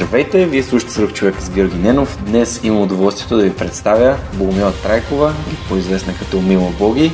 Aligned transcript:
Здравейте, 0.00 0.46
вие 0.46 0.62
слушате 0.62 0.92
Сръх 0.92 1.12
човек 1.12 1.34
с 1.40 1.50
Георги 1.50 1.78
Ненов. 1.78 2.18
Днес 2.26 2.60
имам 2.62 2.82
удоволствието 2.82 3.36
да 3.36 3.42
ви 3.42 3.54
представя 3.54 4.16
Богомила 4.34 4.72
Трайкова, 4.72 5.34
по-известна 5.68 6.14
като 6.18 6.40
Мила 6.40 6.70
Боги. 6.78 7.12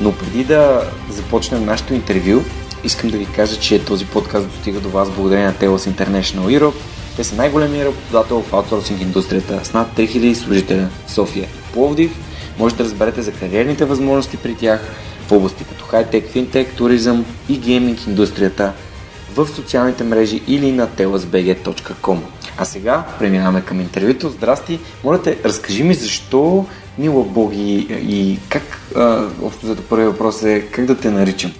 Но 0.00 0.12
преди 0.12 0.44
да 0.44 0.82
започнем 1.10 1.64
нашето 1.64 1.94
интервю, 1.94 2.40
искам 2.84 3.10
да 3.10 3.18
ви 3.18 3.26
кажа, 3.26 3.60
че 3.60 3.84
този 3.84 4.06
подкаст 4.06 4.48
достига 4.48 4.80
до 4.80 4.88
вас 4.88 5.10
благодарение 5.10 5.46
на 5.46 5.54
Telos 5.54 5.90
International 5.90 6.60
Europe. 6.60 6.74
Те 7.16 7.24
са 7.24 7.36
най-големият 7.36 7.86
работодател 7.86 8.42
в 8.42 8.54
аутсорсинг 8.54 9.00
индустрията 9.00 9.60
с 9.64 9.72
над 9.72 9.96
3000 9.96 10.34
служителя 10.34 10.88
София. 11.08 11.48
Пловдив 11.72 12.12
може 12.58 12.74
да 12.74 12.84
разберете 12.84 13.22
за 13.22 13.32
кариерните 13.32 13.84
възможности 13.84 14.36
при 14.36 14.54
тях 14.54 14.80
в 15.28 15.32
области 15.32 15.64
като 15.64 15.84
хай-тек, 15.84 16.30
финтек, 16.30 16.74
туризъм 16.76 17.24
и 17.48 17.58
гейминг 17.58 18.06
индустрията– 18.06 18.72
в 19.34 19.46
социалните 19.46 20.04
мрежи 20.04 20.42
или 20.46 20.72
на 20.72 20.88
telasbg.com. 20.88 22.18
А 22.58 22.64
сега 22.64 23.04
преминаваме 23.18 23.64
към 23.64 23.80
интервюто. 23.80 24.28
Здрасти! 24.28 24.80
Моля 25.04 25.22
те, 25.22 25.38
разкажи 25.44 25.84
ми 25.84 25.94
защо 25.94 26.66
Мила 26.98 27.24
Боги 27.24 27.86
и 27.90 28.38
как, 28.48 28.62
общо 29.42 29.66
за 29.66 29.76
първи 29.76 30.06
въпрос 30.06 30.42
е, 30.42 30.60
как 30.60 30.86
да 30.86 30.98
те 30.98 31.10
наричам? 31.10 31.52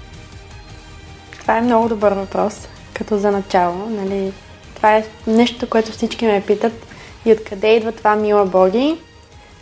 Това 1.41 1.57
е 1.57 1.61
много 1.61 1.89
добър 1.89 2.13
въпрос, 2.13 2.69
като 2.95 3.19
за 3.19 3.31
начало. 3.31 3.87
Нали? 3.91 4.33
Това 4.77 4.97
е 4.97 5.05
нещо, 5.27 5.69
което 5.69 5.93
всички 5.93 6.27
ме 6.27 6.43
питат 6.47 6.87
и 7.25 7.33
откъде 7.33 7.77
идва 7.77 7.93
това 7.93 8.17
Мила 8.17 8.47
Боги. 8.47 8.97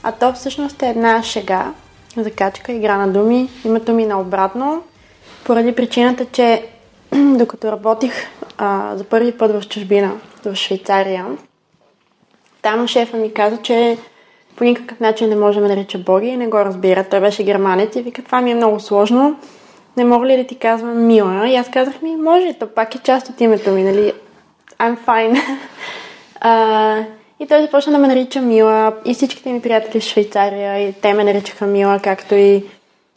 А 0.03 0.13
то 0.13 0.33
всъщност 0.33 0.83
е 0.83 0.89
една 0.89 1.23
шега, 1.23 1.73
закачка, 2.17 2.73
игра 2.73 2.97
на 2.97 3.09
думи. 3.09 3.49
Името 3.65 3.93
ми 3.93 4.07
наобратно, 4.07 4.83
поради 5.45 5.75
причината, 5.75 6.27
че 6.33 6.67
докато 7.39 7.73
работих 7.73 8.13
а, 8.59 8.97
за 8.97 9.05
първи 9.05 9.33
път 9.33 9.63
в 9.63 9.69
чужбина, 9.69 10.13
в 10.45 10.55
Швейцария, 10.55 11.27
там 12.63 12.89
шефа 12.89 13.17
ми 13.17 13.33
каза, 13.33 13.57
че 13.57 13.99
по 14.57 14.65
никакъв 14.65 15.01
начин 15.01 15.29
не 15.29 15.37
може 15.37 15.61
да 15.61 15.69
ме 15.69 15.75
нарича 15.75 15.99
Боги 15.99 16.27
и 16.27 16.37
не 16.37 16.47
го 16.47 16.59
разбира. 16.59 17.05
Той 17.05 17.21
беше 17.21 17.45
германец 17.45 17.97
и 17.97 18.03
вика, 18.03 18.23
това 18.23 18.41
ми 18.41 18.51
е 18.51 18.55
много 18.55 18.81
сложно. 18.81 19.37
Не 19.97 20.05
мога 20.05 20.27
ли 20.27 20.37
да 20.37 20.45
ти 20.45 20.55
казвам 20.55 21.07
Мила? 21.07 21.49
И 21.49 21.57
аз 21.57 21.71
казах 21.71 22.03
ми, 22.03 22.17
може, 22.17 22.53
то 22.53 22.67
пак 22.67 22.95
е 22.95 22.99
част 22.99 23.29
от 23.29 23.41
името 23.41 23.71
ми, 23.71 23.83
нали? 23.83 24.13
I'm 24.79 24.99
fine. 25.07 25.41
а, 26.41 27.05
и 27.41 27.47
той 27.47 27.63
започна 27.63 27.93
да 27.93 27.99
ме 27.99 28.09
нарича 28.09 28.41
Мила 28.41 28.93
и 29.05 29.15
всичките 29.15 29.53
ми 29.53 29.63
приятели 29.63 30.01
в 30.01 30.05
Швейцария 30.05 30.89
и 30.89 30.93
те 30.93 31.13
ме 31.13 31.25
наричаха 31.25 31.67
Мила, 31.67 32.01
както 32.03 32.35
и 32.35 32.65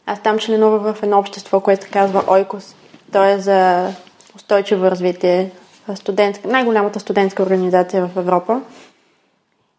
аз 0.06 0.22
там 0.22 0.38
членувах 0.38 0.94
в 0.94 1.02
едно 1.02 1.18
общество, 1.18 1.60
което 1.60 1.84
се 1.84 1.90
казва 1.90 2.22
Ойкос. 2.28 2.76
Той 3.14 3.32
е 3.32 3.38
за 3.38 3.90
устойчиво 4.36 4.84
развитие, 4.84 5.50
студентска, 5.94 6.48
най-голямата 6.48 7.00
студентска 7.00 7.42
организация 7.42 8.06
в 8.06 8.16
Европа. 8.16 8.60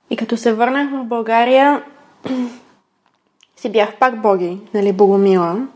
И 0.10 0.18
като 0.18 0.38
се 0.38 0.54
върнах 0.54 0.90
в 0.92 1.04
България, 1.04 1.84
си 3.58 3.70
бях 3.70 3.96
пак 3.96 4.22
боги, 4.22 4.60
нали, 4.74 4.92
богомила. 4.92 5.68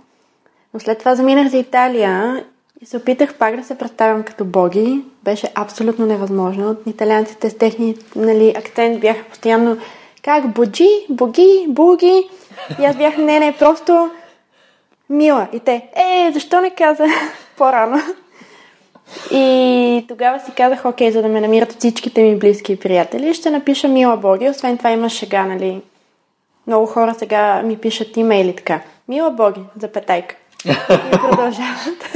Но 0.74 0.80
след 0.80 1.00
това 1.00 1.16
заминах 1.16 1.48
за 1.48 1.58
Италия 1.58 2.46
и 2.82 2.86
се 2.86 2.98
опитах 2.98 3.34
пак 3.34 3.56
да 3.56 3.64
се 3.64 3.78
представям 3.78 4.24
като 4.24 4.46
боги. 4.46 5.04
Беше 5.24 5.52
абсолютно 5.56 6.06
невъзможно. 6.06 6.76
Италианците 6.86 7.50
с 7.50 7.58
техни 7.58 7.96
нали, 8.16 8.54
акцент 8.58 9.00
бяха 9.00 9.24
постоянно 9.24 9.78
как 10.24 10.54
боджи, 10.54 10.90
боги, 11.10 11.66
буги. 11.68 12.30
И 12.80 12.86
аз 12.86 12.98
бях, 12.98 13.18
не, 13.18 13.40
не, 13.40 13.58
просто 13.58 14.12
мила. 15.10 15.48
И 15.54 15.60
те, 15.60 15.90
е, 15.96 16.32
защо 16.34 16.62
не 16.62 16.70
каза 16.70 17.06
по-рано? 17.60 17.98
И 19.32 20.06
тогава 20.08 20.40
си 20.40 20.52
казах, 20.58 20.86
окей, 20.86 21.12
за 21.12 21.22
да 21.22 21.28
ме 21.28 21.42
намират 21.42 21.74
всичките 21.80 22.24
ми 22.24 22.36
близки 22.36 22.80
приятели, 22.80 23.34
ще 23.34 23.50
напиша 23.50 23.88
Мила 23.88 24.18
Боги. 24.18 24.50
Освен 24.50 24.78
това 24.78 24.92
има 24.92 25.10
шега, 25.10 25.46
нали? 25.46 25.82
Много 26.68 26.86
хора 26.86 27.16
сега 27.18 27.62
ми 27.62 27.78
пишат 27.78 28.18
имейли 28.18 28.56
така. 28.56 28.82
Мила 29.08 29.32
Боги, 29.32 29.62
запетайка. 29.80 30.36
И 30.66 31.12
продължават. 31.12 32.10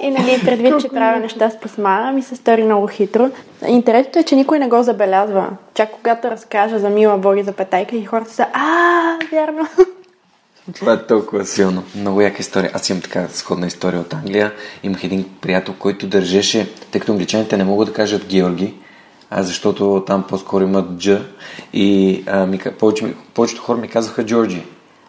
И 0.00 0.10
нали, 0.10 0.40
предвид, 0.44 0.80
че 0.80 0.88
правя 0.88 1.20
неща 1.20 1.50
с 1.50 1.60
писма, 1.60 2.12
ми 2.12 2.22
се 2.22 2.36
стори 2.36 2.62
много 2.62 2.86
хитро. 2.86 3.30
Интересното 3.68 4.18
е, 4.18 4.22
че 4.22 4.36
никой 4.36 4.58
не 4.58 4.68
го 4.68 4.82
забелязва. 4.82 5.50
Чак 5.74 5.90
когато 5.90 6.30
разкажа 6.30 6.78
за 6.78 6.90
Мила 6.90 7.18
Боги 7.18 7.42
за 7.42 7.52
петайка 7.52 7.96
и 7.96 8.04
хората 8.04 8.30
са, 8.30 8.46
а, 8.52 9.18
вярно. 9.32 9.66
Това 10.74 10.92
е 10.92 11.06
толкова 11.06 11.46
силно. 11.46 11.82
Много 11.96 12.20
яка 12.20 12.40
история. 12.40 12.70
Аз 12.74 12.90
имам 12.90 13.02
така 13.02 13.28
сходна 13.28 13.66
история 13.66 14.00
от 14.00 14.14
Англия. 14.14 14.52
Имах 14.82 15.04
един 15.04 15.24
приятел, 15.40 15.74
който 15.78 16.06
държеше, 16.06 16.72
тъй 16.90 17.00
като 17.00 17.12
англичаните 17.12 17.56
не 17.56 17.64
могат 17.64 17.88
да 17.88 17.94
кажат 17.94 18.26
Георги, 18.26 18.74
а 19.30 19.42
защото 19.42 20.04
там 20.06 20.24
по-скоро 20.28 20.64
имат 20.64 20.96
Дж. 20.96 21.10
И 21.72 22.22
а, 22.26 22.46
ми, 22.46 22.58
повече, 22.78 23.14
повечето 23.34 23.62
хора 23.62 23.78
ми 23.78 23.88
казаха 23.88 24.26
Джорджи. 24.26 24.62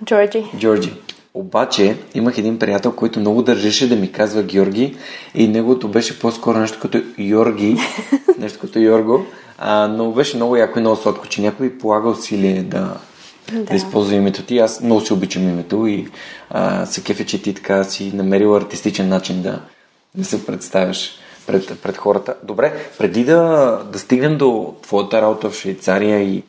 Джорджи. 0.06 0.46
Джорджи. 0.58 0.94
Обаче 1.34 1.98
имах 2.14 2.38
един 2.38 2.60
приятел, 2.60 2.92
който 2.92 3.20
много 3.20 3.42
държеше 3.42 3.90
да 3.90 3.96
ми 3.96 4.12
казва 4.12 4.44
Георги 4.44 4.96
и 5.36 5.48
неговото 5.48 5.88
беше 5.88 6.20
по-скоро 6.20 6.60
нещо 6.60 6.80
като 6.82 7.02
Йорги, 7.18 7.78
нещо 8.40 8.60
като 8.60 8.80
Йорго, 8.80 9.26
а, 9.58 9.88
но 9.88 10.12
беше 10.12 10.36
много 10.36 10.56
яко 10.56 10.80
и 10.80 10.82
много 10.82 10.96
сладко, 10.96 11.28
че 11.28 11.42
някой 11.42 11.70
полага 11.70 12.10
усилие 12.10 12.64
да, 12.64 12.98
да. 13.52 13.64
да 13.64 13.76
използва 13.76 14.16
името 14.16 14.44
ти. 14.44 14.60
Аз 14.60 14.82
много 14.82 15.02
си 15.02 15.14
обичам 15.14 15.50
името 15.50 15.88
и 15.88 16.08
а, 16.50 16.86
се 16.86 17.04
кефе, 17.04 17.26
че 17.26 17.42
ти 17.42 17.54
така 17.54 17.84
си 17.84 18.12
намерил 18.16 18.56
артистичен 18.56 19.10
начин 19.10 19.42
да, 19.42 19.62
да 20.16 20.26
се 20.26 20.46
представяш 20.46 21.12
пред, 21.48 21.82
пред 21.82 21.98
хората. 21.98 22.36
Добре, 22.44 22.86
преди 22.98 23.24
да, 23.24 23.84
да 23.92 24.00
стигнем 24.00 24.38
до 24.38 24.76
твоята 24.82 25.22
работа 25.22 25.50
в 25.50 25.56
Швейцария 25.56 26.24
и 26.24 26.44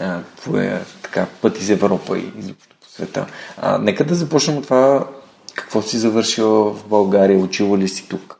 а, 0.00 0.18
твоя 0.36 0.80
така, 1.02 1.26
път 1.42 1.58
из 1.58 1.68
Европа 1.68 2.18
и 2.18 2.32
изобщо 2.38 2.76
по 2.80 2.88
света, 2.88 3.26
а, 3.58 3.78
нека 3.78 4.04
да 4.04 4.14
започнем 4.14 4.56
от 4.56 4.64
това 4.64 5.06
какво 5.54 5.82
си 5.82 5.98
завършил 5.98 6.46
в 6.48 6.88
България, 6.88 7.38
учила 7.38 7.78
ли 7.78 7.88
си 7.88 8.08
тук 8.08 8.38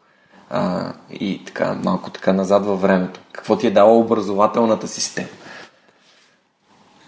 а, 0.50 0.93
и 1.21 1.44
така 1.44 1.78
малко 1.84 2.10
така 2.10 2.32
назад 2.32 2.66
във 2.66 2.81
времето. 2.81 3.21
Какво 3.32 3.59
ти 3.59 3.66
е 3.66 3.71
дала 3.71 3.99
образователната 3.99 4.88
система? 4.88 5.28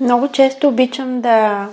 Много 0.01 0.29
често 0.29 0.69
обичам 0.69 1.21
да 1.21 1.69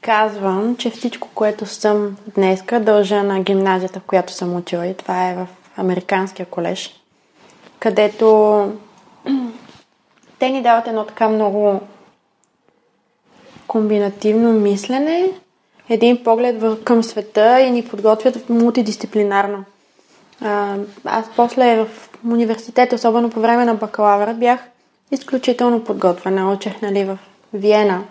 казвам, 0.00 0.76
че 0.76 0.90
всичко, 0.90 1.28
което 1.34 1.66
съм 1.66 2.16
днеска, 2.34 2.80
дължа 2.80 3.22
на 3.22 3.40
гимназията, 3.40 4.00
в 4.00 4.04
която 4.06 4.32
съм 4.32 4.56
учила 4.56 4.86
и 4.86 4.94
това 4.94 5.30
е 5.30 5.34
в 5.34 5.46
Американския 5.76 6.46
колеж, 6.46 7.00
където 7.78 8.58
те 10.38 10.50
ни 10.50 10.62
дават 10.62 10.86
едно 10.86 11.04
така 11.04 11.28
много 11.28 11.80
комбинативно 13.66 14.52
мислене, 14.52 15.30
един 15.88 16.24
поглед 16.24 16.84
към 16.84 17.02
света 17.02 17.60
и 17.60 17.70
ни 17.70 17.84
подготвят 17.84 18.48
мултидисциплинарно. 18.48 19.64
Аз 21.04 21.26
после 21.36 21.84
в 21.84 21.88
университета, 22.30 22.94
особено 22.94 23.30
по 23.30 23.40
време 23.40 23.64
на 23.64 23.74
бакалавъра, 23.74 24.34
бях 24.34 24.60
изключително 25.10 25.84
подготвена. 25.84 26.52
Учех 26.52 26.82
нали, 26.82 27.04
в 27.04 27.18
Виена. 27.52 28.04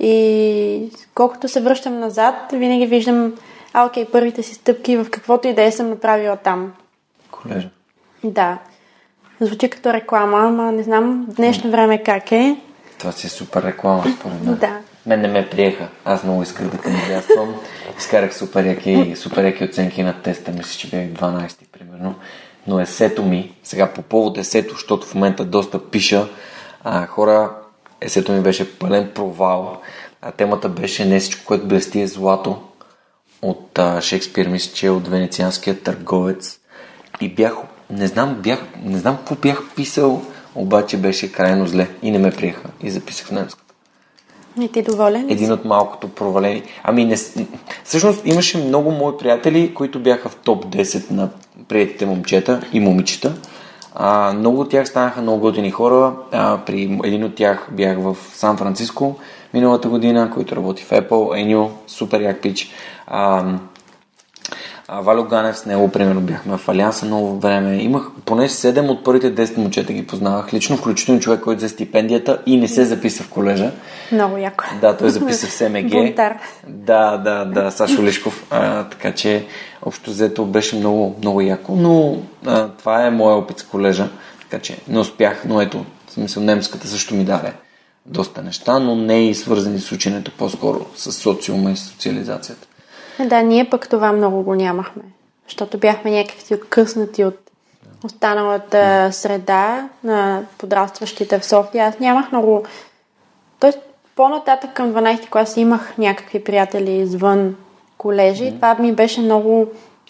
И 0.00 0.90
колкото 1.14 1.48
се 1.48 1.60
връщам 1.60 1.98
назад, 1.98 2.34
винаги 2.52 2.86
виждам, 2.86 3.34
а, 3.72 3.86
окей, 3.86 4.04
първите 4.04 4.42
си 4.42 4.54
стъпки 4.54 4.96
в 4.96 5.10
каквото 5.10 5.48
и 5.48 5.54
да 5.54 5.62
е 5.62 5.72
съм 5.72 5.88
направила 5.88 6.36
там. 6.36 6.72
Колежа. 7.30 7.68
Да. 8.24 8.58
Звучи 9.40 9.70
като 9.70 9.92
реклама, 9.92 10.38
ама 10.38 10.72
не 10.72 10.82
знам 10.82 11.26
днешно 11.28 11.70
време 11.70 12.02
как 12.02 12.32
е. 12.32 12.56
Това 12.98 13.12
си 13.12 13.26
е 13.26 13.30
супер 13.30 13.62
реклама, 13.62 14.04
според 14.18 14.44
мен. 14.44 14.54
Да. 14.54 14.78
Мен 15.06 15.20
не 15.20 15.28
ме 15.28 15.48
приеха. 15.50 15.88
Аз 16.04 16.24
много 16.24 16.42
исках 16.42 16.68
да 16.68 16.78
кандидатствам. 16.78 17.54
Изкарах 17.98 18.36
супер 18.36 18.64
яки, 18.64 19.16
супер 19.16 19.44
яки 19.44 19.64
оценки 19.64 20.02
на 20.02 20.22
теста. 20.22 20.52
Мисля, 20.52 20.78
че 20.78 20.90
бях 20.90 21.06
12 21.06 21.68
примерно. 21.72 22.14
Но 22.66 22.80
есето 22.80 23.22
ми, 23.22 23.54
сега 23.64 23.92
по 23.92 24.02
повод 24.02 24.38
есето, 24.38 24.74
защото 24.74 25.06
в 25.06 25.14
момента 25.14 25.44
доста 25.44 25.90
пиша, 25.90 26.28
а, 26.84 27.06
хора 27.06 27.50
есето 28.00 28.32
ми 28.32 28.40
беше 28.40 28.78
пълен 28.78 29.10
провал. 29.14 29.80
А 30.22 30.32
темата 30.32 30.68
беше 30.68 31.04
не 31.04 31.20
всичко, 31.20 31.44
което 31.44 31.66
блести 31.66 32.00
е 32.00 32.06
злато 32.06 32.62
от 33.42 33.78
а, 33.78 34.00
Шекспир, 34.00 34.46
мисля, 34.46 34.74
че 34.74 34.86
е 34.86 34.90
от 34.90 35.08
Венецианския 35.08 35.80
търговец. 35.82 36.58
И 37.20 37.34
бях, 37.34 37.54
не 37.90 38.06
знам, 38.06 38.34
бях, 38.34 38.64
не 38.82 38.98
знам 38.98 39.16
какво 39.16 39.34
бях 39.34 39.62
писал, 39.76 40.22
обаче 40.54 40.96
беше 40.96 41.32
крайно 41.32 41.66
зле 41.66 41.88
и 42.02 42.10
не 42.10 42.18
ме 42.18 42.30
приеха 42.30 42.68
и 42.82 42.90
записах 42.90 43.26
в 43.26 43.30
немска. 43.30 43.62
И 44.60 44.72
ти 44.72 44.82
доволен? 44.82 45.30
Един 45.30 45.52
от 45.52 45.64
малкото 45.64 46.08
провалени. 46.08 46.62
Ами, 46.82 47.04
не, 47.04 47.16
всъщност 47.84 48.26
имаше 48.26 48.58
много 48.58 48.90
мои 48.90 49.16
приятели, 49.18 49.74
които 49.74 50.00
бяха 50.00 50.28
в 50.28 50.36
топ 50.36 50.66
10 50.66 51.10
на 51.10 51.28
приятите 51.68 52.06
момчета 52.06 52.60
и 52.72 52.80
момичета. 52.80 53.34
А, 53.98 54.32
много 54.32 54.60
от 54.60 54.70
тях 54.70 54.88
станаха 54.88 55.22
много 55.22 55.40
готини 55.40 55.70
хора. 55.70 56.12
А, 56.32 56.58
при 56.66 56.98
един 57.04 57.24
от 57.24 57.34
тях 57.34 57.68
бях 57.72 57.98
в 57.98 58.16
Сан 58.32 58.56
Франциско 58.56 59.16
миналата 59.54 59.88
година, 59.88 60.30
който 60.34 60.56
работи 60.56 60.82
в 60.82 60.90
Apple. 60.90 61.40
Еню, 61.40 61.70
супер 61.86 62.20
як 62.20 62.42
пич. 62.42 62.70
А, 63.06 63.44
а, 64.88 65.00
Валю 65.00 65.24
Ганев 65.24 65.58
с 65.58 65.66
него, 65.66 65.88
примерно, 65.88 66.20
бяхме 66.20 66.56
в 66.56 66.68
Алианса 66.68 67.06
много 67.06 67.38
време. 67.38 67.76
Имах 67.76 68.10
поне 68.24 68.48
7 68.48 68.88
от 68.88 69.04
първите 69.04 69.34
10 69.34 69.56
момчета 69.56 69.92
ги 69.92 70.06
познавах. 70.06 70.54
Лично, 70.54 70.76
включително 70.76 71.20
човек, 71.20 71.40
който 71.40 71.58
взе 71.58 71.68
стипендията 71.68 72.42
и 72.46 72.56
не 72.56 72.68
се 72.68 72.84
записа 72.84 73.22
в 73.22 73.28
колежа. 73.28 73.72
Много 74.12 74.36
яко. 74.36 74.64
Да, 74.80 74.96
той 74.96 75.10
записа 75.10 75.46
в 75.46 75.52
СМГ. 75.52 75.90
Бунтар. 75.90 76.38
Да, 76.68 77.16
да, 77.16 77.44
да, 77.44 77.70
Сашо 77.70 78.02
Лишков. 78.02 78.46
А, 78.50 78.84
така 78.84 79.12
че, 79.12 79.46
общо 79.82 80.10
взето 80.10 80.44
беше 80.44 80.76
много, 80.76 81.16
много 81.18 81.40
яко, 81.40 81.76
но 81.76 82.16
а, 82.46 82.68
това 82.68 83.06
е 83.06 83.10
моя 83.10 83.36
опит 83.36 83.58
с 83.58 83.62
колежа. 83.62 84.08
Така 84.40 84.62
че 84.62 84.78
не 84.88 84.98
успях, 84.98 85.42
но 85.48 85.60
ето, 85.60 85.84
в 86.08 86.12
смисъл 86.12 86.42
немската 86.42 86.88
също 86.88 87.14
ми 87.14 87.24
даде 87.24 87.52
доста 88.06 88.42
неща, 88.42 88.78
но 88.78 88.96
не 88.96 89.28
и 89.28 89.34
свързани 89.34 89.78
с 89.78 89.92
ученето, 89.92 90.30
по-скоро 90.38 90.86
с 90.96 91.12
социума 91.12 91.70
и 91.70 91.76
с 91.76 91.84
социализацията. 91.84 92.66
Да, 93.24 93.42
ние 93.42 93.70
пък 93.70 93.88
това 93.88 94.12
много 94.12 94.42
го 94.42 94.54
нямахме. 94.54 95.02
Защото 95.48 95.78
бяхме 95.78 96.10
някакви 96.10 96.54
откъснати 96.54 97.24
от 97.24 97.38
останалата 98.04 99.08
среда 99.12 99.88
на 100.04 100.42
подрастващите 100.58 101.38
в 101.38 101.46
София. 101.46 101.86
Аз 101.86 101.98
нямах 101.98 102.32
много... 102.32 102.64
Тоест, 103.60 103.78
по-нататък 104.16 104.70
към 104.74 104.92
12 104.92 105.28
клас 105.30 105.56
имах 105.56 105.98
някакви 105.98 106.44
приятели 106.44 106.92
извън 106.92 107.56
колежи. 107.98 108.44
и 108.44 108.54
Това 108.54 108.74
ми 108.74 108.92
беше 108.92 109.20
много 109.20 109.66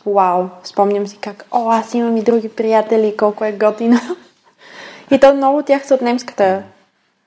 вау. 0.06 0.44
Спомням 0.64 1.06
си 1.06 1.18
как, 1.20 1.44
о, 1.50 1.70
аз 1.70 1.94
имам 1.94 2.16
и 2.16 2.22
други 2.22 2.48
приятели, 2.48 3.16
колко 3.16 3.44
е 3.44 3.52
готино. 3.52 4.00
И 5.10 5.20
то 5.20 5.34
много 5.34 5.58
от 5.58 5.66
тях 5.66 5.86
са 5.86 5.94
от 5.94 6.00
немската, 6.00 6.62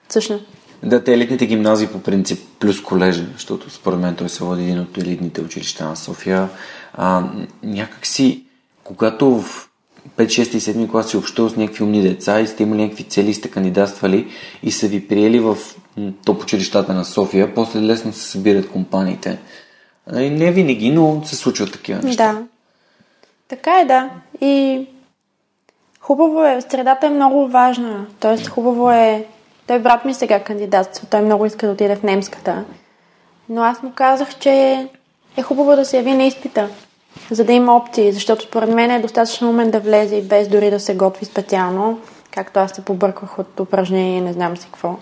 всъщност. 0.08 0.46
Да, 0.84 1.04
те 1.04 1.14
елитните 1.14 1.46
гимназии 1.46 1.88
по 1.88 2.02
принцип 2.02 2.40
плюс 2.60 2.84
колежа, 2.84 3.26
защото 3.34 3.70
според 3.70 4.00
мен 4.00 4.16
той 4.16 4.30
се 4.30 4.44
води 4.44 4.64
един 4.64 4.80
от 4.80 4.98
елитните 4.98 5.42
училища 5.42 5.86
на 5.86 5.96
София. 5.96 6.50
А, 6.94 7.24
някакси, 7.64 8.44
когато 8.84 9.42
в 9.42 9.70
5, 10.18 10.26
6 10.26 10.56
и 10.56 10.60
7 10.60 10.92
клас 10.92 11.10
си 11.10 11.18
общувал 11.18 11.50
с 11.50 11.56
някакви 11.56 11.84
умни 11.84 12.02
деца 12.02 12.40
и 12.40 12.48
сте 12.48 12.64
имали 12.64 12.82
някакви 12.82 13.04
цели 13.04 13.30
и 13.30 13.34
сте 13.34 13.52
кандидатствали 13.52 14.28
и 14.64 14.72
са 14.72 14.88
ви 14.88 15.08
приели 15.08 15.40
в 15.40 15.58
топ 16.26 16.44
училищата 16.44 16.94
на 16.94 17.06
София, 17.06 17.56
после 17.56 17.82
лесно 17.82 18.14
се 18.14 18.22
събират 18.22 18.70
компаниите. 18.70 19.40
Нали, 20.12 20.30
Не 20.30 20.52
винаги, 20.52 20.92
но 20.92 21.22
се 21.26 21.36
случват 21.36 21.72
такива 21.72 22.02
неща. 22.02 22.34
Да. 22.34 22.44
Така 23.48 23.80
е, 23.80 23.86
да. 23.86 24.10
И 24.42 24.86
хубаво 26.00 26.44
е, 26.44 26.62
средата 26.62 27.08
е 27.08 27.10
много 27.10 27.48
важна. 27.48 28.06
Тоест, 28.20 28.48
хубаво 28.48 28.92
е... 28.92 29.26
Той 29.70 29.80
брат 29.80 30.06
ми 30.06 30.14
сега 30.14 30.44
кандидатства, 30.44 31.08
той 31.12 31.22
много 31.22 31.46
иска 31.46 31.66
да 31.66 31.74
отиде 31.74 31.96
в 31.96 32.04
немската. 32.04 32.64
Но 33.50 33.64
аз 33.64 33.84
му 33.84 33.92
казах, 33.96 34.36
че 34.40 34.52
е 35.38 35.42
хубаво 35.42 35.76
да 35.76 35.86
се 35.86 35.98
яви 35.98 36.14
на 36.14 36.24
изпита, 36.24 36.70
за 37.32 37.44
да 37.44 37.54
има 37.54 37.76
опции, 37.76 38.12
защото 38.12 38.44
според 38.44 38.70
мен 38.70 38.92
е 38.92 39.00
достатъчно 39.00 39.50
умен 39.50 39.72
да 39.72 39.80
влезе 39.80 40.16
и 40.16 40.22
без 40.22 40.48
дори 40.48 40.70
да 40.70 40.80
се 40.80 40.96
готви 40.96 41.26
специално, 41.26 42.00
както 42.32 42.60
аз 42.60 42.72
се 42.72 42.86
побърквах 42.86 43.40
от 43.40 43.60
упражнение 43.60 44.18
и 44.18 44.22
не 44.22 44.34
знам 44.34 44.58
си 44.58 44.66
какво. 44.66 44.96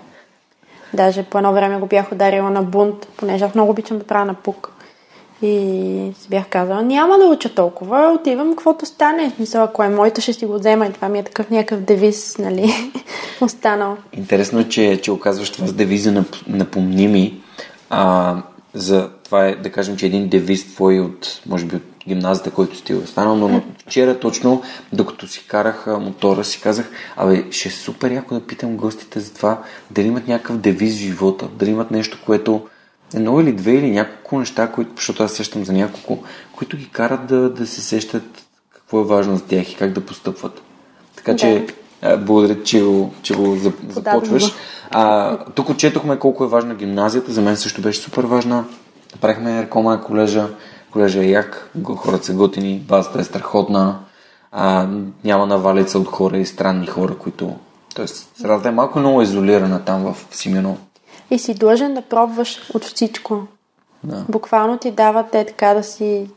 Даже 0.93 1.23
по 1.23 1.37
едно 1.37 1.53
време 1.53 1.79
го 1.79 1.85
бях 1.85 2.11
ударила 2.11 2.49
на 2.49 2.63
бунт, 2.63 3.07
понеже 3.17 3.45
аз 3.45 3.55
много 3.55 3.71
обичам 3.71 3.97
да 3.97 4.07
правя 4.07 4.25
на 4.25 4.33
пук. 4.33 4.73
И 5.41 6.11
си 6.19 6.29
бях 6.29 6.47
казала, 6.47 6.81
няма 6.81 7.17
да 7.17 7.25
уча 7.25 7.49
толкова, 7.55 8.17
отивам 8.19 8.49
каквото 8.49 8.85
стане. 8.85 9.31
Смисъл, 9.35 9.63
ако 9.63 9.83
е 9.83 9.89
моето, 9.89 10.21
ще 10.21 10.33
си 10.33 10.45
го 10.45 10.53
взема. 10.53 10.85
И 10.85 10.93
това 10.93 11.09
ми 11.09 11.19
е 11.19 11.23
такъв 11.23 11.49
някакъв 11.49 11.79
девиз, 11.79 12.37
нали, 12.37 12.73
останал. 13.41 13.97
Интересно 14.13 14.59
е, 14.59 14.63
че, 14.63 14.99
че 15.01 15.11
оказваш 15.11 15.49
това 15.49 15.67
с 15.67 15.73
девиза 15.73 16.11
на 16.11 16.25
напомними. 16.47 17.41
А, 17.89 18.35
за 18.73 19.09
това 19.23 19.45
е, 19.45 19.55
да 19.55 19.71
кажем, 19.71 19.97
че 19.97 20.05
един 20.05 20.29
девиз 20.29 20.73
твой 20.73 20.99
от, 20.99 21.41
може 21.47 21.65
би, 21.65 21.75
от 21.75 21.81
гимназията, 22.07 22.51
който 22.51 22.77
сте 22.77 22.95
останал, 22.95 23.35
но 23.35 23.61
вчера 23.79 24.19
точно, 24.19 24.61
докато 24.93 25.27
си 25.27 25.47
карах 25.47 25.87
мотора, 25.87 26.43
си 26.43 26.61
казах, 26.61 26.91
абе, 27.15 27.45
ще 27.51 27.69
е 27.69 27.71
супер 27.71 28.11
яко 28.11 28.33
да 28.33 28.47
питам 28.47 28.77
гостите 28.77 29.19
за 29.19 29.33
това, 29.33 29.61
дали 29.91 30.07
имат 30.07 30.27
някакъв 30.27 30.57
девиз 30.57 30.95
в 30.95 30.99
живота, 30.99 31.47
дали 31.47 31.69
имат 31.69 31.91
нещо, 31.91 32.19
което 32.25 32.61
едно 33.13 33.39
или 33.41 33.53
две 33.53 33.71
или 33.71 33.91
няколко 33.91 34.39
неща, 34.39 34.71
които, 34.71 34.91
защото 34.95 35.23
аз 35.23 35.31
сещам 35.31 35.65
за 35.65 35.73
няколко, 35.73 36.23
които 36.55 36.77
ги 36.77 36.89
карат 36.89 37.25
да, 37.25 37.49
да 37.49 37.67
се 37.67 37.81
сещат 37.81 38.23
какво 38.73 38.99
е 38.99 39.05
важно 39.05 39.37
за 39.37 39.43
тях 39.45 39.71
и 39.71 39.75
как 39.75 39.93
да 39.93 40.05
постъпват. 40.05 40.61
Така 41.15 41.31
Да. 41.31 41.37
че, 41.37 41.67
благодаря, 42.19 42.63
че 42.63 42.81
го, 42.83 43.13
че 43.21 43.33
го 43.35 43.41
зап- 43.41 43.91
започваш. 43.91 44.53
А, 44.91 45.37
тук 45.45 45.69
отчетохме 45.69 46.19
колко 46.19 46.43
е 46.43 46.47
важна 46.47 46.75
гимназията. 46.75 47.31
За 47.31 47.41
мен 47.41 47.57
също 47.57 47.81
беше 47.81 47.99
супер 47.99 48.23
важна. 48.23 48.65
Направихме 49.15 49.61
рекома 49.61 50.01
колежа. 50.01 50.47
Колежа 50.91 51.19
е 51.23 51.29
як, 51.29 51.71
хората 51.95 52.25
са 52.25 52.33
готини, 52.33 52.79
базата 52.87 53.19
е 53.19 53.23
страхотна. 53.23 53.99
А, 54.51 54.87
няма 55.23 55.45
навалица 55.45 55.99
от 55.99 56.07
хора 56.07 56.37
и 56.37 56.45
странни 56.45 56.87
хора, 56.87 57.15
които... 57.17 57.55
Тоест, 57.95 58.31
средата 58.41 58.69
е 58.69 58.71
малко 58.71 58.99
много 58.99 59.21
изолирана 59.21 59.85
там 59.85 60.13
в 60.13 60.15
Симеоново. 60.31 60.77
И 61.31 61.39
си 61.39 61.53
длъжен 61.53 61.93
да 61.93 62.01
пробваш 62.01 62.69
от 62.73 62.85
всичко. 62.85 63.47
Да. 64.03 64.25
Буквално 64.29 64.77
ти 64.77 64.91
дават 64.91 65.31
те 65.31 65.45
така 65.45 65.73
да 65.73 65.83
си 65.83 66.29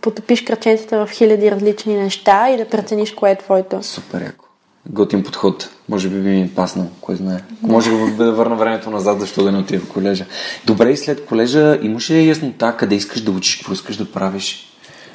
потопиш 0.00 0.44
краченцата 0.44 1.06
в 1.06 1.10
хиляди 1.10 1.50
различни 1.50 1.94
неща 1.94 2.50
и 2.50 2.56
да 2.56 2.68
прецениш 2.68 3.12
кое 3.12 3.30
е 3.30 3.38
твоето. 3.38 3.82
Супер 3.82 4.22
яко. 4.22 4.44
Готин 4.88 5.22
подход. 5.22 5.70
Може 5.88 6.08
би 6.08 6.20
би 6.20 6.28
ми 6.28 6.54
паснал, 6.54 6.86
кой 7.00 7.16
знае. 7.16 7.40
Може 7.62 7.90
да 7.90 8.32
върна 8.32 8.56
времето 8.56 8.90
назад, 8.90 9.20
защо 9.20 9.44
да 9.44 9.52
не 9.52 9.58
отида 9.58 9.80
в 9.84 9.92
колежа. 9.92 10.26
Добре, 10.66 10.90
и 10.90 10.96
след 10.96 11.26
колежа 11.26 11.78
имаш 11.82 12.10
ли 12.10 12.28
яснота 12.28 12.76
къде 12.76 12.94
искаш 12.94 13.20
да 13.20 13.30
учиш, 13.30 13.56
какво 13.56 13.72
искаш 13.72 13.96
да 13.96 14.12
правиш? 14.12 14.66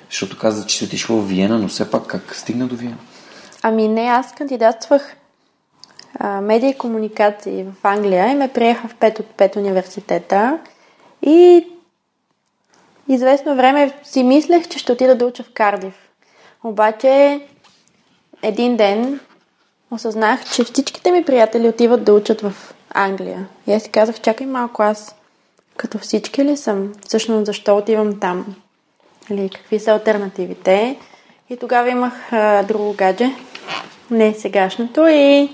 Защото 0.09 0.37
каза, 0.37 0.65
че 0.65 0.77
си 0.77 0.83
отишла 0.83 1.17
в 1.17 1.27
Виена, 1.27 1.59
но 1.59 1.67
все 1.67 1.91
пак 1.91 2.07
как 2.07 2.35
стигна 2.35 2.67
до 2.67 2.75
Виена? 2.75 2.97
Ами 3.61 3.87
не, 3.87 4.01
аз 4.01 4.31
кандидатствах 4.31 5.15
а, 6.19 6.41
медия 6.41 6.69
и 6.69 6.77
комуникации 6.77 7.63
в 7.63 7.85
Англия 7.85 8.27
и 8.27 8.35
ме 8.35 8.47
приеха 8.47 8.87
в 8.87 8.95
5 8.95 9.19
от 9.19 9.25
5 9.25 9.57
университета. 9.57 10.59
И 11.21 11.67
известно 13.07 13.55
време 13.55 13.93
си 14.03 14.23
мислех, 14.23 14.67
че 14.67 14.79
ще 14.79 14.91
отида 14.91 15.15
да 15.15 15.25
уча 15.25 15.43
в 15.43 15.53
Кардив. 15.53 15.93
Обаче 16.63 17.41
един 18.41 18.77
ден 18.77 19.19
осъзнах, 19.91 20.45
че 20.51 20.63
всичките 20.63 21.11
ми 21.11 21.25
приятели 21.25 21.69
отиват 21.69 22.03
да 22.03 22.13
учат 22.13 22.41
в 22.41 22.53
Англия. 22.89 23.47
И 23.67 23.73
аз 23.73 23.83
си 23.83 23.89
казах, 23.89 24.21
чакай 24.21 24.47
малко, 24.47 24.83
аз 24.83 25.15
като 25.77 25.97
всички 25.97 26.45
ли 26.45 26.57
съм? 26.57 26.93
Всъщност, 27.07 27.45
защо 27.45 27.77
отивам 27.77 28.19
там? 28.19 28.55
Или 29.29 29.49
какви 29.49 29.79
са 29.79 29.91
альтернативите? 29.91 30.97
И 31.49 31.57
тогава 31.57 31.89
имах 31.89 32.33
а, 32.33 32.63
друго 32.63 32.93
гадже, 32.93 33.31
не 34.11 34.33
сегашното, 34.33 35.07
и 35.07 35.49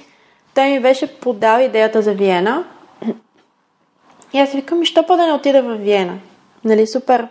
той 0.53 0.65
ми 0.65 0.79
беше 0.79 1.20
подал 1.20 1.60
идеята 1.60 2.01
за 2.01 2.13
Виена. 2.13 2.63
И 4.34 4.39
аз 4.39 4.51
викам, 4.51 4.86
що 4.86 5.05
па 5.08 5.17
да 5.17 5.27
не 5.27 5.34
отида 5.34 5.62
в 5.63 5.75
Виена? 5.75 6.20
Нали, 6.63 6.88
супер 6.88 7.27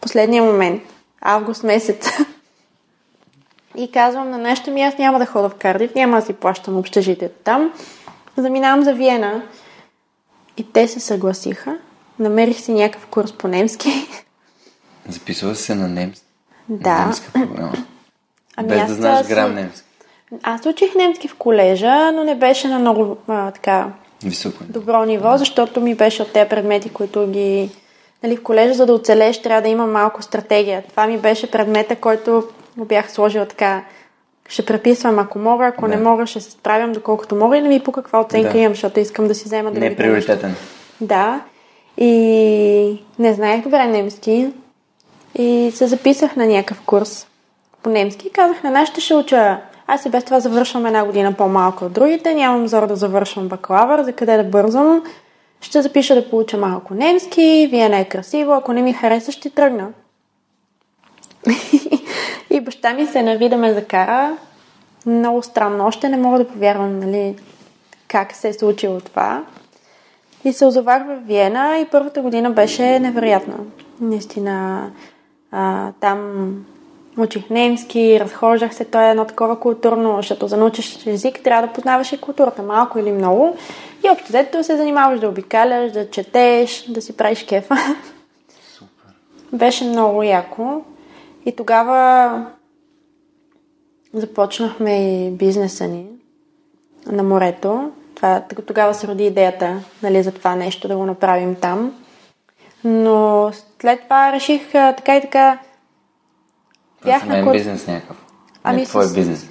последния 0.00 0.42
момент, 0.42 0.82
август 1.20 1.62
месец. 1.62 2.08
И 3.76 3.92
казвам 3.92 4.30
на 4.30 4.38
нещо 4.38 4.70
ми, 4.70 4.82
аз 4.82 4.98
няма 4.98 5.18
да 5.18 5.26
хода 5.26 5.48
в 5.48 5.54
Кардив, 5.54 5.94
няма 5.94 6.20
да 6.20 6.26
си 6.26 6.32
плащам 6.32 6.76
общежитието 6.78 7.34
там. 7.44 7.72
Заминавам 8.36 8.84
за 8.84 8.94
Виена. 8.94 9.42
И 10.56 10.72
те 10.72 10.88
се 10.88 11.00
съгласиха. 11.00 11.78
Намерих 12.18 12.60
си 12.60 12.72
някакъв 12.72 13.06
курс 13.06 13.32
по 13.32 13.48
немски. 13.48 14.08
Записва 15.08 15.54
се 15.54 15.74
на 15.74 15.88
немски. 15.88 16.24
Да. 16.68 17.04
Немска 17.04 17.32
програма. 17.32 17.72
Ами 18.56 18.68
Без 18.68 18.86
да 18.88 18.94
знаеш 18.94 19.26
си- 19.26 19.32
грам 19.34 19.54
немски. 19.54 19.86
Аз 20.42 20.66
учих 20.66 20.94
немски 20.94 21.28
в 21.28 21.34
колежа, 21.34 22.12
но 22.12 22.24
не 22.24 22.34
беше 22.34 22.68
на 22.68 22.78
много 22.78 23.16
а, 23.28 23.50
така 23.50 23.86
Високо. 24.24 24.64
е. 24.64 24.72
добро 24.72 25.04
ниво, 25.04 25.36
защото 25.36 25.80
ми 25.80 25.94
беше 25.94 26.22
от 26.22 26.32
тези 26.32 26.48
предмети, 26.48 26.88
които 26.88 27.26
ги... 27.26 27.70
Нали, 28.22 28.36
в 28.36 28.42
колежа, 28.42 28.74
за 28.74 28.86
да 28.86 28.92
оцелеш, 28.92 29.42
трябва 29.42 29.62
да 29.62 29.68
има 29.68 29.86
малко 29.86 30.22
стратегия. 30.22 30.82
Това 30.90 31.06
ми 31.06 31.18
беше 31.18 31.50
предмета, 31.50 31.96
който 31.96 32.44
го 32.76 32.84
бях 32.84 33.12
сложила 33.12 33.46
така. 33.46 33.84
Ще 34.48 34.66
преписвам 34.66 35.18
ако 35.18 35.38
мога, 35.38 35.66
ако 35.66 35.88
Да. 35.88 35.88
не 35.88 36.02
мога, 36.02 36.26
ще 36.26 36.40
се 36.40 36.50
справям 36.50 36.92
доколкото 36.92 37.36
мога 37.36 37.56
и 37.56 37.60
не 37.60 37.68
ми 37.68 37.80
пука 37.80 38.02
каква 38.02 38.20
оценка 38.20 38.52
Да. 38.52 38.58
имам, 38.58 38.72
защото 38.72 39.00
искам 39.00 39.28
да 39.28 39.34
си 39.34 39.44
взема 39.44 39.70
Не 39.70 39.86
е 39.86 39.96
приоритетен. 39.96 40.54
Да. 41.00 41.40
И 41.96 43.00
не 43.18 43.34
знаех 43.34 43.62
добре 43.62 43.86
немски. 43.86 44.48
И 45.38 45.70
се 45.74 45.86
записах 45.86 46.36
на 46.36 46.46
някакъв 46.46 46.80
курс 46.80 47.26
по 47.82 47.90
немски. 47.90 48.30
Казах 48.30 48.62
на 48.62 48.70
нашите 48.70 49.00
ще 49.00 49.14
уча 49.14 49.58
Аз 49.92 50.06
и 50.06 50.08
без 50.08 50.24
това 50.24 50.40
завършвам 50.40 50.86
една 50.86 51.04
година 51.04 51.32
по-малко 51.32 51.84
от 51.84 51.92
другите, 51.92 52.34
нямам 52.34 52.68
зор 52.68 52.86
да 52.86 52.96
завършвам 52.96 53.48
бакалавър, 53.48 54.02
за 54.02 54.12
къде 54.12 54.36
да 54.36 54.44
бързам. 54.44 55.02
Ще 55.60 55.82
запиша 55.82 56.14
да 56.14 56.30
получа 56.30 56.56
малко 56.56 56.94
немски, 56.94 57.68
Виена 57.70 57.98
е 57.98 58.04
красиво, 58.04 58.52
ако 58.52 58.72
не 58.72 58.82
ми 58.82 58.92
хареса, 58.92 59.32
ще 59.32 59.50
тръгна. 59.50 59.88
и 62.50 62.60
баща 62.60 62.92
ми 62.92 63.06
се 63.06 63.22
нави 63.22 63.48
ме 63.48 63.74
закара. 63.74 64.36
Много 65.06 65.42
странно. 65.42 65.86
Още 65.86 66.08
не 66.08 66.16
мога 66.16 66.38
да 66.38 66.48
повярвам, 66.48 66.98
нали, 66.98 67.36
как 68.08 68.32
се 68.32 68.48
е 68.48 68.52
случило 68.52 69.00
това. 69.00 69.44
И 70.44 70.52
се 70.52 70.66
озовах 70.66 71.06
в 71.06 71.20
Виена 71.26 71.78
и 71.78 71.86
първата 71.90 72.22
година 72.22 72.50
беше 72.50 72.98
невероятна. 72.98 73.56
Наистина, 74.00 74.86
а, 75.50 75.92
там 76.00 76.50
учих 77.18 77.50
немски, 77.50 78.20
разхождах 78.20 78.74
се, 78.74 78.84
то 78.84 79.00
е 79.00 79.10
едно 79.10 79.24
такова 79.24 79.60
културно, 79.60 80.16
защото 80.16 80.48
за 80.48 80.56
научиш 80.56 81.06
език 81.06 81.40
трябва 81.44 81.66
да 81.66 81.72
познаваш 81.72 82.12
и 82.12 82.20
културата, 82.20 82.62
малко 82.62 82.98
или 82.98 83.12
много. 83.12 83.56
И 84.04 84.10
общо 84.10 84.28
взето 84.28 84.64
се 84.64 84.76
занимаваш 84.76 85.20
да 85.20 85.28
обикаляш, 85.28 85.92
да 85.92 86.10
четеш, 86.10 86.84
да 86.88 87.02
си 87.02 87.16
правиш 87.16 87.44
кефа. 87.44 87.76
Супер. 88.74 89.14
Беше 89.52 89.84
много 89.84 90.22
яко. 90.22 90.82
И 91.46 91.56
тогава 91.56 92.46
започнахме 94.14 95.26
и 95.26 95.30
бизнеса 95.30 95.88
ни 95.88 96.06
на 97.06 97.22
морето. 97.22 97.90
Това, 98.14 98.42
тогава 98.66 98.94
се 98.94 99.06
роди 99.08 99.26
идеята 99.26 99.76
нали, 100.02 100.22
за 100.22 100.32
това 100.32 100.54
нещо 100.54 100.88
да 100.88 100.96
го 100.96 101.06
направим 101.06 101.54
там. 101.54 101.94
Но 102.84 103.50
след 103.80 104.02
това 104.02 104.32
реших 104.32 104.72
така 104.72 105.16
и 105.16 105.20
така. 105.20 105.58
Бях 107.04 107.26
на 107.26 107.44
кур... 107.44 107.52
бизнес 107.52 107.86
някакъв. 107.86 108.16
Ами, 108.64 108.86
твой 108.86 109.04
с... 109.04 109.14
бизнес. 109.14 109.46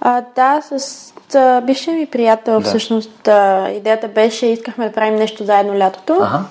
А, 0.00 0.22
да, 0.36 0.62
с 0.62 1.12
а, 1.34 1.60
бившия 1.60 1.96
ми 1.96 2.06
приятел, 2.06 2.60
да. 2.60 2.68
всъщност, 2.68 3.28
а, 3.28 3.70
идеята 3.70 4.08
беше, 4.08 4.46
искахме 4.46 4.88
да 4.88 4.92
правим 4.92 5.14
нещо 5.14 5.44
заедно 5.44 5.78
лятото. 5.78 6.12
Ага. 6.20 6.44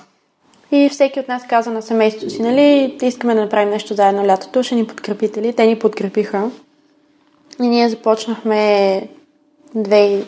И 0.70 0.88
всеки 0.88 1.20
от 1.20 1.28
нас 1.28 1.42
каза 1.48 1.70
на 1.70 1.82
семейството 1.82 2.30
си, 2.30 2.42
нали, 2.42 2.98
искаме 3.02 3.34
да 3.34 3.40
направим 3.40 3.70
нещо 3.70 3.94
заедно 3.94 4.26
лятото, 4.26 4.62
ще 4.62 4.74
ни 4.74 4.86
подкрепите 4.86 5.42
ли? 5.42 5.52
Те 5.52 5.66
ни 5.66 5.78
подкрепиха. 5.78 6.50
И 7.62 7.66
ние 7.68 7.88
започнахме 7.88 9.08
2010. 9.76 10.24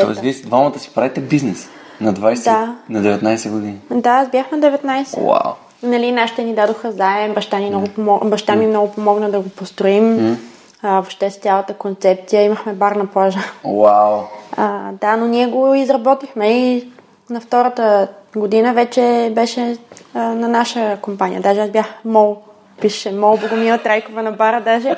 Тоест, 0.00 0.20
вие 0.20 0.32
двамата 0.32 0.78
си 0.78 0.90
правите 0.94 1.20
бизнес 1.20 1.68
на 2.00 2.14
20, 2.14 2.44
да. 2.44 2.76
на 2.88 3.00
19 3.00 3.50
години. 3.50 3.78
Да, 3.90 4.10
аз 4.10 4.30
бях 4.30 4.50
на 4.50 4.58
19. 4.58 5.20
Вау. 5.20 5.52
Нали, 5.82 6.12
нашите 6.12 6.44
ни 6.44 6.54
дадоха 6.54 6.92
заем, 6.92 7.34
баща, 7.34 7.58
ни 7.58 7.68
много 7.68 7.86
помог... 7.88 8.28
баща 8.28 8.56
ми 8.56 8.66
много 8.66 8.92
помогна 8.92 9.30
да 9.30 9.40
го 9.40 9.48
построим. 9.48 10.38
А, 10.82 10.92
въобще 10.94 11.30
с 11.30 11.36
цялата 11.36 11.74
концепция. 11.74 12.42
Имахме 12.42 12.72
бар 12.72 12.92
на 12.92 13.06
плажа. 13.06 13.38
Вау. 13.64 14.20
А, 14.56 14.90
да, 15.00 15.16
но 15.16 15.26
ние 15.26 15.46
го 15.46 15.74
изработихме 15.74 16.48
и 16.48 16.88
на 17.30 17.40
втората 17.40 18.08
година 18.36 18.72
вече 18.72 19.32
беше 19.34 19.76
а, 20.14 20.20
на 20.22 20.48
наша 20.48 20.98
компания. 21.02 21.40
Даже 21.40 21.60
аз 21.60 21.70
бях 21.70 21.86
мол 22.04 22.36
пише 22.80 23.12
Мол 23.12 23.36
Богомила 23.36 23.78
Трайкова 23.78 24.22
на 24.22 24.32
бара. 24.32 24.60
Даже 24.60 24.96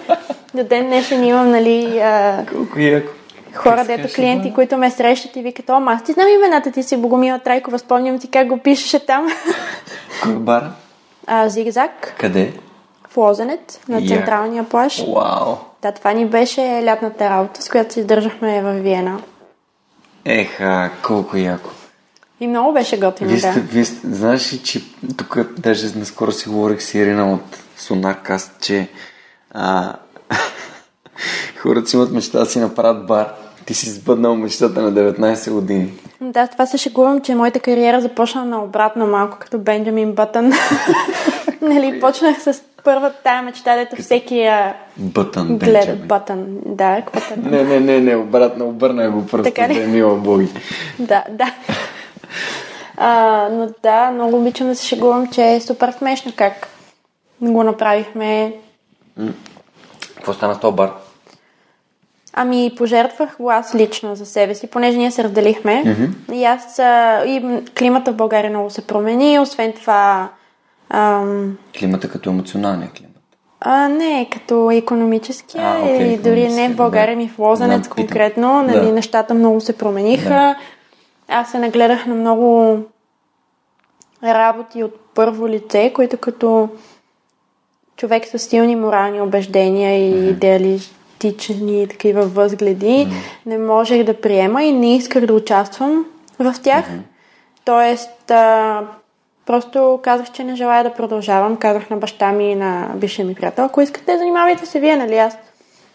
до 0.55 0.65
ден 0.65 0.87
днешен 0.87 1.25
имам, 1.25 1.51
нали, 1.51 1.99
а, 1.99 2.45
Колко 2.53 2.79
яко. 2.79 3.13
Хора, 3.55 3.85
дето 3.85 4.15
клиенти, 4.15 4.49
да? 4.49 4.55
които 4.55 4.77
ме 4.77 4.91
срещат 4.91 5.37
и 5.37 5.43
викат, 5.43 5.71
о, 5.71 5.83
аз 5.87 6.05
ти 6.05 6.13
знам 6.13 6.29
имената 6.29 6.73
ти 6.73 6.83
си 6.83 6.97
Богомила 6.97 7.39
Трайкова, 7.39 7.79
спомням 7.79 8.19
ти 8.19 8.31
как 8.31 8.49
го 8.49 8.59
пишеше 8.59 9.07
там. 9.07 9.27
Кой 10.23 10.35
бара? 10.35 10.73
А, 11.27 11.49
зигзаг. 11.49 12.15
Къде? 12.19 12.53
В 13.09 13.17
Лозенец, 13.17 13.81
на 13.89 14.01
yeah. 14.01 14.09
централния 14.09 14.65
плаж. 14.65 15.05
Вау! 15.15 15.55
Да, 15.83 15.93
това 15.93 16.13
ни 16.13 16.27
беше 16.27 16.83
лятната 16.85 17.31
работа, 17.31 17.63
с 17.63 17.69
която 17.69 17.95
се 17.95 18.01
издържахме 18.01 18.63
в 18.63 18.73
Виена. 18.73 19.21
Еха, 20.25 20.91
колко 21.03 21.37
яко. 21.37 21.71
И 22.41 22.47
много 22.47 22.73
беше 22.73 23.01
готино, 23.01 23.31
вие 23.31 23.41
да. 23.41 23.53
Вие 23.53 23.85
сте, 23.85 24.09
знаеш 24.09 24.53
ли, 24.53 24.59
че 24.59 24.83
тук 25.17 25.39
даже 25.59 25.99
наскоро 25.99 26.33
си 26.33 26.49
говорих 26.49 26.83
с 26.83 26.95
Ирина 26.95 27.33
от 27.33 27.59
Сонаркаст, 27.77 28.53
че 28.61 28.89
а, 29.51 29.95
хората 31.59 31.87
си 31.87 31.97
имат 31.97 32.13
мечта 32.13 32.39
да 32.39 32.47
си 32.47 32.59
направят 32.59 33.07
бар. 33.07 33.35
Ти 33.67 33.75
си 33.75 33.91
сбъднал 33.91 34.37
мечтата 34.37 34.83
на 34.83 34.93
19 34.93 35.53
години. 35.53 35.93
Да, 36.21 36.47
това 36.47 36.67
се 36.67 36.79
шегувам, 36.79 37.21
че 37.21 37.35
моята 37.35 37.61
кариера 37.61 38.01
започна 38.01 38.45
на 38.45 38.65
обратно 38.65 39.07
малко 39.07 39.37
като 39.41 39.59
Бенджамин 39.59 40.13
Бътън. 40.13 40.53
нали, 41.61 42.01
почнах 42.01 42.43
с 42.43 42.63
първата 42.85 43.17
тая 43.25 43.43
мечта, 43.43 43.77
дето 43.77 43.97
всеки 43.97 44.39
я 44.39 44.77
Бътън, 44.97 45.59
гледа. 45.59 45.97
Бътън, 45.97 46.47
да, 46.67 47.03
какво 47.07 47.35
Не, 47.37 47.65
не, 47.65 47.81
не, 47.81 48.01
не, 48.01 48.17
обратно, 48.17 48.69
обърна 48.69 49.11
го 49.11 49.27
просто, 49.27 49.53
така 49.53 49.75
да 49.75 49.83
е 49.83 49.87
мила 49.87 50.17
боги. 50.17 50.49
да, 50.99 51.25
да. 51.31 51.55
А, 52.97 53.49
но 53.53 53.69
да, 53.83 54.11
много 54.11 54.37
обичам 54.37 54.67
да 54.67 54.75
се 54.75 54.87
шегувам, 54.87 55.27
че 55.27 55.53
е 55.53 55.61
супер 55.61 55.93
смешно 55.99 56.33
как 56.37 56.69
го 57.41 57.63
направихме. 57.63 58.55
Какво 60.17 60.33
стана 60.33 60.55
с 60.55 60.61
този 60.61 60.77
бар? 60.77 60.93
Ами, 62.37 62.73
пожертвах 62.77 63.37
го 63.39 63.51
аз 63.51 63.75
лично 63.75 64.15
за 64.15 64.27
себе 64.27 64.55
си, 64.55 64.67
понеже 64.67 64.99
ние 64.99 65.11
се 65.11 65.25
разделихме. 65.25 65.83
Mm-hmm. 65.85 66.35
И 66.35 66.45
аз, 66.45 66.79
а, 66.79 67.23
и 67.27 67.61
климата 67.79 68.13
в 68.13 68.17
България 68.17 68.51
много 68.51 68.71
се 68.71 68.87
промени, 68.87 69.39
освен 69.39 69.73
това... 69.73 70.29
Ам... 70.91 71.59
Климата 71.79 72.09
като 72.09 72.31
емоционалния 72.31 72.91
климат? 72.91 73.11
А, 73.61 73.89
не, 73.89 74.29
като 74.33 74.71
економическия 74.71 75.63
а, 75.63 75.81
okay, 75.81 76.15
и 76.15 76.19
дори 76.19 76.49
не 76.49 76.69
в 76.69 76.77
България, 76.77 77.17
да. 77.17 77.23
ми 77.23 77.29
в 77.29 77.39
Лозенец 77.39 77.89
конкретно, 77.89 78.63
нали, 78.63 78.87
да. 78.87 78.93
нещата 78.93 79.35
много 79.35 79.61
се 79.61 79.79
промениха. 79.79 80.29
Да. 80.29 80.57
Аз 81.29 81.51
се 81.51 81.59
нагледах 81.59 82.07
на 82.07 82.15
много 82.15 82.79
работи 84.25 84.83
от 84.83 85.01
първо 85.15 85.49
лице, 85.49 85.93
които 85.95 86.17
като 86.17 86.69
човек 87.97 88.25
с 88.27 88.39
силни 88.39 88.77
морални 88.77 89.21
убеждения 89.21 90.09
и 90.09 90.15
mm-hmm. 90.15 90.39
Идеалистични 91.29 91.89
такива 91.89 92.23
възгледи, 92.23 92.87
mm-hmm. 92.87 93.47
не 93.47 93.59
можех 93.59 94.05
да 94.05 94.21
приема 94.21 94.63
и 94.63 94.73
не 94.73 94.97
исках 94.97 95.27
да 95.27 95.35
участвам 95.35 96.05
в 96.39 96.55
тях. 96.63 96.85
Mm-hmm. 96.85 97.01
Тоест, 97.65 98.31
а, 98.31 98.81
просто 99.47 100.01
казах, 100.03 100.33
че 100.33 100.45
не 100.45 100.57
желая 100.57 100.85
да 100.85 100.95
продължавам. 100.95 101.57
Казах 101.57 101.91
на 101.91 101.97
баща 101.97 102.33
ми 102.33 102.51
и 102.51 102.55
на 102.55 102.91
бившия 102.95 103.27
ми 103.27 103.35
приятел, 103.35 103.65
ако 103.65 103.81
искате, 103.81 104.19
занимавайте 104.19 104.67
се 104.67 104.81
вие, 104.81 104.97
нали? 104.97 105.17
Аз 105.19 105.37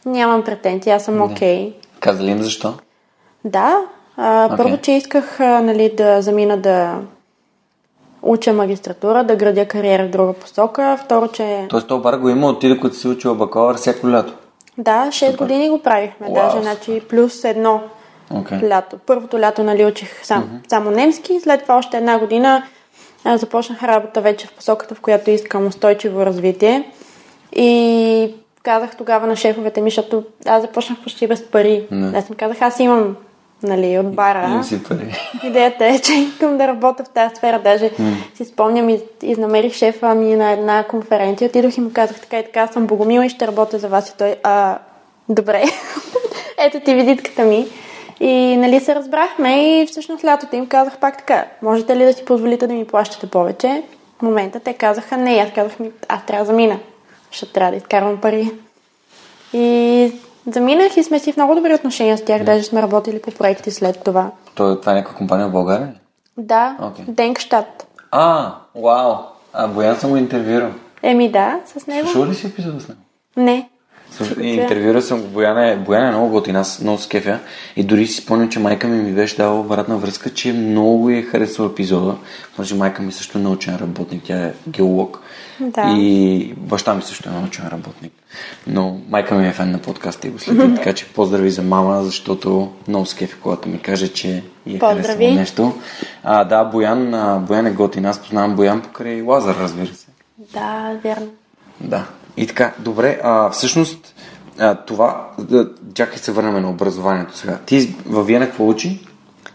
нямам 0.05 0.43
претенции, 0.43 0.91
аз 0.91 1.05
съм 1.05 1.21
окей. 1.21 1.69
Okay. 1.69 1.73
Казали 1.99 2.31
им 2.31 2.43
защо? 2.43 2.73
Да. 3.45 3.77
А, 4.17 4.49
okay. 4.49 4.57
Първо, 4.57 4.77
че 4.77 4.91
исках 4.91 5.39
а, 5.39 5.61
нали, 5.61 5.93
да 5.97 6.21
замина 6.21 6.57
да 6.57 6.99
уча 8.21 8.53
магистратура, 8.53 9.23
да 9.23 9.35
градя 9.35 9.65
кариера 9.65 10.07
в 10.07 10.09
друга 10.09 10.33
посока. 10.33 10.97
Второ, 11.05 11.27
че... 11.27 11.65
Тоест, 11.69 11.87
то 11.87 11.99
бар 11.99 12.17
го 12.17 12.29
има 12.29 12.47
от 12.47 12.59
ти, 12.59 12.79
като 12.81 12.95
си 12.95 13.07
учила 13.07 13.35
бакалавър 13.35 13.75
всяко 13.75 14.09
лято? 14.09 14.33
Да, 14.79 15.07
6 15.07 15.31
Супер. 15.31 15.37
години 15.37 15.69
го 15.69 15.79
правихме. 15.79 16.27
Wow. 16.27 16.33
Даже, 16.33 16.61
значи, 16.61 17.01
плюс 17.09 17.43
едно 17.43 17.81
okay. 18.33 18.69
лято. 18.69 18.97
Първото 19.05 19.39
лято, 19.39 19.63
нали, 19.63 19.85
учих 19.85 20.25
сам, 20.25 20.43
mm-hmm. 20.43 20.69
само 20.69 20.91
немски. 20.91 21.39
След 21.39 21.61
това 21.61 21.77
още 21.77 21.97
една 21.97 22.19
година 22.19 22.63
аз 23.23 23.39
започнах 23.39 23.83
работа 23.83 24.21
вече 24.21 24.47
в 24.47 24.53
посоката, 24.53 24.95
в 24.95 25.01
която 25.01 25.31
искам 25.31 25.67
устойчиво 25.67 26.25
развитие. 26.25 26.91
И 27.55 28.35
казах 28.63 28.95
тогава 28.95 29.27
на 29.27 29.35
шефовете 29.35 29.81
ми, 29.81 29.89
защото 29.89 30.23
аз 30.45 30.61
започнах 30.61 30.99
почти 30.99 31.27
без 31.27 31.43
пари. 31.43 31.87
Mm. 31.91 32.17
Аз 32.17 32.29
им 32.29 32.35
казах, 32.35 32.61
аз 32.61 32.79
имам 32.79 33.15
нали, 33.63 33.99
от 33.99 34.15
бара. 34.15 34.61
пари. 34.87 35.15
Идеята 35.43 35.85
е, 35.85 35.99
че 35.99 36.13
искам 36.13 36.57
да 36.57 36.67
работя 36.67 37.03
в 37.03 37.09
тази 37.09 37.35
сфера. 37.35 37.59
Даже 37.59 37.89
mm. 37.89 38.35
си 38.35 38.45
спомням 38.45 38.89
и 38.89 38.99
изнамерих 39.23 39.73
шефа 39.73 40.15
ми 40.15 40.35
на 40.35 40.51
една 40.51 40.83
конференция. 40.83 41.47
Отидох 41.47 41.77
и 41.77 41.81
му 41.81 41.91
казах 41.93 42.19
така 42.19 42.39
и 42.39 42.43
така, 42.43 42.67
съм 42.67 42.87
Богомила 42.87 43.25
и 43.25 43.29
ще 43.29 43.47
работя 43.47 43.79
за 43.79 43.87
вас. 43.87 44.09
И 44.09 44.17
той, 44.17 44.35
а, 44.43 44.77
добре, 45.29 45.63
ето 46.57 46.79
ти 46.79 46.95
визитката 46.95 47.43
ми. 47.43 47.67
И 48.19 48.57
нали 48.57 48.79
се 48.79 48.95
разбрахме 48.95 49.81
и 49.81 49.85
всъщност 49.85 50.25
лятото 50.25 50.55
им 50.55 50.67
казах 50.67 50.97
пак 50.97 51.17
така, 51.17 51.45
можете 51.61 51.95
ли 51.95 52.05
да 52.05 52.13
си 52.13 52.25
позволите 52.25 52.67
да 52.67 52.73
ми 52.73 52.85
плащате 52.85 53.27
повече? 53.27 53.83
В 54.19 54.21
момента 54.21 54.59
те 54.59 54.73
казаха 54.73 55.17
не, 55.17 55.31
аз 55.31 55.53
казах 55.55 55.79
ми, 55.79 55.91
аз 56.07 56.25
трябва 56.25 56.45
да 56.45 56.51
замина, 56.51 56.79
защото 57.31 57.53
трябва 57.53 57.71
да 57.71 57.77
изкарвам 57.77 58.21
пари. 58.21 58.51
И 59.53 60.11
Заминах 60.47 60.97
и 60.97 61.03
сме 61.03 61.19
си 61.19 61.31
в 61.31 61.37
много 61.37 61.55
добри 61.55 61.73
отношения 61.73 62.17
с 62.17 62.25
тях, 62.25 62.43
даже 62.43 62.63
сме 62.63 62.81
работили 62.81 63.21
по 63.21 63.31
проекти 63.31 63.71
след 63.71 64.03
това. 64.03 64.31
То, 64.55 64.79
това 64.79 64.91
е 64.91 64.95
някаква 64.95 65.17
компания 65.17 65.47
в 65.47 65.51
България? 65.51 65.93
Да, 66.37 66.77
okay. 66.81 67.05
Денкштадт. 67.07 67.87
А, 68.11 68.55
вау! 68.75 69.13
А 69.53 69.67
Боян 69.67 69.95
съм 69.95 70.09
го 70.09 70.17
интервюирал. 70.17 70.69
Еми 71.03 71.31
да, 71.31 71.59
с 71.65 71.87
него. 71.87 72.07
Слушал 72.07 72.31
ли 72.31 72.35
си 72.35 72.47
епизода 72.47 72.79
с 72.79 72.87
него? 72.87 73.01
Не. 73.37 73.69
Слушай, 74.11 74.45
интервюра 74.45 75.01
съм 75.01 75.21
го, 75.21 75.27
Бояна 75.27 75.69
е, 75.69 75.77
Бояна 75.77 76.07
е 76.07 76.11
много 76.11 76.29
готина, 76.29 76.59
аз 76.59 76.81
много 76.81 76.97
с 76.97 77.07
кефя. 77.07 77.39
И 77.75 77.83
дори 77.83 78.07
си 78.07 78.21
спомням, 78.21 78.49
че 78.49 78.59
майка 78.59 78.87
ми 78.87 79.01
ми 79.01 79.13
беше 79.13 79.37
дала 79.37 79.59
обратна 79.59 79.97
връзка, 79.97 80.33
че 80.33 80.53
много 80.53 81.09
е 81.09 81.21
харесал 81.21 81.65
епизода. 81.65 82.15
Може 82.57 82.75
майка 82.75 83.01
ми 83.01 83.11
също 83.11 83.37
е 83.37 83.41
научен 83.41 83.75
работник, 83.75 84.23
тя 84.25 84.37
е 84.37 84.53
геолог. 84.69 85.21
Да. 85.59 85.95
И 85.97 86.53
баща 86.57 86.93
ми 86.93 87.01
също 87.01 87.29
е 87.29 87.31
научен 87.31 87.67
работник. 87.67 88.13
Но 88.67 88.99
майка 89.09 89.35
ми 89.35 89.47
е 89.47 89.51
фен 89.51 89.71
на 89.71 89.77
подкаста 89.77 90.27
и 90.27 90.31
го 90.31 90.39
следи, 90.39 90.75
така 90.75 90.93
че 90.93 91.13
поздрави 91.13 91.51
за 91.51 91.61
мама, 91.61 92.03
защото 92.03 92.71
много 92.87 93.05
с 93.05 93.13
кефи, 93.13 93.35
когато 93.43 93.69
ми 93.69 93.79
каже, 93.79 94.07
че 94.07 94.43
е 94.67 94.79
харесало 94.79 95.33
нещо. 95.33 95.73
А, 96.23 96.43
да, 96.43 96.63
Боян, 96.63 97.13
а, 97.13 97.39
Боян 97.39 97.67
е 97.67 97.71
готин. 97.71 98.05
Аз 98.05 98.19
познавам 98.19 98.55
Боян 98.55 98.81
покрай 98.81 99.21
Лазар, 99.21 99.55
разбира 99.55 99.87
се. 99.87 100.07
Да, 100.53 100.91
вярно. 101.03 101.27
Да. 101.81 102.05
И 102.37 102.47
така, 102.47 102.73
добре, 102.79 103.19
а, 103.23 103.49
всъщност 103.49 104.15
а, 104.59 104.75
това, 104.75 105.27
да, 105.39 105.67
чакай 105.93 106.17
се 106.17 106.31
върнем 106.31 106.61
на 106.61 106.69
образованието 106.69 107.37
сега. 107.37 107.57
Ти 107.65 107.95
във 108.05 108.27
Виена 108.27 108.45
какво 108.45 108.67
учи? 108.67 108.99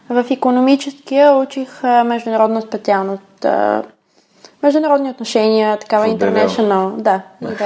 В 0.09 0.25
економическия 0.31 1.33
учих 1.33 1.85
а, 1.85 2.05
международна 2.05 2.63
специалност. 2.63 3.45
а, 3.45 3.83
Международни 4.63 5.11
отношения, 5.11 5.79
такава 5.79 6.05
В 6.07 6.17
БВЛ. 6.17 6.29
international. 6.29 6.97
Да, 6.97 7.21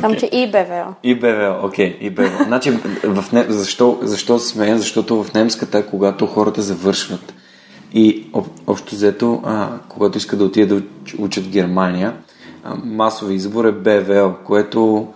Там, 0.00 0.14
че 0.14 0.26
и 0.26 0.50
БВЛ. 0.50 0.94
И 1.02 1.14
БВЛ, 1.14 1.66
окей, 1.66 1.96
и 2.00 2.10
БВЛ. 2.10 2.44
Значи, 2.46 2.70
в 3.04 3.24
не... 3.32 3.44
защо, 3.48 3.98
защо 4.02 4.38
смея? 4.38 4.78
Защото 4.78 5.22
в 5.24 5.34
немската, 5.34 5.86
когато 5.86 6.26
хората 6.26 6.62
завършват 6.62 7.34
и 7.94 8.26
об, 8.32 8.46
общо 8.66 8.94
взето, 8.94 9.40
а, 9.44 9.68
когато 9.88 10.18
искат 10.18 10.38
да 10.38 10.44
отидат 10.44 10.68
да 10.68 10.84
уч- 10.84 11.18
учат 11.18 11.44
в 11.44 11.50
Германия, 11.50 12.14
а, 12.64 12.74
масови 12.84 13.34
избор 13.34 13.64
е 13.64 13.72
БВЛ, 13.72 14.32
което 14.44 15.08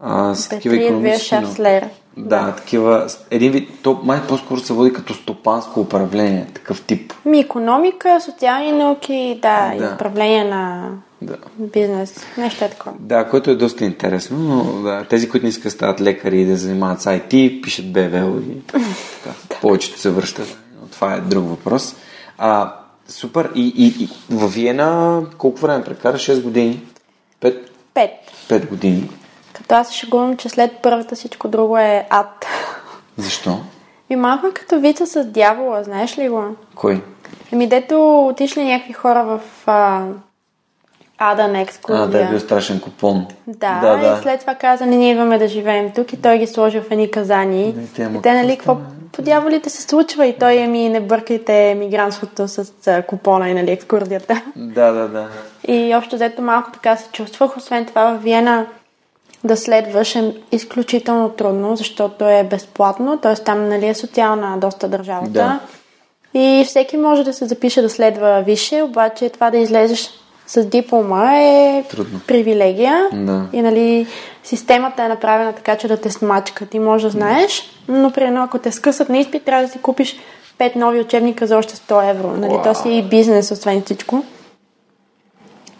а, 0.00 0.34
с 0.34 0.48
такива 0.48 0.76
економически... 0.76 1.34
Wirtschaftslehre. 1.34 1.88
Да, 2.16 2.52
такива... 2.56 3.06
Един 3.30 3.52
вид, 3.52 3.70
то 3.82 4.00
май 4.04 4.20
по-скоро 4.28 4.60
се 4.60 4.72
води 4.72 4.92
като 4.92 5.14
стопанско 5.14 5.80
управление, 5.80 6.46
такъв 6.54 6.82
тип. 6.82 7.12
Ми, 7.24 7.40
економика, 7.40 8.20
социални 8.20 8.72
науки, 8.72 9.38
да, 9.42 9.72
Да. 9.78 9.84
и 9.84 9.94
управление 9.94 10.44
на 10.44 10.90
Да. 11.26 11.36
бизнес. 11.58 12.26
Нещо 12.38 12.64
е 12.64 12.68
такова. 12.68 12.96
Да, 12.98 13.28
което 13.28 13.50
е 13.50 13.56
доста 13.56 13.84
интересно, 13.84 14.38
но 14.38 14.82
да, 14.82 15.04
тези, 15.04 15.28
които 15.28 15.44
не 15.44 15.50
искат 15.50 15.64
да 15.64 15.70
стават 15.70 16.00
лекари 16.00 16.40
и 16.40 16.46
да 16.46 16.56
занимават 16.56 17.00
с 17.00 17.04
IT, 17.04 17.62
пишат 17.62 17.92
БВЛ 17.92 18.40
и 18.40 18.60
така, 18.66 19.34
повечето 19.60 19.98
се 19.98 20.10
връщат. 20.10 20.58
Но 20.80 20.88
това 20.88 21.14
е 21.14 21.20
друг 21.20 21.48
въпрос. 21.48 21.96
А, 22.38 22.74
супер. 23.08 23.50
И, 23.54 23.72
и, 23.76 24.04
и 24.04 24.08
във 24.30 24.54
Виена 24.54 25.22
колко 25.38 25.60
време 25.60 25.84
прекара? 25.84 26.16
6 26.16 26.42
години? 26.42 26.82
5, 27.40 27.58
Пет. 27.94 28.10
5 28.48 28.68
години. 28.68 29.10
Като 29.52 29.74
аз 29.74 29.92
шегувам, 29.92 30.36
че 30.36 30.48
след 30.48 30.72
първата 30.82 31.14
всичко 31.14 31.48
друго 31.48 31.78
е 31.78 32.06
ад. 32.10 32.46
Защо? 33.16 33.60
И 34.10 34.16
малко 34.16 34.46
като 34.54 34.80
вица 34.80 35.06
с 35.06 35.24
дявола, 35.24 35.82
знаеш 35.82 36.18
ли 36.18 36.28
го? 36.28 36.56
Кой? 36.74 37.02
Еми, 37.52 37.68
дето 37.68 38.26
отишли 38.26 38.64
някакви 38.64 38.92
хора 38.92 39.24
в 39.24 39.40
а, 39.66 40.06
ада 41.18 41.48
на 41.48 41.60
екскурзия. 41.60 42.04
А, 42.04 42.06
да 42.06 42.24
е 42.24 42.28
бил 42.28 42.40
страшен 42.40 42.80
купон. 42.80 43.26
Да, 43.46 43.80
да, 43.80 43.96
да. 43.96 44.18
и 44.18 44.22
след 44.22 44.40
това 44.40 44.54
каза, 44.54 44.86
не, 44.86 44.96
ние 44.96 45.12
идваме 45.12 45.38
да 45.38 45.48
живеем 45.48 45.92
тук 45.94 46.12
и 46.12 46.22
той 46.22 46.38
ги 46.38 46.46
сложи 46.46 46.80
в 46.80 46.90
едни 46.90 47.10
казани. 47.10 47.74
Не, 47.76 47.86
те, 47.86 48.02
и 48.18 48.22
те, 48.22 48.32
нали, 48.32 48.56
какво 48.56 48.76
по 49.12 49.22
дяволите 49.22 49.70
се 49.70 49.82
случва 49.82 50.26
и 50.26 50.38
той, 50.38 50.62
ами, 50.62 50.88
не 50.88 51.00
бъркайте 51.00 51.74
мигрантството 51.74 52.48
с 52.48 52.72
а, 52.86 53.02
купона 53.02 53.50
и, 53.50 53.54
нали, 53.54 53.70
екскурзията. 53.70 54.42
Да, 54.56 54.92
да, 54.92 55.08
да. 55.08 55.28
И 55.68 55.94
общо 55.96 56.16
взето 56.16 56.42
малко 56.42 56.72
така 56.72 56.96
се 56.96 57.08
чувствах. 57.12 57.56
Освен 57.56 57.86
това, 57.86 58.12
в 58.12 58.22
Виена 58.22 58.66
да 59.44 59.56
следваш 59.56 60.16
е 60.16 60.34
изключително 60.52 61.28
трудно, 61.28 61.76
защото 61.76 62.24
е 62.24 62.44
безплатно, 62.50 63.18
т.е. 63.18 63.34
там 63.34 63.68
нали, 63.68 63.86
е 63.88 63.94
социална 63.94 64.58
доста 64.58 64.88
държавата. 64.88 65.30
Да. 65.30 65.60
И 66.34 66.64
всеки 66.66 66.96
може 66.96 67.24
да 67.24 67.32
се 67.32 67.46
запише 67.46 67.82
да 67.82 67.90
следва 67.90 68.42
висше, 68.46 68.82
обаче 68.82 69.30
това 69.30 69.50
да 69.50 69.58
излезеш 69.58 70.10
с 70.46 70.64
диплома 70.64 71.38
е 71.40 71.84
Трудно. 71.90 72.20
привилегия. 72.26 73.08
Да. 73.12 73.46
И 73.52 73.62
нали, 73.62 74.06
системата 74.44 75.02
е 75.02 75.08
направена 75.08 75.52
така, 75.52 75.76
че 75.76 75.88
да 75.88 75.96
те 75.96 76.10
смачка. 76.10 76.66
Ти 76.66 76.78
можеш 76.78 77.02
да 77.02 77.10
знаеш, 77.10 77.62
но 77.88 78.10
примерно 78.10 78.42
ако 78.42 78.58
те 78.58 78.72
скъсат 78.72 79.08
на 79.08 79.18
изпит, 79.18 79.44
трябва 79.44 79.64
да 79.64 79.72
си 79.72 79.78
купиш 79.78 80.16
5 80.58 80.76
нови 80.76 81.00
учебника 81.00 81.46
за 81.46 81.56
още 81.56 81.74
100 81.74 82.10
евро. 82.10 82.28
Нали. 82.28 82.58
То 82.64 82.74
си 82.74 82.90
и 82.90 83.02
бизнес, 83.02 83.50
освен 83.50 83.82
всичко. 83.82 84.24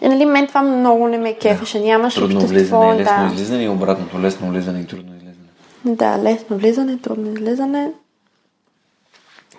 И 0.01 0.07
нали, 0.07 0.25
мен 0.25 0.47
това 0.47 0.61
много 0.61 1.07
не 1.07 1.17
ме 1.17 1.33
кефеше. 1.33 1.79
Нямаш 1.79 2.15
Трудно 2.15 2.39
общество. 2.39 2.79
влизане, 2.79 2.99
лесно 2.99 3.27
да. 3.27 3.33
излизане 3.33 3.63
и 3.63 3.69
обратното. 3.69 4.21
Лесно 4.21 4.49
влизане 4.49 4.79
и 4.79 4.85
трудно 4.87 5.15
излизане. 5.15 5.45
да, 5.85 6.19
лесно 6.23 6.57
влизане, 6.57 6.97
трудно 6.97 7.31
излизане. 7.31 7.91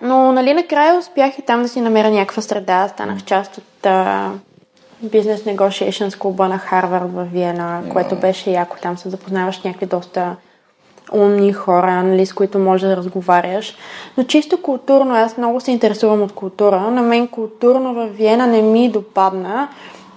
Но 0.01 0.31
нали 0.31 0.53
накрая 0.53 0.99
успях 0.99 1.39
и 1.39 1.41
там 1.41 1.61
да 1.61 1.67
си 1.69 1.81
намеря 1.81 2.11
някаква 2.11 2.41
среда. 2.41 2.87
Станах 2.87 3.23
част 3.23 3.57
от 3.57 3.85
а, 3.85 4.31
Business 5.05 5.55
Negotiations 5.55 6.17
клуба 6.17 6.47
на 6.47 6.57
Харвард 6.57 7.13
в 7.13 7.23
Виена, 7.23 7.83
което 7.89 8.15
беше 8.15 8.51
яко. 8.51 8.77
Там 8.81 8.97
се 8.97 9.09
запознаваш 9.09 9.63
някакви 9.63 9.85
доста 9.85 10.35
умни 11.11 11.53
хора, 11.53 12.03
нали, 12.03 12.25
с 12.25 12.33
които 12.33 12.59
можеш 12.59 12.89
да 12.89 12.97
разговаряш. 12.97 13.75
Но 14.17 14.23
чисто 14.23 14.61
културно, 14.61 15.15
аз 15.15 15.37
много 15.37 15.59
се 15.59 15.71
интересувам 15.71 16.21
от 16.21 16.31
култура. 16.31 16.79
На 16.79 17.01
мен 17.01 17.27
културно 17.27 17.93
в 17.93 18.07
Виена 18.07 18.47
не 18.47 18.61
ми 18.61 18.89
допадна. 18.89 19.67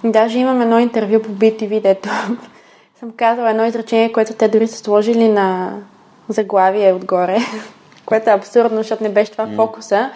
Даже 0.03 0.39
имам 0.39 0.61
едно 0.61 0.79
интервю 0.79 1.21
по 1.21 1.29
BTV, 1.29 1.81
дето 1.81 2.09
съм 2.99 3.11
казала 3.17 3.49
едно 3.49 3.65
изречение, 3.65 4.11
което 4.11 4.33
те 4.33 4.47
дори 4.47 4.67
са 4.67 4.77
сложили 4.77 5.27
на 5.27 5.73
заглавие 6.29 6.93
отгоре, 6.93 7.37
което 8.05 8.29
е 8.29 8.33
абсурдно, 8.33 8.77
защото 8.77 9.03
не 9.03 9.09
беше 9.09 9.31
това 9.31 9.47
фокуса. 9.55 10.09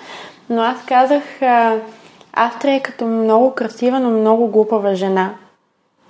Но 0.50 0.62
аз 0.62 0.78
казах, 0.86 1.24
а, 2.36 2.48
Австрия 2.48 2.76
е 2.76 2.80
като 2.80 3.06
много 3.06 3.54
красива, 3.54 4.00
но 4.00 4.10
много 4.10 4.48
глупава 4.48 4.96
жена. 4.96 5.34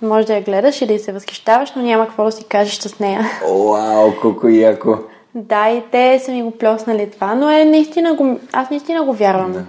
Може 0.02 0.28
да 0.28 0.34
я 0.34 0.42
гледаш 0.42 0.82
и 0.82 0.88
да 0.88 0.94
й 0.94 1.00
се 1.00 1.12
възхищаваш, 1.12 1.74
но 1.76 1.82
няма 1.82 2.06
какво 2.08 2.24
да 2.24 2.32
си 2.32 2.44
кажеш 2.44 2.80
с 2.80 3.00
нея. 3.00 3.26
Вау, 3.42 4.12
колко 4.22 4.48
яко. 4.48 4.98
Да, 5.36 5.70
и 5.70 5.84
те 5.92 6.20
са 6.20 6.32
ми 6.32 6.44
го 6.44 6.52
плеснали 6.52 7.12
това, 7.12 7.36
но 7.36 7.50
е 7.50 7.66
наистина 7.66 8.14
го, 8.14 8.40
аз 8.54 8.70
наистина 8.70 9.04
го 9.04 9.14
вярвам. 9.14 9.52
Да. 9.54 9.64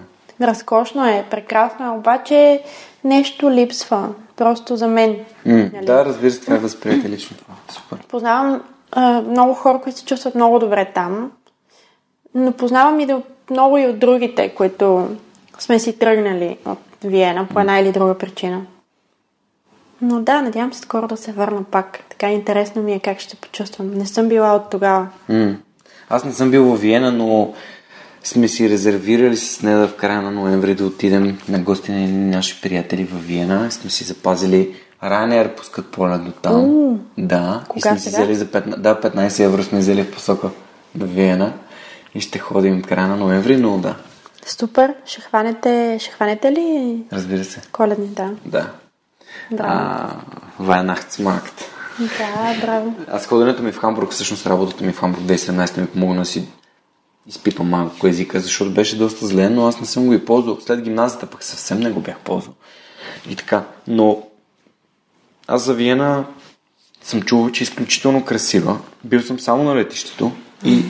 Разкошно 0.46 1.06
е, 1.06 1.24
прекрасно 1.30 1.86
е, 1.86 1.98
обаче 1.98 2.62
нещо 3.04 3.50
липсва. 3.50 4.08
Просто 4.36 4.76
за 4.76 4.86
мен. 4.88 5.10
М, 5.10 5.70
Нали? 5.72 5.86
да, 5.86 6.04
разбира 6.04 6.30
се, 6.30 6.40
това 6.40 6.56
е 6.56 6.58
възприятие 6.58 7.10
лично 7.10 7.36
това. 7.36 7.54
Супер. 7.68 8.06
Познавам 8.08 8.62
а, 8.92 9.20
много 9.22 9.54
хора, 9.54 9.80
които 9.82 9.98
се 9.98 10.04
чувстват 10.04 10.34
много 10.34 10.58
добре 10.58 10.90
там, 10.94 11.30
но 12.34 12.52
познавам 12.52 13.00
и 13.00 13.06
да, 13.06 13.22
много 13.50 13.78
и 13.78 13.86
от 13.86 13.98
другите, 13.98 14.48
които 14.48 15.08
сме 15.58 15.78
си 15.78 15.98
тръгнали 15.98 16.58
от 16.66 16.78
Виена 17.04 17.46
по 17.46 17.60
една 17.60 17.78
или 17.78 17.92
друга 17.92 18.18
причина. 18.18 18.62
Но 20.02 20.20
да, 20.20 20.42
надявам 20.42 20.72
се 20.72 20.80
скоро 20.80 21.08
да 21.08 21.16
се 21.16 21.32
върна 21.32 21.64
пак. 21.64 21.98
Така 22.10 22.30
интересно 22.30 22.82
ми 22.82 22.92
е 22.92 23.00
как 23.00 23.20
ще 23.20 23.36
почувствам. 23.36 23.94
Не 23.94 24.06
съм 24.06 24.28
била 24.28 24.54
от 24.54 24.70
тогава. 24.70 25.08
М. 25.28 25.56
Аз 26.08 26.24
не 26.24 26.32
съм 26.32 26.50
бил 26.50 26.64
в 26.64 26.80
Виена, 26.80 27.12
но 27.12 27.54
сме 28.24 28.48
си 28.48 28.70
резервирали 28.70 29.36
с 29.36 29.62
Неда 29.62 29.88
в 29.88 29.96
края 29.96 30.22
на 30.22 30.30
ноември 30.30 30.74
да 30.74 30.86
отидем 30.86 31.38
на 31.48 31.58
гости 31.58 31.92
на 31.92 32.04
едни 32.04 32.30
наши 32.30 32.60
приятели 32.60 33.04
в 33.04 33.26
Виена. 33.26 33.70
Сме 33.70 33.90
си 33.90 34.04
запазили 34.04 34.74
Ryanair 35.02 35.54
пускат 35.56 35.86
полет 35.86 36.24
до 36.24 36.30
там. 36.30 37.00
Да. 37.18 37.64
и 37.64 37.68
Кога 37.68 37.90
сме 37.90 37.98
си 37.98 38.10
сега? 38.10 38.22
взели 38.22 38.34
за 38.34 38.46
15, 38.46 38.76
да, 38.76 39.00
15 39.00 39.44
евро 39.44 39.62
сме 39.62 39.78
взели 39.78 40.02
в 40.02 40.12
посока 40.12 40.50
на 40.94 41.06
Виена. 41.06 41.52
И 42.14 42.20
ще 42.20 42.38
ходим 42.38 42.82
в 42.82 42.86
края 42.86 43.08
на 43.08 43.16
ноември, 43.16 43.56
но 43.56 43.78
да, 43.78 43.94
Супер. 44.46 44.94
Ще 45.06 45.20
хванете, 45.20 45.98
ще 46.00 46.10
хванете 46.10 46.52
ли 46.52 47.02
разбира 47.12 47.44
се. 47.44 47.62
коледни? 47.72 48.06
Да. 48.06 48.34
Да. 48.44 48.70
Браво. 49.50 50.20
Weihnachtsmarkt. 50.60 51.62
Да, 51.98 52.60
браво. 52.60 52.94
Аз 53.08 53.26
ходенето 53.26 53.62
ми 53.62 53.72
в 53.72 53.78
Хамбург, 53.78 54.10
всъщност 54.10 54.46
работата 54.46 54.84
ми 54.84 54.92
в 54.92 55.00
Хамбург 55.00 55.22
2017 55.22 55.80
ми 55.80 55.86
помогна 55.86 56.20
да 56.20 56.24
си 56.24 56.48
изпипам 57.26 57.68
малко 57.68 58.06
езика, 58.06 58.40
защото 58.40 58.70
беше 58.70 58.98
доста 58.98 59.26
зле, 59.26 59.50
но 59.50 59.66
аз 59.66 59.80
не 59.80 59.86
съм 59.86 60.06
го 60.06 60.12
и 60.12 60.24
ползвал. 60.24 60.58
След 60.60 60.82
гимназията 60.82 61.26
пък 61.26 61.44
съвсем 61.44 61.80
не 61.80 61.90
го 61.90 62.00
бях 62.00 62.18
ползвал. 62.18 62.54
И 63.30 63.36
така. 63.36 63.64
Но 63.86 64.22
аз 65.46 65.62
за 65.62 65.74
Виена 65.74 66.24
съм 67.02 67.22
чувал, 67.22 67.50
че 67.50 67.62
е 67.62 67.66
изключително 67.66 68.24
красива. 68.24 68.78
Бил 69.04 69.22
съм 69.22 69.40
само 69.40 69.64
на 69.64 69.76
летището 69.76 70.32
и 70.64 70.84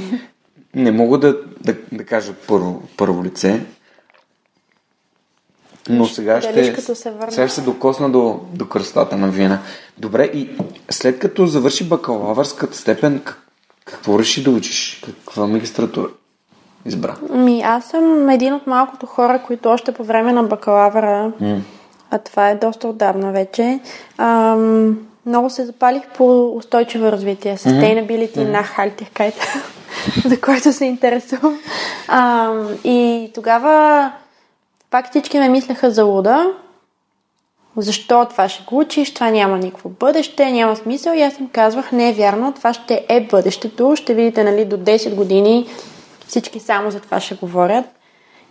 не 0.77 0.93
мога 0.93 1.19
да, 1.19 1.37
да, 1.61 1.75
да 1.93 2.05
кажа 2.05 2.33
първо, 2.49 2.83
първо 2.97 3.25
лице, 3.25 3.61
но 5.89 6.05
сега 6.07 6.41
ще, 6.41 6.73
като 6.73 6.95
се 6.95 6.95
сега 6.95 7.49
ще 7.49 7.49
се 7.49 7.61
докосна 7.61 8.11
до, 8.11 8.41
до 8.55 8.69
красотата 8.69 9.17
на 9.17 9.29
Виена. 9.29 9.59
Добре, 9.99 10.25
и 10.25 10.51
след 10.91 11.19
като 11.19 11.47
завърши 11.47 11.89
бакалавърската 11.89 12.77
степен, 12.77 13.21
как- 13.25 13.43
какво 13.85 14.19
реши 14.19 14.45
да 14.45 14.51
учиш? 14.51 15.03
Каква 15.05 15.47
магистратура 15.47 16.09
избра? 16.85 17.17
Ми, 17.31 17.63
аз 17.63 17.85
съм 17.85 18.29
един 18.29 18.55
от 18.55 18.67
малкото 18.67 19.07
хора, 19.07 19.43
които 19.47 19.69
още 19.69 19.93
по 19.93 20.05
време 20.05 20.33
на 20.33 20.43
бакалавъра, 20.43 21.33
а 22.11 22.19
това 22.19 22.51
е 22.51 22.57
доста 22.57 22.89
отдавна 22.89 23.33
вече, 23.33 23.81
ам, 24.19 24.99
много 25.27 25.51
се 25.51 25.65
запалих 25.65 26.03
по 26.17 26.53
устойчиво 26.57 27.13
развитие, 27.13 27.57
sustainability 27.57 28.37
mm-hmm. 28.37 28.63
nachhaltigkeit, 28.63 29.35
за 30.29 30.41
което 30.41 30.73
се 30.73 30.85
интересувам. 30.85 31.61
А, 32.09 32.53
и 32.85 33.31
тогава 33.35 34.13
пак 34.91 35.11
всички 35.11 35.39
ме 35.39 35.49
мислеха 35.49 35.91
за 35.91 36.05
луда. 36.05 36.51
Защо 37.77 38.25
това 38.25 38.49
ще 38.49 38.65
го 38.65 38.79
учиш, 38.79 39.15
това 39.15 39.31
няма 39.31 39.59
никакво 39.59 39.89
бъдеще, 39.89 40.53
няма 40.53 40.77
смисъл. 40.77 41.13
И 41.13 41.23
аз 41.23 41.39
им 41.39 41.49
казвах, 41.49 41.93
не 41.93 42.09
е 42.09 42.13
вярно, 42.13 42.53
това 42.53 42.73
ще 42.73 43.07
е 43.09 43.21
бъдещето. 43.21 43.97
Ще 43.97 44.15
видите, 44.15 44.45
нали, 44.45 44.65
до 44.65 44.77
10 44.77 45.15
години 45.15 45.67
всички 46.27 46.61
само 46.61 46.91
за 46.91 47.01
това 47.01 47.21
ще 47.21 47.35
говорят. 47.35 47.85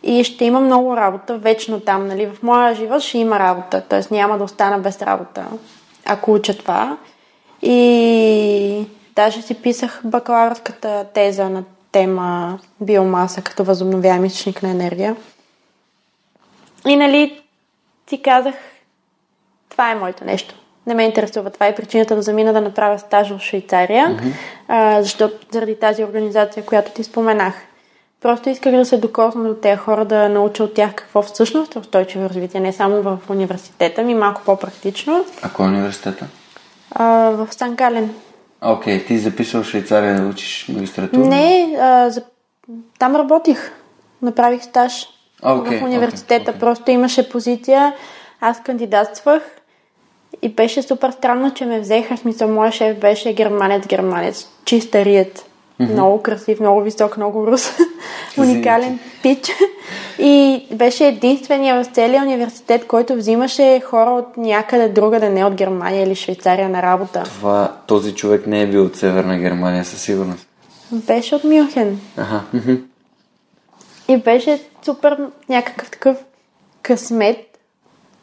И 0.03 0.23
ще 0.23 0.45
има 0.45 0.59
много 0.59 0.97
работа 0.97 1.37
вечно 1.37 1.79
там, 1.79 2.07
нали. 2.07 2.25
В 2.25 2.43
моя 2.43 2.75
живот 2.75 3.01
ще 3.01 3.17
има 3.17 3.39
работа, 3.39 3.81
т.е. 3.81 4.13
няма 4.13 4.37
да 4.37 4.43
остана 4.43 4.79
без 4.79 5.01
работа 5.01 5.45
ако 6.05 6.33
уча 6.33 6.57
това. 6.57 6.97
И 7.61 8.87
даже 9.15 9.41
си 9.41 9.61
писах 9.61 10.01
бакалавърската 10.03 11.05
теза 11.13 11.49
на 11.49 11.63
тема 11.91 12.59
биомаса 12.81 13.41
като 13.41 13.63
възобновяем 13.63 14.25
източник 14.25 14.63
на 14.63 14.69
енергия. 14.69 15.15
И 16.87 16.95
нали 16.95 17.41
си 18.09 18.21
казах, 18.21 18.55
това 19.69 19.91
е 19.91 19.95
моето 19.95 20.25
нещо. 20.25 20.55
Не 20.87 20.93
ме 20.93 21.03
интересува. 21.03 21.49
Това 21.49 21.67
е 21.67 21.75
причината 21.75 22.15
да 22.15 22.21
замина 22.21 22.53
да 22.53 22.61
направя 22.61 22.99
стаж 22.99 23.29
в 23.29 23.39
Швейцария, 23.39 24.07
mm-hmm. 24.07 24.31
а, 24.67 25.01
защото 25.01 25.47
заради 25.51 25.79
тази 25.79 26.03
организация, 26.03 26.65
която 26.65 26.91
ти 26.91 27.03
споменах. 27.03 27.53
Просто 28.25 28.49
исках 28.49 28.75
да 28.75 28.85
се 28.85 28.97
докосна 28.97 29.43
до 29.43 29.53
тези 29.53 29.77
хора, 29.77 30.05
да 30.05 30.29
науча 30.29 30.63
от 30.63 30.73
тях 30.73 30.95
какво 30.95 31.21
всъщност 31.21 31.75
е 31.75 31.79
устойчиво 31.79 32.29
развитие, 32.29 32.59
не 32.59 32.73
само 32.73 33.01
в 33.01 33.17
университета 33.29 34.03
ми, 34.03 34.15
малко 34.15 34.41
по-практично. 34.45 35.25
А 35.41 35.49
кой 35.49 35.65
е 35.65 35.69
университета? 35.69 36.25
А, 36.91 37.05
в 37.29 37.47
Сан 37.51 37.75
Гален. 37.75 38.13
Окей, 38.61 38.99
okay, 38.99 39.07
ти 39.07 39.17
записал 39.17 39.63
в 39.63 39.67
Швейцария 39.67 40.21
да 40.21 40.27
учиш 40.27 40.65
магистратура? 40.69 41.25
Не, 41.25 41.77
а, 41.79 42.09
за... 42.09 42.23
там 42.99 43.15
работих. 43.15 43.71
Направих 44.21 44.63
стаж 44.63 45.07
okay, 45.43 45.79
в 45.79 45.83
университета. 45.83 46.51
Okay, 46.51 46.55
okay. 46.55 46.59
Просто 46.59 46.91
имаше 46.91 47.29
позиция, 47.29 47.93
аз 48.41 48.63
кандидатствах 48.63 49.41
и 50.41 50.49
беше 50.49 50.81
супер 50.81 51.11
странно, 51.11 51.53
че 51.53 51.65
ме 51.65 51.79
взеха. 51.79 52.17
Смисъл, 52.17 52.49
моя 52.49 52.71
шеф 52.71 52.99
беше 52.99 53.33
германец-германец, 53.33 54.47
чистарият. 54.65 55.45
Mm-hmm. 55.81 55.91
Много 55.91 56.21
красив, 56.21 56.59
много 56.59 56.81
висок, 56.81 57.17
много 57.17 57.47
рус. 57.47 57.71
Уникален 58.37 58.99
пич. 59.23 59.51
И 60.19 60.65
беше 60.71 61.07
единствения 61.07 61.83
в 61.83 61.87
целия 61.87 62.21
университет, 62.21 62.87
който 62.87 63.15
взимаше 63.15 63.81
хора 63.85 64.09
от 64.09 64.37
някъде 64.37 64.89
друга, 64.89 65.19
да 65.19 65.29
не 65.29 65.45
от 65.45 65.53
Германия 65.53 66.03
или 66.03 66.15
Швейцария 66.15 66.69
на 66.69 66.81
работа. 66.81 67.23
Това, 67.23 67.77
този 67.87 68.15
човек 68.15 68.47
не 68.47 68.61
е 68.61 68.67
бил 68.67 68.85
от 68.85 68.95
Северна 68.95 69.37
Германия, 69.37 69.85
със 69.85 70.01
сигурност. 70.01 70.47
Беше 70.91 71.35
от 71.35 71.43
Мюнхен. 71.43 71.99
Ага. 72.17 72.41
И 74.07 74.17
беше 74.17 74.61
супер 74.85 75.17
някакъв 75.49 75.91
такъв 75.91 76.17
късмет, 76.81 77.59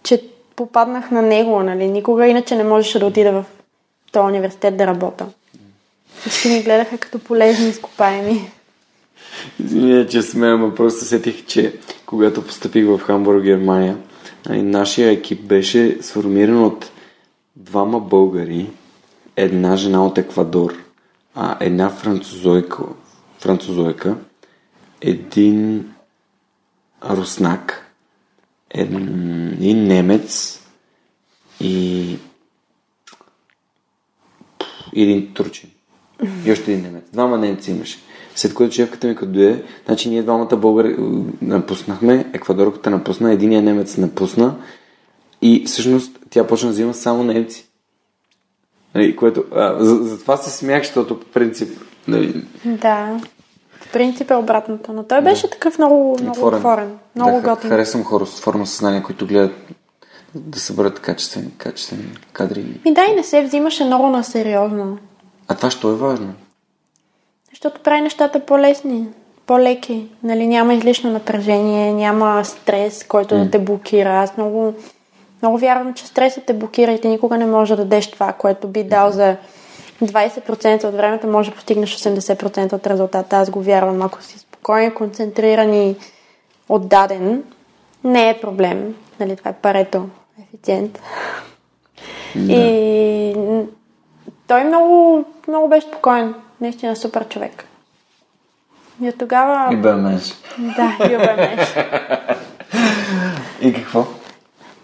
че 0.03 0.25
попаднах 0.57 1.11
на 1.11 1.23
него, 1.23 1.63
нали? 1.63 1.89
Никога 1.89 2.27
иначе 2.27 2.57
не 2.57 2.65
можеше 2.65 2.99
да 2.99 3.07
отида 3.07 3.33
в 3.33 3.45
този 4.13 4.25
университет 4.25 4.77
да 4.77 4.87
работя. 4.87 5.27
Всички 6.27 6.49
ми 6.49 6.63
гледаха 6.63 6.99
като 6.99 7.19
полезни 7.19 7.69
изкопаеми. 7.69 8.51
Извиня, 9.65 10.07
че 10.07 10.23
смея, 10.23 10.59
но 10.59 10.75
просто 10.75 11.05
сетих, 11.05 11.47
че 11.47 11.75
когато 12.07 12.47
поступих 12.47 12.87
в 12.87 12.99
Хамбург, 12.99 13.45
Германия, 13.45 13.99
нашия 14.49 15.11
екип 15.11 15.41
беше 15.41 15.99
сформиран 16.03 16.65
от 16.65 16.91
двама 17.57 18.01
българи, 18.01 18.71
една 19.37 19.77
жена 19.77 20.07
от 20.07 20.19
Еквадор, 20.19 20.75
а 21.35 21.57
една 21.61 21.91
французойка, 21.91 22.83
французойка 23.39 24.17
един 25.01 25.89
руснак, 27.05 27.93
един 28.71 29.87
немец 29.87 30.61
и 31.61 32.19
един 34.97 35.35
турчин. 35.35 35.72
И 36.47 36.53
още 36.53 36.73
един 36.73 36.85
немец. 36.85 37.05
Двама 37.13 37.39
немци 37.39 37.71
имаше. 37.71 37.99
След 38.35 38.55
което 38.55 38.75
шефката 38.75 39.07
ми 39.07 39.17
като 39.17 39.33
дойде, 39.33 39.65
значи 39.87 40.11
ние 40.11 40.23
двамата 40.23 40.57
българи 40.57 40.97
напуснахме, 41.43 42.31
еквадорката 42.33 42.91
напусна, 42.91 43.33
единия 43.33 43.63
немец 43.63 43.97
напусна 43.97 44.55
и 45.43 45.65
всъщност 45.67 46.19
тя 46.31 46.47
почна 46.47 46.69
да 46.69 46.73
взима 46.73 46.95
само 46.95 47.25
немци. 47.25 47.69
Нали, 48.95 49.17
което, 49.17 49.45
а, 49.55 49.85
за, 49.85 49.95
за, 49.95 50.21
това 50.21 50.37
се 50.37 50.51
смях, 50.51 50.83
защото 50.83 51.21
по 51.21 51.27
принцип... 51.27 51.81
Нали... 52.09 52.45
Да. 52.65 53.21
В 53.81 53.93
принцип 53.93 54.31
е 54.31 54.35
обратното, 54.35 54.93
но 54.93 55.03
той 55.03 55.21
беше 55.21 55.47
да. 55.47 55.51
такъв 55.51 55.79
много, 55.79 56.17
много 56.21 56.39
отворен. 56.39 56.59
отворен 56.59 56.99
много 57.17 57.41
да, 57.41 57.49
готин. 57.49 57.71
Харесвам 57.71 58.05
хора 58.05 58.27
с 58.27 58.39
отворено 58.39 58.67
съзнание, 58.67 59.03
които 59.03 59.27
гледат 59.27 59.53
да 60.35 60.61
съберат 60.61 61.01
качествени, 61.01 61.51
качествени 61.59 62.05
кадри. 62.33 62.81
И 62.85 62.95
да, 62.95 63.05
и 63.11 63.15
не 63.15 63.23
се 63.23 63.43
взимаше 63.43 63.85
много 63.85 64.09
на 64.09 64.25
сериозно. 64.25 64.99
А 65.53 65.55
това 65.55 65.71
що 65.71 65.91
е 65.91 65.95
важно? 65.95 66.35
Защото 67.51 67.81
прави 67.81 68.01
нещата 68.01 68.41
по-лесни, 68.41 69.07
по-леки. 69.47 70.07
Нали, 70.23 70.47
няма 70.47 70.75
излишно 70.75 71.11
напрежение, 71.11 71.93
няма 71.93 72.45
стрес, 72.45 73.05
който 73.05 73.35
mm. 73.35 73.45
да 73.45 73.51
те 73.51 73.59
блокира. 73.59 74.11
Аз 74.11 74.37
много, 74.37 74.75
много 75.43 75.59
вярвам, 75.59 75.95
че 75.95 76.07
стресът 76.07 76.45
те 76.45 76.53
блокира 76.53 76.93
и 76.93 77.01
ти 77.01 77.09
никога 77.09 77.39
не 77.39 77.47
можеш 77.47 77.77
да 77.77 77.83
дадеш 77.83 78.11
това, 78.11 78.33
което 78.33 78.69
би 78.69 78.85
дал 78.85 79.11
за 79.11 79.37
20% 80.03 80.85
от 80.85 80.95
времето, 80.95 81.27
може 81.27 81.51
да 81.51 81.57
постигнеш 81.57 81.97
80% 81.97 82.73
от 82.73 82.87
резултата. 82.87 83.37
Аз 83.37 83.51
го 83.51 83.63
вярвам. 83.63 84.03
Ако 84.03 84.23
си 84.23 84.39
спокоен, 84.39 84.95
концентриран 84.95 85.75
и 85.75 85.97
отдаден, 86.69 87.43
не 88.05 88.31
е 88.31 88.41
проблем. 88.41 88.95
Нали, 89.21 89.37
това 89.37 89.51
е 89.51 89.55
парето. 89.55 90.09
Ефициент. 90.43 91.01
Да. 92.37 92.53
И 92.53 93.35
той 94.47 94.65
много, 94.65 95.25
много 95.49 95.69
беше 95.69 95.87
спокоен. 95.87 96.35
Наистина 96.61 96.97
супер 96.97 97.29
човек. 97.29 97.65
И 99.03 99.09
от 99.09 99.19
тогава... 99.19 99.75
И 99.75 99.77
бемеш. 99.77 100.35
Да, 100.59 100.97
и 101.05 101.09
бемеш. 101.09 101.75
и 103.61 103.75
какво? 103.75 104.07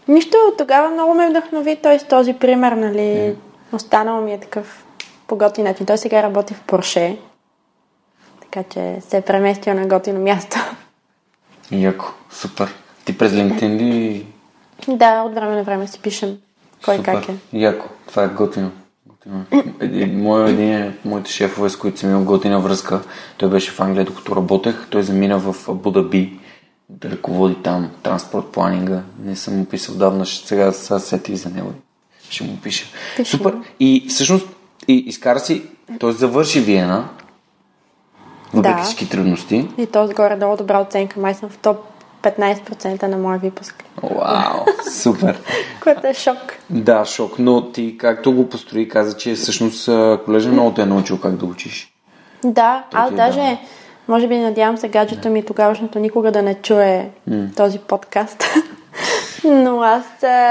Нищо, 0.08 0.36
от 0.48 0.58
тогава 0.58 0.90
много 0.90 1.14
ме 1.14 1.30
вдъхнови 1.30 1.76
той 1.82 1.98
с 1.98 2.04
този 2.04 2.32
пример, 2.34 2.72
нали. 2.72 2.98
Yeah. 2.98 3.34
Останал 3.72 4.20
ми 4.20 4.32
е 4.32 4.40
такъв 4.40 4.84
по 5.26 5.36
готин 5.36 5.64
начин. 5.64 5.86
Той 5.86 5.98
сега 5.98 6.22
работи 6.22 6.54
в 6.54 6.60
Порше. 6.60 7.18
Така 8.40 8.62
че 8.68 9.00
се 9.00 9.16
е 9.16 9.22
преместил 9.22 9.74
на 9.74 9.86
готино 9.86 10.20
място. 10.20 10.56
Яко, 11.70 12.06
супер. 12.30 12.74
Ти 13.04 13.18
през 13.18 13.32
LinkedIn 13.32 13.78
ли? 13.78 14.26
Да, 14.88 15.22
от 15.22 15.34
време 15.34 15.56
на 15.56 15.62
време 15.62 15.86
си 15.86 16.02
пишем 16.02 16.38
кой 16.84 16.96
супер. 16.96 17.14
как 17.14 17.28
е. 17.28 17.34
Яко, 17.52 17.88
това 18.06 18.22
е 18.22 18.28
готино. 18.28 18.70
Моя 20.12 20.48
един 20.48 20.92
моите 21.04 21.30
шефове, 21.30 21.70
с 21.70 21.76
които 21.76 21.98
съм 21.98 22.10
имал 22.10 22.24
готина 22.24 22.60
връзка, 22.60 23.00
той 23.36 23.50
беше 23.50 23.70
в 23.70 23.80
Англия, 23.80 24.04
докато 24.04 24.36
работех. 24.36 24.86
Той 24.90 25.02
замина 25.02 25.38
в 25.38 25.68
Абу-Даби 25.68 26.38
да 26.88 27.10
ръководи 27.10 27.54
там 27.54 27.90
транспорт 28.02 28.46
планинга. 28.46 29.02
Не 29.24 29.36
съм 29.36 29.58
му 29.58 29.64
писал 29.64 29.94
давна, 29.94 30.26
сега, 30.26 30.72
сега 30.72 30.98
сетих 30.98 31.34
за 31.34 31.50
него. 31.50 31.72
Ще 32.30 32.44
му 32.44 32.56
пиша. 32.62 32.86
Пиши. 33.16 33.30
Супер. 33.30 33.54
И 33.80 34.06
всъщност 34.08 34.46
и 34.88 34.94
изкара 34.94 35.40
си, 35.40 35.62
т.е. 36.00 36.12
завърши 36.12 36.60
Виена, 36.60 37.08
въпреки 38.54 38.76
Да. 38.76 38.82
всички 38.82 39.08
трудности. 39.08 39.68
И 39.78 39.86
то 39.86 40.08
горе-долу 40.16 40.56
добра 40.56 40.80
оценка. 40.80 41.20
Май 41.20 41.34
съм 41.34 41.48
в 41.48 41.58
топ 41.58 41.76
15% 42.22 43.02
на 43.02 43.18
моя 43.18 43.38
випуск. 43.38 43.84
Вау, 44.02 44.64
супер. 44.92 45.40
Което 45.82 46.06
е 46.06 46.14
шок. 46.14 46.57
Да, 46.70 47.04
шок, 47.04 47.38
но 47.38 47.62
ти 47.72 47.98
както 47.98 48.32
го 48.32 48.48
построи, 48.48 48.88
каза, 48.88 49.16
че 49.16 49.34
всъщност 49.34 49.90
колежа 50.24 50.48
много 50.48 50.74
те 50.74 50.82
е 50.82 50.86
научил 50.86 51.20
как 51.20 51.36
да 51.36 51.46
учиш. 51.46 51.92
Да, 52.44 52.84
Той 52.90 53.00
аз 53.00 53.10
е 53.10 53.14
даже, 53.14 53.38
дал. 53.38 53.58
може 54.08 54.28
би 54.28 54.38
надявам 54.38 54.76
се 54.76 54.88
гаджето 54.88 55.30
ми 55.30 55.42
тогавашното 55.42 55.98
никога 55.98 56.32
да 56.32 56.42
не 56.42 56.54
чуе 56.54 57.08
този 57.56 57.78
подкаст. 57.78 58.44
Но 59.44 59.82
аз 59.82 60.04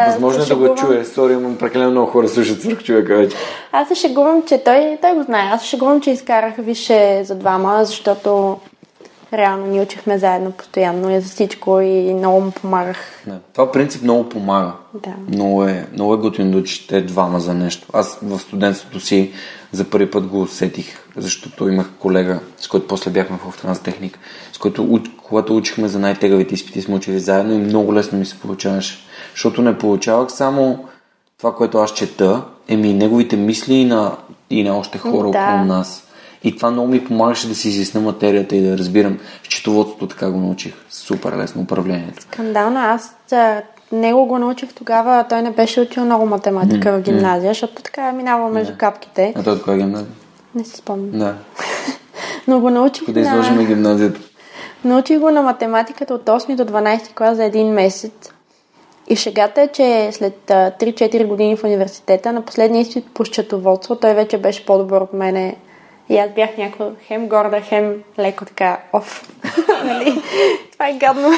Възможно 0.08 0.44
е 0.44 0.46
да 0.46 0.56
го 0.56 0.76
чуе. 0.76 1.06
Сори, 1.06 1.34
имам 1.34 1.58
прекалено 1.58 1.92
много 1.92 2.12
хора 2.12 2.28
слушат 2.28 2.62
свърх 2.62 2.84
човека 2.84 3.16
вече. 3.16 3.38
Аз 3.72 3.88
се 3.88 3.96
шегувам, 3.96 4.44
че 4.48 4.64
той, 4.64 4.98
той 5.02 5.14
го 5.16 5.24
знае. 5.24 5.50
Аз 5.54 5.62
се 5.62 5.68
шегувам, 5.68 6.02
че 6.02 6.12
изкарах 6.12 6.54
више 6.58 7.24
за 7.24 7.36
двама, 7.36 7.86
защото 7.86 8.58
реално 9.34 9.66
ни 9.66 9.82
учихме 9.82 10.18
заедно 10.18 10.52
постоянно 10.52 11.12
и 11.12 11.22
за 11.22 11.30
всичко 11.30 11.80
и 11.80 12.14
много 12.14 12.42
му 12.42 12.52
помагах. 12.52 13.24
Не. 13.28 13.34
Това 13.54 13.72
принцип 13.72 14.04
много 14.04 14.30
помага. 14.30 14.72
Да. 14.94 15.14
Много 15.28 15.64
е, 15.64 15.88
много 15.94 16.14
е 16.14 16.18
готино 16.18 16.52
да 16.52 16.58
учите 16.58 17.02
двама 17.02 17.40
за 17.40 17.54
нещо. 17.54 17.88
Аз 17.94 18.20
в 18.24 18.40
студентството 18.40 19.00
си 19.00 19.32
за 19.72 19.90
първи 19.90 20.12
път 20.12 20.28
го 20.28 20.42
усетих, 20.42 21.00
защото 21.16 21.70
имах 21.70 21.90
колега, 22.00 22.40
с 22.58 22.68
който 22.68 22.88
после 22.88 23.12
бяхме 23.12 23.38
в 23.38 23.62
транстехник, 23.62 24.20
с 24.54 24.58
който, 24.58 25.04
когато 25.24 25.58
учихме 25.58 25.88
за 25.88 26.00
най-тегавите 26.00 26.54
изпити, 26.54 26.82
сме 26.82 26.96
учили 26.96 27.20
заедно 27.20 27.54
и 27.54 27.58
много 27.58 27.94
лесно 27.94 28.20
ми 28.20 28.26
се 28.26 28.40
получаваше. 28.40 28.98
Защото 29.34 29.62
не 29.62 29.78
получавах 29.78 30.32
само 30.32 30.86
това, 31.38 31.56
което 31.56 31.78
аз 31.78 31.94
чета, 31.94 32.44
е 32.68 32.78
ми 32.78 32.94
неговите 32.94 33.36
мисли 33.36 33.74
и 33.74 33.86
на, 33.86 34.18
и 34.50 34.64
на 34.64 34.78
още 34.78 34.98
хора 34.98 35.32
Да. 35.32 35.40
около 35.40 35.66
нас. 35.66 36.07
И 36.44 36.56
това 36.56 36.72
много 36.72 36.88
ми 36.88 37.06
помагаше 37.06 37.48
да 37.48 37.56
си 37.56 37.70
изясня 37.70 38.02
материята 38.02 38.56
и 38.56 38.62
да 38.62 38.78
разбирам 38.78 39.20
счетоводството, 39.44 40.08
така 40.08 40.32
го 40.32 40.40
научих. 40.40 40.74
Супер 40.90 41.38
лесно 41.38 41.62
управлението. 41.62 42.22
Скандално. 42.22 42.80
Аз 42.80 43.16
него 43.92 44.26
го 44.26 44.40
научих 44.40 44.74
тогава. 44.74 45.26
Той 45.30 45.42
не 45.42 45.52
беше 45.52 45.82
учил 45.82 46.06
много 46.06 46.26
математика 46.26 46.98
в 46.98 47.02
гимназия, 47.02 47.50
защото 47.50 47.84
така 47.84 48.10
е 48.10 48.12
минавал 48.12 48.50
между 48.50 48.74
капките. 48.78 49.34
А 49.36 49.44
той 49.44 49.54
от 49.54 49.64
кой 49.64 49.78
гимназия? 49.78 50.08
Не 50.56 50.64
си 50.64 50.78
спомням. 50.78 51.20
Да. 51.20 51.36
Но 52.48 52.60
го 52.60 52.70
научих 52.70 53.06
Къде 53.06 53.22
на... 53.22 53.28
изложим 53.28 53.68
гимназията? 53.68 54.20
Научих 54.86 55.20
го 55.20 55.32
на 55.32 55.42
математиката 55.42 56.14
от 56.14 56.26
8 56.26 56.56
до 56.56 56.66
12 56.66 57.14
клас 57.14 57.38
за 57.38 57.44
един 57.44 57.68
месец. 57.68 58.32
И 59.10 59.16
шегата 59.16 59.62
е, 59.62 59.68
че 59.68 60.10
след 60.12 60.52
а, 60.52 60.72
3-4 60.80 61.26
години 61.26 61.56
в 61.56 61.64
университета, 61.64 62.34
на 62.34 62.42
последния 62.42 62.82
изпит 62.82 63.06
по 63.14 63.26
счетоводство, 63.26 63.96
той 63.96 64.14
вече 64.14 64.38
беше 64.38 64.66
по-добър 64.66 65.02
от 65.02 65.14
мене. 65.14 65.56
И 66.10 66.18
аз 66.18 66.32
бях 66.36 66.58
някаква 66.58 66.92
хем 67.08 67.28
горда, 67.28 67.62
хем 67.62 68.04
леко 68.20 68.46
така 68.46 68.80
оф. 68.94 69.34
нали? 69.86 70.22
Това 70.72 70.90
е 70.90 70.98
гадно. 70.98 71.30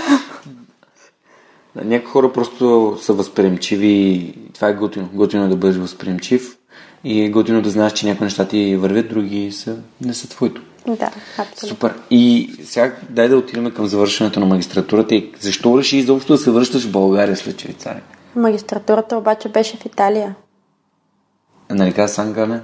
Някои 1.75 2.11
хора 2.11 2.33
просто 2.33 2.97
са 3.01 3.13
възприемчиви 3.13 3.87
и 3.87 4.35
това 4.53 4.67
е 4.67 4.73
готино. 4.73 5.09
Готино 5.13 5.45
е 5.45 5.47
да 5.47 5.55
бъдеш 5.55 5.77
възприемчив 5.77 6.57
и 7.03 7.23
е 7.23 7.29
готино 7.29 7.61
да 7.61 7.69
знаеш, 7.69 7.93
че 7.93 8.07
някои 8.07 8.23
неща 8.23 8.47
ти 8.47 8.75
вървят, 8.75 9.09
други 9.09 9.51
са, 9.51 9.77
не 10.01 10.13
са 10.13 10.29
твоето. 10.29 10.61
да, 10.87 11.11
абсолютно. 11.37 11.69
Супер. 11.69 11.93
И 12.09 12.51
сега 12.63 12.95
дай 13.09 13.27
да 13.27 13.37
отидем 13.37 13.71
към 13.71 13.87
завършването 13.87 14.39
на 14.39 14.45
магистратурата. 14.45 15.15
И 15.15 15.31
защо 15.39 15.77
реши 15.77 15.97
изобщо 15.97 16.33
да 16.33 16.37
се 16.37 16.51
връщаш 16.51 16.87
в 16.87 16.91
България 16.91 17.37
след 17.37 17.61
Швейцария? 17.61 18.03
Магистратурата 18.35 19.17
обаче 19.17 19.49
беше 19.49 19.77
в 19.77 19.85
Италия. 19.85 20.35
Нали 21.69 21.93
каза 21.93 22.13
Сан 22.13 22.33
Гален? 22.33 22.61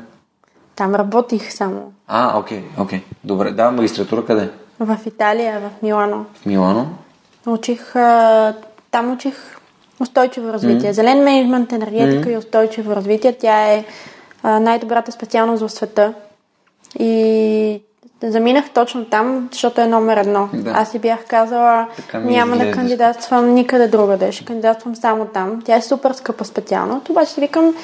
Там 0.75 0.95
работих 0.95 1.53
само. 1.53 1.93
А, 2.07 2.39
окей, 2.39 2.63
окей. 2.79 3.01
Добре, 3.23 3.51
да, 3.51 3.71
магистратура 3.71 4.25
къде? 4.25 4.49
В 4.79 4.97
Италия, 5.05 5.59
в 5.59 5.81
Милано. 5.81 6.25
В 6.33 6.45
Милано? 6.45 6.87
Учих, 7.47 7.95
а, 7.95 8.53
там 8.91 9.11
учих 9.11 9.57
устойчиво 9.99 10.53
развитие. 10.53 10.93
Зелен 10.93 11.23
менеджмент, 11.23 11.71
енергетика 11.71 12.31
и 12.31 12.37
устойчиво 12.37 12.95
развитие. 12.95 13.33
Тя 13.33 13.73
е 13.73 13.85
а, 14.43 14.59
най-добрата 14.59 15.11
специалност 15.11 15.63
в 15.63 15.69
света. 15.69 16.13
И 16.99 17.81
заминах 18.23 18.69
точно 18.73 19.05
там, 19.05 19.49
защото 19.51 19.81
е 19.81 19.87
номер 19.87 20.17
едно. 20.17 20.49
Да. 20.53 20.71
Аз 20.71 20.91
си 20.91 20.99
бях 20.99 21.25
казала, 21.27 21.87
няма 22.13 22.57
да 22.57 22.71
кандидатствам 22.71 23.53
никъде 23.53 23.87
другаде. 23.87 24.31
Ще 24.31 24.45
кандидатствам 24.45 24.95
само 24.95 25.25
там. 25.25 25.61
Тя 25.65 25.75
е 25.75 25.81
супер 25.81 26.11
скъпа 26.11 26.45
специалност. 26.45 27.09
Обаче 27.09 27.31
си 27.31 27.41
викам, 27.41 27.75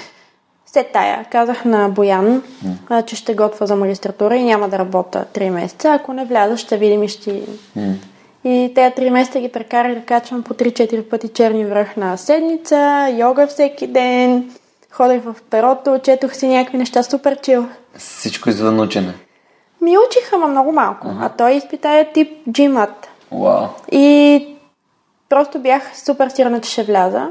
след 0.73 0.91
тая, 0.91 1.25
казах 1.31 1.65
на 1.65 1.89
Боян, 1.89 2.43
а, 2.89 3.01
че 3.01 3.15
ще 3.15 3.33
готва 3.33 3.65
за 3.65 3.75
магистратура 3.75 4.35
и 4.35 4.43
няма 4.43 4.69
да 4.69 4.79
работя 4.79 5.25
3 5.33 5.49
месеца. 5.49 5.89
Ако 5.89 6.13
не 6.13 6.25
вляза, 6.25 6.57
ще 6.57 6.77
видим 6.77 7.03
и 7.03 7.07
ще... 7.07 7.41
И 8.43 8.71
тези 8.75 8.93
3 8.93 9.09
месеца 9.09 9.39
ги 9.39 9.51
прекарах 9.51 9.95
да 9.95 10.01
качвам 10.01 10.43
по 10.43 10.53
3-4 10.53 11.09
пъти 11.09 11.27
черни 11.27 11.65
връх 11.65 11.97
на 11.97 12.17
седмица, 12.17 13.09
йога 13.17 13.47
всеки 13.47 13.87
ден, 13.87 14.51
ходех 14.91 15.23
в 15.23 15.35
перото, 15.49 15.99
четох 16.03 16.35
си 16.35 16.47
някакви 16.47 16.77
неща, 16.77 17.03
супер 17.03 17.41
чил. 17.41 17.67
Всичко 17.97 18.49
извън 18.49 18.79
учене. 18.79 19.13
Ми 19.81 19.97
учиха, 20.07 20.37
ма 20.37 20.47
много 20.47 20.71
малко. 20.71 21.07
А 21.21 21.29
той 21.29 21.51
изпита 21.51 21.89
е 21.89 22.11
тип 22.13 22.47
GMAT. 22.49 22.89
Вау. 23.31 23.67
И 23.91 24.47
просто 25.29 25.59
бях 25.59 25.97
супер 26.05 26.29
сигурна, 26.29 26.61
че 26.61 26.71
ще 26.71 26.83
вляза 26.83 27.29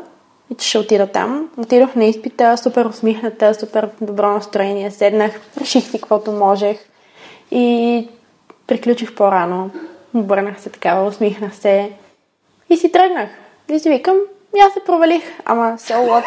и 0.50 0.54
че 0.54 0.68
ще 0.68 0.78
отида 0.78 1.06
там. 1.06 1.50
Отидох 1.56 1.94
на 1.94 2.04
изпита, 2.04 2.56
супер 2.56 2.84
усмихната, 2.84 3.54
супер 3.54 3.88
добро 4.00 4.30
настроение. 4.30 4.90
Седнах, 4.90 5.40
реших 5.60 5.84
си 5.84 6.00
каквото 6.00 6.32
можех 6.32 6.78
и 7.50 8.08
приключих 8.66 9.14
по-рано. 9.14 9.70
Обърнах 10.14 10.60
се 10.60 10.70
такава, 10.70 11.08
усмихнах 11.08 11.56
се 11.56 11.90
и 12.70 12.76
си 12.76 12.92
тръгнах. 12.92 13.28
И 13.68 13.78
си 13.78 13.88
викам, 13.88 14.16
аз 14.66 14.72
се 14.72 14.80
провалих, 14.86 15.22
ама 15.44 15.74
so 15.78 15.94
what? 15.94 16.24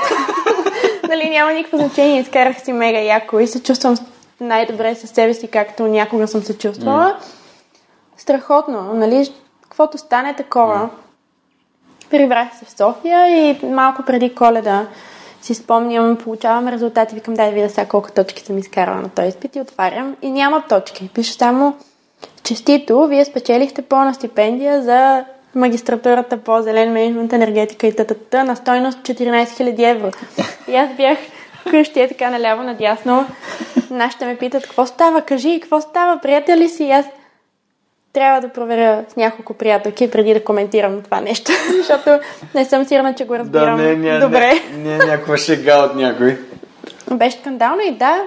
нали, 1.09 1.29
няма 1.29 1.53
никакво 1.53 1.77
значение, 1.77 2.19
изкарах 2.19 2.61
си 2.61 2.73
мега 2.73 2.99
яко 2.99 3.39
и 3.39 3.47
се 3.47 3.63
чувствам 3.63 3.97
най-добре 4.39 4.95
със 4.95 5.09
себе 5.09 5.33
си, 5.33 5.47
както 5.47 5.83
някога 5.83 6.27
съм 6.27 6.43
се 6.43 6.57
чувствала. 6.57 7.17
Страхотно, 8.17 8.93
нали, 8.93 9.33
каквото 9.61 9.97
стане 9.97 10.35
такова. 10.35 10.89
Прибрах 12.13 12.47
се 12.59 12.65
в 12.65 12.71
София 12.71 13.27
и 13.27 13.65
малко 13.65 14.03
преди 14.03 14.35
коледа 14.35 14.87
си 15.41 15.53
спомням, 15.53 16.17
получавам 16.17 16.67
резултати, 16.67 17.15
викам 17.15 17.33
дай 17.33 17.47
да 17.47 17.55
видя 17.55 17.69
сега 17.69 17.85
колко 17.85 18.11
точки 18.11 18.43
съм 18.43 18.57
изкарала 18.57 19.01
на 19.01 19.09
този 19.09 19.27
изпит 19.27 19.55
и 19.55 19.61
отварям 19.61 20.15
и 20.21 20.31
няма 20.31 20.63
точки. 20.69 21.09
Пише 21.13 21.33
само 21.33 21.75
честито, 22.43 23.07
вие 23.07 23.25
спечелихте 23.25 23.81
пълна 23.81 24.13
стипендия 24.13 24.81
за 24.81 25.25
магистратурата 25.55 26.37
по 26.37 26.61
зелен 26.61 26.91
менеджмент, 26.91 27.33
енергетика 27.33 27.87
и 27.87 27.95
т.т. 27.95 28.43
на 28.43 28.55
стойност 28.55 28.99
14 28.99 29.45
000 29.45 29.91
евро. 29.91 30.11
И 30.67 30.75
аз 30.75 30.89
бях 30.97 31.17
вкъщи 31.67 32.01
е 32.01 32.07
така 32.07 32.29
наляво 32.29 32.63
надясно. 32.63 33.25
Нашите 33.89 34.25
ме 34.25 34.37
питат, 34.37 34.63
какво 34.63 34.85
става, 34.85 35.21
кажи, 35.21 35.59
какво 35.61 35.81
става, 35.81 36.19
приятели 36.21 36.69
си? 36.69 36.83
И 36.83 36.91
аз 36.91 37.05
трябва 38.13 38.41
да 38.41 38.49
проверя 38.49 39.05
с 39.09 39.15
няколко 39.15 39.53
приятелки 39.53 40.11
преди 40.11 40.33
да 40.33 40.43
коментирам 40.43 41.01
това 41.01 41.21
нещо, 41.21 41.51
защото 41.77 42.19
не 42.55 42.65
съм 42.65 42.85
сигурна, 42.85 43.15
че 43.15 43.25
го 43.25 43.35
разбирам 43.35 43.77
добре. 44.21 44.53
Не, 44.73 44.97
не, 44.97 44.97
някаква 44.97 45.37
шега 45.37 45.83
от 45.83 45.95
някой. 45.95 46.39
Беше 47.11 47.37
скандално 47.37 47.81
и 47.81 47.91
да, 47.91 48.21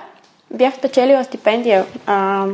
бях 0.51 0.75
спечелила 0.75 1.25
стипендия. 1.25 1.85
А, 2.07 2.47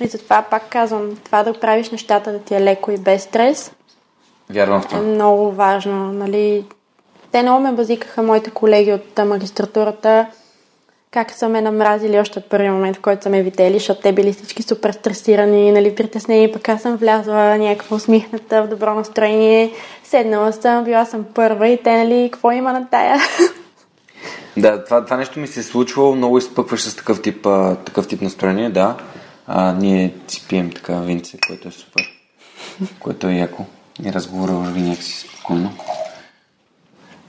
и 0.00 0.06
затова 0.06 0.42
пак 0.42 0.68
казвам, 0.68 1.16
това 1.24 1.42
да 1.42 1.52
правиш 1.52 1.90
нещата 1.90 2.32
да 2.32 2.38
ти 2.38 2.54
е 2.54 2.60
леко 2.60 2.90
и 2.90 2.98
без 2.98 3.22
стрес 3.22 3.72
Вярвам 4.50 4.82
в 4.82 4.84
е 4.84 4.88
това. 4.88 5.00
много 5.00 5.50
важно. 5.50 6.12
Нали? 6.12 6.64
Те 7.32 7.42
много 7.42 7.60
ме 7.60 7.72
базикаха 7.72 8.22
моите 8.22 8.50
колеги 8.50 8.92
от 8.92 9.18
магистратурата, 9.26 10.26
как 11.16 11.32
са 11.32 11.48
ме 11.48 11.60
намразили 11.60 12.18
още 12.18 12.38
от 12.38 12.44
първия 12.44 12.72
момент, 12.72 12.96
в 12.96 13.00
който 13.00 13.22
са 13.22 13.30
ме 13.30 13.42
видели, 13.42 13.74
защото 13.74 14.00
те 14.00 14.12
били 14.12 14.32
всички 14.32 14.62
супер 14.62 14.92
стресирани, 14.92 15.72
нали, 15.72 15.94
притеснени, 15.94 16.52
пък 16.52 16.68
аз 16.68 16.82
съм 16.82 16.96
влязла 16.96 17.58
някаква 17.58 17.96
усмихната, 17.96 18.62
в 18.62 18.68
добро 18.68 18.94
настроение, 18.94 19.72
седнала 20.04 20.52
съм, 20.52 20.84
била 20.84 21.04
съм 21.04 21.24
първа 21.34 21.68
и 21.68 21.82
те, 21.82 22.04
нали, 22.04 22.28
какво 22.32 22.50
има 22.50 22.72
на 22.72 22.88
тая? 22.90 23.20
Да, 24.56 24.84
това, 24.84 25.04
това 25.04 25.16
нещо 25.16 25.40
ми 25.40 25.46
се 25.46 25.60
е 25.60 25.62
случвало, 25.62 26.14
много 26.14 26.38
изпъкваш 26.38 26.82
с 26.82 26.96
такъв 26.96 27.22
тип, 27.22 27.46
а, 27.46 27.76
такъв 27.76 28.08
тип 28.08 28.22
настроение, 28.22 28.70
да. 28.70 28.96
А, 29.46 29.72
ние 29.72 30.14
си 30.28 30.46
пием 30.48 30.70
така 30.70 31.00
винце, 31.00 31.38
което 31.46 31.68
е 31.68 31.70
супер, 31.70 32.04
което 33.00 33.26
е 33.26 33.34
яко. 33.34 33.64
И 34.04 34.12
разговора 34.12 34.52
върви 34.52 34.80
някакси 34.80 35.28
спокойно. 35.28 35.72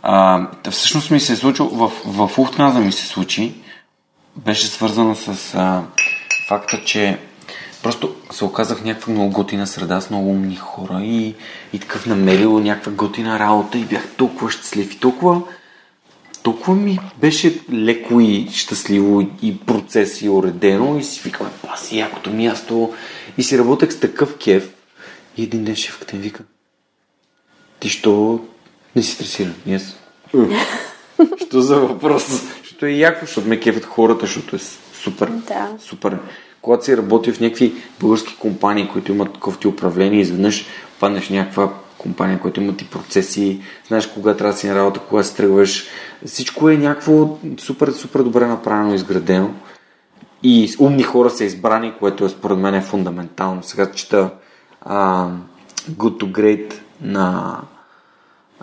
А, 0.01 0.47
всъщност 0.71 1.11
ми 1.11 1.19
се 1.19 1.33
е 1.33 1.35
случило, 1.35 1.69
в, 1.69 1.91
в 2.05 2.37
Луфтганза 2.37 2.79
ми 2.79 2.91
се 2.91 3.07
случи, 3.07 3.53
беше 4.37 4.67
свързано 4.67 5.15
с 5.15 5.55
а, 5.55 5.83
факта, 6.47 6.81
че 6.85 7.19
просто 7.83 8.15
се 8.31 8.45
оказах 8.45 8.83
някаква 8.83 9.13
много 9.13 9.31
готина 9.31 9.67
среда 9.67 10.01
с 10.01 10.09
много 10.09 10.29
умни 10.29 10.55
хора 10.55 11.01
и, 11.03 11.35
и 11.73 11.79
такъв 11.79 12.05
намерил 12.05 12.59
някаква 12.59 12.91
готина 12.91 13.39
работа 13.39 13.77
и 13.77 13.85
бях 13.85 14.07
толкова 14.17 14.51
щастлив 14.51 14.93
и 14.93 14.99
толкова 14.99 15.41
толкова 16.43 16.75
ми 16.75 16.99
беше 17.17 17.61
леко 17.73 18.19
и 18.19 18.47
щастливо 18.53 19.27
и 19.41 19.59
процес 19.59 20.21
и 20.21 20.29
уредено 20.29 20.97
и 20.97 21.03
си 21.03 21.21
викаме, 21.23 21.49
па 21.61 21.77
си 21.77 21.97
якото 21.97 22.33
място 22.33 22.93
и 23.37 23.43
си 23.43 23.57
работех 23.57 23.91
с 23.91 23.99
такъв 23.99 24.37
кеф 24.37 24.69
и 25.37 25.43
един 25.43 25.63
ден 25.63 25.75
шефката 25.75 26.15
ми 26.15 26.21
вика 26.21 26.43
ти 27.79 27.89
що 27.89 28.39
не 28.95 29.03
си 29.03 29.11
стресиран? 29.11 29.55
И 29.65 29.73
аз 29.73 29.95
«Е, 30.35 30.37
Що 31.47 31.61
за 31.61 31.79
въпрос? 31.79 32.41
Защото 32.77 32.85
е 32.85 32.91
яко, 32.91 33.25
защото 33.25 33.47
ме 33.47 33.59
кефят 33.59 33.85
хората, 33.85 34.25
защото 34.25 34.55
е 34.55 34.59
супер. 34.93 35.29
Да. 35.29 35.69
Супер. 35.79 36.17
Когато 36.61 36.85
си 36.85 36.97
работил 36.97 37.33
в 37.33 37.39
някакви 37.39 37.73
български 37.99 38.37
компании, 38.37 38.89
които 38.93 39.11
имат 39.11 39.33
такъв 39.33 39.59
ти 39.59 39.67
управление, 39.67 40.19
изведнъж 40.19 40.65
паднеш 40.99 41.27
в 41.27 41.29
някаква 41.29 41.73
компания, 41.97 42.39
която 42.39 42.61
има 42.61 42.77
ти 42.77 42.89
процеси, 42.89 43.61
знаеш 43.87 44.07
кога 44.07 44.35
трябва 44.35 44.53
да 44.53 44.59
си 44.59 44.67
на 44.67 44.75
работа, 44.75 44.99
кога 44.99 45.23
си 45.23 45.35
тръгваш. 45.35 45.87
Всичко 46.25 46.69
е 46.69 46.77
някакво 46.77 47.37
супер, 47.59 47.91
супер 47.91 48.19
добре 48.19 48.47
направено, 48.47 48.93
изградено. 48.93 49.53
И 50.43 50.75
умни 50.79 51.03
хора 51.03 51.29
са 51.29 51.43
избрани, 51.43 51.93
което 51.99 52.25
е 52.25 52.29
според 52.29 52.57
мен 52.57 52.75
е 52.75 52.81
фундаментално. 52.81 53.63
Сега 53.63 53.91
чета 53.91 54.29
а, 54.81 55.27
Good 55.91 56.23
to 56.23 56.31
Great 56.31 56.73
на, 57.01 57.57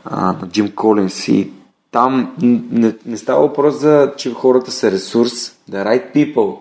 а, 0.05 0.33
на 0.33 0.48
Джим 0.48 0.70
Колинс 0.70 1.29
и 1.29 1.50
там 1.94 2.35
не, 2.42 2.94
не 3.07 3.16
става 3.16 3.40
въпрос 3.40 3.74
за, 3.80 4.12
че 4.16 4.35
хората 4.35 4.70
са 4.70 4.90
ресурс. 4.90 5.33
The 5.70 5.87
right 5.87 6.14
people 6.14 6.57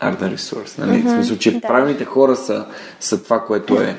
are 0.00 0.20
the 0.20 0.36
resource. 0.36 0.78
Нали? 0.78 0.90
Mm-hmm, 0.90 1.06
в 1.06 1.10
смисъл, 1.10 1.36
че 1.36 1.52
да. 1.52 1.60
правилните 1.60 2.04
хора 2.04 2.36
са, 2.36 2.66
са 3.00 3.22
това, 3.22 3.40
което 3.40 3.74
е 3.74 3.96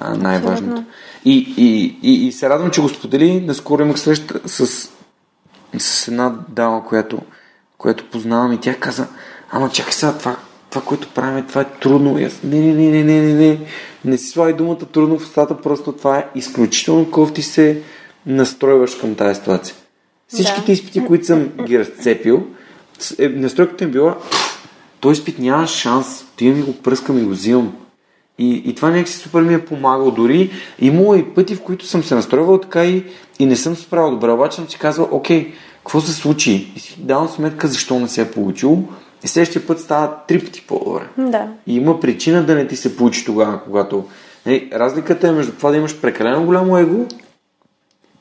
а, 0.00 0.16
най-важното. 0.16 0.84
И, 1.24 1.54
и, 1.56 1.98
и, 2.02 2.26
и 2.26 2.32
се 2.32 2.48
радвам, 2.48 2.70
че 2.70 2.80
го 2.80 2.88
сподели. 2.88 3.40
Наскоро 3.40 3.82
имах 3.82 3.98
среща 3.98 4.40
с 4.48 4.90
с 5.78 6.08
една 6.08 6.34
дама, 6.48 6.84
която, 6.84 7.18
която 7.78 8.04
познавам 8.04 8.52
и 8.52 8.60
тя 8.60 8.74
каза, 8.74 9.06
ама 9.50 9.70
чакай 9.70 9.92
сега, 9.92 10.12
това, 10.12 10.36
това, 10.70 10.82
което 10.82 11.08
правим, 11.08 11.46
това 11.46 11.60
е 11.60 11.78
трудно. 11.80 12.18
И 12.18 12.24
аз, 12.24 12.42
не, 12.44 12.60
не, 12.60 12.72
не, 12.72 12.90
не, 12.90 13.04
не, 13.04 13.20
не, 13.20 13.34
не, 13.34 13.60
не 14.04 14.18
си 14.18 14.28
слагай 14.28 14.54
думата 14.54 14.78
трудно 14.92 15.18
в 15.18 15.22
устата, 15.22 15.60
просто 15.60 15.92
това 15.92 16.18
е 16.18 16.26
изключително 16.34 17.10
кофти 17.10 17.42
се 17.42 17.82
настройваш 18.26 18.94
към 18.94 19.14
тази 19.14 19.38
ситуация. 19.38 19.74
Всичките 20.28 20.66
Да. 20.66 20.72
изпити, 20.72 21.04
които 21.06 21.26
съм 21.26 21.48
ги 21.66 21.78
разцепил, 21.78 22.46
е, 23.18 23.28
настройката 23.28 23.84
им 23.84 23.90
била, 23.90 24.16
той 25.00 25.12
изпит 25.12 25.38
няма 25.38 25.66
шанс, 25.66 26.24
отивам 26.32 26.58
и 26.58 26.62
го 26.62 26.72
пръскам 26.72 27.18
и 27.18 27.22
го 27.22 27.30
взимам. 27.30 27.76
И, 28.38 28.62
и 28.66 28.74
това 28.74 28.90
някакси 28.90 29.16
супер 29.16 29.42
ми 29.42 29.54
е 29.54 29.64
помагало. 29.64 30.10
Дори 30.10 30.50
имало 30.78 31.14
и 31.14 31.24
пъти, 31.24 31.54
в 31.54 31.62
които 31.62 31.86
съм 31.86 32.04
се 32.04 32.14
настройвал 32.14 32.60
така 32.60 32.84
и, 32.84 33.04
и 33.38 33.46
не 33.46 33.56
съм 33.56 33.76
справил 33.76 34.10
добре, 34.10 34.30
обаче 34.30 34.56
съм 34.56 34.68
си 34.68 34.78
казвал, 34.78 35.08
окей, 35.10 35.52
какво 35.78 36.00
се 36.00 36.12
случи? 36.12 36.72
И 36.76 36.80
си 36.80 36.96
давам 36.98 37.28
сметка 37.28 37.68
защо 37.68 38.00
не 38.00 38.08
се 38.08 38.22
е 38.22 38.30
получило. 38.30 38.82
И 39.24 39.28
следващия 39.28 39.66
път 39.66 39.80
става 39.80 40.16
три 40.28 40.44
пъти 40.44 40.64
по-добре. 40.66 41.08
Да. 41.18 41.48
И 41.66 41.76
има 41.76 42.00
причина 42.00 42.44
да 42.44 42.54
не 42.54 42.66
ти 42.66 42.76
се 42.76 42.96
получи 42.96 43.24
тогава, 43.24 43.60
когато... 43.64 44.04
Нали, 44.46 44.70
разликата 44.72 45.28
е 45.28 45.32
между 45.32 45.52
това 45.52 45.70
да 45.70 45.76
имаш 45.76 46.00
прекалено 46.00 46.44
голямо 46.44 46.78
его 46.78 47.06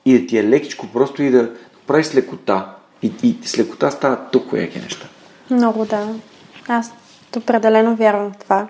и 0.06 0.20
да 0.20 0.28
ти 0.28 0.38
е 0.38 0.44
лекичко 0.44 0.88
просто 0.88 1.24
и 1.24 1.30
да 1.30 1.52
го 1.88 1.94
правиш 1.94 2.06
с 2.06 2.16
лекота. 2.16 2.66
И, 3.02 3.12
и 3.24 3.38
с 3.44 3.58
лекота 3.58 3.92
стават 3.92 4.32
толкова 4.32 4.62
яки 4.62 4.80
неща. 4.80 5.06
Много 5.52 5.86
да. 5.86 6.08
Аз 6.68 6.92
определено 7.38 7.96
вярвам 7.96 8.32
в 8.32 8.38
това. 8.38 8.68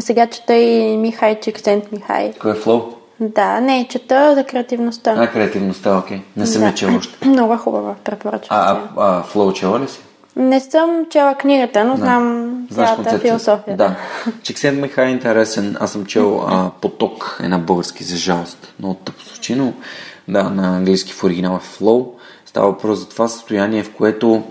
Сега 0.00 0.26
чета 0.26 0.54
и 0.54 0.96
Михайчик, 0.96 1.60
Сент 1.60 1.92
Михай. 1.92 2.32
Кой 2.40 2.50
е 2.50 2.54
флоу? 2.54 2.82
Да, 3.20 3.60
не, 3.60 3.88
чета 3.90 4.34
за 4.34 4.44
креативността. 4.44 5.14
А, 5.18 5.26
креативността, 5.26 5.98
окей. 5.98 6.20
Не 6.36 6.46
съм 6.46 6.60
да. 6.60 6.66
я 6.66 6.74
чел 6.74 6.96
още. 6.96 7.28
Много 7.28 7.54
е 7.54 7.56
хубава, 7.56 7.94
препоръчвам. 8.04 8.58
А, 8.60 8.80
а, 8.96 9.18
а 9.18 9.22
флоу 9.22 9.52
чела 9.52 9.80
ли 9.80 9.88
си? 9.88 10.00
Не 10.36 10.60
съм 10.60 11.06
чела 11.10 11.34
книгата, 11.34 11.84
но 11.84 11.96
знам 11.96 12.50
Знаеш 12.70 12.90
цялата 12.90 13.18
философия. 13.18 13.76
Да. 13.76 13.96
Чиксен 14.42 14.80
Михай 14.80 15.06
е 15.06 15.10
интересен. 15.10 15.76
Аз 15.80 15.92
съм 15.92 16.06
чел 16.06 16.44
а, 16.48 16.70
Поток, 16.80 17.40
е 17.42 17.48
на 17.48 17.58
български, 17.58 18.04
за 18.04 18.16
жалост. 18.16 18.74
Много 18.78 18.94
тъпо 18.94 19.24
звучи, 19.24 19.54
но 19.54 19.72
да, 20.28 20.42
на 20.42 20.76
английски 20.76 21.12
в 21.12 21.24
оригинал 21.24 21.60
е 21.62 21.66
Flow. 21.66 22.13
Става 22.54 22.70
въпрос 22.70 22.98
за 22.98 23.08
това 23.08 23.28
състояние, 23.28 23.82
в 23.82 23.92
което 23.92 24.44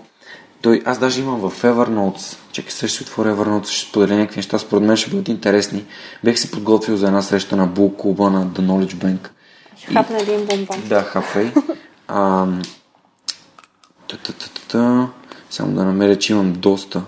той, 0.61 0.81
аз 0.85 0.99
даже 0.99 1.21
имам 1.21 1.49
в 1.49 1.63
Evernotes, 1.63 2.37
чакай 2.51 2.71
сега 2.71 2.87
ще 2.87 3.03
отворя 3.03 3.35
Evernotes, 3.35 3.67
ще 3.67 3.89
споделя 3.89 4.15
някакви 4.15 4.37
неща, 4.37 4.59
според 4.59 4.83
мен 4.83 4.97
ще 4.97 5.09
бъдат 5.09 5.27
интересни. 5.27 5.85
Бех 6.23 6.39
се 6.39 6.51
подготвил 6.51 6.97
за 6.97 7.07
една 7.07 7.21
среща 7.21 7.55
на 7.55 7.67
Bull 7.67 7.97
клуба 7.97 8.29
на 8.29 8.47
The 8.47 8.59
Knowledge 8.59 8.93
Bank. 8.93 9.29
Ще 9.77 9.93
хапна 9.93 10.17
един 10.21 10.45
бомбон. 10.45 10.83
Да, 10.85 11.05
та-та-та-та-та. 14.07 15.07
Само 15.49 15.75
да 15.75 15.85
намеря, 15.85 16.19
че 16.19 16.33
имам 16.33 16.53
доста. 16.53 17.01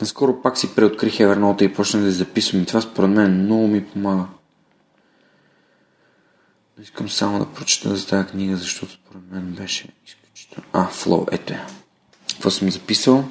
Наскоро 0.00 0.42
пак 0.42 0.58
си 0.58 0.74
преоткрих 0.74 1.18
Evernote 1.18 1.62
и 1.62 1.74
почнах 1.74 2.02
да 2.02 2.10
записвам 2.10 2.62
и 2.62 2.66
това 2.66 2.80
според 2.80 3.10
мен 3.10 3.42
много 3.42 3.66
ми 3.66 3.84
помага. 3.84 4.24
Искам 6.82 7.08
само 7.08 7.38
да 7.38 7.46
прочета 7.46 7.96
за 7.96 8.06
тази 8.06 8.28
книга, 8.28 8.56
защото 8.56 8.92
според 8.92 9.22
мен 9.30 9.42
беше 9.42 9.88
изключително... 10.06 10.68
А, 10.72 10.90
Flow, 10.90 11.28
ето 11.32 11.52
я. 11.52 11.66
Какво 12.32 12.50
съм 12.50 12.70
записал? 12.70 13.24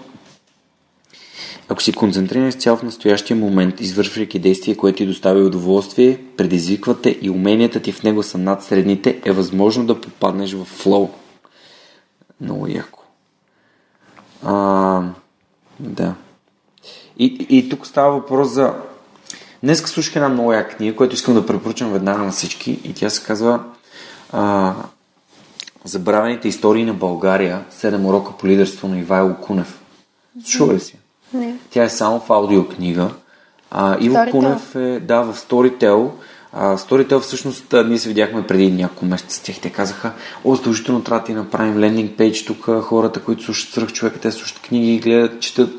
Ако 1.69 1.83
си 1.83 1.93
концентриран 1.93 2.47
изцяло 2.47 2.77
в 2.77 2.83
настоящия 2.83 3.37
момент, 3.37 3.81
извършвайки 3.81 4.39
действие, 4.39 4.77
което 4.77 4.97
ти 4.97 5.05
доставя 5.05 5.39
удоволствие, 5.39 6.23
предизвиквате 6.37 7.19
и 7.21 7.29
уменията 7.29 7.79
ти 7.79 7.91
в 7.91 8.03
него 8.03 8.23
са 8.23 8.37
над 8.37 8.63
средните, 8.63 9.21
е 9.25 9.31
възможно 9.31 9.85
да 9.85 10.01
попаднеш 10.01 10.53
в 10.53 10.65
флоу. 10.65 11.09
Много 12.41 12.67
яко. 12.67 13.03
А, 14.43 15.03
да. 15.79 16.15
И, 17.17 17.47
и 17.49 17.69
тук 17.69 17.87
става 17.87 18.11
въпрос 18.11 18.49
за... 18.49 18.73
Днес 19.67 19.81
слушах 19.81 20.15
една 20.15 20.29
много 20.29 20.53
яка 20.53 20.75
книга, 20.75 20.95
която 20.95 21.15
искам 21.15 21.33
да 21.33 21.45
препоръчам 21.45 21.93
веднага 21.93 22.23
на 22.23 22.31
всички 22.31 22.79
и 22.83 22.93
тя 22.93 23.09
се 23.09 23.23
казва 23.23 23.59
а, 24.33 24.73
Забравените 25.83 26.47
истории 26.47 26.85
на 26.85 26.93
България 26.93 27.63
7 27.73 28.05
урока 28.05 28.31
по 28.37 28.47
лидерство 28.47 28.87
на 28.87 28.99
Ивайло 28.99 29.35
Кунев. 29.35 29.79
Слушала 30.43 30.73
ли 30.73 30.79
си? 30.79 30.97
Не. 31.33 31.55
Тя 31.69 31.83
е 31.83 31.89
само 31.89 32.19
в 32.19 32.29
аудиокнига. 32.29 33.09
А, 33.71 33.97
Иво 33.99 34.15
Storytel. 34.15 34.31
Кунев 34.31 34.75
е, 34.75 34.99
да, 34.99 35.21
в 35.21 35.37
Storytel. 35.37 36.09
А, 36.53 36.77
Storytel 36.77 37.19
всъщност 37.19 37.73
а, 37.73 37.83
ние 37.83 37.97
се 37.97 38.09
видяхме 38.09 38.47
преди 38.47 38.71
няколко 38.71 39.05
месеца 39.05 39.35
с 39.35 39.39
тях. 39.39 39.55
Те 39.61 39.69
казаха, 39.69 40.11
о, 40.43 40.55
задължително 40.55 41.03
трябва 41.03 41.19
да 41.19 41.25
ти 41.25 41.33
направим 41.33 41.79
лендинг 41.79 42.17
пейдж 42.17 42.45
тук. 42.45 42.69
Хората, 42.81 43.23
които 43.23 43.43
слушат 43.43 43.73
свръх 43.73 43.93
човека, 43.93 44.19
те 44.19 44.31
слушат 44.31 44.59
книги, 44.59 44.99
гледат, 44.99 45.39
четат. 45.39 45.69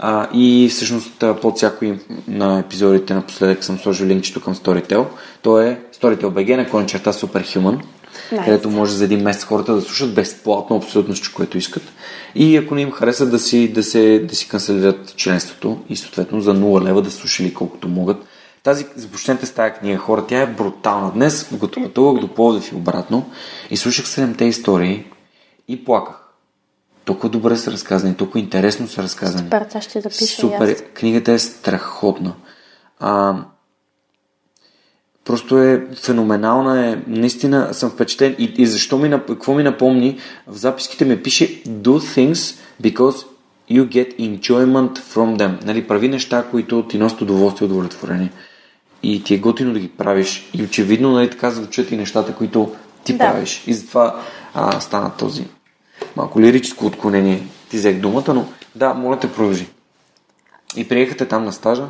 А, 0.00 0.28
и 0.34 0.68
всъщност 0.68 1.24
под 1.42 1.56
всякой 1.56 1.98
на 2.28 2.58
епизодите 2.58 3.14
напоследък 3.14 3.64
съм 3.64 3.78
сложил 3.78 4.06
линкчето 4.06 4.40
към 4.40 4.54
Storytel. 4.54 5.06
То 5.42 5.60
е 5.60 5.80
Storytel.bg 6.00 6.72
на 6.72 6.86
черта 6.86 7.12
Superhuman 7.12 7.80
Nice. 8.32 8.44
където 8.44 8.70
може 8.70 8.92
за 8.92 9.04
един 9.04 9.22
месец 9.22 9.44
хората 9.44 9.74
да 9.74 9.80
слушат 9.80 10.14
безплатно 10.14 10.76
абсолютно 10.76 11.14
всичко, 11.14 11.36
което 11.36 11.58
искат. 11.58 11.82
И 12.34 12.56
ако 12.56 12.74
не 12.74 12.80
им 12.80 12.90
хареса 12.90 13.26
да 13.26 13.38
си, 13.38 13.72
да 13.72 13.82
се, 13.82 14.18
да 14.18 14.34
си 14.34 14.48
канцелират 14.48 15.16
членството 15.16 15.78
и 15.88 15.96
съответно 15.96 16.40
за 16.40 16.54
0 16.54 16.84
лева 16.84 17.02
да 17.02 17.10
слушали 17.10 17.54
колкото 17.54 17.88
могат. 17.88 18.16
Тази, 18.62 18.86
започнете 18.96 19.46
с 19.46 19.52
тази 19.52 19.74
книга, 19.74 19.98
хора, 19.98 20.24
тя 20.28 20.40
е 20.40 20.46
брутална. 20.46 21.12
Днес, 21.12 21.50
пътувах 21.60 22.20
до 22.20 22.28
Пловдив 22.28 22.72
и 22.72 22.74
обратно, 22.74 23.30
и 23.70 23.76
слушах 23.76 24.08
седемте 24.08 24.44
истории 24.44 25.04
и 25.68 25.84
плаках. 25.84 26.17
Толкова 27.08 27.28
добре 27.28 27.56
са 27.56 27.72
разказани, 27.72 28.14
толкова 28.14 28.40
интересно 28.40 28.88
са 28.88 29.02
разказани. 29.02 29.44
Супер, 29.44 29.66
сега 29.68 29.80
ще 29.80 30.00
запиша 30.00 30.24
Супер. 30.24 30.68
аз. 30.72 30.82
Книгата 30.94 31.32
е 31.32 31.38
страхотна. 31.38 32.32
А, 33.00 33.36
просто 35.24 35.58
е 35.58 35.86
феноменална. 36.02 36.86
Е, 36.86 36.98
наистина 37.06 37.74
съм 37.74 37.90
впечатлен. 37.90 38.36
И, 38.38 38.54
и 38.58 38.66
защо 38.66 38.98
ми, 38.98 39.10
какво 39.10 39.54
ми 39.54 39.62
напомни? 39.62 40.18
В 40.46 40.56
записките 40.56 41.04
ми 41.04 41.22
пише 41.22 41.62
Do 41.64 41.98
things 41.98 42.58
because 42.82 43.26
you 43.70 43.88
get 43.88 44.18
enjoyment 44.18 44.98
from 44.98 45.38
them. 45.38 45.64
Нали, 45.64 45.88
прави 45.88 46.08
неща, 46.08 46.44
които 46.50 46.82
ти 46.82 46.98
носят 46.98 47.20
удоволствие 47.20 47.68
и 47.68 47.70
удовлетворение. 47.70 48.32
И 49.02 49.24
ти 49.24 49.34
е 49.34 49.38
готино 49.38 49.72
да 49.72 49.78
ги 49.80 49.88
правиш. 49.88 50.50
И 50.54 50.62
очевидно, 50.62 51.12
нали, 51.12 51.30
така 51.30 51.50
звучат 51.50 51.90
и 51.90 51.96
нещата, 51.96 52.34
които 52.34 52.72
ти 53.04 53.12
Да. 53.12 53.18
правиш. 53.18 53.62
И 53.66 53.74
затова 53.74 54.20
а, 54.54 54.80
стана 54.80 55.10
този 55.18 55.44
малко 56.16 56.40
лирическо 56.40 56.86
отклонение. 56.86 57.46
Ти 57.70 57.76
взех 57.76 58.00
думата, 58.00 58.34
но 58.34 58.44
да, 58.74 58.94
моля 58.94 59.18
те 59.18 59.32
продължи. 59.32 59.68
И 60.76 60.88
приехате 60.88 61.28
там 61.28 61.44
на 61.44 61.52
стажа? 61.52 61.86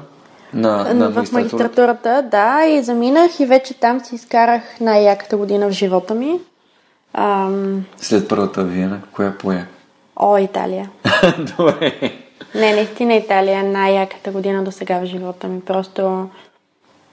На, 0.55 0.95
на 0.95 1.11
в 1.11 1.15
магистратурата? 1.15 1.35
магистратурата, 1.35 2.29
да, 2.31 2.65
и 2.65 2.83
заминах 2.83 3.41
и 3.41 3.47
вече 3.47 3.75
там 3.75 4.01
си 4.01 4.15
изкарах 4.15 4.63
най-яката 4.81 5.37
година 5.37 5.69
в 5.69 5.73
живота 5.73 6.15
ми. 6.15 6.41
Ам, 7.13 7.85
След 7.97 8.29
първата 8.29 8.65
виена, 8.65 9.01
коя 9.13 9.39
поя? 9.39 9.67
о, 10.17 10.39
Италия. 10.39 10.91
Добре. 11.57 12.13
Не, 12.55 12.75
наистина 12.75 13.15
Италия 13.15 13.59
е 13.59 13.63
най-яката 13.63 14.31
година 14.31 14.65
до 14.65 14.73
сега 14.73 15.01
в 15.01 15.05
живота 15.05 15.49
ми. 15.49 15.61
Просто 15.61 16.29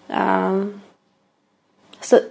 ам, 0.10 0.72
с... 2.02 2.22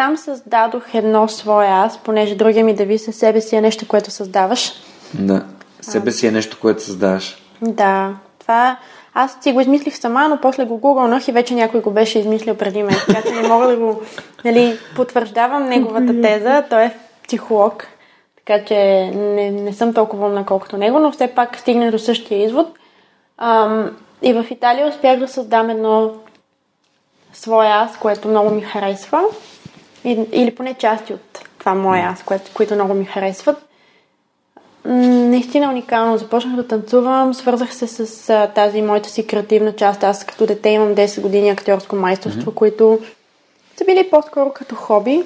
там 0.00 0.16
създадох 0.16 0.94
едно 0.94 1.28
свое 1.28 1.66
аз, 1.66 1.98
понеже 1.98 2.34
другия 2.34 2.64
ми 2.64 2.74
девиз 2.74 3.08
е 3.08 3.12
себе 3.12 3.40
си 3.40 3.56
е 3.56 3.60
нещо, 3.60 3.88
което 3.88 4.10
създаваш. 4.10 4.72
Да. 5.14 5.44
Себе 5.80 6.12
си 6.12 6.26
е 6.26 6.30
нещо, 6.30 6.58
което 6.60 6.82
създаваш. 6.82 7.36
Да, 7.62 8.14
това 8.38 8.76
аз 9.14 9.38
си 9.40 9.52
го 9.52 9.60
измислих 9.60 9.96
сама, 9.96 10.28
но 10.28 10.40
после 10.40 10.64
го 10.64 10.78
гугълнах 10.78 11.28
и 11.28 11.32
вече 11.32 11.54
някой 11.54 11.80
го 11.80 11.90
беше 11.90 12.18
измислил 12.18 12.54
преди 12.54 12.82
мен. 12.82 12.96
Така 13.06 13.22
че 13.22 13.34
не 13.34 13.48
мога 13.48 13.66
да 13.66 13.76
го 13.76 14.00
нали, 14.44 14.78
потвърждавам 14.96 15.68
неговата 15.68 16.20
теза. 16.22 16.64
Той 16.70 16.82
е 16.82 16.96
психолог, 17.26 17.86
така 18.36 18.64
че 18.64 19.10
не, 19.14 19.50
не 19.50 19.72
съм 19.72 19.94
толкова 19.94 20.26
умна 20.26 20.46
колкото 20.46 20.76
него, 20.76 20.98
но 20.98 21.12
все 21.12 21.28
пак 21.28 21.58
стигна 21.58 21.90
до 21.90 21.98
същия 21.98 22.44
извод. 22.44 22.78
Ам, 23.38 23.96
и 24.22 24.32
в 24.32 24.46
Италия 24.50 24.88
успях 24.88 25.18
да 25.18 25.28
създам 25.28 25.70
едно 25.70 26.12
свое 27.32 27.66
аз, 27.66 27.98
което 27.98 28.28
много 28.28 28.50
ми 28.50 28.60
харесва. 28.60 29.22
Или 30.04 30.54
поне 30.54 30.74
части 30.74 31.12
от 31.12 31.40
това 31.58 31.74
мое 31.74 32.00
аз, 32.00 32.22
което, 32.22 32.50
които 32.54 32.74
много 32.74 32.94
ми 32.94 33.04
харесват. 33.04 33.56
Наистина 34.84 35.68
уникално. 35.68 36.18
Започнах 36.18 36.56
да 36.56 36.68
танцувам, 36.68 37.34
свързах 37.34 37.74
се 37.74 37.86
с 37.86 38.30
а, 38.30 38.46
тази 38.46 38.82
моята 38.82 39.08
си 39.08 39.26
креативна 39.26 39.72
част. 39.72 40.04
Аз 40.04 40.24
като 40.24 40.46
дете 40.46 40.68
имам 40.68 40.94
10 40.94 41.20
години 41.20 41.50
актьорско 41.50 41.96
майсторство, 41.96 42.54
които 42.54 42.98
са 43.76 43.84
били 43.84 44.10
по-скоро 44.10 44.52
като 44.52 44.74
хоби. 44.74 45.22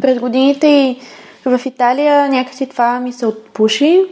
През 0.00 0.18
годините 0.18 0.66
и 0.66 1.00
в 1.44 1.60
Италия 1.66 2.28
някакси 2.28 2.68
това 2.68 3.00
ми 3.00 3.12
се 3.12 3.26
отпуши. 3.26 4.04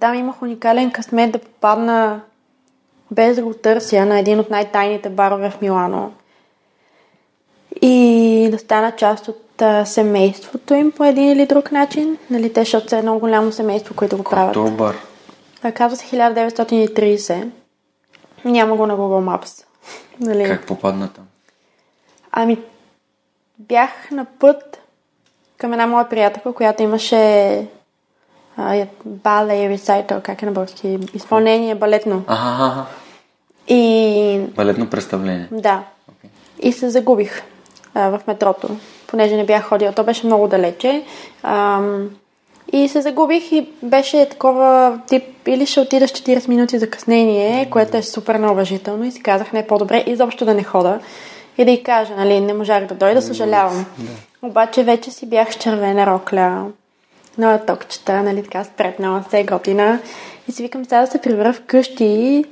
Там 0.00 0.14
имах 0.14 0.42
уникален 0.42 0.90
късмет 0.90 1.32
да 1.32 1.38
попадна 1.38 2.20
без 3.10 3.36
да 3.36 3.42
го 3.42 3.54
търся 3.54 4.06
на 4.06 4.18
един 4.18 4.40
от 4.40 4.50
най-тайните 4.50 5.08
барове 5.08 5.50
в 5.50 5.60
Милано. 5.60 6.12
и 7.82 8.19
да 8.48 8.58
стана 8.58 8.92
част 8.92 9.28
от 9.28 9.62
а, 9.62 9.84
семейството 9.84 10.74
им 10.74 10.92
по 10.92 11.04
един 11.04 11.28
или 11.28 11.46
друг 11.46 11.72
начин. 11.72 12.18
Нали, 12.30 12.52
те, 12.52 12.60
защото 12.60 12.88
са 12.88 12.96
едно 12.98 13.18
голямо 13.18 13.52
семейство, 13.52 13.94
което 13.94 14.16
го 14.16 14.24
правят. 14.24 14.54
Добър. 14.54 14.96
Казва 15.74 15.96
се 15.96 16.16
1930. 16.16 17.48
Няма 18.44 18.76
го 18.76 18.86
на 18.86 18.96
Google 18.96 19.36
Maps. 19.38 19.64
Нали? 20.20 20.44
Как 20.44 20.66
попадна 20.66 21.08
там? 21.08 21.24
Ами, 22.32 22.58
бях 23.58 23.90
на 24.10 24.24
път 24.24 24.80
към 25.58 25.72
една 25.72 25.86
моя 25.86 26.08
приятелка, 26.08 26.52
която 26.52 26.82
имаше 26.82 27.66
а, 28.56 28.86
бале 29.04 29.68
рецайтър, 29.68 30.22
как 30.22 30.42
е 30.42 30.46
на 30.46 30.52
български, 30.52 30.98
изпълнение 31.14 31.74
балетно. 31.74 32.24
Ага, 32.26 32.64
ага. 32.64 32.86
И 33.68 34.40
Балетно 34.56 34.90
представление. 34.90 35.48
да, 35.52 35.84
Okay. 36.10 36.28
и 36.60 36.72
се 36.72 36.90
загубих 36.90 37.42
а, 37.94 38.08
в 38.08 38.20
метрото, 38.26 38.68
понеже 39.06 39.36
не 39.36 39.44
бях 39.44 39.64
ходила. 39.64 39.92
То 39.92 40.04
беше 40.04 40.26
много 40.26 40.48
далече. 40.48 41.02
Ам, 41.42 42.10
и 42.72 42.88
се 42.88 43.00
загубих 43.00 43.52
и 43.52 43.68
беше 43.82 44.28
такова 44.28 44.98
тип, 45.08 45.24
или 45.46 45.66
ще 45.66 45.80
отида 45.80 46.08
с 46.08 46.12
40 46.12 46.48
минути 46.48 46.78
закъснение, 46.78 47.70
което 47.70 47.96
е 47.96 48.02
супер 48.02 48.34
неуважително 48.34 49.04
и 49.04 49.10
си 49.10 49.22
казах, 49.22 49.52
не 49.52 49.66
по-добре 49.66 50.04
изобщо 50.06 50.44
да 50.44 50.54
не 50.54 50.62
хода 50.62 51.00
и 51.58 51.64
да 51.64 51.70
й 51.70 51.82
кажа, 51.82 52.16
нали, 52.16 52.40
не 52.40 52.54
можах 52.54 52.86
да 52.86 52.94
дойда, 52.94 53.22
съжалявам. 53.22 53.86
Обаче 54.42 54.82
вече 54.82 55.10
си 55.10 55.26
бях 55.26 55.52
с 55.52 55.56
червена 55.56 56.06
рокля, 56.06 56.66
на 57.38 57.58
токчета, 57.58 58.22
нали, 58.22 58.42
така 58.42 58.64
спретнала 58.64 59.24
се, 59.30 59.44
готина. 59.44 59.98
И 60.48 60.52
си 60.52 60.62
викам, 60.62 60.84
сега 60.84 61.00
да 61.00 61.06
се 61.06 61.20
прибера 61.20 61.52
вкъщи. 61.52 62.44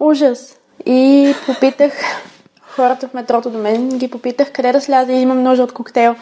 Ужас. 0.00 0.58
И 0.86 1.34
попитах 1.46 1.92
хората 2.76 3.08
в 3.08 3.14
метрото 3.14 3.50
до 3.50 3.58
мен, 3.58 3.88
ги 3.98 4.10
попитах 4.10 4.52
къде 4.52 4.72
да 4.72 4.80
сляза 4.80 5.12
и 5.12 5.20
имам 5.20 5.42
нужда 5.42 5.64
от 5.64 5.72
коктейл. 5.72 6.14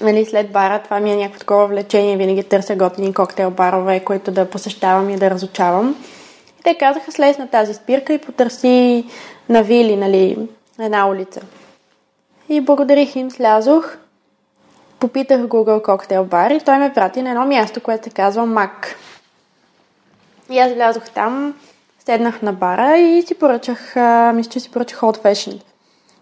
Нали, 0.00 0.24
след 0.24 0.52
бара, 0.52 0.82
това 0.82 1.00
ми 1.00 1.12
е 1.12 1.16
някакво 1.16 1.40
такова 1.40 1.66
влечение, 1.66 2.16
винаги 2.16 2.42
търся 2.42 2.76
готини 2.76 3.14
коктейл 3.14 3.50
барове, 3.50 4.00
които 4.00 4.30
да 4.30 4.50
посещавам 4.50 5.10
и 5.10 5.16
да 5.16 5.30
разучавам. 5.30 6.04
И 6.60 6.62
те 6.62 6.74
казаха, 6.78 7.12
слез 7.12 7.38
на 7.38 7.48
тази 7.48 7.74
спирка 7.74 8.12
и 8.12 8.18
потърси 8.18 9.04
на 9.48 9.62
Вили, 9.62 9.96
нали, 9.96 10.48
една 10.80 11.08
улица. 11.08 11.40
И 12.48 12.60
благодарих 12.60 13.16
им, 13.16 13.30
слязох, 13.30 13.96
попитах 15.00 15.40
Google 15.40 15.82
коктейл 15.82 16.24
бар 16.24 16.50
и 16.50 16.60
той 16.60 16.78
ме 16.78 16.92
прати 16.92 17.22
на 17.22 17.30
едно 17.30 17.46
място, 17.46 17.80
което 17.80 18.04
се 18.04 18.10
казва 18.10 18.46
Мак. 18.46 18.96
И 20.50 20.58
аз 20.58 20.72
влязох 20.72 21.10
там, 21.10 21.54
седнах 22.10 22.42
на 22.42 22.52
бара 22.52 22.98
и 22.98 23.22
си 23.22 23.34
поръчах, 23.34 23.96
мисля, 24.34 24.50
че 24.50 24.60
си 24.60 24.70
поръчах 24.70 25.00
Old 25.00 25.24
Fashioned. 25.24 25.62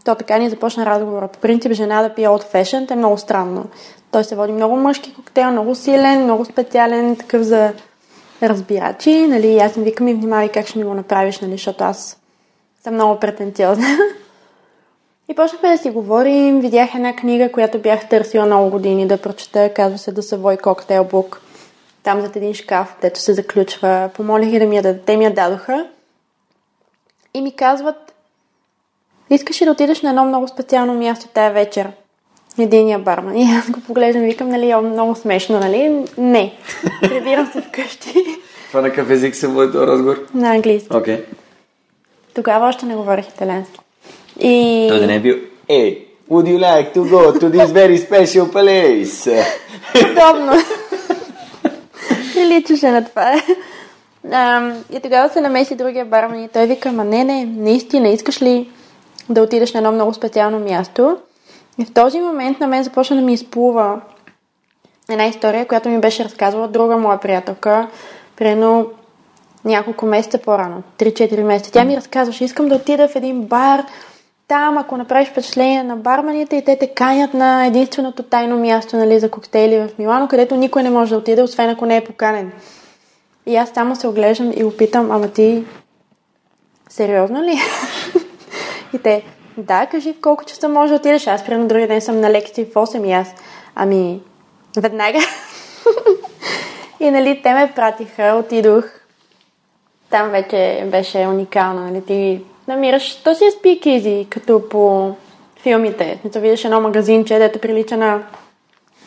То 0.05 0.15
така 0.15 0.39
ни 0.39 0.51
започна 0.51 0.87
разговора. 0.87 1.29
По 1.29 1.39
принцип, 1.39 1.73
жена 1.73 2.03
да 2.03 2.15
пие 2.15 2.29
Old 2.29 2.55
Fashioned 2.55 2.91
е 2.91 2.97
много 2.97 3.19
странно. 3.19 3.67
Той 4.11 4.25
се 4.25 4.37
води 4.37 4.53
много 4.53 4.77
мъжки 4.77 5.15
коктейл, 5.15 5.51
много 5.51 5.75
силен, 5.75 6.25
много 6.25 6.45
специален, 6.45 7.17
такъв 7.17 7.43
за 7.43 7.73
разбирачи. 8.43 9.27
Нали, 9.27 9.59
аз 9.59 9.77
им 9.77 9.83
викам 9.83 10.09
и 10.09 10.15
внимавай 10.15 10.49
как 10.49 10.67
ще 10.67 10.79
ми 10.79 10.85
го 10.85 10.95
направиш, 10.95 11.41
нали, 11.41 11.53
защото 11.53 11.85
аз 11.85 12.19
съм 12.85 12.95
много 12.95 13.21
претенциозна. 13.21 13.87
И 15.29 15.35
почнахме 15.35 15.73
да 15.73 15.79
си 15.79 15.91
говорим. 15.91 16.61
Видях 16.61 16.95
една 16.95 17.17
книга, 17.17 17.53
която 17.53 17.79
бях 17.79 18.09
търсила 18.09 18.47
много 18.47 18.71
години 18.71 19.07
да 19.07 19.17
прочета. 19.17 19.75
Казва 19.75 19.99
се 19.99 20.15
The 20.15 20.21
Savoy 20.21 20.61
Cocktail 20.61 21.11
Book. 21.11 21.37
Там 22.09 22.21
зад 22.21 22.37
един 22.37 22.55
шкаф, 22.55 22.97
дето 23.03 23.21
се 23.21 23.35
заключва. 23.35 24.11
Помолих 24.15 24.51
ги 24.51 24.59
да 24.59 24.67
ми 24.67 24.77
я 24.77 24.83
дадат. 24.83 25.05
Те 25.05 25.17
ми 25.17 25.25
я 25.25 25.35
дадоха. 25.35 25.87
И 27.35 27.41
ми 27.41 27.53
казват, 27.53 28.15
искаш 29.31 29.61
ли 29.61 29.65
да 29.65 29.71
отидеш 29.73 30.03
на 30.03 30.11
едно 30.11 30.25
много 30.25 30.49
специално 30.49 30.95
място 30.95 31.29
тая 31.35 31.53
вечер? 31.53 31.89
Единия 32.59 32.99
барман. 32.99 33.37
И 33.37 33.43
аз 33.59 33.71
го 33.71 33.81
поглеждам 33.81 34.25
и 34.25 34.27
викам, 34.27 34.49
нали, 34.49 34.75
о, 34.75 34.83
много 34.83 35.15
смешно, 35.15 35.59
нали? 35.59 36.05
Не. 36.19 36.53
Прибирам 37.03 37.47
се 37.53 37.61
вкъщи. 37.61 38.25
Това 38.69 38.81
на 38.81 38.89
какъв 38.89 39.11
език 39.11 39.37
се 39.37 39.47
води 39.47 39.73
този 39.73 39.87
разговор? 39.87 40.27
на 40.35 40.51
английски. 40.51 40.97
Окей. 40.97 41.25
Тогава 42.35 42.69
още 42.69 42.87
не 42.87 42.97
говорих 42.97 43.29
италиански. 43.29 43.81
И... 44.41 44.87
Той 44.89 45.01
да 45.01 45.07
не 45.07 45.15
е 45.15 45.21
бил, 45.21 45.37
Hey, 45.69 45.99
would 46.31 46.47
you 46.47 46.59
like 46.59 46.95
to 46.95 47.11
go 47.11 47.39
to 47.41 47.51
this 47.51 47.67
very 47.67 48.09
special 48.09 48.53
place? 48.53 49.45
Удобно. 50.11 50.53
И 52.39 52.47
личеше 52.47 52.91
на 52.91 53.05
това. 53.05 53.43
Ам, 54.33 54.85
и 54.93 55.01
тогава 55.01 55.29
се 55.29 55.41
намеси 55.41 55.75
другия 55.75 56.05
барман 56.05 56.45
и 56.45 56.49
той 56.49 56.67
вика, 56.67 56.93
ма 56.93 57.05
не, 57.05 57.25
не, 57.25 57.45
наистина, 57.45 58.09
искаш 58.09 58.43
ли 58.43 58.71
да 59.29 59.43
отидеш 59.43 59.73
на 59.73 59.79
едно 59.79 59.93
много 59.93 60.15
специално 60.15 60.59
място? 60.59 61.17
И 61.79 61.85
в 61.85 61.93
този 61.93 62.21
момент 62.21 62.61
на 62.61 62.67
мен 62.67 62.83
започна 62.83 63.17
да 63.17 63.23
ми 63.23 63.33
изплува 63.33 64.01
една 65.11 65.27
история, 65.27 65.67
която 65.67 65.89
ми 65.89 66.01
беше 66.01 66.25
разказвала 66.25 66.69
друга 66.69 66.97
моя 66.97 67.21
приятелка, 67.21 67.89
примерно 68.37 68.91
няколко 69.65 70.07
месеца 70.07 70.39
по-рано, 70.39 70.83
3-4 70.99 71.43
месеца. 71.43 71.73
Тя 71.73 71.85
ми 71.85 71.97
разказваше, 71.97 72.45
искам 72.45 72.69
да 72.69 72.75
отида 72.75 73.09
в 73.09 73.17
един 73.17 73.43
бар, 73.43 73.85
там, 74.49 74.79
ако 74.79 74.97
направиш 74.97 75.29
впечатление 75.29 75.83
на 75.83 75.97
барманите 75.97 76.57
и 76.57 76.65
те 76.65 76.79
те 76.79 76.87
канят 76.87 77.35
на 77.35 77.67
единственото 77.67 78.23
тайно 78.23 78.59
място 78.59 78.97
нали, 78.97 79.19
за 79.19 79.31
коктейли 79.31 79.79
в 79.79 79.99
Милано, 79.99 80.29
където 80.29 80.57
никой 80.57 80.83
не 80.83 80.91
може 80.91 81.11
да 81.11 81.17
отиде, 81.17 81.43
освен 81.43 81.71
ако 81.71 81.87
не 81.87 81.97
е 81.97 82.05
поканен. 82.05 82.53
И 83.47 83.57
аз 83.57 83.71
само 83.71 83.97
се 83.97 84.07
оглеждам 84.07 84.53
и 84.57 84.63
го 84.63 84.77
питам, 84.77 85.11
ама 85.11 85.29
ти 85.29 85.65
сериозно 86.89 87.43
ли? 87.43 87.59
и 88.95 88.99
те, 88.99 89.23
да, 89.57 89.87
кажи 89.87 90.13
в 90.13 90.21
колко 90.21 90.45
часа 90.45 90.69
може 90.69 90.93
да 90.93 90.97
отидеш. 90.97 91.27
Аз 91.27 91.45
примерно 91.45 91.69
другия 91.69 91.89
ден 91.89 92.01
съм 92.01 92.21
на 92.21 92.31
лекции 92.31 92.65
в 92.65 92.75
8 92.75 93.09
и 93.09 93.13
аз, 93.13 93.35
ами, 93.75 94.21
веднага. 94.77 95.19
и 97.01 97.11
нали, 97.11 97.41
те 97.43 97.55
ме 97.55 97.73
пратиха, 97.77 98.43
отидох. 98.45 98.85
Там 100.11 100.31
вече 100.31 100.89
беше 100.91 101.19
уникално, 101.19 101.81
нали, 101.81 102.05
ти 102.05 102.41
намираш, 102.69 103.15
то 103.15 103.35
си 103.35 103.45
е 103.45 103.51
speakeasy, 103.51 104.29
като 104.29 104.69
по 104.69 105.15
филмите. 105.63 106.21
Ето 106.27 106.41
видиш 106.41 106.65
едно 106.65 106.81
магазинче, 106.81 107.39
дето 107.39 107.59
прилича 107.59 107.97
на 107.97 108.23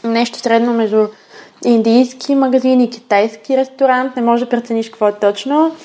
нещо 0.03 0.37
средно 0.37 0.73
между 0.73 1.07
индийски 1.65 2.35
магазин 2.35 2.81
и 2.81 2.89
китайски 2.89 3.57
ресторант. 3.57 4.15
Не 4.15 4.21
може 4.21 4.43
да 4.45 4.49
прецениш 4.49 4.89
какво 4.89 5.07
е 5.07 5.19
точно. 5.19 5.75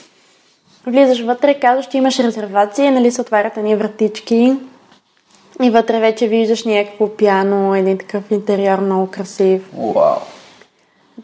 Влизаш 0.87 1.21
вътре, 1.21 1.61
казваш, 1.61 1.89
че 1.89 1.99
имаш 1.99 2.19
резервация, 2.19 2.93
нали 2.93 3.11
се 3.11 3.21
отварят 3.21 3.57
ни 3.57 3.77
вратички. 3.77 4.57
И 5.63 5.71
вътре 5.71 6.01
вече 6.01 6.29
виждаш 6.29 6.65
някакво 6.65 7.09
пяно, 7.09 7.75
един 7.75 7.99
такъв 7.99 8.31
интериор 8.31 8.79
много 8.79 9.11
красив. 9.11 9.71
Вау. 9.73 10.17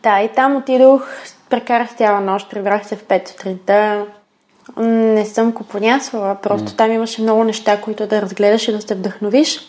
Да, 0.03 0.23
и 0.23 0.29
там 0.29 0.57
отидох, 0.57 1.09
прекарах 1.51 1.97
цяла 1.97 2.21
нощ, 2.21 2.51
прибрах 2.51 2.87
се 2.87 2.97
в 2.97 3.05
5 3.05 3.29
сутринта. 3.29 4.07
Не 4.77 5.27
съм 5.27 5.53
купонясвала, 5.53 6.35
просто 6.43 6.71
mm. 6.71 6.77
там 6.77 6.93
имаше 6.93 7.23
много 7.23 7.45
неща, 7.45 7.81
които 7.81 8.07
да 8.07 8.23
разгледаш 8.23 8.69
и 8.69 8.73
да 8.73 8.81
се 8.81 8.95
вдъхновиш. 8.95 9.61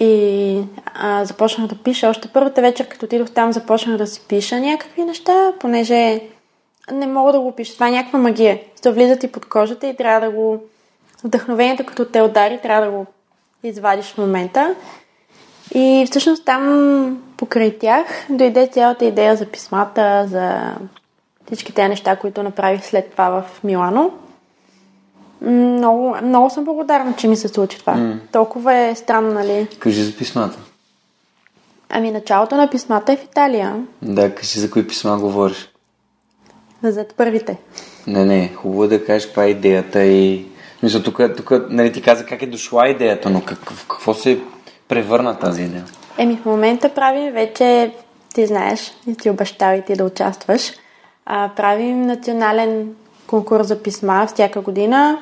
И 0.00 0.62
а, 0.94 1.24
започнах 1.24 1.66
да 1.66 1.74
пиша. 1.74 2.08
Още 2.08 2.28
първата 2.28 2.60
вечер, 2.60 2.88
като 2.88 3.06
отидох 3.06 3.30
там, 3.30 3.52
започнах 3.52 3.96
да 3.96 4.06
си 4.06 4.20
пиша 4.28 4.60
някакви 4.60 5.04
неща, 5.04 5.52
понеже 5.60 6.20
не 6.92 7.06
мога 7.06 7.32
да 7.32 7.40
го 7.40 7.52
пиша. 7.52 7.74
Това 7.74 7.88
е 7.88 7.92
някаква 7.92 8.18
магия. 8.18 8.60
Сто 8.76 8.92
влиза 8.92 9.16
ти 9.16 9.32
под 9.32 9.48
кожата 9.48 9.86
и 9.86 9.96
трябва 9.96 10.26
да 10.26 10.32
го... 10.32 10.60
Вдъхновението, 11.24 11.86
като 11.86 12.04
те 12.04 12.22
удари, 12.22 12.60
трябва 12.62 12.86
да 12.86 12.92
го 12.92 13.06
извадиш 13.62 14.06
в 14.06 14.18
момента. 14.18 14.74
И 15.74 16.06
всъщност 16.10 16.44
там 16.44 17.22
покрай 17.36 17.78
тях 17.78 18.06
дойде 18.30 18.66
цялата 18.66 19.04
идея 19.04 19.36
за 19.36 19.46
писмата, 19.46 20.26
за 20.28 20.74
всички 21.46 21.74
тези 21.74 21.88
неща, 21.88 22.16
които 22.16 22.42
направих 22.42 22.84
след 22.84 23.10
това 23.10 23.28
в 23.28 23.64
Милано. 23.64 24.10
Много, 25.44 26.16
много 26.22 26.50
съм 26.50 26.64
благодарна, 26.64 27.14
че 27.16 27.28
ми 27.28 27.36
се 27.36 27.48
случи 27.48 27.78
това. 27.78 27.94
Mm. 27.94 28.18
Толкова 28.32 28.74
е 28.74 28.94
странно, 28.94 29.32
нали? 29.32 29.68
Кажи 29.78 30.02
за 30.02 30.16
писмата. 30.16 30.58
Ами 31.88 32.10
началото 32.10 32.56
на 32.56 32.70
писмата 32.70 33.12
е 33.12 33.16
в 33.16 33.24
Италия. 33.24 33.84
Да, 34.02 34.34
кажи 34.34 34.60
за 34.60 34.70
кои 34.70 34.86
писма 34.86 35.18
говориш. 35.18 35.68
За 36.82 37.06
първите. 37.16 37.58
Не, 38.06 38.24
не, 38.24 38.52
хубаво 38.54 38.84
е 38.84 38.88
да 38.88 39.04
кажеш 39.04 39.26
каква 39.26 39.44
е 39.44 39.48
идеята 39.48 40.04
и... 40.04 40.46
Мисля, 40.82 41.02
тук, 41.02 41.20
тук 41.36 41.52
нали, 41.68 41.92
ти 41.92 42.02
каза 42.02 42.26
как 42.26 42.42
е 42.42 42.46
дошла 42.46 42.88
идеята, 42.88 43.30
но 43.30 43.40
как, 43.40 43.70
в 43.70 43.86
какво 43.88 44.14
се 44.14 44.40
превърна 44.88 45.38
тази 45.38 45.62
идея? 45.62 45.84
Еми 46.18 46.36
в 46.36 46.44
момента 46.44 46.88
правим 46.88 47.32
вече, 47.32 47.94
ти 48.34 48.46
знаеш, 48.46 48.92
и 49.06 49.14
ти 49.14 49.30
обещава 49.30 49.76
и 49.76 49.82
ти 49.82 49.96
да 49.96 50.04
участваш, 50.04 50.72
а, 51.26 51.50
правим 51.56 52.02
национален 52.02 52.94
конкурс 53.26 53.66
за 53.66 53.82
писма 53.82 54.26
всяка 54.26 54.60
година 54.60 55.18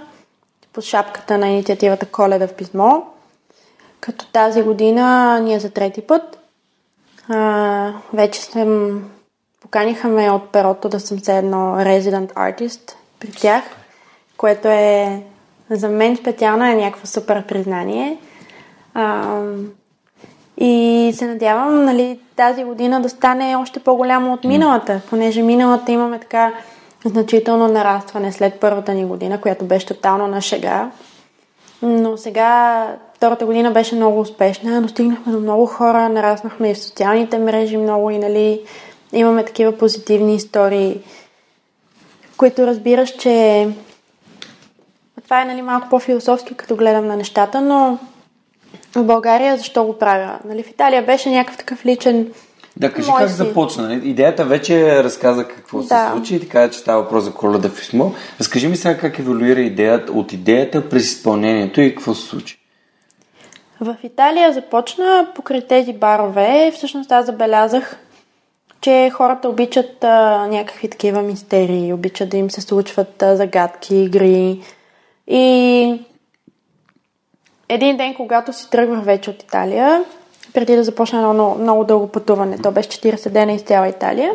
под 0.73 0.85
шапката 0.85 1.39
на 1.39 1.49
инициативата 1.49 2.07
Коледа 2.07 2.47
в 2.47 2.55
писмо. 2.55 3.03
Като 4.01 4.27
тази 4.27 4.63
година 4.63 5.39
ние 5.41 5.61
за 5.61 5.71
трети 5.71 6.01
път. 6.01 6.39
А, 7.29 7.93
вече 8.13 8.43
съм 8.43 9.03
поканиха 9.61 10.09
ме 10.09 10.31
от 10.31 10.49
перото 10.49 10.89
да 10.89 11.01
съм 11.01 11.19
се 11.19 11.39
едно 11.39 11.77
resident 11.77 12.33
artist 12.33 12.93
при 13.21 13.33
тях, 13.33 13.65
което 14.37 14.69
е 14.69 15.23
за 15.71 15.89
мен 15.89 16.17
специално 16.17 16.65
е 16.65 16.75
някакво 16.75 17.07
супер 17.07 17.47
признание. 17.47 18.19
А, 18.95 19.43
и 20.59 21.13
се 21.17 21.27
надявам, 21.27 21.85
нали, 21.85 22.21
тази 22.37 22.65
година 22.65 23.03
да 23.03 23.09
стане 23.09 23.57
още 23.57 23.81
по-голямо 23.81 24.33
от 24.33 24.45
миналата, 24.45 25.01
понеже 25.11 25.43
миналата 25.43 25.93
имаме 25.93 26.21
така 26.21 26.53
значително 27.05 27.69
нарастване 27.69 28.33
след 28.33 28.61
първата 28.61 28.95
ни 28.95 29.05
година, 29.05 29.41
която 29.41 29.65
беше 29.65 29.87
тотално 29.87 30.27
на 30.27 30.41
шега. 30.41 30.91
Но 31.83 32.17
сега 32.17 32.87
втората 33.15 33.47
година 33.47 33.71
беше 33.71 33.95
много 33.95 34.21
успешна, 34.21 34.83
достигнахме 34.83 35.33
до 35.33 35.41
много 35.41 35.67
хора, 35.67 36.09
нараснахме 36.09 36.71
и 36.71 36.75
в 36.75 36.79
социалните 36.79 37.39
мрежи 37.39 37.77
много 37.77 38.11
и 38.11 38.19
нали, 38.19 38.61
имаме 39.13 39.45
такива 39.45 39.79
позитивни 39.79 40.35
истории, 40.35 41.01
които 42.37 42.67
разбираш, 42.67 43.11
че 43.11 43.69
това 45.25 45.43
е 45.43 45.45
нали, 45.45 45.63
малко 45.63 45.89
по-философски, 45.89 46.55
като 46.55 46.77
гледам 46.77 47.07
на 47.07 47.17
нещата, 47.17 47.61
но 47.61 47.99
в 48.95 49.05
България 49.05 49.57
защо 49.57 49.85
го 49.85 49.99
правя? 49.99 50.39
Нали, 50.45 50.63
в 50.63 50.71
Италия 50.71 51.03
беше 51.03 51.31
някакъв 51.31 51.59
такъв 51.59 51.87
личен 51.87 52.33
Да, 52.81 52.93
кажи 52.93 53.11
Мой 53.11 53.21
как 53.21 53.31
си. 53.31 53.37
започна. 53.37 53.83
нали? 53.83 54.09
Идеята 54.09 54.45
вече 54.45 55.05
разказа 55.05 55.49
какво 55.49 55.79
Да. 55.79 55.85
се 55.85 56.13
случи 56.13 56.37
и 56.37 56.41
така 56.41 56.71
че 56.71 56.79
става 56.79 57.03
въпрос 57.03 57.25
за 57.25 57.33
коледа 57.35 57.69
в 57.69 57.77
писмо. 57.77 58.11
Разкажи 58.41 58.69
ми 58.69 58.77
сега 58.77 58.99
как 58.99 59.19
еволюира 59.19 59.61
идеята 59.61 60.13
от 60.13 60.33
идеята 60.33 60.89
през 60.89 61.05
изпълнението 61.05 61.81
и 61.81 61.95
какво 61.95 62.15
се 62.15 62.27
случи. 62.29 62.57
В 63.81 63.97
Италия 64.03 64.53
започна 64.53 65.29
покрай 65.35 65.61
тези 65.61 65.93
барове. 65.93 66.73
Всъщност 66.75 67.13
аз 67.13 67.27
забелязах, 67.27 67.97
че 68.81 69.11
хората 69.15 69.49
обичат 69.49 70.05
а, 70.05 70.47
някакви 70.47 70.89
такива 70.91 71.23
мистерии, 71.23 71.93
обичат 71.93 72.29
да 72.29 72.37
им 72.37 72.51
се 72.51 72.61
случват 72.61 73.23
а, 73.23 73.37
загадки, 73.37 73.97
игри. 73.97 74.61
И 75.27 76.01
един 77.69 77.97
ден, 77.97 78.15
когато 78.15 78.53
си 78.53 78.71
тръгвах 78.71 79.05
вече 79.05 79.31
от 79.31 79.43
Италия, 79.43 80.05
преди 80.55 80.77
да 80.77 80.85
започна 80.85 81.19
едно 81.19 81.33
много, 81.35 81.59
много 81.59 81.85
дълго 81.85 82.09
пътуване, 82.09 82.59
то 82.59 82.71
беше 82.71 82.89
40 82.89 83.29
дена 83.29 83.53
из 83.53 83.63
цяла 83.63 83.89
Италия, 83.89 84.33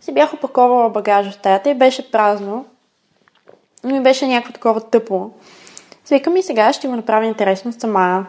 си 0.00 0.12
бях 0.12 0.34
опаковала 0.34 0.90
багажа 0.90 1.30
в 1.30 1.34
стаята 1.34 1.70
и 1.70 1.74
беше 1.74 2.10
празно. 2.10 2.64
И 3.84 3.92
ми 3.92 4.00
беше 4.00 4.26
някакво 4.26 4.52
такова 4.52 4.80
тъпо. 4.80 5.30
Свикам 6.04 6.36
и 6.36 6.42
сега 6.42 6.72
ще 6.72 6.88
го 6.88 6.96
направя 6.96 7.26
интересно 7.26 7.72
сама. 7.72 8.26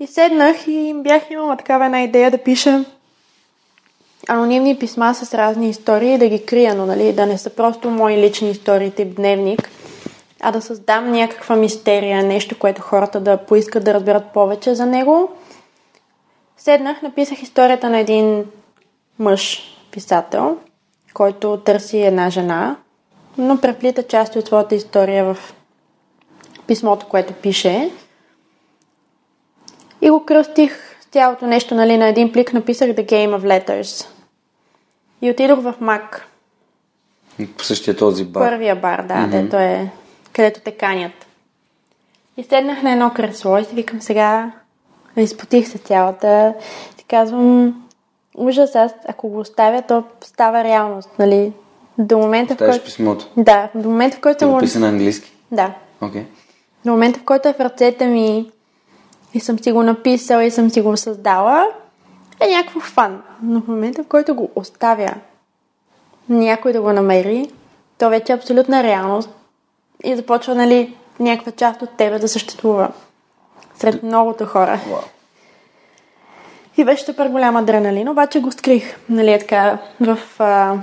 И 0.00 0.06
седнах 0.06 0.56
и 0.66 0.94
бях 0.96 1.30
имала 1.30 1.56
такава 1.56 1.84
една 1.84 2.02
идея 2.02 2.30
да 2.30 2.38
пиша 2.38 2.84
анонимни 4.28 4.78
писма 4.78 5.14
с 5.14 5.34
разни 5.34 5.70
истории, 5.70 6.18
да 6.18 6.28
ги 6.28 6.46
крия, 6.46 6.74
но 6.74 6.86
нали, 6.86 7.12
да 7.12 7.26
не 7.26 7.38
са 7.38 7.50
просто 7.50 7.90
мои 7.90 8.16
лични 8.16 8.50
истории, 8.50 8.90
тип 8.90 9.16
дневник, 9.16 9.70
а 10.40 10.52
да 10.52 10.62
създам 10.62 11.12
някаква 11.12 11.56
мистерия, 11.56 12.22
нещо, 12.22 12.58
което 12.58 12.82
хората 12.82 13.20
да 13.20 13.36
поискат 13.36 13.84
да 13.84 13.94
разберат 13.94 14.32
повече 14.34 14.74
за 14.74 14.86
него. 14.86 15.30
Седнах, 16.60 17.02
написах 17.02 17.42
историята 17.42 17.90
на 17.90 17.98
един 17.98 18.44
мъж, 19.18 19.62
писател, 19.90 20.58
който 21.14 21.56
търси 21.56 21.98
една 21.98 22.30
жена, 22.30 22.76
но 23.38 23.60
преплита 23.60 24.02
части 24.02 24.38
от 24.38 24.46
своята 24.46 24.74
история 24.74 25.24
в 25.24 25.54
писмото, 26.66 27.06
което 27.08 27.32
пише. 27.32 27.90
И 30.02 30.10
го 30.10 30.24
кръстих 30.24 30.96
с 31.00 31.04
цялото 31.04 31.46
нещо, 31.46 31.74
нали, 31.74 31.96
на 31.96 32.08
един 32.08 32.32
плик 32.32 32.52
написах 32.52 32.88
The 32.88 33.06
Game 33.12 33.38
of 33.38 33.42
Letters. 33.42 34.06
И 35.22 35.30
отидох 35.30 35.60
в 35.60 35.74
Мак, 35.80 36.28
По 37.56 37.64
същия 37.64 37.96
този 37.96 38.24
бар. 38.24 38.50
първия 38.50 38.76
бар, 38.76 39.02
да, 39.02 39.14
mm-hmm. 39.14 39.30
дето 39.42 39.56
е, 39.56 39.90
където 40.32 40.60
те 40.60 40.72
канят. 40.72 41.26
И 42.36 42.42
седнах 42.42 42.82
на 42.82 42.92
едно 42.92 43.10
кресло 43.14 43.58
и 43.58 43.64
си 43.64 43.74
викам 43.74 44.00
сега, 44.00 44.52
изпотих 45.16 45.68
се 45.68 45.78
цялата. 45.78 46.54
Ти 46.96 47.04
казвам, 47.04 47.82
ужас, 48.34 48.74
аз 48.74 48.92
ако 49.08 49.28
го 49.28 49.38
оставя, 49.38 49.82
то 49.82 50.04
става 50.20 50.64
реалност, 50.64 51.08
нали? 51.18 51.52
До 51.98 52.18
момента, 52.18 52.54
в 52.54 52.56
Ставиш 52.56 52.72
който... 52.72 52.84
писмото. 52.84 53.26
Да, 53.36 53.68
до 53.74 53.88
момента, 53.88 54.16
в 54.16 54.20
който 54.20 54.38
Ти 54.38 54.44
му... 54.44 54.52
го 54.52 54.58
писа 54.58 54.80
на 54.80 54.88
английски. 54.88 55.32
Да. 55.52 55.74
Окей. 56.00 56.26
До 56.84 56.90
момента, 56.90 57.20
в 57.20 57.24
който 57.24 57.48
е 57.48 57.52
в 57.52 57.60
ръцете 57.60 58.06
ми 58.06 58.50
и 59.34 59.40
съм 59.40 59.58
си 59.58 59.72
го 59.72 59.82
написала 59.82 60.44
и 60.44 60.50
съм 60.50 60.70
си 60.70 60.80
го 60.80 60.96
създала, 60.96 61.66
е 62.40 62.48
някакво 62.48 62.80
фан. 62.80 63.22
Но 63.42 63.60
в 63.60 63.68
момента, 63.68 64.02
в 64.02 64.06
който 64.06 64.34
го 64.34 64.50
оставя 64.54 65.14
някой 66.28 66.72
да 66.72 66.80
го 66.80 66.92
намери, 66.92 67.50
то 67.98 68.10
вече 68.10 68.32
е 68.32 68.36
абсолютна 68.36 68.82
реалност 68.82 69.30
и 70.04 70.16
започва, 70.16 70.54
нали, 70.54 70.96
някаква 71.20 71.52
част 71.52 71.82
от 71.82 71.90
тебе 71.96 72.18
да 72.18 72.28
съществува 72.28 72.92
сред 73.80 74.02
многото 74.02 74.46
хора. 74.46 74.80
И 76.76 76.84
беше 76.84 77.04
супер 77.04 77.28
голям 77.28 77.56
адреналин, 77.56 78.08
обаче 78.08 78.40
го 78.40 78.52
скрих, 78.52 78.96
нали, 79.08 79.32
е 79.32 79.38
така, 79.38 79.78
в, 80.00 80.18
а, 80.38 80.76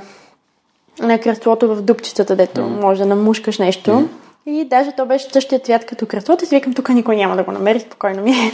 на 1.00 1.20
креслото 1.20 1.76
в 1.76 1.82
дупчицата, 1.82 2.36
дето 2.36 2.62
mm. 2.62 2.82
може 2.82 3.00
да 3.00 3.06
намушкаш 3.06 3.60
нещо. 3.60 3.92
Mm. 3.92 4.08
И 4.46 4.66
даже 4.66 4.92
то 4.92 5.06
беше 5.06 5.30
същия 5.32 5.60
цвят 5.60 5.86
като 5.86 6.06
креслото 6.06 6.44
и 6.44 6.48
си 6.48 6.56
викам, 6.56 6.74
тук 6.74 6.90
никой 6.90 7.16
няма 7.16 7.36
да 7.36 7.44
го 7.44 7.52
намери, 7.52 7.80
спокойно 7.80 8.24
ми 8.24 8.32
е. 8.32 8.52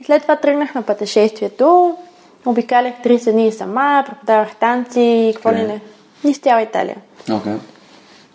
И 0.00 0.04
след 0.04 0.22
това 0.22 0.36
тръгнах 0.36 0.74
на 0.74 0.82
пътешествието, 0.82 1.96
обикалях 2.46 2.94
30 3.04 3.32
дни 3.32 3.52
сама, 3.52 4.04
преподавах 4.08 4.56
танци, 4.56 5.32
какво 5.34 5.52
ли 5.52 5.54
Къде? 5.54 5.66
не. 5.66 5.80
Из 6.30 6.38
цяла 6.38 6.62
Италия. 6.62 6.96
Окей. 7.32 7.52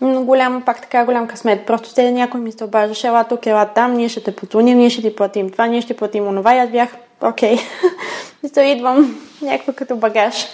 Но 0.01 0.23
голям, 0.23 0.61
пак 0.61 0.81
така 0.81 1.05
голям 1.05 1.27
късмет. 1.27 1.65
Просто 1.65 1.89
се 1.89 2.11
някой 2.11 2.41
ми 2.41 2.51
се 2.51 2.63
обаждаше, 2.63 3.07
ела 3.07 3.23
тук, 3.23 3.45
ела 3.45 3.65
там, 3.65 3.93
ние 3.93 4.09
ще 4.09 4.23
те 4.23 4.35
потуним, 4.35 4.77
ние 4.77 4.89
ще 4.89 5.01
ти 5.01 5.15
платим 5.15 5.49
това, 5.49 5.67
ние 5.67 5.81
ще 5.81 5.97
платим 5.97 6.27
онова. 6.27 6.55
И 6.55 6.59
аз 6.59 6.69
бях, 6.69 6.89
окей, 7.21 7.57
се 8.53 8.61
идвам 8.61 9.21
някаква 9.41 9.73
като 9.73 9.95
багаж. 9.95 10.45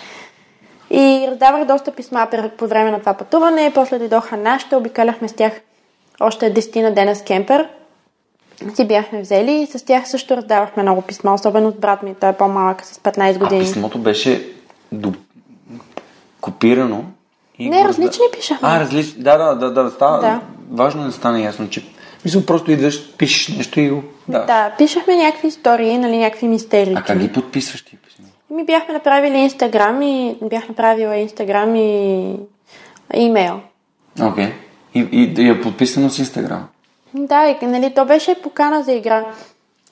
И 0.90 1.28
раздавах 1.32 1.66
доста 1.66 1.92
писма 1.92 2.28
по 2.58 2.68
време 2.68 2.92
на 2.92 3.00
това 3.00 3.14
пътуване. 3.14 3.72
После 3.76 4.00
дойдоха 4.00 4.38
нашите, 4.38 4.76
обикаляхме 4.76 5.28
с 5.28 5.34
тях 5.34 5.54
още 6.20 6.54
10 6.54 6.82
на 6.82 6.94
дена 6.94 7.16
с 7.16 7.22
кемпер. 7.24 7.70
Си 8.76 8.88
бяхме 8.88 9.22
взели 9.22 9.52
и 9.52 9.66
с 9.66 9.86
тях 9.86 10.10
също 10.10 10.38
раздавахме 10.38 10.84
много 10.84 11.02
писма, 11.02 11.34
особено 11.34 11.72
с 11.72 11.76
брат 11.76 12.04
ми, 12.04 12.16
той 12.16 12.30
е 12.30 12.34
по-малък, 12.34 12.86
с 12.86 12.98
15 12.98 13.36
А 13.36 13.40
години. 13.40 13.62
писмото 13.62 13.98
беше 14.00 14.50
до... 14.92 15.14
копирано. 16.42 17.04
И 17.60 17.70
Не, 17.70 17.82
го 17.82 17.88
различни 17.88 18.26
пишахме. 18.34 18.68
А, 18.68 18.80
различни. 18.80 19.24
Да, 19.24 19.38
да, 19.38 19.56
да, 19.56 19.84
да, 19.84 19.92
става. 19.92 20.20
Да. 20.20 20.42
Важно 20.72 21.04
е 21.04 21.06
да 21.06 21.12
стане 21.12 21.42
ясно, 21.42 21.70
че. 21.70 21.84
Мисля, 22.26 22.46
просто 22.46 22.72
идваш, 22.72 23.16
пишеш 23.18 23.58
нещо 23.58 23.80
и 23.80 23.90
го. 23.90 24.04
Да. 24.28 24.46
Да, 24.46 24.72
пишахме 24.78 25.16
някакви 25.16 25.48
истории, 25.48 25.98
нали, 25.98 26.18
някакви 26.18 26.48
мистерии. 26.48 26.94
А 26.98 27.02
как 27.02 27.20
ги 27.20 27.34
подписваш 27.34 27.82
ти 27.82 27.98
писма? 27.98 28.26
Ми 28.50 28.66
бяхме 28.66 28.94
направили 28.94 29.38
Инстаграм 29.38 30.02
и 30.02 30.36
бях 30.42 30.70
направила 30.70 31.18
Инстаграм 31.18 31.76
и 31.76 32.36
имейл. 33.14 33.60
Окей. 34.22 34.54
И, 34.96 35.08
и, 35.12 35.44
и 35.44 35.50
е 35.50 35.62
подписано 35.62 36.10
с 36.10 36.20
Инстаграм. 36.20 36.68
Да, 37.14 37.48
и 37.62 37.66
нали, 37.66 37.94
то 37.96 38.06
беше 38.06 38.42
покана 38.42 38.84
за 38.84 38.94
игра. 38.94 39.26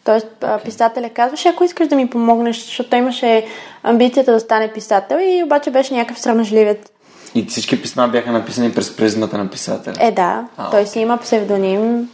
Тоест, 0.04 0.28
okay. 0.42 0.64
писателя 0.64 1.10
казваше, 1.10 1.48
ако 1.48 1.64
искаш 1.64 1.88
да 1.88 1.96
ми 1.96 2.10
помогнеш, 2.10 2.66
защото 2.66 2.96
имаше 2.96 3.46
амбицията 3.84 4.32
да 4.32 4.40
стане 4.40 4.74
писател 4.74 5.18
и 5.18 5.44
обаче 5.44 5.72
беше 5.72 5.94
някакъв 5.94 6.20
срамежливец. 6.20 6.78
И 7.36 7.46
всички 7.46 7.82
писма 7.82 8.08
бяха 8.08 8.32
написани 8.32 8.74
през 8.74 8.96
призмата 8.98 9.38
на 9.38 9.50
писателя. 9.50 9.94
Е, 10.00 10.12
да, 10.12 10.46
А, 10.58 10.70
той 10.70 10.86
си 10.86 11.00
има 11.00 11.18
псевдоним, 11.18 12.10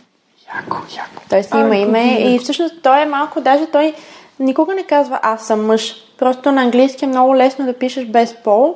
Яко, 0.55 0.77
яко. 0.97 1.23
той 1.29 1.43
си 1.43 1.49
има 1.53 1.75
име 1.75 2.33
и 2.33 2.39
всъщност 2.39 2.75
той 2.83 3.01
е 3.01 3.05
малко, 3.05 3.41
даже 3.41 3.65
той 3.65 3.93
никога 4.39 4.75
не 4.75 4.83
казва 4.83 5.19
аз 5.23 5.47
съм 5.47 5.65
мъж. 5.65 5.95
Просто 6.17 6.51
на 6.51 6.61
английски 6.61 7.05
е 7.05 7.07
много 7.07 7.35
лесно 7.35 7.65
да 7.65 7.73
пишеш 7.73 8.05
без 8.05 8.35
пол 8.43 8.75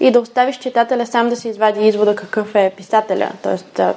и 0.00 0.10
да 0.10 0.20
оставиш 0.20 0.58
читателя 0.58 1.06
сам 1.06 1.28
да 1.28 1.36
се 1.36 1.48
извади 1.48 1.86
извода 1.86 2.16
какъв 2.16 2.54
е 2.54 2.72
писателя. 2.76 3.28
Тоест, 3.42 3.78
а, 3.78 3.94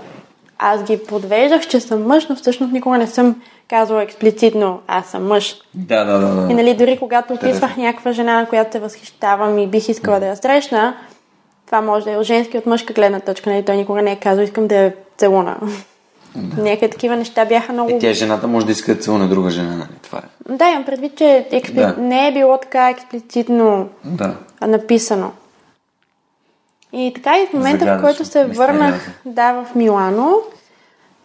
аз 0.59 0.83
ги 0.83 0.99
подвеждах, 1.07 1.67
че 1.67 1.79
съм 1.79 2.03
мъж, 2.07 2.27
но 2.27 2.35
всъщност 2.35 2.73
никога 2.73 2.97
не 2.97 3.07
съм 3.07 3.41
казвала 3.69 4.03
експлицитно 4.03 4.79
аз 4.87 5.05
съм 5.05 5.27
мъж. 5.27 5.55
Да, 5.73 6.05
да, 6.05 6.19
да. 6.19 6.27
да. 6.27 6.51
И 6.51 6.53
нали, 6.53 6.73
дори 6.73 6.97
когато 6.99 7.33
описвах 7.33 7.77
някаква 7.77 8.11
жена, 8.11 8.39
на 8.39 8.45
която 8.45 8.71
се 8.71 8.79
възхищавам 8.79 9.57
и 9.57 9.67
бих 9.67 9.89
искала 9.89 10.19
да 10.19 10.25
я 10.25 10.35
срещна, 10.35 10.95
това 11.73 11.81
може 11.81 12.05
да 12.05 12.11
е 12.11 12.17
от 12.17 12.23
женски, 12.23 12.57
от 12.57 12.65
мъжка 12.65 12.93
гледна 12.93 13.19
точка. 13.19 13.49
Нали? 13.49 13.65
Той 13.65 13.75
никога 13.75 14.01
не 14.01 14.11
е 14.11 14.19
казал, 14.19 14.43
искам 14.43 14.67
да 14.67 14.75
я 14.75 14.93
целуна. 15.17 15.57
Някакви 16.57 16.89
такива 16.89 17.15
неща 17.15 17.45
бяха 17.45 17.73
много... 17.73 17.91
Е, 17.91 17.99
тя 17.99 18.13
жената 18.13 18.47
може 18.47 18.65
да 18.65 18.71
иска 18.71 18.95
да 18.95 19.01
целуне 19.01 19.27
друга 19.27 19.49
жена, 19.49 19.75
нали? 19.75 19.89
Това 20.01 20.19
е. 20.19 20.53
Да, 20.53 20.69
имам 20.69 20.85
предвид, 20.85 21.17
че 21.17 21.47
експли... 21.51 21.79
Да. 21.79 21.95
не 21.97 22.27
е 22.27 22.33
било 22.33 22.57
така 22.57 22.89
експлицитно 22.89 23.89
Да. 24.03 24.35
написано. 24.61 25.31
И 26.93 27.11
така 27.15 27.39
и 27.39 27.47
в 27.47 27.53
момента, 27.53 27.77
в 27.77 27.87
Загадъчно, 27.87 28.07
който 28.07 28.25
се 28.25 28.45
върнах 28.45 29.21
да, 29.25 29.53
в 29.53 29.75
Милано, 29.75 30.35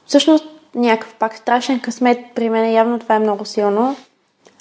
всъщност 0.07 0.45
някакъв 0.75 1.15
пак 1.15 1.37
страшен 1.37 1.81
късмет 1.81 2.19
при 2.35 2.51
мен, 2.51 2.73
явно 2.73 2.99
това 2.99 3.15
е 3.15 3.19
много 3.19 3.45
силно. 3.45 3.97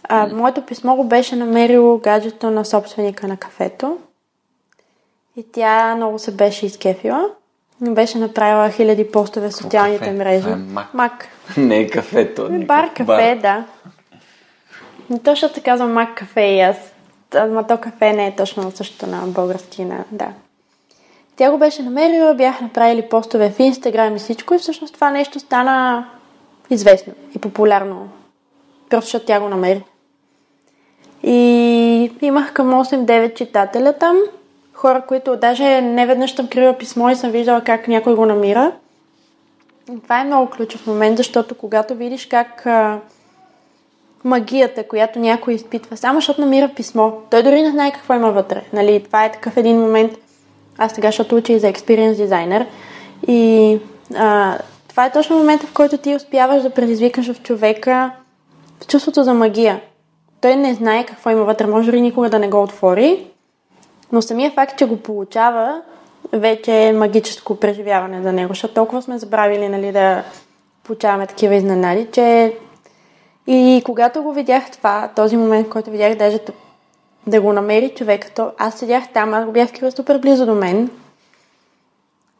А, 0.03 0.27
моето 0.27 0.61
писмо 0.61 0.95
го 0.95 1.03
беше 1.03 1.35
намерило 1.35 1.97
гаджето 1.97 2.51
на 2.51 2.65
собственика 2.65 3.27
на 3.27 3.37
кафето. 3.37 3.97
И 5.37 5.45
тя 5.51 5.95
много 5.95 6.19
се 6.19 6.31
беше 6.31 6.65
изкефила. 6.65 7.29
Беше 7.81 8.17
направила 8.17 8.69
хиляди 8.69 9.11
постове 9.11 9.49
в 9.49 9.55
социалните 9.55 9.99
кафе? 9.99 10.11
мрежи. 10.11 10.41
Това 10.41 10.53
е 10.53 10.55
мак. 10.55 10.93
Мак. 10.93 11.27
Не 11.57 11.77
е 11.77 11.87
кафето. 11.87 12.47
Бар 12.51 12.93
кафе, 12.93 13.39
да. 13.41 13.65
Но 15.09 15.19
точно 15.19 15.49
се 15.49 15.61
казва 15.61 15.87
мак 15.87 16.15
кафе 16.15 16.41
и 16.41 16.59
аз. 16.59 16.77
Ама 17.35 17.67
то 17.67 17.77
кафе 17.77 18.13
не 18.13 18.27
е 18.27 18.35
точно 18.35 18.71
същото 18.71 19.07
на 19.07 19.27
български, 19.27 19.85
на, 19.85 20.03
да. 20.11 20.27
Тя 21.35 21.51
го 21.51 21.57
беше 21.57 21.83
намерила, 21.83 22.33
бях 22.33 22.61
направили 22.61 23.09
постове 23.09 23.49
в 23.49 23.59
Инстаграм 23.59 24.15
и 24.15 24.19
всичко 24.19 24.53
и 24.53 24.59
всъщност 24.59 24.93
това 24.93 25.09
нещо 25.09 25.39
стана 25.39 26.05
известно 26.69 27.13
и 27.35 27.39
популярно. 27.39 28.09
Просто 28.89 29.05
защото 29.05 29.25
тя 29.25 29.39
го 29.39 29.49
намери. 29.49 29.83
И 31.23 32.11
имах 32.21 32.53
към 32.53 32.71
8-9 32.71 33.33
читателя 33.33 33.93
там. 33.93 34.17
Хора, 34.77 35.01
които 35.07 35.35
даже 35.35 35.81
не 35.81 36.05
веднъж 36.05 36.35
съм 36.35 36.47
крила 36.47 36.73
писмо 36.73 37.09
и 37.09 37.15
съм 37.15 37.31
виждала 37.31 37.61
как 37.61 37.87
някой 37.87 38.15
го 38.15 38.25
намира. 38.25 38.71
И 39.91 39.99
това 40.03 40.21
е 40.21 40.23
много 40.23 40.49
ключов 40.49 40.87
момент, 40.87 41.17
защото 41.17 41.55
когато 41.55 41.95
видиш 41.95 42.25
как 42.25 42.65
а, 42.65 42.99
магията, 44.23 44.87
която 44.87 45.19
някой 45.19 45.53
изпитва, 45.53 45.97
само 45.97 46.17
защото 46.17 46.41
намира 46.41 46.69
писмо, 46.75 47.11
той 47.29 47.43
дори 47.43 47.61
не 47.61 47.71
знае 47.71 47.91
какво 47.91 48.13
има 48.13 48.31
вътре. 48.31 48.63
Нали? 48.73 49.03
Това 49.03 49.25
е 49.25 49.31
такъв 49.31 49.57
един 49.57 49.79
момент. 49.79 50.11
Аз 50.77 50.91
сега, 50.91 51.07
защото 51.07 51.35
уча 51.35 51.53
и 51.53 51.59
за 51.59 51.73
experience 51.73 52.15
дизайнер. 52.15 52.65
И 53.27 53.79
а, 54.15 54.57
това 54.87 55.05
е 55.05 55.11
точно 55.11 55.37
момента, 55.37 55.67
в 55.67 55.73
който 55.73 55.97
ти 55.97 56.15
успяваш 56.15 56.63
да 56.63 56.69
предизвикаш 56.69 57.31
в 57.31 57.41
човека 57.41 58.11
чувството 58.87 59.23
за 59.23 59.33
магия. 59.33 59.81
Той 60.41 60.55
не 60.55 60.73
знае 60.73 61.05
какво 61.05 61.29
има 61.29 61.43
вътре, 61.43 61.67
може 61.67 61.85
дори 61.85 62.01
никога 62.01 62.29
да 62.29 62.39
не 62.39 62.47
го 62.47 62.63
отвори, 62.63 63.27
но 64.11 64.21
самия 64.21 64.51
факт, 64.51 64.77
че 64.77 64.85
го 64.85 64.97
получава, 64.97 65.81
вече 66.33 66.71
е 66.71 66.93
магическо 66.93 67.55
преживяване 67.55 68.21
за 68.21 68.33
него, 68.33 68.49
защото 68.49 68.73
толкова 68.73 69.01
сме 69.01 69.17
забравили 69.17 69.69
нали, 69.69 69.91
да 69.91 70.23
получаваме 70.83 71.27
такива 71.27 71.55
изненади, 71.55 72.07
че 72.11 72.53
и 73.47 73.81
когато 73.85 74.23
го 74.23 74.33
видях 74.33 74.71
това, 74.71 75.09
този 75.15 75.37
момент, 75.37 75.69
който 75.69 75.91
видях 75.91 76.15
даже 76.15 76.39
да, 77.27 77.41
го 77.41 77.53
намери 77.53 77.93
човек, 77.95 78.31
то 78.35 78.51
аз 78.57 78.73
седях 78.73 79.03
там, 79.13 79.33
аз 79.33 79.45
го 79.45 79.51
бях 79.51 79.69
скрила 79.69 79.91
супер 79.91 80.17
близо 80.17 80.45
до 80.45 80.55
мен 80.55 80.89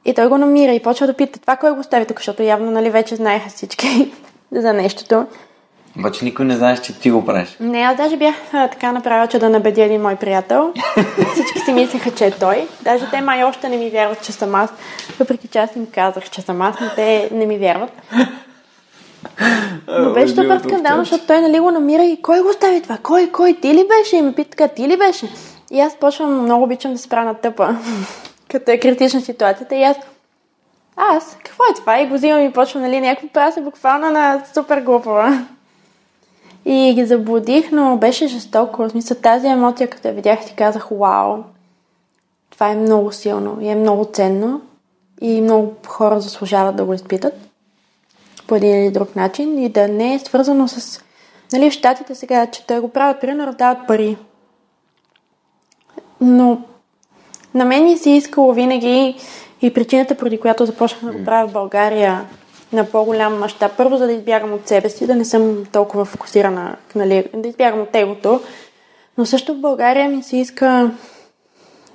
и 0.06 0.14
той 0.14 0.28
го 0.28 0.38
намира 0.38 0.74
и 0.74 0.84
почва 0.84 1.08
да 1.08 1.14
пита 1.14 1.40
това 1.40 1.56
кой 1.56 1.76
го 1.76 1.84
стави 1.84 2.06
тук, 2.06 2.20
защото 2.20 2.44
явно 2.44 2.72
нали, 2.72 2.90
вече 2.90 3.16
знаеха 3.16 3.50
всички 3.50 4.14
за 4.52 4.74
нещото. 4.74 5.26
Обаче 6.00 6.26
никой 6.26 6.46
не 6.46 6.56
знаеш, 6.56 6.82
че 6.82 7.00
ти 7.00 7.12
го 7.12 7.26
правиш. 7.26 7.58
Не, 7.60 7.80
аз 7.80 7.98
даже 7.98 8.18
бях 8.18 8.36
а, 8.54 8.68
така 8.68 8.92
направила, 8.92 9.28
че 9.28 9.40
да 9.40 9.50
набедя 9.50 9.84
един 9.84 10.02
мой 10.02 10.16
приятел. 10.16 10.74
Всички 11.34 11.60
си 11.60 11.74
мислеха, 11.74 12.12
че 12.12 12.26
е 12.26 12.32
той. 12.32 12.68
Даже 12.82 13.10
те 13.10 13.22
май 13.22 13.44
още 13.44 13.70
не 13.70 13.78
ми 13.78 13.90
вярват, 13.90 14.26
че 14.26 14.32
съм 14.32 14.56
аз. 14.56 14.70
Въпреки 15.20 15.48
че 15.48 15.60
аз 15.60 15.76
им 15.76 15.88
казах, 15.94 16.30
че 16.30 16.42
съм 16.42 16.62
аз, 16.62 16.76
но 16.82 16.88
те 16.96 17.30
не 17.32 17.46
ми 17.46 17.58
вярват. 17.58 17.92
Но 19.88 20.14
беше 20.14 20.36
супер 20.36 20.60
скандално, 20.60 21.04
защото 21.04 21.28
той 21.28 21.42
нали 21.42 21.60
го 21.60 21.72
намира 21.72 22.04
и 22.04 22.22
кой 22.22 22.42
го 22.42 22.54
стави 22.54 22.82
това? 22.82 22.98
Кой, 23.04 23.30
кой? 23.32 23.54
Ти 23.54 23.74
ли 23.74 23.88
беше? 23.88 24.18
И 24.18 24.22
ме 24.22 24.34
пита 24.34 24.68
ти 24.68 24.88
ли 24.88 24.98
беше? 24.98 25.30
И 25.72 25.80
аз 25.80 25.96
почвам, 25.96 26.42
много 26.42 26.64
обичам 26.64 26.94
да 26.94 26.98
се 26.98 27.10
правя 27.10 27.26
на 27.26 27.34
тъпа, 27.34 27.76
като 28.52 28.72
е 28.72 28.78
критична 28.78 29.22
ситуацията. 29.22 29.76
И 29.76 29.84
аз, 29.84 29.98
аз, 30.96 31.38
какво 31.44 31.64
е 31.64 31.74
това? 31.76 32.00
И 32.00 32.08
го 32.08 32.14
взимам 32.14 32.46
и 32.46 32.54
почвам, 32.54 32.84
нали, 32.84 33.02
някакво 33.02 33.28
правя 33.28 33.52
се 33.52 33.62
буквално 33.62 34.12
на 34.12 34.42
супер 34.54 34.82
глупава. 34.82 35.46
И 36.70 36.94
ги 36.94 37.06
заблудих, 37.06 37.72
но 37.72 37.98
беше 37.98 38.28
жестоко. 38.28 38.84
В 38.84 38.90
смисъл 38.90 39.18
тази 39.18 39.48
емоция, 39.48 39.90
като 39.90 40.08
я 40.08 40.14
видях, 40.14 40.46
ти 40.46 40.54
казах, 40.56 40.88
вау, 40.92 41.38
това 42.50 42.70
е 42.70 42.76
много 42.76 43.12
силно 43.12 43.58
и 43.62 43.68
е 43.68 43.76
много 43.76 44.06
ценно 44.06 44.62
и 45.22 45.42
много 45.42 45.74
хора 45.88 46.22
заслужават 46.22 46.76
да 46.76 46.86
го 46.86 46.94
изпитат 46.94 47.34
по 48.48 48.56
един 48.56 48.84
или 48.84 48.92
друг 48.92 49.16
начин 49.16 49.64
и 49.64 49.70
да 49.70 49.88
не 49.88 50.14
е 50.14 50.20
свързано 50.20 50.68
с... 50.68 51.04
Нали, 51.54 51.70
в 51.70 51.74
щатите 51.74 52.16
сега, 52.16 52.46
че 52.48 52.68
те 52.68 52.80
го 52.80 52.90
правят, 52.90 53.22
примерно 53.22 53.48
раздават 53.48 53.88
пари. 53.88 54.18
Но 56.22 56.62
на 57.54 57.66
мен 57.66 57.84
ми 57.84 57.98
се 57.98 58.10
искало 58.10 58.54
винаги 58.54 59.16
и 59.62 59.74
причината, 59.74 60.18
поради 60.18 60.40
която 60.40 60.66
започнах 60.66 61.12
да 61.12 61.18
го 61.18 61.26
правя 61.26 61.48
в 61.48 61.54
България 61.54 62.26
на 62.74 62.86
по-голям 62.86 63.40
мащаб. 63.40 63.72
Първо, 63.78 63.98
за 63.98 64.06
да 64.06 64.14
избягам 64.14 64.54
от 64.54 64.68
себе 64.68 64.90
си, 64.90 65.08
да 65.08 65.16
не 65.16 65.26
съм 65.26 65.66
толкова 65.72 66.06
фокусирана, 66.06 66.76
нали, 66.96 67.30
да 67.34 67.48
избягам 67.48 67.82
от 67.82 67.96
егото. 67.96 68.42
Но 69.18 69.26
също 69.26 69.54
в 69.54 69.62
България 69.62 70.10
ми 70.10 70.24
се 70.24 70.38
иска 70.38 70.92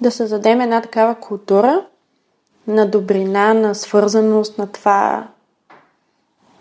да 0.00 0.10
създадем 0.10 0.60
една 0.60 0.80
такава 0.80 1.14
култура 1.14 1.84
на 2.66 2.86
добрина, 2.86 3.54
на 3.54 3.74
свързаност, 3.74 4.58
на 4.58 4.66
това 4.66 5.26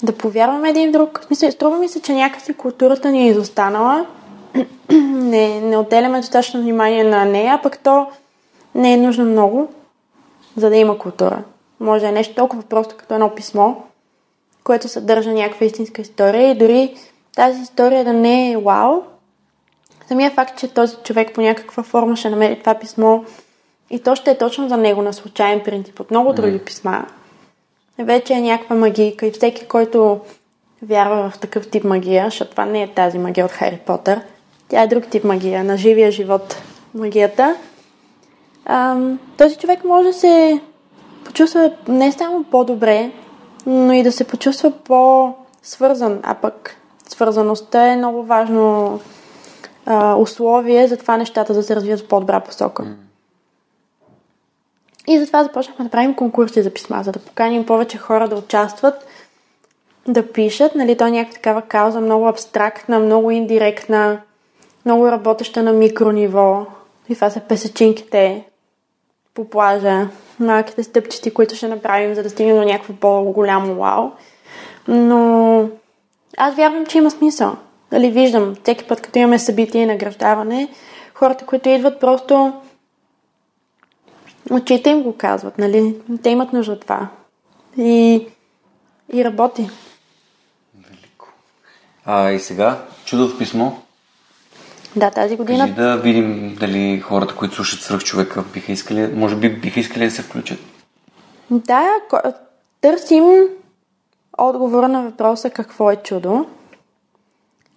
да 0.03 0.17
повярваме 0.17 0.69
един 0.69 0.91
друг. 0.91 1.27
Струва 1.49 1.77
ми 1.77 1.87
се, 1.87 2.01
че 2.01 2.13
някакси 2.13 2.53
културата 2.53 3.11
ни 3.11 3.23
е 3.23 3.29
изостанала. 3.29 4.05
не, 4.89 5.61
не 5.61 5.77
отделяме 5.77 6.19
достатъчно 6.19 6.61
внимание 6.61 7.03
на 7.03 7.25
нея, 7.25 7.59
пък 7.63 7.79
то 7.79 8.07
не 8.75 8.93
е 8.93 8.97
нужно 8.97 9.25
много, 9.25 9.67
за 10.55 10.69
да 10.69 10.75
има 10.75 10.97
култура. 10.97 11.43
Може 11.79 12.01
да 12.01 12.09
е 12.09 12.11
нещо 12.11 12.35
толкова 12.35 12.63
просто 12.63 12.95
като 12.97 13.13
едно 13.13 13.35
писмо, 13.35 13.75
което 14.63 14.87
съдържа 14.87 15.31
някаква 15.31 15.65
истинска 15.65 16.01
история 16.01 16.51
и 16.51 16.57
дори 16.57 16.95
тази 17.35 17.61
история 17.61 18.05
да 18.05 18.13
не 18.13 18.51
е 18.51 18.57
вау, 18.57 19.01
самия 20.07 20.31
факт, 20.31 20.59
че 20.59 20.67
този 20.67 20.95
човек 21.03 21.33
по 21.33 21.41
някаква 21.41 21.83
форма 21.83 22.15
ще 22.15 22.29
намери 22.29 22.59
това 22.59 22.73
писмо 22.73 23.19
и 23.89 23.99
то 23.99 24.15
ще 24.15 24.31
е 24.31 24.37
точно 24.37 24.69
за 24.69 24.77
него 24.77 25.01
на 25.01 25.13
случайен 25.13 25.61
принцип 25.63 25.99
от 25.99 26.11
много 26.11 26.33
други 26.33 26.59
писма, 26.59 27.05
вече 27.99 28.33
е 28.33 28.41
някаква 28.41 28.75
магийка 28.75 29.25
и 29.25 29.31
всеки, 29.31 29.67
който 29.67 30.19
вярва 30.81 31.29
в 31.29 31.39
такъв 31.39 31.69
тип 31.69 31.83
магия, 31.83 32.25
защото 32.25 32.51
това 32.51 32.65
не 32.65 32.83
е 32.83 32.93
тази 32.93 33.17
магия 33.17 33.45
от 33.45 33.51
Хари 33.51 33.79
Потър, 33.85 34.21
тя 34.67 34.81
е 34.81 34.87
друг 34.87 35.07
тип 35.07 35.23
магия, 35.23 35.63
на 35.63 35.77
живия 35.77 36.11
живот 36.11 36.61
магията, 36.93 37.55
ам, 38.65 39.19
този 39.37 39.57
човек 39.57 39.83
може 39.83 40.07
да 40.07 40.13
се 40.13 40.61
почувства 41.25 41.71
не 41.87 42.11
само 42.11 42.43
по-добре, 42.43 43.11
но 43.65 43.93
и 43.93 44.03
да 44.03 44.11
се 44.11 44.27
почувства 44.27 44.71
по-свързан, 44.71 46.19
а 46.23 46.33
пък 46.33 46.75
свързаността 47.07 47.87
е 47.87 47.97
много 47.97 48.23
важно 48.23 48.99
а, 49.85 50.15
условие 50.15 50.87
за 50.87 50.97
това 50.97 51.17
нещата 51.17 51.53
да 51.53 51.63
се 51.63 51.75
развият 51.75 51.99
в 51.99 52.07
по-добра 52.07 52.39
посока. 52.39 52.83
Mm. 52.83 52.95
И 55.07 55.19
затова 55.19 55.43
започнахме 55.43 55.85
да 55.85 55.91
правим 55.91 56.15
конкурси 56.15 56.61
за 56.61 56.73
писма, 56.73 57.03
за 57.03 57.11
да 57.11 57.19
поканим 57.19 57.65
повече 57.65 57.97
хора 57.97 58.27
да 58.27 58.35
участват, 58.35 59.05
да 60.07 60.31
пишат. 60.31 60.75
Нали, 60.75 60.97
то 60.97 61.07
е 61.07 61.11
някаква 61.11 61.35
такава 61.35 61.61
кауза, 61.61 62.01
много 62.01 62.27
абстрактна, 62.27 62.99
много 62.99 63.31
индиректна, 63.31 64.21
много 64.85 65.07
работеща 65.07 65.63
на 65.63 65.73
микрониво. 65.73 66.65
И 67.09 67.15
това 67.15 67.29
са 67.29 67.39
песечинките 67.39 68.45
по 69.33 69.49
плажа, 69.49 70.07
малките 70.43 70.83
стъпчети, 70.83 71.33
които 71.33 71.55
ще 71.55 71.67
направим, 71.67 72.15
за 72.15 72.23
да 72.23 72.29
стигнем 72.29 72.55
до 72.55 72.63
някакво 72.63 72.93
по-голямо 72.93 73.75
вау. 73.75 74.11
Но 74.87 75.69
аз 76.37 76.55
вярвам, 76.55 76.85
че 76.85 76.97
има 76.97 77.11
смисъл. 77.11 77.55
Дали 77.91 78.11
виждам, 78.11 78.55
всеки 78.63 78.87
път, 78.87 79.01
като 79.01 79.19
имаме 79.19 79.39
събитие 79.39 79.81
и 79.81 79.85
награждаване, 79.85 80.69
хората, 81.13 81.45
които 81.45 81.69
идват, 81.69 81.99
просто 81.99 82.53
очите 84.51 84.89
им 84.89 85.03
го 85.03 85.17
казват, 85.17 85.57
нали? 85.57 85.95
Те 86.23 86.29
имат 86.29 86.53
нужда 86.53 86.73
от 86.73 86.81
това. 86.81 87.07
И, 87.77 88.27
и 89.13 89.25
работи. 89.25 89.69
Велико. 90.75 91.27
А 92.05 92.31
и 92.31 92.39
сега, 92.39 92.85
чудо 93.05 93.27
в 93.27 93.37
писмо. 93.37 93.71
Да, 94.95 95.11
тази 95.11 95.37
година... 95.37 95.59
Кажи 95.59 95.73
да 95.73 95.97
видим 95.97 96.55
дали 96.59 96.99
хората, 96.99 97.35
които 97.35 97.55
слушат 97.55 97.81
свръх 97.81 98.03
човека, 98.03 98.43
биха 98.53 98.71
искали, 98.71 99.07
може 99.15 99.35
би 99.35 99.49
биха 99.49 99.79
искали 99.79 100.05
да 100.05 100.11
се 100.11 100.21
включат. 100.21 100.59
Да, 101.51 101.85
търсим 102.81 103.23
отговора 104.37 104.87
на 104.87 105.03
въпроса 105.03 105.49
какво 105.49 105.91
е 105.91 105.95
чудо, 105.95 106.45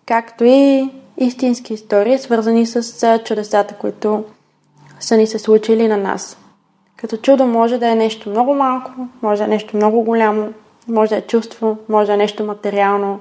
както 0.06 0.44
и 0.44 0.90
истински 1.18 1.74
истории, 1.74 2.18
свързани 2.18 2.66
с 2.66 3.20
чудесата, 3.24 3.74
които 3.74 4.24
са 5.00 5.16
ни 5.16 5.26
се 5.26 5.38
случили 5.38 5.88
на 5.88 5.96
нас. 5.96 6.38
Като 6.96 7.16
чудо 7.16 7.46
може 7.46 7.78
да 7.78 7.88
е 7.88 7.94
нещо 7.94 8.30
много 8.30 8.54
малко, 8.54 8.90
може 9.22 9.38
да 9.38 9.44
е 9.44 9.48
нещо 9.48 9.76
много 9.76 10.00
голямо, 10.00 10.52
може 10.88 11.10
да 11.10 11.16
е 11.16 11.22
чувство, 11.22 11.78
може 11.88 12.06
да 12.06 12.14
е 12.14 12.16
нещо 12.16 12.44
материално, 12.44 13.20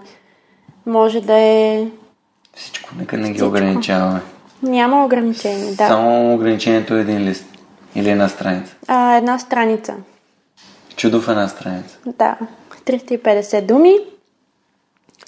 може 0.86 1.22
да 1.22 1.34
е... 1.34 1.88
Всичко, 2.56 2.90
нека 2.98 3.18
не 3.18 3.28
ги 3.28 3.34
Всичко. 3.34 3.48
ограничаваме. 3.48 4.22
Няма 4.64 5.06
ограничение, 5.06 5.72
да. 5.76 5.88
Само 5.88 6.34
ограничението 6.34 6.96
е 6.96 7.00
един 7.00 7.24
лист 7.24 7.46
или 7.96 8.10
една 8.10 8.30
страница? 8.30 8.76
А, 8.88 9.16
една 9.16 9.40
страница. 9.40 9.96
Чудо 10.96 11.22
в 11.22 11.30
една 11.30 11.48
страница. 11.48 11.98
Да. 12.06 12.38
350 12.86 13.62
думи. 13.62 13.96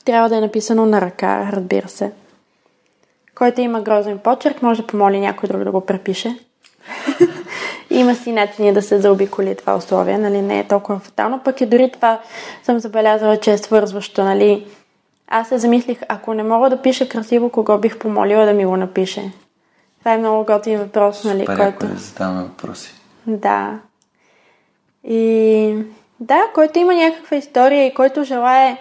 Трябва 0.05 0.29
да 0.29 0.37
е 0.37 0.41
написано 0.41 0.85
на 0.85 1.01
ръка, 1.01 1.49
разбира 1.51 1.89
се. 1.89 2.11
Който 3.35 3.61
има 3.61 3.81
грозен 3.81 4.19
почерк, 4.19 4.61
може 4.61 4.81
да 4.81 4.87
помоли 4.87 5.19
някой 5.19 5.49
друг 5.49 5.63
да 5.63 5.71
го 5.71 5.81
препише. 5.81 6.39
има 7.89 8.15
си 8.15 8.31
начини 8.31 8.73
да 8.73 8.81
се 8.81 8.99
заобиколи 8.99 9.55
това 9.55 9.75
условие, 9.75 10.17
нали, 10.17 10.41
не 10.41 10.59
е 10.59 10.67
толкова 10.67 10.99
фатално, 10.99 11.39
пък 11.43 11.61
и 11.61 11.65
дори 11.65 11.91
това 11.91 12.19
съм 12.63 12.79
забелязала, 12.79 13.37
че 13.37 13.51
е 13.51 13.57
свързващо, 13.57 14.23
нали. 14.23 14.65
Аз 15.27 15.49
се 15.49 15.57
замислих, 15.57 15.99
ако 16.09 16.33
не 16.33 16.43
мога 16.43 16.69
да 16.69 16.81
пиша 16.81 17.09
красиво, 17.09 17.49
кого 17.49 17.77
бих 17.77 17.97
помолила 17.97 18.45
да 18.45 18.53
ми 18.53 18.65
го 18.65 18.77
напише. 18.77 19.31
Това 19.99 20.13
е 20.13 20.17
много 20.17 20.45
готин 20.45 20.79
въпрос, 20.79 21.23
нали, 21.23 21.39
Супер, 21.39 21.57
който... 21.57 21.85
ако 21.85 21.97
задаваме 21.97 22.43
въпроси. 22.43 22.93
Да. 23.27 23.79
И 25.03 25.75
да, 26.19 26.41
който 26.53 26.79
има 26.79 26.93
някаква 26.93 27.37
история 27.37 27.85
и 27.85 27.93
който 27.93 28.23
желае, 28.23 28.77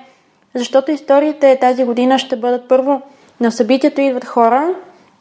защото 0.55 0.91
историите 0.91 1.59
тази 1.61 1.85
година 1.85 2.19
ще 2.19 2.37
бъдат 2.37 2.69
първо 2.69 3.03
на 3.41 3.53
събитието 3.53 4.01
идват 4.01 4.25
хора, 4.25 4.75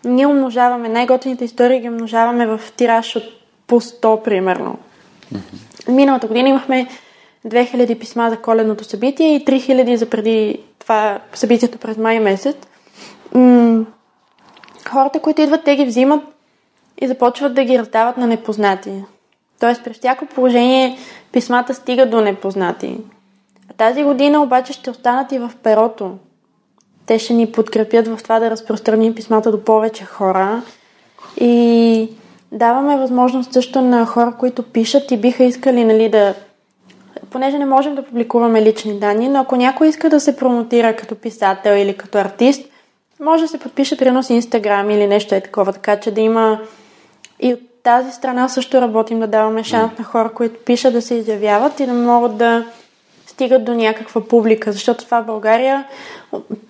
ние 0.05 0.27
умножаваме, 0.27 0.89
най-готините 0.89 1.45
истории 1.45 1.79
ги 1.79 1.89
умножаваме 1.89 2.47
в 2.47 2.61
тираж 2.75 3.15
от 3.15 3.23
по 3.67 3.81
100 3.81 4.23
примерно. 4.23 4.77
Mm-hmm. 5.33 5.91
Миналата 5.91 6.27
година 6.27 6.49
имахме 6.49 6.87
2000 7.47 7.99
писма 7.99 8.29
за 8.29 8.37
коледното 8.37 8.83
събитие 8.83 9.35
и 9.35 9.45
3000 9.45 9.95
за 9.95 10.09
преди 10.09 10.59
това 10.79 11.19
събитието 11.33 11.77
през 11.77 11.97
май 11.97 12.19
месец. 12.19 12.55
М- 13.33 13.85
хората, 14.89 15.19
които 15.19 15.41
идват, 15.41 15.63
те 15.63 15.75
ги 15.75 15.85
взимат 15.85 16.23
и 17.01 17.07
започват 17.07 17.55
да 17.55 17.63
ги 17.63 17.79
раздават 17.79 18.17
на 18.17 18.27
непознати. 18.27 18.91
Тоест, 19.59 19.83
при 19.83 19.93
всяко 19.93 20.25
положение 20.25 20.97
писмата 21.31 21.73
стигат 21.73 22.09
до 22.09 22.21
непознати. 22.21 22.97
А 23.69 23.73
тази 23.73 24.03
година 24.03 24.43
обаче 24.43 24.73
ще 24.73 24.89
останат 24.89 25.31
и 25.31 25.39
в 25.39 25.51
перото. 25.63 26.11
Те 27.05 27.19
ще 27.19 27.33
ни 27.33 27.51
подкрепят 27.51 28.07
в 28.07 28.19
това 28.23 28.39
да 28.39 28.51
разпространим 28.51 29.15
писмата 29.15 29.51
до 29.51 29.63
повече 29.63 30.05
хора. 30.05 30.61
И 31.37 32.09
даваме 32.51 32.97
възможност 32.97 33.53
също 33.53 33.81
на 33.81 34.05
хора, 34.05 34.33
които 34.39 34.63
пишат 34.63 35.11
и 35.11 35.17
биха 35.17 35.43
искали 35.43 35.83
нали, 35.85 36.09
да 36.09 36.35
понеже 37.33 37.57
не 37.59 37.65
можем 37.65 37.95
да 37.95 38.05
публикуваме 38.05 38.61
лични 38.61 38.99
данни, 38.99 39.29
но 39.29 39.39
ако 39.39 39.55
някой 39.55 39.87
иска 39.87 40.09
да 40.09 40.19
се 40.19 40.37
промотира 40.37 40.95
като 40.95 41.15
писател 41.15 41.71
или 41.71 41.97
като 41.97 42.17
артист, 42.17 42.69
може 43.19 43.43
да 43.43 43.47
се 43.47 43.59
подпише 43.59 43.97
примерно 43.97 44.23
с 44.23 44.29
Инстаграм 44.29 44.89
или 44.89 45.07
нещо 45.07 45.35
е 45.35 45.41
такова, 45.41 45.73
така 45.73 45.99
че 45.99 46.11
да 46.11 46.21
има 46.21 46.59
и 47.39 47.53
от 47.53 47.59
тази 47.83 48.11
страна 48.11 48.49
също 48.49 48.81
работим 48.81 49.19
да 49.19 49.27
даваме 49.27 49.63
шанс 49.63 49.91
на 49.99 50.05
хора, 50.05 50.29
които 50.29 50.59
пишат 50.65 50.93
да 50.93 51.01
се 51.01 51.15
изявяват 51.15 51.79
и 51.79 51.85
да 51.85 51.93
могат 51.93 52.37
да 52.37 52.65
стигат 53.25 53.65
до 53.65 53.73
някаква 53.73 54.21
публика, 54.21 54.71
защото 54.71 55.05
това 55.05 55.21
в 55.21 55.25
България 55.25 55.85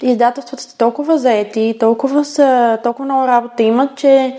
издателствата 0.01 0.64
са 0.64 0.78
толкова 0.78 1.18
заети, 1.18 1.78
толкова, 1.80 2.26
са, 2.26 2.78
толкова 2.84 3.05
много 3.05 3.28
работа 3.28 3.64
имат, 3.64 3.95
че 3.95 4.38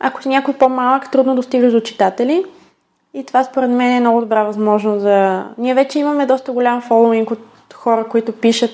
ако 0.00 0.22
си 0.22 0.28
някой 0.28 0.54
по-малък, 0.54 1.10
трудно 1.10 1.34
достигаш 1.34 1.72
до 1.72 1.80
читатели. 1.80 2.44
И 3.14 3.24
това 3.24 3.44
според 3.44 3.70
мен 3.70 3.96
е 3.96 4.00
много 4.00 4.20
добра 4.20 4.42
възможност 4.42 5.00
за... 5.00 5.44
Ние 5.58 5.74
вече 5.74 5.98
имаме 5.98 6.26
доста 6.26 6.52
голям 6.52 6.82
фолуинг 6.82 7.30
от 7.30 7.74
хора, 7.74 8.08
които 8.08 8.32
пишат 8.32 8.70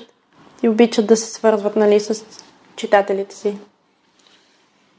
и 0.63 0.69
обичат 0.69 1.07
да 1.07 1.17
се 1.17 1.31
свързват 1.31 1.75
нали, 1.75 1.99
с 1.99 2.25
читателите 2.75 3.35
си. 3.35 3.57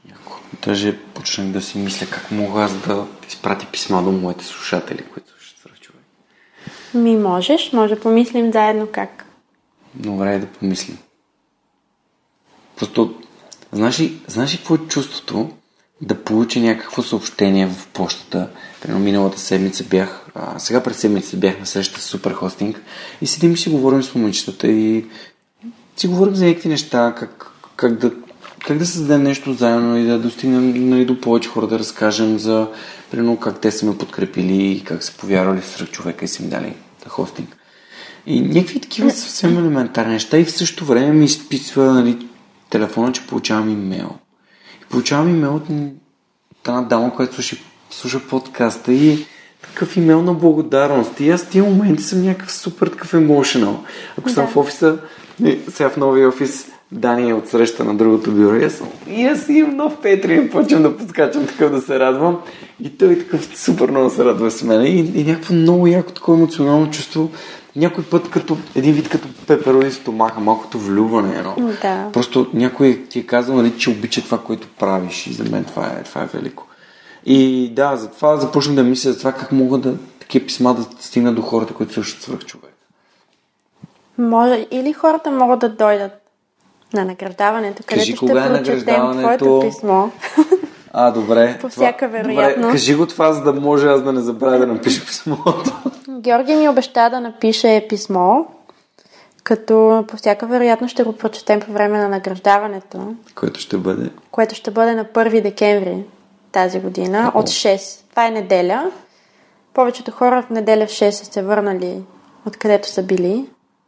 Яко. 0.09 0.33
Даже 0.65 0.99
почнах 1.13 1.47
да 1.47 1.61
си 1.61 1.77
мисля 1.77 2.07
как 2.11 2.31
мога 2.31 2.61
аз 2.61 2.73
да 2.87 3.05
изпратя 3.27 3.65
писма 3.71 4.03
до 4.03 4.11
моите 4.11 4.45
слушатели, 4.45 5.03
които 5.13 5.27
свръх 5.59 5.79
човек. 5.79 6.03
Ми 6.93 7.17
можеш, 7.17 7.73
може 7.73 7.95
да 7.95 8.01
помислим 8.01 8.51
заедно 8.51 8.87
как. 8.91 9.25
Добре, 9.95 10.39
да 10.39 10.47
помислим. 10.47 10.97
Просто, 12.75 13.15
знаеш 13.71 13.99
ли, 13.99 14.21
знаеш 14.27 14.53
ли 14.53 14.57
какво 14.57 14.75
е 14.75 14.87
чувството 14.87 15.49
да 16.01 16.23
получа 16.23 16.59
някакво 16.59 17.01
съобщение 17.01 17.67
в 17.67 17.87
почтата? 17.87 18.49
Примерно 18.83 19.05
миналата 19.05 19.39
седмица 19.39 19.83
бях, 19.83 20.25
а, 20.35 20.59
сега 20.59 20.83
през 20.83 20.97
седмица 20.97 21.37
бях 21.37 21.59
на 21.59 21.65
среща 21.65 22.01
с 22.01 22.03
Супер 22.03 22.31
Хостинг 22.31 22.81
и 23.21 23.27
седим 23.27 23.53
и 23.53 23.57
си 23.57 23.69
говорим 23.69 24.03
с 24.03 24.15
момичетата 24.15 24.67
и 24.67 25.05
си 25.97 26.07
говорим 26.07 26.35
за 26.35 26.45
някакви 26.45 26.69
неща, 26.69 27.15
как, 27.17 27.51
как 27.75 27.97
да 27.97 28.11
как 28.67 28.77
да 28.77 28.85
създадем 28.85 29.23
нещо 29.23 29.53
заедно 29.53 29.97
и 29.97 30.05
да 30.05 30.19
достигнем 30.19 30.89
нали, 30.89 31.05
до 31.05 31.21
повече 31.21 31.49
хора 31.49 31.67
да 31.67 31.79
разкажем 31.79 32.39
за 32.39 32.67
примерно 33.11 33.37
как 33.37 33.59
те 33.59 33.71
са 33.71 33.85
ме 33.85 33.97
подкрепили 33.97 34.71
и 34.71 34.83
как 34.83 35.03
са 35.03 35.17
повярвали 35.17 35.61
в 35.61 35.65
сред 35.65 35.91
човека 35.91 36.25
и 36.25 36.27
са 36.27 36.43
ми 36.43 36.49
дали 36.49 36.75
да 37.03 37.09
хостинг. 37.09 37.57
И 38.25 38.41
някакви 38.41 38.79
такива 38.79 39.11
съвсем 39.11 39.57
елементарни 39.57 40.13
неща 40.13 40.37
и 40.37 40.45
в 40.45 40.51
същото 40.51 40.85
време 40.85 41.13
ми 41.13 41.25
изписва 41.25 41.93
нали, 41.93 42.27
телефона, 42.69 43.11
че 43.11 43.27
получавам 43.27 43.69
имейл. 43.69 44.09
И 44.81 44.85
получавам 44.89 45.29
имейл 45.29 45.55
от 45.55 45.69
една 46.65 46.81
дама, 46.81 47.15
която 47.15 47.33
слуша, 47.33 47.57
слуша 47.93 48.19
подкаста 48.19 48.93
и 48.93 49.25
такъв 49.61 49.97
имейл 49.97 50.21
на 50.21 50.33
благодарност. 50.33 51.19
И 51.19 51.29
аз 51.29 51.43
в 51.43 51.49
тия 51.49 51.63
моменти 51.63 52.03
съм 52.03 52.25
някакъв 52.25 52.51
супер 52.51 52.87
такъв 52.87 53.13
емоционал. 53.13 53.83
Ако 54.17 54.27
да. 54.27 54.33
съм 54.33 54.47
в 54.47 54.57
офиса, 54.57 54.97
сега 55.69 55.89
в 55.89 55.97
новия 55.97 56.29
офис, 56.29 56.67
Дани 56.91 57.29
е 57.29 57.33
от 57.33 57.49
среща 57.49 57.83
на 57.83 57.95
другото 57.95 58.31
бюро. 58.31 58.55
И 58.55 58.63
аз, 58.63 58.81
и 59.07 59.25
аз 59.25 59.49
имам 59.49 59.75
нов 59.75 59.97
Петриан, 60.01 60.49
почвам 60.49 60.83
да 60.83 60.97
подскачам 60.97 61.47
такъв 61.47 61.71
да 61.71 61.81
се 61.81 61.99
радвам. 61.99 62.39
И 62.83 62.97
той 62.97 63.19
такъв 63.19 63.49
супер 63.55 63.89
много 63.89 64.09
се 64.09 64.25
радва 64.25 64.51
с 64.51 64.63
мен. 64.63 64.81
И, 64.85 64.99
и 65.15 65.23
някакво 65.23 65.53
много 65.53 65.87
яко 65.87 66.11
такова 66.11 66.37
емоционално 66.37 66.91
чувство. 66.91 67.31
Някой 67.75 68.03
път 68.03 68.29
като 68.29 68.57
един 68.75 68.93
вид 68.93 69.09
като 69.09 69.27
пепероди 69.47 69.91
стомаха, 69.91 70.39
малкото 70.39 70.79
влюване 70.79 71.35
едно. 71.37 71.55
Да. 71.81 72.09
Просто 72.13 72.47
някой 72.53 73.01
ти 73.09 73.19
е 73.19 73.25
казал, 73.25 73.55
нали, 73.55 73.73
че 73.77 73.89
обича 73.89 74.21
това, 74.21 74.37
което 74.37 74.67
правиш. 74.79 75.27
И 75.27 75.33
за 75.33 75.43
мен 75.43 75.63
това 75.63 75.85
е, 75.85 76.03
това 76.03 76.21
е 76.23 76.27
велико. 76.33 76.67
И 77.25 77.69
да, 77.75 77.95
затова 77.95 78.37
започнах 78.37 78.75
да 78.75 78.83
мисля 78.83 79.11
за 79.11 79.19
това 79.19 79.31
как 79.31 79.51
мога 79.51 79.77
да 79.77 79.93
такива 80.19 80.45
писма 80.45 80.73
да 80.73 80.83
стигнат 80.99 81.35
до 81.35 81.41
хората, 81.41 81.73
които 81.73 81.93
слушат 81.93 82.21
свърх 82.21 82.39
човек. 82.39 82.73
Може, 84.17 84.67
или 84.71 84.93
хората 84.93 85.31
могат 85.31 85.59
да 85.59 85.69
дойдат 85.69 86.11
на 86.93 87.05
награждаването, 87.05 87.83
където 87.85 87.99
Кажи, 87.99 88.15
ще 88.15 88.25
кога 88.25 88.45
е 88.45 88.53
прочетем 88.53 89.11
твоето 89.11 89.59
писмо. 89.65 90.07
А, 90.95 91.11
добре. 91.11 91.57
По 91.61 91.69
всяка 91.69 92.07
това... 92.07 92.17
вероятност. 92.17 92.55
Добре, 92.55 92.71
кажи 92.71 92.95
го 92.95 93.07
това, 93.07 93.33
за 93.33 93.43
да 93.43 93.53
може 93.53 93.87
аз 93.87 94.03
да 94.03 94.13
не 94.13 94.21
забравя 94.21 94.57
да 94.59 94.67
напиша 94.67 95.05
писмото. 95.05 95.73
Георги 96.09 96.55
ми 96.55 96.69
обеща 96.69 97.09
да 97.09 97.19
напише 97.19 97.85
писмо, 97.89 98.45
като 99.43 100.05
по 100.07 100.17
всяка 100.17 100.47
вероятност 100.47 100.91
ще 100.91 101.03
го 101.03 101.13
прочетем 101.13 101.59
по 101.59 101.71
време 101.71 101.97
на 101.97 102.09
награждаването, 102.09 103.15
Което 103.35 103.59
ще 103.59 103.77
бъде. 103.77 104.09
което 104.31 104.55
ще 104.55 104.71
бъде 104.71 104.95
на 104.95 105.05
1 105.05 105.41
декември 105.41 106.03
тази 106.53 106.79
година 106.79 107.31
от 107.35 107.47
6. 107.49 107.99
Това 108.09 108.27
е 108.27 108.31
неделя. 108.31 108.91
Повечето 109.73 110.11
хора 110.11 110.41
в 110.41 110.49
неделя 110.49 110.85
в 110.87 110.89
6 110.89 111.09
са 111.09 111.25
се 111.25 111.41
върнали 111.43 112.01
откъдето 112.47 112.87
са 112.89 113.03
били. 113.03 113.45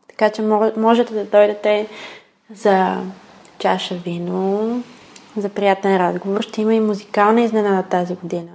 Така 0.10 0.30
че 0.30 0.42
мож- 0.42 0.78
можете 0.78 1.14
да 1.14 1.24
дойдете 1.26 1.88
за 2.56 2.98
чаша 3.60 3.96
вино, 3.96 4.84
за 5.38 5.50
приятен 5.50 5.98
разговор. 5.98 6.42
Ще 6.42 6.62
има 6.62 6.74
и 6.74 6.80
музикална 6.80 7.42
изненада 7.42 7.84
тази 7.84 8.16
година. 8.16 8.52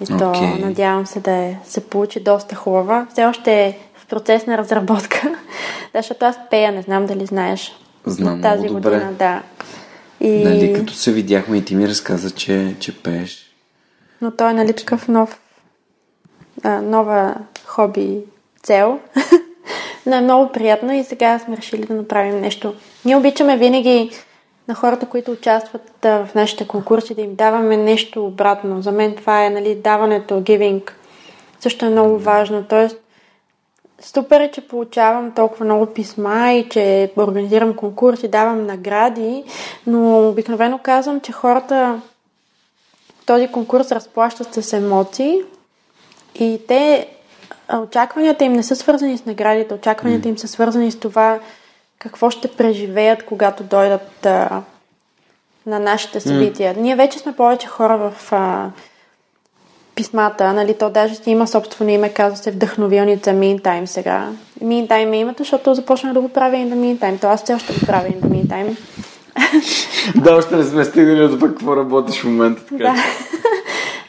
И 0.00 0.18
то, 0.18 0.28
Окей. 0.28 0.58
надявам 0.58 1.06
се 1.06 1.20
да 1.20 1.32
е, 1.32 1.56
се 1.64 1.88
получи 1.88 2.20
доста 2.20 2.54
хубава. 2.56 3.06
Все 3.12 3.24
още 3.24 3.64
е 3.64 3.78
в 3.94 4.06
процес 4.06 4.46
на 4.46 4.58
разработка, 4.58 5.34
защото 5.94 6.24
аз 6.24 6.36
пея, 6.50 6.72
не 6.72 6.82
знам 6.82 7.06
дали 7.06 7.26
знаеш. 7.26 7.72
Знам 8.06 8.42
тази 8.42 8.62
много 8.62 8.80
добре. 8.80 8.90
година, 8.90 9.12
да. 9.12 9.42
И... 10.24 10.44
Нали, 10.44 10.72
като 10.72 10.92
се 10.92 11.12
видяхме 11.12 11.56
и 11.56 11.64
ти 11.64 11.76
ми 11.76 11.88
разказа, 11.88 12.30
че, 12.30 12.76
че 12.80 13.02
пееш. 13.02 13.54
Но 14.20 14.30
той 14.30 14.50
е 14.50 14.54
нали 14.54 14.72
такъв 14.72 15.08
нов, 15.08 15.40
а, 16.62 16.82
нова 16.82 17.34
хоби 17.64 18.18
цел. 18.62 19.00
Но 20.06 20.16
е 20.16 20.20
много 20.20 20.52
приятно 20.52 20.92
и 20.92 21.04
сега 21.04 21.38
сме 21.38 21.56
решили 21.56 21.86
да 21.86 21.94
направим 21.94 22.40
нещо. 22.40 22.74
Ние 23.04 23.16
обичаме 23.16 23.56
винаги 23.56 24.10
на 24.68 24.74
хората, 24.74 25.06
които 25.06 25.30
участват 25.30 26.04
а, 26.04 26.26
в 26.26 26.34
нашите 26.34 26.66
конкурси, 26.66 27.14
да 27.14 27.22
им 27.22 27.34
даваме 27.34 27.76
нещо 27.76 28.26
обратно. 28.26 28.82
За 28.82 28.92
мен 28.92 29.14
това 29.16 29.46
е 29.46 29.50
нали, 29.50 29.74
даването, 29.74 30.34
giving. 30.34 30.90
Също 31.60 31.86
е 31.86 31.90
много 31.90 32.18
важно. 32.18 32.64
Тоест, 32.68 32.96
супер 34.00 34.40
е, 34.40 34.50
че 34.50 34.68
получавам 34.68 35.32
толкова 35.32 35.64
много 35.64 35.86
писма 35.86 36.52
и 36.52 36.68
че 36.68 37.12
организирам 37.16 37.76
конкурси, 37.76 38.28
давам 38.28 38.66
награди, 38.66 39.44
но 39.86 40.28
обикновено 40.28 40.78
казвам, 40.82 41.20
че 41.20 41.32
хората 41.32 42.00
този 43.26 43.48
конкурс 43.48 43.92
разплащат 43.92 44.54
с 44.54 44.72
емоции 44.72 45.40
и 46.34 46.60
те 46.68 47.08
очакванията 47.82 48.44
им 48.44 48.52
не 48.52 48.62
са 48.62 48.76
свързани 48.76 49.18
с 49.18 49.26
наградите, 49.26 49.74
очакванията 49.74 50.28
им 50.28 50.38
са 50.38 50.48
свързани 50.48 50.90
с 50.90 50.98
това 50.98 51.38
какво 51.98 52.30
ще 52.30 52.48
преживеят, 52.48 53.24
когато 53.24 53.62
дойдат 53.62 54.26
а, 54.26 54.62
на 55.66 55.78
нашите 55.78 56.20
събития. 56.20 56.74
Ние 56.76 56.96
вече 56.96 57.18
сме 57.18 57.36
повече 57.36 57.66
хора 57.66 57.96
в 57.98 58.32
а, 58.32 58.70
писмата, 59.94 60.52
нали, 60.52 60.74
то 60.74 60.90
даже 60.90 61.14
си 61.14 61.30
има 61.30 61.46
собствено 61.46 61.90
име, 61.90 62.08
казва 62.08 62.36
се 62.36 62.50
вдъхновилница 62.50 63.30
Meantime 63.30 63.84
сега. 63.84 64.28
Meantime 64.64 65.14
е 65.14 65.16
името, 65.16 65.38
защото 65.38 65.74
започнах 65.74 66.12
да 66.12 66.20
го 66.20 66.28
правя 66.28 66.56
in 66.56 66.68
the 66.68 66.74
meantime. 66.74 67.20
То 67.20 67.26
аз 67.26 67.42
все 67.42 67.54
още 67.54 67.72
го 67.72 67.86
правя 67.86 68.08
in 68.08 68.20
the 68.20 68.28
meantime. 68.28 68.76
да, 70.24 70.34
още 70.36 70.56
не 70.56 70.64
сме 70.64 70.84
стигнали 70.84 71.28
до 71.28 71.38
пък 71.38 71.50
какво 71.50 71.76
работиш 71.76 72.20
в 72.20 72.24
момента. 72.24 72.62
Така. 72.64 72.78
Да. 72.78 72.94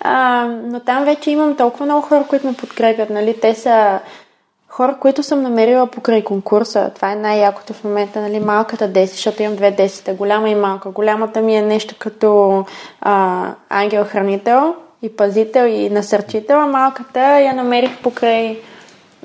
А, 0.08 0.46
но 0.46 0.80
там 0.80 1.06
вече 1.06 1.32
имам 1.32 1.56
толкова 1.56 1.86
много 1.86 2.02
хора, 2.02 2.26
които 2.30 2.48
ме 2.48 2.54
подкрепят. 2.54 3.10
Нали? 3.10 3.40
Те 3.42 3.56
са 3.56 4.00
хора, 4.70 4.98
които 5.00 5.24
съм 5.24 5.42
намерила 5.42 5.88
покрай 5.88 6.24
конкурса. 6.24 6.92
Това 6.96 7.12
е 7.12 7.16
най-якото 7.16 7.74
в 7.74 7.84
момента, 7.84 8.22
нали, 8.22 8.40
малката 8.40 8.88
деси, 8.88 9.16
защото 9.16 9.44
имам 9.44 9.56
две 9.56 9.72
десета, 9.72 10.14
голяма 10.14 10.50
и 10.50 10.56
малка. 10.56 10.90
Голямата 10.90 11.42
ми 11.42 11.56
е 11.56 11.62
нещо 11.62 11.96
като 12.00 12.66
а, 13.02 13.46
ангел-хранител 13.70 14.76
и 15.06 15.10
пазител 15.10 15.66
и 15.66 15.90
насърчител, 15.90 16.60
а 16.60 16.66
малката 16.66 17.40
я 17.40 17.54
намерих 17.54 17.98
покрай 18.02 18.60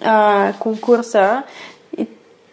а, 0.03 0.53
конкурса. 0.59 1.43
И 1.99 2.07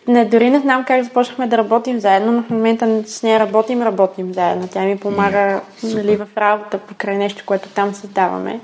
не, 0.07 0.25
дори 0.25 0.49
не 0.49 0.59
знам 0.59 0.83
как 0.87 1.03
започнахме 1.03 1.47
да 1.47 1.57
работим 1.57 1.99
заедно, 1.99 2.31
но 2.31 2.43
в 2.43 2.49
момента 2.49 3.03
с 3.05 3.23
нея 3.23 3.39
работим, 3.39 3.81
работим 3.81 4.33
заедно. 4.33 4.67
Тя 4.67 4.81
ми 4.81 4.97
помага 4.97 5.61
нали, 5.83 6.15
в 6.15 6.27
работа 6.37 6.77
покрай 6.77 7.17
нещо, 7.17 7.43
което 7.45 7.69
там 7.69 7.93
създаваме. 7.93 8.59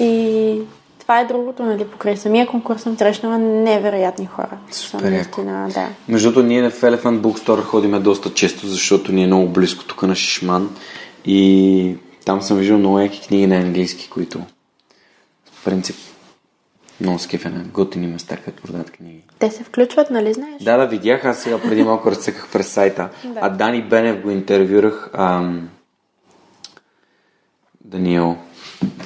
И 0.00 0.60
това 1.00 1.20
е 1.20 1.24
другото, 1.24 1.62
нали, 1.62 1.84
покрай 1.84 2.16
самия 2.16 2.46
конкурс 2.46 2.82
съм 2.82 2.98
срещнала 2.98 3.38
невероятни 3.38 4.26
хора. 4.26 4.58
Супер 4.70 5.10
наистина, 5.10 5.68
да. 5.74 5.88
Между 6.08 6.28
другото, 6.28 6.46
ние 6.46 6.70
в 6.70 6.80
Elephant 6.80 7.20
Bookstore 7.20 7.62
ходиме 7.62 7.98
доста 7.98 8.34
често, 8.34 8.66
защото 8.66 9.12
ни 9.12 9.24
е 9.24 9.26
много 9.26 9.48
близко 9.48 9.84
тук 9.84 10.02
на 10.02 10.14
Шишман 10.14 10.76
и 11.24 11.96
там 12.24 12.42
съм 12.42 12.58
виждал 12.58 12.78
много 12.78 12.98
яки 12.98 13.26
книги 13.26 13.46
на 13.46 13.56
английски, 13.56 14.10
които 14.10 14.38
в 15.52 15.64
принцип 15.64 15.96
много 17.00 17.18
скефена, 17.18 17.64
готини 17.64 18.06
места, 18.06 18.36
като 18.36 18.62
продават 18.62 18.90
книги. 18.90 19.22
Те 19.38 19.50
се 19.50 19.64
включват, 19.64 20.10
нали 20.10 20.32
знаеш? 20.32 20.62
Да, 20.62 20.76
да, 20.76 20.86
видях. 20.86 21.24
Аз 21.24 21.42
сега 21.42 21.60
преди 21.60 21.82
малко 21.82 22.10
разцъках 22.10 22.48
през 22.52 22.68
сайта. 22.68 23.08
Да. 23.24 23.40
А 23.42 23.48
Дани 23.48 23.82
Бенев 23.82 24.22
го 24.22 24.30
интервюрах. 24.30 25.10
Ам... 25.14 25.68
Даниел 27.84 28.36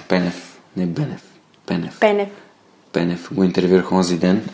Пенев. 0.09 0.61
Не 0.77 0.87
Бенев. 0.87 1.23
Пенев. 1.67 2.01
Пенев. 2.01 2.29
Пенев 2.93 3.35
го 3.35 3.45
интервюрах 3.45 3.93
онзи 3.93 4.19
ден. 4.19 4.49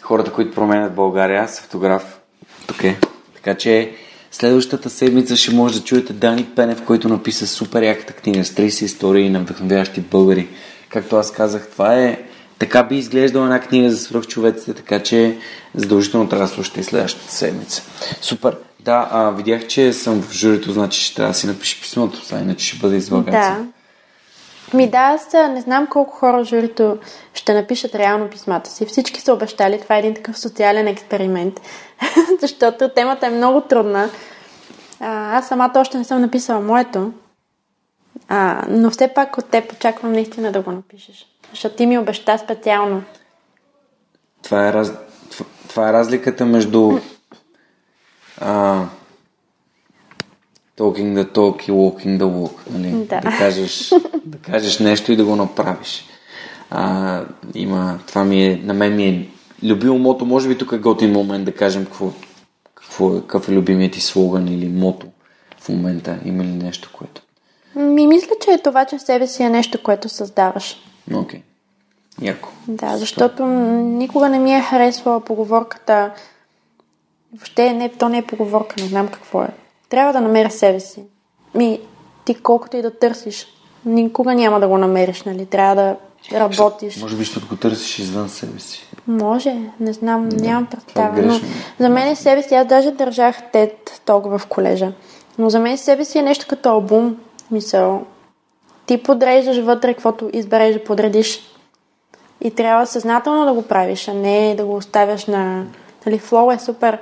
Хората, 0.00 0.32
които 0.32 0.54
променят 0.54 0.94
България, 0.94 1.48
с 1.48 1.58
автограф. 1.58 2.20
Тук 2.66 2.84
е. 2.84 2.98
Така 3.34 3.54
че 3.54 3.94
следващата 4.30 4.90
седмица 4.90 5.36
ще 5.36 5.54
може 5.54 5.78
да 5.78 5.84
чуете 5.84 6.12
Дани 6.12 6.44
Пенев, 6.44 6.84
който 6.84 7.08
написа 7.08 7.46
супер 7.46 7.82
яката 7.82 8.12
книга 8.12 8.44
с 8.44 8.50
30 8.54 8.84
истории 8.84 9.30
на 9.30 9.40
вдъхновяващи 9.40 10.00
българи. 10.00 10.48
Както 10.88 11.16
аз 11.16 11.32
казах, 11.32 11.68
това 11.72 11.96
е 11.96 12.18
така 12.58 12.82
би 12.82 12.96
изглеждала 12.96 13.44
една 13.44 13.60
книга 13.60 13.90
за 13.90 13.96
свръхчовеците, 13.96 14.74
така 14.74 15.02
че 15.02 15.38
задължително 15.74 16.28
трябва 16.28 16.46
да 16.46 16.52
слушате 16.52 16.80
и 16.80 16.84
следващата 16.84 17.32
седмица. 17.32 17.82
Супер. 18.20 18.56
Да, 18.80 19.08
а, 19.12 19.30
видях, 19.30 19.66
че 19.66 19.92
съм 19.92 20.22
в 20.22 20.32
журито, 20.32 20.72
значи 20.72 21.00
ще 21.00 21.14
трябва 21.14 21.32
да 21.32 21.38
си 21.38 21.46
напиши 21.46 21.80
писмото, 21.80 22.24
сега 22.24 22.40
иначе 22.40 22.66
ще 22.66 22.78
бъде 22.78 22.96
излагация. 22.96 23.54
Да. 23.54 23.66
Ми 24.74 24.90
да, 24.90 24.98
аз 24.98 25.32
не 25.32 25.60
знам 25.60 25.86
колко 25.86 26.12
хора 26.12 26.44
в 26.44 26.48
журито 26.48 26.98
ще 27.34 27.54
напишат 27.54 27.94
реално 27.94 28.28
писмата 28.28 28.70
си. 28.70 28.86
Всички 28.86 29.20
са 29.20 29.32
обещали. 29.32 29.80
Това 29.80 29.96
е 29.96 29.98
един 29.98 30.14
такъв 30.14 30.38
социален 30.38 30.88
експеримент. 30.88 31.60
Защото 32.40 32.88
темата 32.88 33.26
е 33.26 33.30
много 33.30 33.60
трудна. 33.60 34.10
А, 35.00 35.38
аз 35.38 35.48
самата 35.48 35.72
още 35.76 35.98
не 35.98 36.04
съм 36.04 36.20
написала 36.20 36.60
моето. 36.60 37.12
А, 38.28 38.64
но 38.68 38.90
все 38.90 39.08
пак 39.08 39.38
от 39.38 39.44
теб 39.44 39.72
очаквам 39.72 40.12
наистина 40.12 40.52
да 40.52 40.60
го 40.62 40.72
напишеш. 40.72 41.26
Защото 41.50 41.76
ти 41.76 41.86
ми 41.86 41.98
обеща 41.98 42.38
специално. 42.38 43.02
Това 44.42 44.68
е, 44.68 44.72
раз... 44.72 44.92
това- 45.68 45.88
е 45.88 45.92
разликата 45.92 46.46
между 46.46 46.98
а, 48.40 48.84
talking 50.78 51.14
the 51.14 51.32
talk 51.32 51.68
и 51.68 51.72
walking 51.72 52.18
the 52.18 52.24
walk. 52.24 52.52
Нали? 52.70 52.90
Да. 52.90 53.20
да, 53.20 53.38
кажеш, 53.38 53.92
да 54.24 54.38
кажеш 54.38 54.78
нещо 54.78 55.12
и 55.12 55.16
да 55.16 55.24
го 55.24 55.36
направиш. 55.36 56.04
А, 56.70 57.22
има, 57.54 57.98
това 58.06 58.24
ми 58.24 58.46
е, 58.46 58.60
на 58.64 58.74
мен 58.74 58.96
ми 58.96 59.06
е 59.08 59.28
любимо 59.62 59.98
мото. 59.98 60.26
Може 60.26 60.48
би 60.48 60.58
тук 60.58 60.72
е 60.72 60.78
готин 60.78 61.12
момент 61.12 61.44
да 61.44 61.54
кажем 61.54 61.84
какво, 61.84 62.10
какво 62.74 63.16
е, 63.16 63.20
какъв 63.20 63.48
е 63.48 63.52
любимият 63.52 63.92
ти 63.92 64.00
слоган 64.00 64.48
или 64.48 64.68
мото 64.68 65.06
в 65.60 65.68
момента. 65.68 66.18
Има 66.24 66.44
ли 66.44 66.52
нещо, 66.52 66.90
което... 66.92 67.22
Ми 67.76 68.06
мисля, 68.06 68.32
че 68.44 68.50
е 68.50 68.62
това, 68.62 68.84
че 68.84 68.98
в 68.98 69.02
себе 69.02 69.26
си 69.26 69.42
е 69.42 69.50
нещо, 69.50 69.82
което 69.82 70.08
създаваш. 70.08 70.76
Окей. 71.14 71.42
Яко. 72.22 72.48
Да, 72.68 72.96
защото 72.96 73.46
никога 73.46 74.28
не 74.28 74.38
ми 74.38 74.54
е 74.54 74.60
харесвала 74.60 75.20
поговорката. 75.20 76.10
Въобще 77.32 77.72
не, 77.72 77.88
то 77.88 78.08
не 78.08 78.18
е 78.18 78.26
поговорка, 78.26 78.74
не 78.78 78.88
знам 78.88 79.08
какво 79.08 79.42
е. 79.42 79.48
Трябва 79.88 80.12
да 80.12 80.20
намеря 80.20 80.50
себе 80.50 80.80
си. 80.80 81.02
Ми, 81.54 81.80
ти 82.24 82.34
колкото 82.34 82.76
и 82.76 82.82
да 82.82 82.98
търсиш, 82.98 83.46
никога 83.84 84.34
няма 84.34 84.60
да 84.60 84.68
го 84.68 84.78
намериш, 84.78 85.22
нали? 85.22 85.46
Трябва 85.46 85.74
да 85.74 85.96
работиш. 86.32 86.96
Може 87.02 87.16
би, 87.16 87.24
защото 87.24 87.46
го 87.46 87.56
търсиш 87.56 87.98
извън 87.98 88.28
себе 88.28 88.58
си. 88.58 88.86
Може, 89.06 89.56
не 89.80 89.92
знам, 89.92 90.28
нямам 90.28 90.66
това 90.66 91.04
е 91.04 91.14
представа. 91.14 91.22
Но 91.22 91.40
за 91.78 91.88
мен 91.88 92.08
е 92.08 92.16
себе 92.16 92.42
си, 92.42 92.54
аз 92.54 92.66
даже 92.66 92.90
държах 92.90 93.36
тет 93.52 94.00
толкова 94.04 94.38
в 94.38 94.46
колежа. 94.46 94.92
Но 95.38 95.50
за 95.50 95.60
мен 95.60 95.78
себе 95.78 96.04
си 96.04 96.18
е 96.18 96.22
нещо 96.22 96.46
като 96.48 96.68
албум. 96.68 97.16
Мисъл, 97.50 98.06
ти 98.86 99.02
подреждаш 99.02 99.58
вътре, 99.58 99.94
каквото 99.94 100.30
избереш 100.32 100.74
да 100.74 100.84
подредиш. 100.84 101.40
И 102.40 102.50
трябва 102.50 102.86
съзнателно 102.86 103.44
да 103.44 103.52
го 103.52 103.62
правиш, 103.62 104.08
а 104.08 104.14
не 104.14 104.54
да 104.54 104.64
го 104.64 104.74
оставяш 104.74 105.26
на... 105.26 105.64
Нали, 106.06 106.18
флоу 106.18 106.50
е 106.50 106.58
супер, 106.58 106.98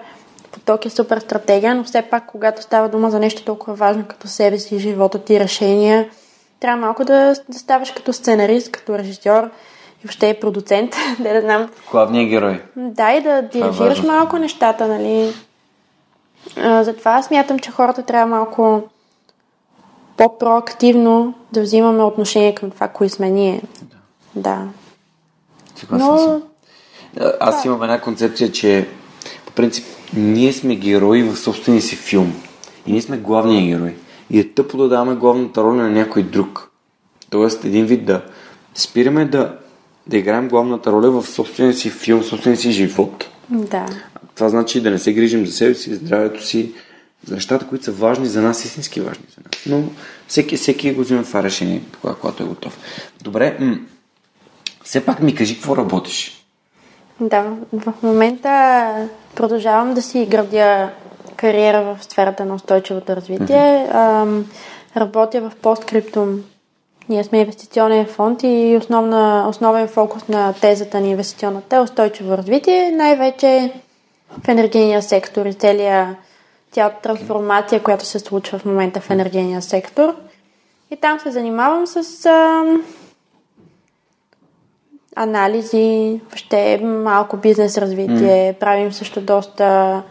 поток 0.53 0.87
е 0.87 0.91
супер 0.91 1.19
стратегия, 1.19 1.75
но 1.75 1.85
все 1.85 2.03
пак, 2.03 2.27
когато 2.27 2.63
става 2.63 2.89
дума 2.89 3.11
за 3.11 3.19
нещо 3.19 3.45
толкова 3.45 3.75
важно 3.75 4.05
като 4.09 4.29
себе 4.29 4.59
си, 4.59 4.79
живота 4.79 5.19
ти, 5.19 5.41
решения, 5.41 6.09
трябва 6.61 6.81
малко 6.81 7.05
да, 7.05 7.35
да 7.49 7.59
ставаш 7.59 7.91
като 7.91 8.13
сценарист, 8.13 8.73
като 8.73 8.99
режисьор 8.99 9.45
и 9.45 10.05
въобще 10.05 10.27
и 10.27 10.41
продуцент, 10.41 10.97
да 11.19 11.33
да 11.33 11.41
знам. 11.41 11.69
Главният 11.91 12.31
герой. 12.31 12.63
Да, 12.77 13.13
и 13.13 13.23
да 13.23 13.43
дирижираш 13.43 13.99
важно. 13.99 14.13
малко 14.13 14.39
нещата, 14.39 14.89
нали? 14.89 15.33
А, 16.57 16.85
затова 16.85 17.23
смятам, 17.23 17.59
че 17.59 17.71
хората 17.71 18.03
трябва 18.03 18.27
малко 18.37 18.83
по-проактивно 20.17 21.35
да 21.53 21.63
взимаме 21.63 22.03
отношение 22.03 22.55
към 22.55 22.71
това, 22.71 22.89
кои 22.89 23.09
сме 23.09 23.31
ние. 23.31 23.63
Да. 24.35 24.59
Съгласен 25.77 26.07
Но 26.07 26.19
съм. 26.19 26.43
Аз 27.41 27.65
имам 27.65 27.83
една 27.83 28.01
концепция, 28.01 28.53
че 28.53 28.89
по 29.47 29.53
принцип 29.53 29.87
ние 30.17 30.53
сме 30.53 30.77
герои 30.77 31.23
в 31.23 31.37
собствения 31.37 31.83
си 31.83 31.97
филм. 31.97 32.43
И 32.87 32.93
ние 32.93 33.03
сме 33.03 33.17
главният 33.17 33.65
герой. 33.65 33.95
И 34.31 34.39
е 34.41 34.53
тъпо 34.53 34.77
да 34.77 34.89
даваме 34.89 35.15
главната 35.15 35.63
роля 35.63 35.77
на 35.83 35.91
някой 35.91 36.23
друг. 36.23 36.71
Тоест, 37.31 37.65
един 37.65 37.87
вид 37.87 38.05
да 38.05 38.23
спираме 38.75 39.25
да, 39.25 39.57
да 40.07 40.17
играем 40.17 40.49
главната 40.49 40.93
роля 40.93 41.11
в 41.11 41.27
собствения 41.27 41.75
си 41.75 41.91
филм, 41.91 42.23
собствения 42.23 42.59
си 42.59 42.71
живот. 42.73 43.29
да. 43.49 43.87
Това 44.35 44.49
значи 44.49 44.81
да 44.83 44.91
не 44.91 44.99
се 44.99 45.13
грижим 45.13 45.47
за 45.47 45.53
себе 45.53 45.75
си, 45.75 45.95
здравето 45.95 46.47
си, 46.47 46.73
за 47.27 47.35
нещата, 47.35 47.67
които 47.67 47.85
са 47.85 47.93
важни 47.93 48.27
за 48.27 48.43
нас, 48.43 48.65
истински 48.65 49.01
важни 49.01 49.25
за 49.37 49.41
нас. 49.45 49.67
Но 49.67 49.91
всеки, 50.29 50.57
всеки 50.57 50.93
го 50.93 51.01
взима 51.01 51.23
това 51.25 51.43
решение, 51.43 51.83
кога- 52.01 52.15
когато 52.15 52.43
е 52.43 52.47
готов. 52.47 52.79
Добре, 53.23 53.57
м- 53.61 53.79
все 54.85 55.05
пак 55.05 55.23
ми 55.23 55.35
кажи 55.35 55.55
какво 55.55 55.77
работиш. 55.77 56.45
Да, 57.21 57.45
в 57.73 57.93
момента 58.03 58.93
продължавам 59.35 59.95
да 59.95 60.03
си 60.03 60.27
градя 60.31 60.91
кариера 61.39 61.83
в 61.83 62.05
сферата 62.05 62.45
на 62.45 62.55
устойчивото 62.55 63.17
развитие. 63.17 63.89
Ам, 63.93 64.47
работя 64.97 65.41
в 65.41 65.53
посткриптум. 65.63 66.45
Ние 67.09 67.25
сме 67.25 67.39
инвестиционен 67.39 68.07
фонд 68.07 68.43
и 68.43 68.79
основна, 68.81 69.47
основен 69.49 69.89
фокус 69.89 70.29
на 70.29 70.53
тезата 70.53 71.01
ни 71.01 71.11
инвестиционната 71.11 71.77
е 71.77 71.81
устойчиво 71.81 72.37
развитие, 72.37 72.91
най-вече 72.91 73.73
в 74.45 74.49
енергийния 74.49 75.03
сектор 75.03 75.47
и 75.47 75.55
целия, 75.55 76.17
цялата 76.73 77.01
трансформация, 77.03 77.83
която 77.83 78.05
се 78.05 78.19
случва 78.19 78.59
в 78.59 78.65
момента 78.65 79.01
в 79.01 79.11
енергийния 79.11 79.63
сектор. 79.63 80.15
И 80.91 80.97
там 80.97 81.21
се 81.21 81.31
занимавам 81.31 81.87
с 81.87 82.27
ам, 82.27 82.85
анализи, 85.17 86.21
въобще 86.25 86.79
малко 86.83 87.37
бизнес 87.37 87.79
развитие. 87.79 88.57
Правим 88.61 88.93
също 88.93 89.21
доста 89.21 90.03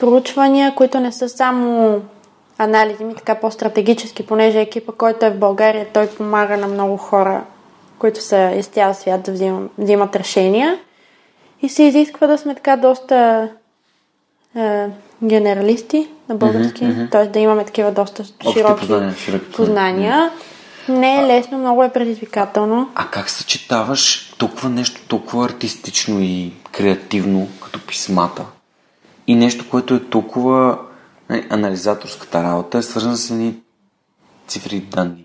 проучвания, 0.00 0.74
които 0.74 1.00
не 1.00 1.12
са 1.12 1.28
само 1.28 2.00
анализи, 2.58 3.04
ми 3.04 3.14
така 3.14 3.34
по-стратегически, 3.34 4.26
понеже 4.26 4.60
екипа, 4.60 4.92
който 4.92 5.26
е 5.26 5.30
в 5.30 5.38
България, 5.38 5.86
той 5.94 6.06
помага 6.06 6.56
на 6.56 6.66
много 6.66 6.96
хора, 6.96 7.42
които 7.98 8.22
са 8.22 8.52
из 8.56 8.66
цял 8.66 8.94
свят 8.94 9.22
да 9.22 9.32
взимат, 9.32 9.70
взимат 9.78 10.16
решения. 10.16 10.78
И 11.62 11.68
се 11.68 11.82
изисква 11.82 12.26
да 12.26 12.38
сме 12.38 12.54
така 12.54 12.76
доста 12.76 13.48
е, 14.56 14.86
генералисти 15.24 16.08
на 16.28 16.34
български, 16.34 16.84
Мгм, 16.84 17.06
т.е. 17.10 17.26
да 17.26 17.38
имаме 17.38 17.64
такива 17.64 17.92
доста 17.92 18.22
Общи 18.22 18.58
широки 18.58 18.80
познания, 18.80 19.14
широки 19.14 19.52
познания. 19.52 20.30
Не 20.88 21.16
е 21.16 21.26
лесно, 21.26 21.58
много 21.58 21.82
е 21.82 21.92
предизвикателно. 21.92 22.90
А 22.94 23.06
как 23.06 23.30
съчетаваш 23.30 24.34
толкова 24.38 24.68
нещо 24.68 25.00
толкова 25.08 25.44
артистично 25.44 26.20
и 26.20 26.52
креативно, 26.72 27.48
като 27.62 27.80
писмата, 27.86 28.44
и 29.30 29.34
нещо, 29.34 29.70
което 29.70 29.94
е 29.94 30.04
толкова... 30.04 30.78
нали, 31.30 31.46
Анализаторската 31.50 32.42
работа 32.42 32.78
е 32.78 32.82
свързана 32.82 33.16
с 33.16 33.30
едни 33.30 33.54
цифри 34.48 34.76
и 34.76 34.80
данни. 34.80 35.24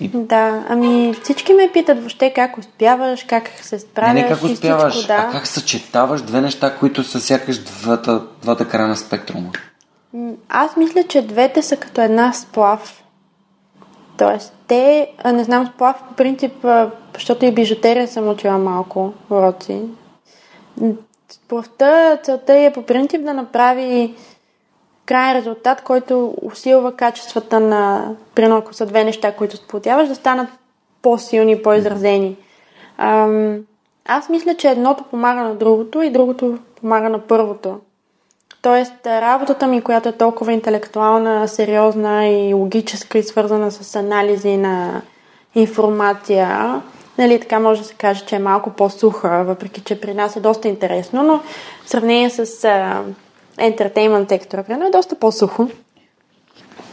И... 0.00 0.08
Да, 0.08 0.66
ами 0.68 1.14
всички 1.22 1.52
ме 1.52 1.70
питат 1.72 1.98
въобще 1.98 2.32
как 2.34 2.58
успяваш, 2.58 3.24
как 3.24 3.48
се 3.62 3.78
справяш 3.78 4.14
Не, 4.14 4.22
не 4.22 4.28
как 4.28 4.42
успяваш, 4.42 4.92
всичко, 4.92 5.08
да. 5.08 5.14
а 5.14 5.30
как 5.30 5.46
съчетаваш 5.46 6.22
две 6.22 6.40
неща, 6.40 6.76
които 6.76 7.04
са 7.04 7.20
сякаш 7.20 7.58
двата, 7.58 8.22
двата 8.42 8.68
края 8.68 8.88
на 8.88 8.96
спектрума. 8.96 9.50
Аз 10.48 10.76
мисля, 10.76 11.04
че 11.08 11.22
двете 11.22 11.62
са 11.62 11.76
като 11.76 12.00
една 12.00 12.32
сплав. 12.32 13.02
Тоест, 14.18 14.54
те, 14.66 15.10
не 15.32 15.44
знам, 15.44 15.66
сплав 15.66 15.96
по 16.08 16.14
принцип, 16.14 16.66
защото 17.14 17.44
и 17.44 17.52
бижутерия 17.52 18.08
съм 18.08 18.28
учила 18.28 18.58
малко 18.58 19.12
уроци. 19.30 19.82
М, 21.28 21.32
Сплавта, 21.32 22.18
целта 22.22 22.54
е 22.54 22.72
по 22.72 22.82
принцип 22.82 23.24
да 23.24 23.34
направи 23.34 24.14
крайен 25.06 25.36
резултат, 25.36 25.82
който 25.82 26.34
усилва 26.42 26.92
качествата 26.96 27.60
на, 27.60 28.14
примерно 28.34 28.56
ако 28.56 28.74
са 28.74 28.86
две 28.86 29.04
неща, 29.04 29.32
които 29.32 29.56
сплотяваш, 29.56 30.08
да 30.08 30.14
станат 30.14 30.48
по-силни, 31.02 31.62
по-изразени. 31.62 32.36
Ам, 32.98 33.58
аз 34.04 34.28
мисля, 34.28 34.54
че 34.54 34.68
едното 34.68 35.04
помага 35.04 35.42
на 35.42 35.54
другото 35.54 36.02
и 36.02 36.10
другото 36.10 36.58
помага 36.80 37.08
на 37.08 37.18
първото. 37.18 37.80
Тоест, 38.62 39.06
работата 39.06 39.66
ми, 39.66 39.82
която 39.82 40.08
е 40.08 40.12
толкова 40.12 40.52
интелектуална, 40.52 41.48
сериозна 41.48 42.26
и 42.26 42.54
логическа 42.54 43.18
и 43.18 43.22
свързана 43.22 43.70
с 43.70 43.96
анализи 43.96 44.56
на 44.56 45.02
информация, 45.54 46.82
нали, 47.18 47.40
така 47.40 47.58
може 47.60 47.80
да 47.80 47.86
се 47.86 47.94
каже, 47.94 48.24
че 48.26 48.36
е 48.36 48.38
малко 48.38 48.70
по-суха, 48.70 49.44
въпреки 49.44 49.80
че 49.80 50.00
при 50.00 50.14
нас 50.14 50.36
е 50.36 50.40
доста 50.40 50.68
интересно, 50.68 51.22
но 51.22 51.40
в 51.84 51.90
сравнение 51.90 52.30
с 52.30 52.64
а, 52.64 53.02
ентертеймент 53.58 54.28
сектора, 54.28 54.62
примерно 54.62 54.86
е 54.86 54.90
доста 54.90 55.14
по-сухо. 55.14 55.68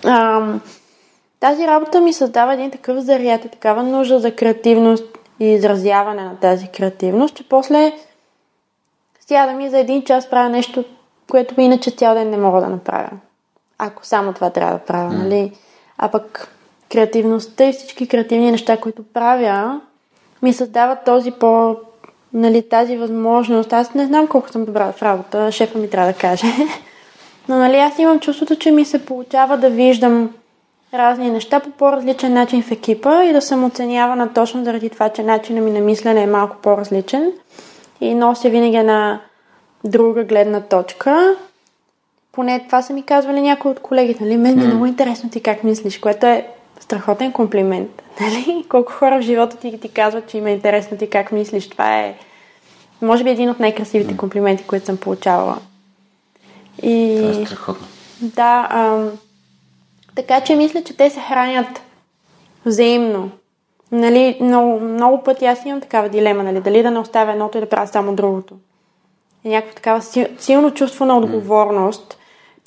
Ам, 0.06 0.62
тази 1.40 1.68
работа 1.68 2.02
ми 2.02 2.14
създава 2.14 2.54
един 2.54 2.72
такъв 2.72 3.00
заряд 3.00 3.46
и 3.46 3.50
такава 3.50 3.84
нужда 3.84 4.20
за 4.20 4.36
креативност 4.36 5.06
и 5.40 5.46
изразяване 5.46 6.24
на 6.24 6.36
тази 6.36 6.68
креативност, 6.68 7.36
че 7.36 7.50
после 7.50 7.94
сега 9.20 9.46
да 9.46 9.54
ми 9.54 9.70
за 9.70 9.78
един 9.78 10.04
час 10.04 10.30
правя 10.30 10.50
нещо, 10.50 10.84
което 11.32 11.62
иначе 11.62 11.92
цял 11.92 12.14
ден 12.14 12.30
не 12.30 12.38
мога 12.38 12.62
да 12.62 12.70
направя. 12.70 13.10
Ако 13.78 14.06
само 14.06 14.34
това 14.34 14.50
трябва 14.50 14.74
да 14.74 14.80
правя, 14.80 15.12
mm. 15.12 15.18
нали? 15.18 15.52
А 15.98 16.08
пък 16.08 16.56
креативността 16.92 17.66
и 17.66 17.74
всички 17.74 18.08
креативни 18.08 18.52
неща, 18.52 18.78
които 18.78 19.04
правя, 19.04 19.82
ми 20.46 20.54
създават 20.54 21.00
този 21.06 21.32
по... 21.32 21.76
Нали, 22.34 22.70
тази 22.70 22.98
възможност. 22.98 23.74
Аз 23.74 23.94
не 23.94 24.06
знам 24.06 24.28
колко 24.28 24.50
съм 24.50 24.66
добра 24.66 24.92
в 24.92 25.04
работа, 25.04 25.52
шефа 25.52 25.78
ми 25.80 25.90
трябва 25.90 26.12
да 26.12 26.18
каже. 26.18 26.46
Но 27.50 27.56
нали, 27.56 27.76
аз 27.76 28.00
имам 28.00 28.20
чувството, 28.20 28.56
че 28.56 28.72
ми 28.72 28.86
се 28.86 29.06
получава 29.06 29.58
да 29.58 29.70
виждам 29.70 30.30
разни 30.94 31.30
неща 31.30 31.60
по 31.60 31.70
по-различен 31.70 32.34
начин 32.34 32.64
в 32.64 32.72
екипа 32.72 33.24
и 33.24 33.34
да 33.34 33.42
съм 33.42 33.64
оценявана 33.64 34.34
точно 34.34 34.64
заради 34.64 34.90
това, 34.90 35.10
че 35.10 35.24
начинът 35.24 35.64
ми 35.64 35.72
на 35.72 35.80
мислене 35.80 36.22
е 36.22 36.28
малко 36.28 36.56
по-различен 36.62 37.32
и 38.02 38.16
нося 38.16 38.50
винаги 38.50 38.78
една 38.78 39.22
друга 39.84 40.24
гледна 40.24 40.62
точка. 40.62 41.36
Поне 42.32 42.66
това 42.66 42.82
са 42.82 42.94
ми 42.94 43.04
казвали 43.04 43.42
някои 43.42 43.72
от 43.72 43.80
колегите. 43.80 44.24
Нали? 44.24 44.38
Мен 44.38 44.60
е 44.60 44.68
много 44.68 44.86
интересно 44.86 45.30
ти 45.30 45.42
как 45.42 45.64
мислиш, 45.64 46.00
което 46.00 46.26
е 46.26 46.48
страхотен 46.80 47.32
комплимент. 47.32 48.02
Нали? 48.22 48.66
Колко 48.70 48.92
хора 48.92 49.18
в 49.18 49.22
живота 49.22 49.58
ти 49.58 49.80
ти 49.80 49.90
казват, 49.90 50.28
че 50.28 50.38
им 50.38 50.48
е 50.48 50.52
интересно 50.52 50.98
ти 50.98 51.10
как 51.10 51.32
мислиш. 51.32 51.70
Това 51.70 52.00
е, 52.00 52.16
може 53.02 53.24
би, 53.24 53.30
един 53.30 53.50
от 53.50 53.60
най-красивите 53.60 54.18
комплименти, 54.18 54.64
които 54.64 54.86
съм 54.86 54.98
получавала. 54.98 55.58
И... 56.84 57.18
Това 57.18 57.42
е 57.42 57.46
страхотно. 57.46 57.88
Да, 58.22 58.68
ам, 58.72 59.12
така 60.16 60.42
че 60.42 60.56
мисля, 60.56 60.84
че 60.84 60.98
те 60.98 61.10
се 61.10 61.20
хранят 61.20 61.82
взаимно. 62.66 63.32
Нали, 63.92 64.38
много, 64.42 64.80
много 64.80 65.24
пъти 65.24 65.46
аз 65.46 65.66
имам 65.66 65.82
такава 65.82 66.10
дилема, 66.10 66.44
нали, 66.44 66.62
дали 66.62 66.84
да 66.84 66.92
не 66.92 67.00
оставя 67.00 67.32
едното 67.32 67.58
и 67.58 67.62
да 67.62 67.70
правя 67.70 67.88
само 67.88 68.16
другото. 68.16 68.56
И 69.44 69.50
някакво 69.50 69.76
такава 69.76 70.02
сил, 70.02 70.26
силно 70.38 70.72
чувство 70.72 71.06
на 71.06 71.18
отговорност, 71.18 72.18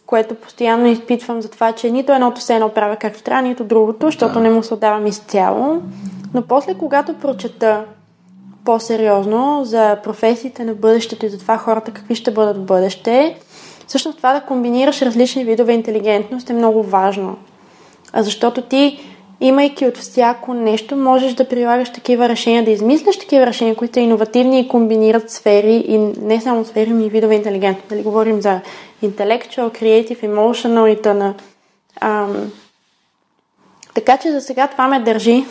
което 0.08 0.34
постоянно 0.34 0.86
изпитвам 0.86 1.42
за 1.42 1.50
това, 1.50 1.72
че 1.72 1.90
нито 1.90 2.12
едното 2.12 2.40
се 2.40 2.54
едно 2.54 2.68
правя 2.68 2.96
както 2.96 3.22
трябва, 3.22 3.42
нито 3.42 3.64
другото, 3.64 4.06
защото 4.06 4.34
Да. 4.34 4.40
не 4.40 4.50
му 4.50 4.62
се 4.62 4.74
отдавам 4.74 5.06
изцяло. 5.06 5.82
Но 6.34 6.42
после, 6.42 6.74
когато 6.74 7.14
прочета 7.14 7.84
по-сериозно 8.64 9.60
за 9.64 9.96
професиите 10.04 10.64
на 10.64 10.74
бъдещето 10.74 11.26
и 11.26 11.28
за 11.28 11.38
това 11.38 11.58
хората 11.58 11.90
какви 11.90 12.14
ще 12.14 12.30
бъдат 12.30 12.56
в 12.56 12.64
бъдеще, 12.64 13.38
всъщност 13.86 14.18
това 14.18 14.32
да 14.32 14.40
комбинираш 14.40 15.02
различни 15.02 15.44
видове 15.44 15.72
интелигентност 15.72 16.50
е 16.50 16.52
много 16.52 16.82
важно. 16.82 17.36
А 18.12 18.22
защото 18.22 18.62
ти, 18.62 19.00
имайки 19.40 19.86
от 19.86 19.96
всяко 19.96 20.54
нещо, 20.54 20.96
можеш 20.96 21.34
да 21.34 21.48
прилагаш 21.48 21.92
такива 21.92 22.28
решения, 22.28 22.64
да 22.64 22.70
измисляш 22.70 23.18
такива 23.18 23.46
решения, 23.46 23.74
които 23.74 23.94
са 23.94 24.00
иновативни 24.00 24.60
и 24.60 24.68
комбинират 24.68 25.30
сфери 25.30 25.84
и 25.88 25.98
не 25.98 26.40
само 26.40 26.64
сфери, 26.64 26.90
но 26.90 27.04
и 27.04 27.08
видове 27.08 27.34
интелигентност. 27.34 27.88
Дали 27.88 28.02
говорим 28.02 28.42
за 28.42 28.60
intellectual, 29.04 29.82
creative, 29.82 30.20
emotional 30.20 30.86
и 30.86 31.02
т.н. 31.02 31.34
Така 33.94 34.16
че 34.16 34.32
за 34.32 34.40
сега 34.40 34.66
това 34.66 34.88
ме 34.88 35.00
държи 35.00 35.44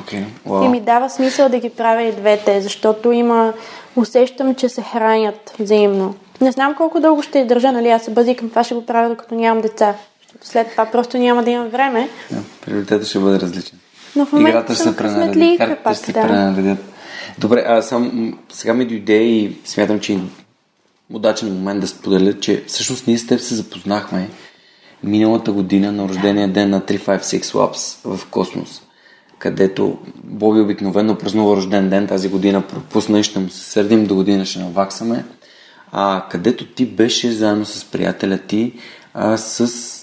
Окей. 0.00 0.24
и 0.46 0.68
ми 0.68 0.80
дава 0.80 1.10
смисъл 1.10 1.48
да 1.48 1.58
ги 1.58 1.70
правя 1.70 2.02
и 2.02 2.12
двете, 2.12 2.60
защото 2.60 3.12
има, 3.12 3.52
усещам, 3.96 4.54
че 4.54 4.68
се 4.68 4.82
хранят 4.82 5.54
взаимно. 5.58 6.14
Не 6.40 6.52
знам 6.52 6.74
колко 6.74 7.00
дълго 7.00 7.22
ще 7.22 7.38
издържа, 7.38 7.72
нали, 7.72 7.88
аз 7.88 8.02
се 8.02 8.10
базикам, 8.10 8.50
това 8.50 8.64
ще 8.64 8.74
го 8.74 8.86
правя 8.86 9.08
докато 9.08 9.34
нямам 9.34 9.62
деца. 9.62 9.94
След 10.42 10.70
това 10.70 10.86
просто 10.86 11.18
няма 11.18 11.42
да 11.42 11.50
имам 11.50 11.68
време. 11.68 12.08
Да, 12.30 12.38
приоритетът 12.64 13.08
ще 13.08 13.18
бъде 13.18 13.40
различен. 13.40 13.78
Но 14.16 14.26
в 14.26 14.32
момента 14.32 14.50
Играта 14.50 14.74
ще 14.74 14.82
се 14.82 14.96
пренареди. 14.96 15.26
късметлийка 15.26 15.66
Картите 15.66 15.94
ще 15.94 16.06
се 16.06 16.12
да. 16.12 16.22
пренаредят. 16.22 16.78
Добре, 17.38 17.64
а 17.66 17.82
сам, 17.82 18.38
сега 18.52 18.74
ми 18.74 18.84
дойде 18.84 19.22
и 19.22 19.56
смятам, 19.64 20.00
че 20.00 20.12
е 20.12 20.18
удачен 21.12 21.52
момент 21.52 21.80
да 21.80 21.86
споделя, 21.86 22.40
че 22.40 22.64
всъщност 22.66 23.06
ние 23.06 23.18
с 23.18 23.26
теб 23.26 23.40
се 23.40 23.54
запознахме 23.54 24.28
миналата 25.04 25.52
година 25.52 25.92
на 25.92 26.08
рождения 26.08 26.48
ден 26.48 26.70
на 26.70 26.80
356 26.80 27.42
Labs 27.42 28.16
в 28.16 28.26
Космос, 28.26 28.82
където 29.38 29.98
Боби 30.24 30.60
обикновено 30.60 31.18
празнува 31.18 31.56
рожден 31.56 31.88
ден, 31.88 32.06
тази 32.06 32.28
година 32.28 32.62
пропусна 32.62 33.20
и 33.20 33.22
ще 33.22 33.38
му 33.38 33.48
се 33.48 33.70
сърдим, 33.70 34.06
до 34.06 34.14
година 34.14 34.44
ще 34.44 34.58
наваксаме, 34.58 35.24
а, 35.92 36.24
където 36.30 36.66
ти 36.66 36.86
беше 36.86 37.32
заедно 37.32 37.64
с 37.64 37.84
приятеля 37.84 38.38
ти 38.38 38.72
а, 39.14 39.36
с 39.36 39.99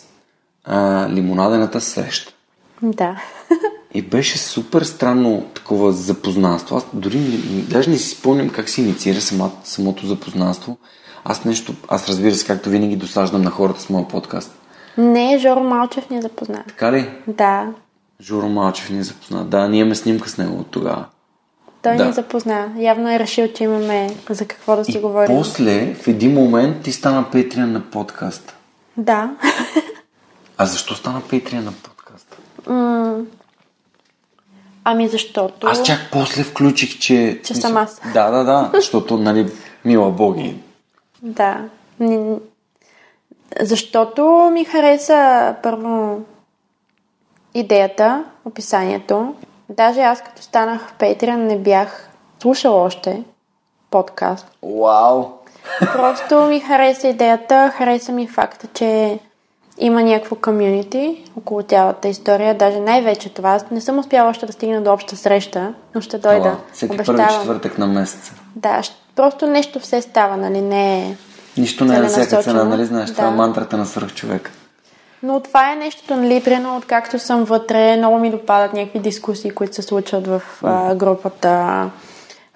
а, 0.67 1.07
лимонадената 1.09 1.81
среща. 1.81 2.33
Да. 2.81 3.21
И 3.93 4.01
беше 4.01 4.37
супер 4.37 4.81
странно 4.81 5.45
такова 5.53 5.91
запознанство. 5.91 6.75
Аз 6.77 6.85
дори 6.93 7.17
не- 7.19 7.61
даже 7.61 7.89
не 7.89 7.97
си 7.97 8.09
спомням 8.09 8.49
как 8.49 8.69
се 8.69 8.81
инициира 8.81 9.21
сама, 9.21 9.51
самото 9.63 10.07
запознанство. 10.07 10.77
Аз 11.23 11.45
нещо, 11.45 11.73
аз 11.87 12.09
разбира 12.09 12.35
се, 12.35 12.47
както 12.47 12.69
винаги 12.69 12.95
досаждам 12.95 13.41
на 13.41 13.49
хората 13.49 13.81
с 13.81 13.89
моя 13.89 14.07
подкаст. 14.07 14.51
Не, 14.97 15.39
Жоро 15.39 15.59
Малчев 15.59 16.09
ни 16.09 16.21
запозна. 16.21 16.63
Така 16.67 16.91
ли? 16.91 17.09
Да. 17.27 17.67
Жоро 18.21 18.49
Малчев 18.49 18.89
ни 18.89 19.03
запозна. 19.03 19.45
Да, 19.45 19.67
ние 19.67 19.79
имаме 19.79 19.95
снимка 19.95 20.29
с 20.29 20.37
него 20.37 20.55
от 20.55 20.67
тогава. 20.67 21.05
Той 21.81 21.95
Да. 21.95 22.05
ни 22.05 22.13
запозна. 22.13 22.69
Явно 22.77 23.09
е 23.09 23.19
решил, 23.19 23.47
че 23.47 23.63
имаме 23.63 24.15
за 24.29 24.45
какво 24.45 24.75
да 24.75 24.85
си 24.85 24.97
И 24.97 25.01
говорим. 25.01 25.37
после, 25.37 25.93
в 25.95 26.07
един 26.07 26.33
момент, 26.33 26.81
ти 26.83 26.91
стана 26.91 27.25
Петрия 27.31 27.67
на 27.67 27.81
подкаст. 27.81 28.55
Да. 28.97 29.31
А 30.57 30.65
защо 30.65 30.95
стана 30.95 31.21
Петрия 31.29 31.61
на 31.61 31.71
подкаст? 31.71 32.37
М, 32.67 33.17
Ами 34.89 35.07
защото... 35.07 35.67
Аз 35.67 35.83
чак 35.83 35.99
после 36.11 36.43
включих, 36.43 36.99
че... 36.99 37.41
Че 37.45 37.55
съм 37.55 37.77
аз. 37.77 38.01
Да, 38.13 38.31
да, 38.31 38.43
да, 38.43 38.71
защото, 38.73 39.17
нали, 39.17 39.51
мила 39.85 40.11
боги. 40.11 40.55
Да. 41.21 41.65
Защото 43.59 44.49
ми 44.53 44.65
хареса 44.65 45.55
първо 45.63 46.21
идеята, 47.53 48.25
описанието. 48.45 49.35
Даже 49.69 50.01
аз 50.01 50.23
като 50.23 50.41
станах 50.41 50.87
в 50.87 50.93
Patreon 50.99 51.35
не 51.35 51.57
бях 51.57 52.09
слушала 52.41 52.83
още 52.83 53.23
подкаст. 53.91 54.47
Вау! 54.63 55.25
Просто 55.79 56.41
ми 56.41 56.59
хареса 56.59 57.07
идеята, 57.07 57.73
хареса 57.77 58.11
ми 58.11 58.27
факта, 58.27 58.67
че 58.73 59.19
има 59.77 60.03
някакво 60.03 60.35
комюнити 60.35 61.23
около 61.37 61.61
цялата 61.61 62.07
история. 62.07 62.57
Даже 62.57 62.79
най-вече 62.79 63.29
това. 63.29 63.49
Аз 63.49 63.71
не 63.71 63.81
съм 63.81 63.99
успяла 63.99 64.29
още 64.29 64.45
да 64.45 64.53
стигна 64.53 64.81
до 64.81 64.93
обща 64.93 65.15
среща, 65.15 65.73
но 65.95 66.01
ще 66.01 66.17
дойда. 66.17 66.47
Ала, 66.47 66.57
Всеки 66.73 66.97
първи 66.97 67.23
четвъртък 67.33 67.77
на 67.77 67.87
месеца. 67.87 68.33
Да, 68.55 68.81
просто 69.15 69.47
нещо 69.47 69.79
все 69.79 70.01
става, 70.01 70.37
нали? 70.37 70.61
Не 70.61 70.99
е... 70.99 71.15
Нищо 71.57 71.85
не 71.85 71.95
е 71.95 71.99
на 71.99 72.07
всяка 72.07 72.43
цена, 72.43 72.63
нали 72.63 72.85
знаеш? 72.85 73.11
Това 73.11 73.23
е 73.23 73.29
Да. 73.29 73.35
мантрата 73.35 73.77
на 73.77 73.85
свръхчовек. 73.85 74.51
Но 75.23 75.39
това 75.39 75.71
е 75.71 75.75
нещото, 75.75 76.15
нали, 76.15 76.43
примерно, 76.43 76.77
откакто 76.77 77.19
съм 77.19 77.43
вътре, 77.43 77.97
много 77.97 78.19
ми 78.19 78.31
допадат 78.31 78.73
някакви 78.73 78.99
дискусии, 78.99 79.51
които 79.51 79.75
се 79.75 79.81
случват 79.81 80.27
в 80.27 80.41
а, 80.63 80.95
групата. 80.95 81.89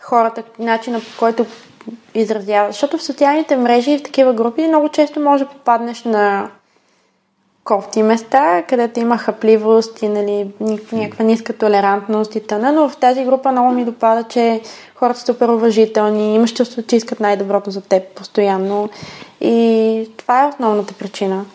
Хората, 0.02 0.44
начина 0.60 1.00
по 1.00 1.20
който 1.20 1.46
изразяват. 2.16 2.72
Защото 2.72 2.98
в 2.98 3.04
социалните 3.04 3.58
мрежи 3.58 3.92
и 3.92 3.98
в 3.98 4.04
такива 4.04 4.34
групи 4.34 4.68
много 4.68 4.90
често 4.90 5.20
може 5.20 5.44
да 5.44 5.50
попаднеш 5.50 6.04
на 6.04 6.50
кофти 7.72 8.04
места, 8.04 8.64
където 8.70 9.00
има 9.00 9.18
хапливост 9.18 10.02
и 10.02 10.08
нали, 10.08 10.48
някаква 10.92 11.26
ниска 11.26 11.54
толерантност 11.54 12.36
и 12.36 12.48
тъна, 12.48 12.72
но 12.72 12.90
в 12.90 12.98
тази 12.98 13.24
група 13.24 13.52
много 13.52 13.72
ми 13.72 13.86
допада, 13.86 14.24
че 14.24 14.62
хората 14.96 15.20
са 15.20 15.26
супер 15.26 15.50
уважителни, 15.50 16.36
имаш 16.36 16.54
чувство, 16.54 16.84
че 16.84 16.96
искат 16.96 17.20
най-доброто 17.20 17.72
за 17.72 17.82
теб 17.82 18.04
постоянно 18.16 18.90
и 19.42 20.10
това 20.18 20.44
е 20.44 20.48
основната 20.48 20.94
причина. 20.94 21.46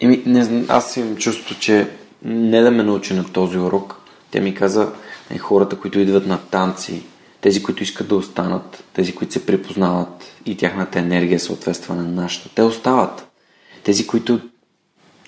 Еми, 0.00 0.22
не 0.26 0.64
аз 0.68 0.96
имам 0.96 1.16
чувство, 1.16 1.54
че 1.60 1.88
не 2.22 2.60
да 2.60 2.70
ме 2.70 2.82
научи 2.82 3.14
на 3.14 3.24
този 3.32 3.58
урок. 3.58 3.96
Тя 4.30 4.40
ми 4.40 4.54
каза, 4.54 4.92
е, 5.30 5.38
хората, 5.38 5.78
които 5.78 6.00
идват 6.00 6.26
на 6.26 6.38
танци, 6.50 7.02
тези, 7.40 7.62
които 7.62 7.82
искат 7.82 8.08
да 8.08 8.16
останат, 8.16 8.84
тези, 8.92 9.14
които 9.14 9.32
се 9.32 9.46
припознават 9.46 10.24
и 10.46 10.56
тяхната 10.56 10.98
енергия 10.98 11.40
съответства 11.40 11.94
на 11.94 12.02
нашата, 12.02 12.54
те 12.54 12.62
остават. 12.62 13.26
Тези, 13.84 14.06
които 14.06 14.40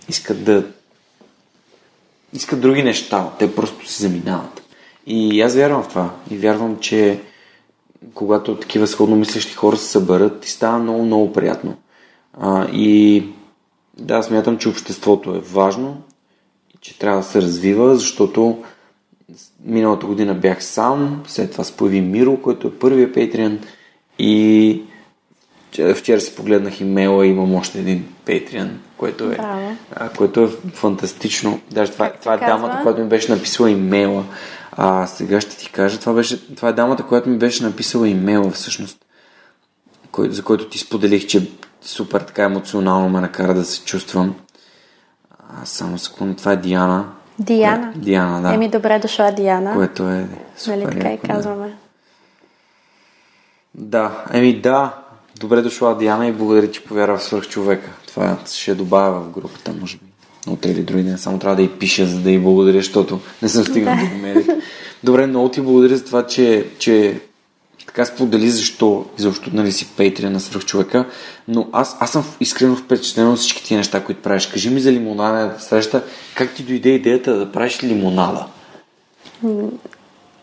искат 0.08 0.44
да 0.44 0.64
искат 2.32 2.60
други 2.60 2.82
неща, 2.82 3.30
те 3.38 3.54
просто 3.54 3.88
се 3.88 4.02
заминават. 4.02 4.62
И 5.06 5.40
аз 5.40 5.54
вярвам 5.54 5.82
в 5.82 5.88
това. 5.88 6.14
И 6.30 6.38
вярвам, 6.38 6.78
че 6.80 7.20
когато 8.14 8.56
такива 8.56 8.86
сходно 8.86 9.16
мислещи 9.16 9.54
хора 9.54 9.76
се 9.76 9.86
съберат 9.86 10.44
и 10.44 10.50
става 10.50 10.78
много, 10.78 11.04
много 11.04 11.32
приятно. 11.32 11.76
А, 12.40 12.68
и 12.72 13.24
да, 13.98 14.22
смятам, 14.22 14.58
че 14.58 14.68
обществото 14.68 15.34
е 15.34 15.38
важно 15.38 16.02
и 16.74 16.78
че 16.80 16.98
трябва 16.98 17.18
да 17.18 17.26
се 17.26 17.42
развива, 17.42 17.96
защото 17.96 18.64
миналата 19.64 20.06
година 20.06 20.34
бях 20.34 20.64
сам, 20.64 21.22
след 21.26 21.52
това 21.52 21.64
се 21.64 21.76
появи 21.76 22.00
Миро, 22.00 22.42
който 22.42 22.68
е 22.68 22.78
първият 22.78 23.16
Patreon 23.16 23.58
и 24.18 24.82
вчера 25.94 26.20
си 26.20 26.34
погледнах 26.34 26.80
имейла 26.80 27.26
и 27.26 27.30
имам 27.30 27.54
още 27.54 27.78
един 27.78 28.08
Patreon, 28.26 28.68
което 28.96 29.30
е, 29.30 29.36
а, 29.94 30.08
което 30.08 30.42
е 30.42 30.48
фантастично. 30.72 31.60
Даже 31.70 31.92
това, 31.92 32.12
това 32.20 32.34
е 32.34 32.38
дамата, 32.38 32.80
която 32.82 33.00
ми 33.00 33.08
беше 33.08 33.32
написала 33.32 33.70
имейла. 33.70 34.24
А 34.72 35.06
сега 35.06 35.40
ще 35.40 35.56
ти 35.56 35.72
кажа, 35.72 36.00
това, 36.00 36.12
беше, 36.12 36.54
това 36.54 36.68
е 36.68 36.72
дамата, 36.72 37.02
която 37.02 37.28
ми 37.28 37.38
беше 37.38 37.64
написала 37.64 38.08
имейла 38.08 38.50
всъщност, 38.50 39.04
кой, 40.12 40.30
за 40.30 40.42
който 40.42 40.68
ти 40.68 40.78
споделих, 40.78 41.26
че 41.26 41.50
супер 41.82 42.20
така 42.20 42.42
емоционално 42.42 43.08
ме 43.08 43.20
накара 43.20 43.54
да 43.54 43.64
се 43.64 43.84
чувствам. 43.84 44.34
А, 45.30 45.64
само 45.64 45.98
секунда, 45.98 46.36
това 46.36 46.52
е 46.52 46.56
Диана. 46.56 47.04
Диана? 47.38 47.92
Кое, 47.92 48.02
Диана, 48.02 48.42
да. 48.42 48.54
Еми, 48.54 48.68
добре 48.68 48.98
дошла, 48.98 49.32
Диана. 49.32 49.74
Което 49.74 50.08
е 50.08 50.26
супер. 50.56 50.76
Нали 50.76 50.98
така 50.98 51.12
и 51.12 51.18
казваме. 51.18 51.76
Да, 53.74 54.24
еми 54.32 54.60
да, 54.60 54.94
добре 55.40 55.62
дошла 55.62 55.98
Диана 55.98 56.26
и 56.26 56.32
благодаря, 56.32 56.70
че 56.70 56.84
повярва 56.84 57.18
в 57.18 57.22
свърх 57.22 57.48
човека. 57.48 57.90
Това 58.06 58.36
ще 58.54 58.74
добавя 58.74 59.20
в 59.20 59.30
групата, 59.30 59.74
може 59.80 59.96
би. 59.96 60.02
Утре 60.50 60.70
или 60.70 60.82
други 60.82 61.02
ден. 61.02 61.18
Само 61.18 61.38
трябва 61.38 61.56
да 61.56 61.62
й 61.62 61.68
пиша, 61.68 62.06
за 62.06 62.18
да 62.18 62.30
й 62.30 62.38
благодаря, 62.38 62.78
защото 62.78 63.20
не 63.42 63.48
съм 63.48 63.64
стигнал 63.64 63.96
да. 63.96 64.10
до 64.10 64.16
медик. 64.22 64.50
Добре, 65.04 65.26
много 65.26 65.48
ти 65.48 65.60
благодаря 65.60 65.96
за 65.96 66.04
това, 66.04 66.26
че, 66.26 66.66
че 66.78 67.20
така 67.86 68.04
сподели 68.04 68.50
защо 68.50 69.04
изобщо 69.18 69.50
нали, 69.52 69.72
си 69.72 69.88
пейтрия 69.96 70.30
на 70.30 70.40
свръхчовека, 70.40 71.04
но 71.48 71.68
аз, 71.72 71.96
аз 72.00 72.10
съм 72.10 72.24
искрено 72.40 72.76
впечатлен 72.76 73.28
от 73.28 73.38
всички 73.38 73.64
тия 73.64 73.78
неща, 73.78 74.04
които 74.04 74.22
правиш. 74.22 74.46
Кажи 74.46 74.70
ми 74.70 74.80
за 74.80 74.92
лимонада 74.92 75.54
среща, 75.58 76.02
как 76.34 76.54
ти 76.54 76.62
дойде 76.62 76.88
идеята 76.88 77.38
да 77.38 77.52
правиш 77.52 77.82
лимонада? 77.82 78.46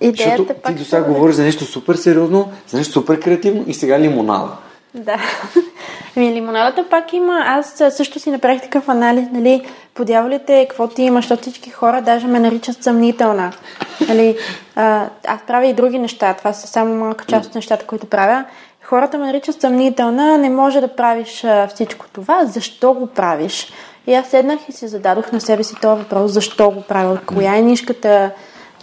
Идеята 0.01 0.43
Защото 0.43 0.53
ти 0.67 0.73
до 0.73 0.85
сега 0.85 1.03
говориш 1.03 1.35
за 1.35 1.43
нещо 1.43 1.65
супер 1.65 1.95
сериозно, 1.95 2.51
за 2.67 2.77
нещо 2.77 2.93
супер 2.93 3.19
креативно 3.19 3.63
и 3.67 3.73
сега 3.73 3.99
лимонада. 3.99 4.51
Да. 4.95 5.17
Ами 6.17 6.33
лимонадата 6.33 6.89
пак 6.89 7.13
има. 7.13 7.43
Аз 7.45 7.83
също 7.89 8.19
си 8.19 8.31
направих 8.31 8.61
такъв 8.61 8.89
анализ, 8.89 9.27
нали, 9.31 9.67
подявалите, 9.93 10.65
какво 10.69 10.87
ти 10.87 11.01
има, 11.01 11.19
защото 11.19 11.41
всички 11.41 11.69
хора 11.69 12.01
даже 12.01 12.27
ме 12.27 12.39
наричат 12.39 12.83
съмнителна. 12.83 13.53
Нали, 14.07 14.37
а, 14.75 15.09
аз 15.27 15.41
правя 15.47 15.67
и 15.67 15.73
други 15.73 15.99
неща. 15.99 16.33
Това 16.33 16.53
са 16.53 16.67
само 16.67 16.95
малка 16.95 17.25
част 17.25 17.49
от 17.49 17.55
нещата, 17.55 17.85
които 17.85 18.05
правя. 18.05 18.45
Хората 18.83 19.17
ме 19.17 19.25
наричат 19.25 19.61
съмнителна, 19.61 20.37
не 20.37 20.49
може 20.49 20.81
да 20.81 20.95
правиш 20.95 21.45
всичко 21.69 22.05
това. 22.13 22.45
Защо 22.45 22.93
го 22.93 23.07
правиш? 23.07 23.73
И 24.07 24.13
аз 24.13 24.27
седнах 24.27 24.59
и 24.69 24.71
си 24.71 24.87
зададох 24.87 25.31
на 25.31 25.41
себе 25.41 25.63
си 25.63 25.75
този 25.81 26.01
въпрос, 26.01 26.31
защо 26.31 26.69
го 26.69 26.81
правя, 26.81 27.19
коя 27.25 27.55
е 27.55 27.61
нишката, 27.61 28.31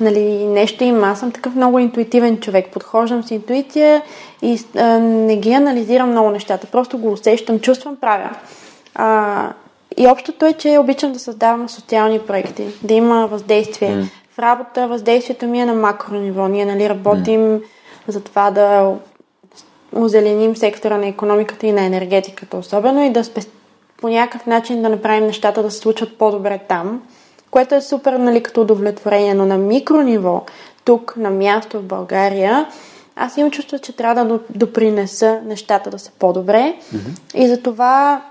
нали, 0.00 0.46
нещо 0.46 0.84
има. 0.84 1.06
Аз 1.06 1.20
съм 1.20 1.32
такъв 1.32 1.54
много 1.54 1.78
интуитивен 1.78 2.40
човек. 2.40 2.72
Подхождам 2.72 3.22
с 3.22 3.30
интуиция 3.30 4.02
и 4.42 4.60
а, 4.76 4.98
не 4.98 5.36
ги 5.36 5.52
анализирам 5.52 6.10
много 6.10 6.30
нещата. 6.30 6.66
Просто 6.66 6.98
го 6.98 7.12
усещам, 7.12 7.60
чувствам, 7.60 7.96
правя. 7.96 8.30
А, 8.94 9.52
и 9.96 10.08
общото 10.08 10.46
е, 10.46 10.52
че 10.52 10.78
обичам 10.78 11.12
да 11.12 11.18
създавам 11.18 11.68
социални 11.68 12.18
проекти, 12.18 12.64
да 12.82 12.94
има 12.94 13.26
въздействие. 13.26 13.90
Mm. 13.90 14.08
В 14.30 14.38
работа 14.38 14.88
въздействието 14.88 15.46
ми 15.46 15.60
е 15.60 15.66
на 15.66 15.74
макро 15.74 16.14
ниво. 16.14 16.48
Ние 16.48 16.64
нали, 16.64 16.88
работим 16.88 17.40
mm. 17.40 17.62
за 18.08 18.20
това 18.20 18.50
да 18.50 18.94
озеленим 19.92 20.56
сектора 20.56 20.96
на 20.96 21.06
економиката 21.06 21.66
и 21.66 21.72
на 21.72 21.84
енергетиката 21.84 22.56
особено 22.56 23.04
и 23.04 23.10
да 23.10 23.24
спест... 23.24 23.50
по 24.00 24.08
някакъв 24.08 24.46
начин 24.46 24.82
да 24.82 24.88
направим 24.88 25.26
нещата 25.26 25.62
да 25.62 25.70
се 25.70 25.78
случват 25.78 26.18
по-добре 26.18 26.60
там 26.68 27.02
което 27.50 27.74
е 27.74 27.80
супер, 27.80 28.12
нали, 28.12 28.42
като 28.42 28.60
удовлетворение, 28.60 29.34
но 29.34 29.46
на 29.46 29.58
микро 29.58 30.02
ниво, 30.02 30.42
тук, 30.84 31.14
на 31.16 31.30
място 31.30 31.78
в 31.78 31.82
България, 31.82 32.66
аз 33.16 33.36
имам 33.36 33.50
чувство, 33.50 33.78
че 33.78 33.96
трябва 33.96 34.24
да 34.24 34.40
допринеса 34.50 35.40
нещата 35.44 35.90
да 35.90 35.98
са 35.98 36.10
по-добре. 36.18 36.76
Mm-hmm. 36.94 37.34
И 37.34 37.48
затова 37.48 38.22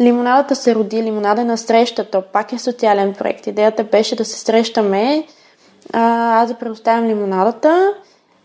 лимонадата 0.00 0.56
се 0.56 0.74
роди, 0.74 1.02
лимонада 1.02 1.42
е 1.42 1.44
на 1.44 1.58
срещата, 1.58 2.22
пак 2.22 2.52
е 2.52 2.58
социален 2.58 3.14
проект. 3.14 3.46
Идеята 3.46 3.84
беше 3.84 4.16
да 4.16 4.24
се 4.24 4.40
срещаме, 4.40 5.26
а, 5.92 6.42
аз 6.42 6.48
да 6.48 6.54
предоставям 6.54 7.06
лимонадата 7.06 7.94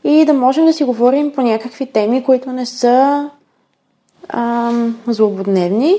и 0.03 0.25
да 0.25 0.33
можем 0.33 0.65
да 0.65 0.73
си 0.73 0.83
говорим 0.83 1.31
по 1.31 1.41
някакви 1.41 1.85
теми, 1.85 2.23
които 2.23 2.51
не 2.51 2.65
са 2.65 3.29
ам, 4.29 4.97
злободневни, 5.07 5.95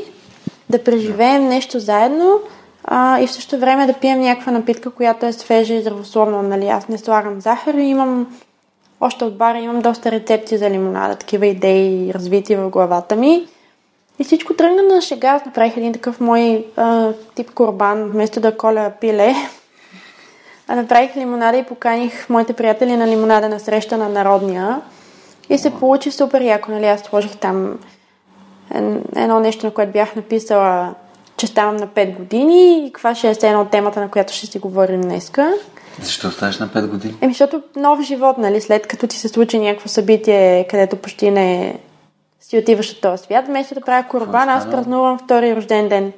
да 0.71 0.85
преживеем 0.85 1.49
нещо 1.49 1.81
заедно 1.81 2.41
а, 2.85 3.21
и 3.21 3.27
в 3.27 3.33
същото 3.33 3.61
време 3.61 3.87
да 3.87 3.93
пием 3.93 4.21
някаква 4.21 4.53
напитка, 4.53 4.91
която 4.91 5.27
е 5.27 5.33
свежа 5.33 5.75
и 5.75 5.81
здравословна. 5.81 6.43
Нали? 6.43 6.69
Аз 6.69 6.89
не 6.89 6.99
слагам 6.99 7.41
захар 7.41 7.75
и 7.75 7.83
имам 7.83 8.39
още 9.01 9.25
от 9.25 9.39
бара 9.39 9.59
имам 9.59 9.81
доста 9.81 10.11
рецепти 10.11 10.59
за 10.59 10.71
лимонада, 10.71 11.15
такива 11.15 11.47
идеи 11.47 12.15
развити 12.15 12.57
в 12.57 12.71
главата 12.71 13.17
ми. 13.17 13.47
И 14.19 14.25
всичко 14.25 14.55
тръгна 14.55 14.83
на 14.83 15.01
шега. 15.01 15.29
Аз 15.29 15.45
направих 15.45 15.77
един 15.77 15.93
такъв 15.93 16.21
мой 16.21 16.67
а, 16.77 17.13
тип 17.35 17.51
корбан, 17.55 18.05
вместо 18.05 18.41
да 18.41 18.57
коля 18.57 18.93
пиле. 19.01 19.35
А 20.69 20.77
направих 20.77 21.17
лимонада 21.17 21.59
и 21.59 21.65
поканих 21.65 22.29
моите 22.29 22.53
приятели 22.53 22.97
на 22.97 23.07
лимонада 23.09 23.49
на 23.49 23.61
среща 23.61 23.97
на 23.97 24.09
Народния. 24.09 24.81
И 25.51 25.59
се 25.59 25.75
получи 25.75 26.11
супер 26.11 26.41
яко, 26.41 26.71
нали? 26.71 26.87
Аз 26.87 27.01
сложих 27.01 27.37
там 27.37 27.79
едно 29.17 29.41
нещо, 29.41 29.67
на 29.67 29.73
което 29.73 29.93
бях 29.93 30.17
написала 30.17 30.95
че 31.39 31.47
ставам 31.47 31.77
на 31.77 31.87
5 31.87 32.17
години 32.17 32.87
и 32.87 32.93
каква 32.93 33.15
ще 33.15 33.29
е 33.29 33.31
една 33.31 33.61
от 33.61 33.71
темата, 33.71 34.01
на 34.01 34.09
която 34.09 34.33
ще 34.33 34.47
си 34.47 34.59
говорим 34.59 35.01
днеска. 35.01 35.55
Защо 36.03 36.31
ставаш 36.31 36.59
на 36.59 36.69
5 36.69 36.87
години? 36.87 37.15
Еми, 37.21 37.33
защото 37.33 37.63
нов 37.77 38.01
живот, 38.01 38.39
нали, 38.39 38.61
след 38.61 38.87
като 38.87 39.07
ти 39.07 39.17
се 39.17 39.29
случи 39.29 39.59
някакво 39.59 39.89
събитие, 39.89 40.67
където 40.71 40.97
почти 40.97 41.31
не 41.31 41.79
си 42.41 42.59
отиваш 42.59 42.93
от 42.93 43.01
този 43.01 43.23
свят, 43.23 43.47
вместо 43.47 43.75
да 43.75 43.81
правя 43.81 44.09
корбан, 44.09 44.49
аз 44.49 44.71
празнувам 44.71 45.19
втори 45.19 45.57
рожден 45.57 45.89
ден. 45.89 46.13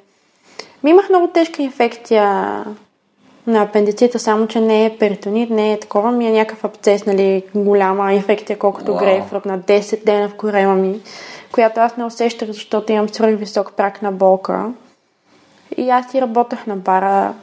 Ми 0.82 0.90
имах 0.90 1.08
много 1.08 1.28
тежка 1.28 1.62
инфекция 1.62 2.24
на 3.46 3.62
апендицита, 3.62 4.18
само 4.18 4.46
че 4.46 4.60
не 4.60 4.86
е 4.86 4.96
перитонит, 4.98 5.50
не 5.50 5.72
е 5.72 5.80
такова, 5.80 6.12
ми 6.12 6.26
е 6.26 6.32
някакъв 6.32 6.64
абцес, 6.64 7.06
нали, 7.06 7.42
голяма 7.54 8.12
инфекция, 8.12 8.58
колкото 8.58 8.92
wow. 8.92 8.98
грейпфрут 8.98 9.44
на 9.44 9.58
10 9.58 10.04
дена 10.04 10.28
в 10.28 10.34
корема 10.34 10.74
ми, 10.74 11.00
която 11.52 11.80
аз 11.80 11.96
не 11.96 12.04
усещах, 12.04 12.50
защото 12.50 12.92
имам 12.92 13.08
свърх 13.08 13.38
висок 13.38 13.72
прак 13.76 14.02
на 14.02 14.12
болка. 14.12 14.72
И 15.76 15.90
аз 15.90 16.10
си 16.10 16.20
работех 16.20 16.66
на 16.66 16.76
бара 16.76 17.34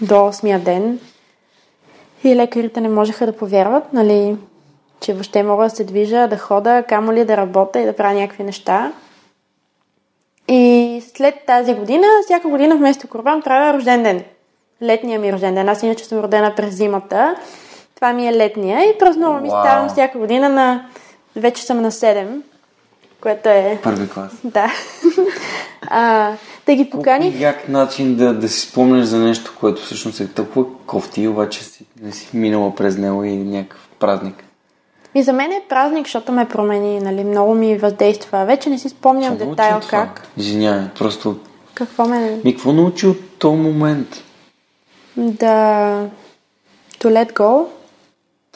до 0.00 0.14
8-я 0.14 0.58
ден. 0.58 1.00
И 2.24 2.36
лекарите 2.36 2.80
не 2.80 2.88
можеха 2.88 3.26
да 3.26 3.36
повярват, 3.36 3.92
нали, 3.92 4.36
че 5.00 5.12
въобще 5.12 5.42
мога 5.42 5.64
да 5.64 5.70
се 5.70 5.84
движа, 5.84 6.28
да 6.28 6.38
хода, 6.38 6.84
камо 6.88 7.12
ли 7.12 7.24
да 7.24 7.36
работя 7.36 7.80
и 7.80 7.84
да 7.84 7.96
правя 7.96 8.20
някакви 8.20 8.44
неща. 8.44 8.92
И 10.48 11.02
след 11.14 11.34
тази 11.46 11.74
година, 11.74 12.06
всяка 12.24 12.48
година 12.48 12.76
вместо 12.76 13.08
корбан 13.08 13.42
правя 13.42 13.74
рожден 13.74 14.02
ден. 14.02 14.24
Летния 14.82 15.20
ми 15.20 15.32
рожден 15.32 15.54
ден. 15.54 15.68
Аз 15.68 15.82
иначе 15.82 16.04
съм 16.04 16.18
родена 16.18 16.54
през 16.56 16.74
зимата. 16.74 17.36
Това 17.94 18.12
ми 18.12 18.28
е 18.28 18.36
летния 18.36 18.80
и 18.80 18.98
празнувам 18.98 19.42
wow. 19.42 19.46
и 19.46 19.48
ставам 19.48 19.88
всяка 19.88 20.18
година 20.18 20.48
на... 20.48 20.86
Вече 21.36 21.62
съм 21.62 21.80
на 21.80 21.90
7 21.90 22.42
което 23.26 23.48
е... 23.48 23.78
Първи 23.82 24.08
клас. 24.08 24.32
Да. 24.44 24.72
а, 25.82 26.32
да 26.66 26.74
ги 26.74 26.90
покани. 26.90 27.24
Колко 27.24 27.42
як 27.42 27.68
начин 27.68 28.16
да, 28.16 28.34
да 28.34 28.48
си 28.48 28.60
спомнеш 28.60 29.04
за 29.06 29.18
нещо, 29.18 29.54
което 29.60 29.82
всъщност 29.82 30.20
е 30.20 30.28
толкова 30.28 30.64
кофти, 30.86 31.28
обаче 31.28 31.64
си, 31.64 31.84
не 32.02 32.12
си 32.12 32.28
минала 32.34 32.74
през 32.74 32.98
него 32.98 33.24
и 33.24 33.36
някакъв 33.36 33.88
празник. 33.98 34.44
И 35.14 35.22
за 35.22 35.32
мен 35.32 35.52
е 35.52 35.62
празник, 35.68 36.06
защото 36.06 36.32
ме 36.32 36.48
промени, 36.48 37.00
нали, 37.00 37.24
много 37.24 37.54
ми 37.54 37.78
въздейства. 37.78 38.44
Вече 38.44 38.70
не 38.70 38.78
си 38.78 38.88
спомням 38.88 39.38
Само 39.38 39.50
детайл 39.50 39.80
как. 39.90 40.28
Извинявай, 40.36 40.84
просто 40.98 41.36
Какво 41.74 42.08
ме... 42.08 42.40
Ми, 42.44 42.54
какво 42.54 42.72
научи 42.72 43.06
от 43.06 43.38
този 43.38 43.56
момент? 43.56 44.24
Да... 45.16 46.06
To 47.00 47.08
let 47.08 47.32
go. 47.32 47.66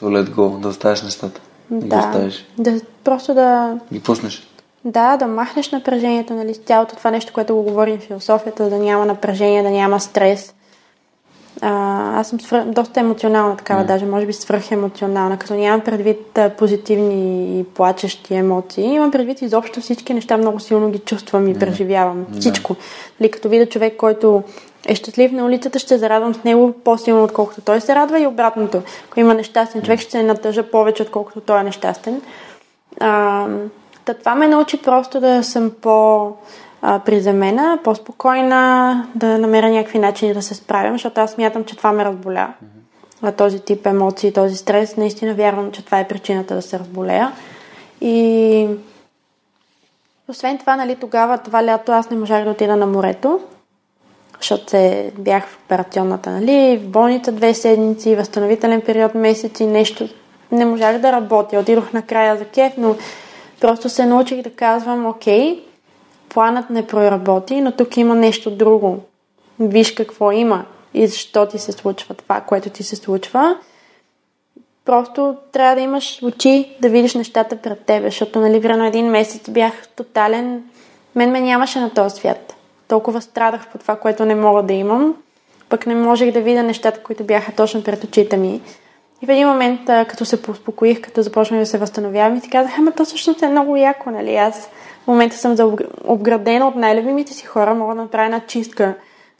To 0.01 0.05
let 0.05 0.29
go, 0.29 0.59
да 0.59 0.67
оставиш 0.67 1.01
нещата. 1.01 1.41
Да, 1.71 1.87
Да. 1.87 1.99
оставиш. 1.99 2.45
Да, 2.57 2.79
просто 3.03 3.33
да... 3.33 3.77
Ги 3.93 3.99
пуснеш. 3.99 4.47
Да, 4.85 5.17
да 5.17 5.27
махнеш 5.27 5.71
напрежението, 5.71 6.33
нали, 6.33 6.55
цялото 6.55 6.95
това 6.95 7.11
нещо, 7.11 7.33
което 7.33 7.55
го 7.55 7.63
говорим 7.63 7.97
в 7.97 8.01
философията, 8.01 8.69
да 8.69 8.77
няма 8.77 9.05
напрежение, 9.05 9.63
да 9.63 9.69
няма 9.69 9.99
стрес. 9.99 10.53
А, 11.61 12.19
аз 12.19 12.29
съм 12.29 12.39
свър... 12.39 12.63
доста 12.63 12.99
емоционална 12.99 13.57
такава, 13.57 13.83
даже 13.83 14.05
може 14.05 14.25
би 14.25 14.33
свръхемоционална, 14.33 15.37
като 15.37 15.53
нямам 15.53 15.81
предвид 15.81 16.37
а, 16.37 16.49
позитивни 16.49 17.59
и 17.59 17.63
плачещи 17.63 18.33
емоции. 18.35 18.83
Имам 18.83 19.11
предвид 19.11 19.41
изобщо 19.41 19.81
всички 19.81 20.13
неща, 20.13 20.37
много 20.37 20.59
силно 20.59 20.89
ги 20.89 20.99
чувствам 20.99 21.47
и 21.47 21.59
преживявам. 21.59 22.25
Всичко. 22.39 22.75
Нали, 23.19 23.31
като 23.31 23.49
видя 23.49 23.65
човек, 23.65 23.97
който 23.97 24.43
е 24.87 24.95
щастлив 24.95 25.31
на 25.31 25.45
улицата, 25.45 25.79
ще 25.79 25.97
зарадвам 25.97 26.33
с 26.33 26.43
него 26.43 26.73
по-силно, 26.83 27.23
отколкото 27.23 27.61
той 27.61 27.81
се 27.81 27.95
радва 27.95 28.19
и 28.19 28.27
обратното. 28.27 28.81
Ако 29.09 29.19
има 29.19 29.33
нещастен 29.33 29.81
човек, 29.81 29.99
ще 29.99 30.11
се 30.11 30.23
натъжа 30.23 30.63
повече, 30.63 31.03
отколкото 31.03 31.41
той 31.41 31.59
е 31.59 31.63
нещастен. 31.63 32.21
А, 32.99 33.47
та 34.05 34.13
това 34.13 34.35
ме 34.35 34.47
научи 34.47 34.81
просто 34.81 35.19
да 35.19 35.43
съм 35.43 35.71
по 35.81 36.31
приземена, 36.81 37.79
по-спокойна, 37.83 39.07
да 39.15 39.37
намеря 39.37 39.69
някакви 39.69 39.99
начини 39.99 40.33
да 40.33 40.41
се 40.41 40.55
справям, 40.55 40.93
защото 40.93 41.21
аз 41.21 41.31
смятам, 41.31 41.63
че 41.63 41.77
това 41.77 41.91
ме 41.91 42.05
разболя. 42.05 42.53
А 43.21 43.31
този 43.31 43.59
тип 43.59 43.85
емоции, 43.85 44.33
този 44.33 44.55
стрес, 44.55 44.97
наистина 44.97 45.33
вярвам, 45.33 45.71
че 45.71 45.85
това 45.85 45.99
е 45.99 46.07
причината 46.07 46.55
да 46.55 46.61
се 46.61 46.79
разболея. 46.79 47.31
И 48.01 48.67
освен 50.27 50.57
това, 50.57 50.75
нали, 50.75 50.95
тогава, 50.95 51.37
това 51.37 51.65
лято, 51.65 51.91
аз 51.91 52.09
не 52.09 52.17
можах 52.17 52.43
да 52.43 52.51
отида 52.51 52.75
на 52.75 52.85
морето, 52.85 53.39
защото 54.37 54.69
се 54.69 55.11
бях 55.17 55.47
в 55.47 55.59
операционната, 55.65 56.29
нали, 56.29 56.77
в 56.77 56.89
болница 56.89 57.31
две 57.31 57.53
седмици, 57.53 58.15
възстановителен 58.15 58.81
период 58.81 59.15
месеци, 59.15 59.65
нещо. 59.65 60.09
Не 60.51 60.65
можах 60.65 60.97
да 60.97 61.11
работя. 61.11 61.59
Отидох 61.59 61.93
накрая 61.93 62.37
за 62.37 62.45
кеф, 62.45 62.73
но 62.77 62.95
просто 63.61 63.89
се 63.89 64.05
научих 64.05 64.41
да 64.41 64.49
казвам, 64.49 65.05
окей, 65.05 65.63
планът 66.29 66.69
не 66.69 66.87
проработи, 66.87 67.61
но 67.61 67.71
тук 67.71 67.97
има 67.97 68.15
нещо 68.15 68.51
друго. 68.51 68.99
Виж 69.59 69.91
какво 69.91 70.31
има 70.31 70.65
и 70.93 71.07
защо 71.07 71.45
ти 71.45 71.59
се 71.59 71.71
случва 71.71 72.15
това, 72.15 72.41
което 72.41 72.69
ти 72.69 72.83
се 72.83 72.95
случва. 72.95 73.57
Просто 74.85 75.35
трябва 75.51 75.75
да 75.75 75.81
имаш 75.81 76.19
очи 76.23 76.77
да 76.81 76.89
видиш 76.89 77.15
нещата 77.15 77.57
пред 77.57 77.85
тебе, 77.85 78.07
защото 78.07 78.39
нали, 78.39 78.59
време 78.59 78.87
един 78.87 79.05
месец 79.05 79.49
бях 79.49 79.87
тотален. 79.87 80.63
Мен 81.15 81.31
ме 81.31 81.41
нямаше 81.41 81.79
на 81.79 81.89
този 81.89 82.15
свят. 82.15 82.55
Толкова 82.87 83.21
страдах 83.21 83.67
по 83.67 83.77
това, 83.77 83.95
което 83.95 84.25
не 84.25 84.35
мога 84.35 84.63
да 84.63 84.73
имам. 84.73 85.15
Пък 85.69 85.87
не 85.87 85.95
можех 85.95 86.31
да 86.31 86.41
видя 86.41 86.63
нещата, 86.63 87.03
които 87.03 87.23
бяха 87.23 87.51
точно 87.51 87.83
пред 87.83 88.03
очите 88.03 88.37
ми. 88.37 88.61
И 89.21 89.25
в 89.25 89.29
един 89.29 89.47
момент, 89.47 89.81
като 89.85 90.25
се 90.25 90.39
успокоих, 90.49 91.01
като 91.01 91.21
започнах 91.21 91.59
да 91.59 91.65
се 91.65 91.77
възстановявам, 91.77 92.37
и 92.37 92.41
си 92.41 92.49
казах, 92.49 92.71
ама 92.77 92.91
то 92.91 93.05
всъщност 93.05 93.41
е 93.41 93.49
много 93.49 93.75
яко, 93.75 94.11
нали? 94.11 94.35
Аз 94.35 94.69
в 95.03 95.07
момента 95.07 95.37
съм 95.37 95.77
обградена 96.05 96.67
от 96.67 96.75
най-любимите 96.75 97.33
си 97.33 97.45
хора, 97.45 97.75
мога 97.75 97.95
да 97.95 98.01
направя 98.01 98.25
една 98.25 98.39
чистка, 98.39 98.93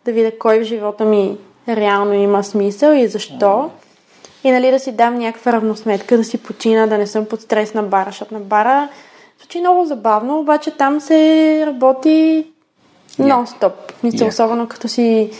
да 0.06 0.12
видя 0.12 0.38
кой 0.40 0.60
в 0.60 0.64
живота 0.64 1.06
ми 1.06 1.38
реално 1.68 2.14
има 2.14 2.44
смисъл 2.44 2.94
и 2.94 3.08
защо. 3.08 3.70
И 4.44 4.52
нали 4.52 4.72
да 4.72 4.80
си 4.80 4.92
дам 4.92 5.16
някаква 5.16 5.52
равносметка, 5.52 6.18
да 6.18 6.24
си 6.24 6.38
почина, 6.38 6.88
да 6.88 6.98
не 6.98 7.08
съм 7.08 7.26
под 7.26 7.42
стрес 7.42 7.74
на 7.74 7.84
бара, 7.84 8.06
защото 8.10 8.34
на 8.34 8.40
бара 8.40 8.90
звучи 9.40 9.60
много 9.60 9.86
забавно, 9.86 10.40
обаче 10.40 10.72
там 10.72 11.02
се 11.02 11.64
работи 11.68 12.48
нон-стоп. 13.20 13.72
Мисля, 14.04 14.18
Яко. 14.18 14.30
особено 14.30 14.68
като 14.68 14.88
си 14.88 15.32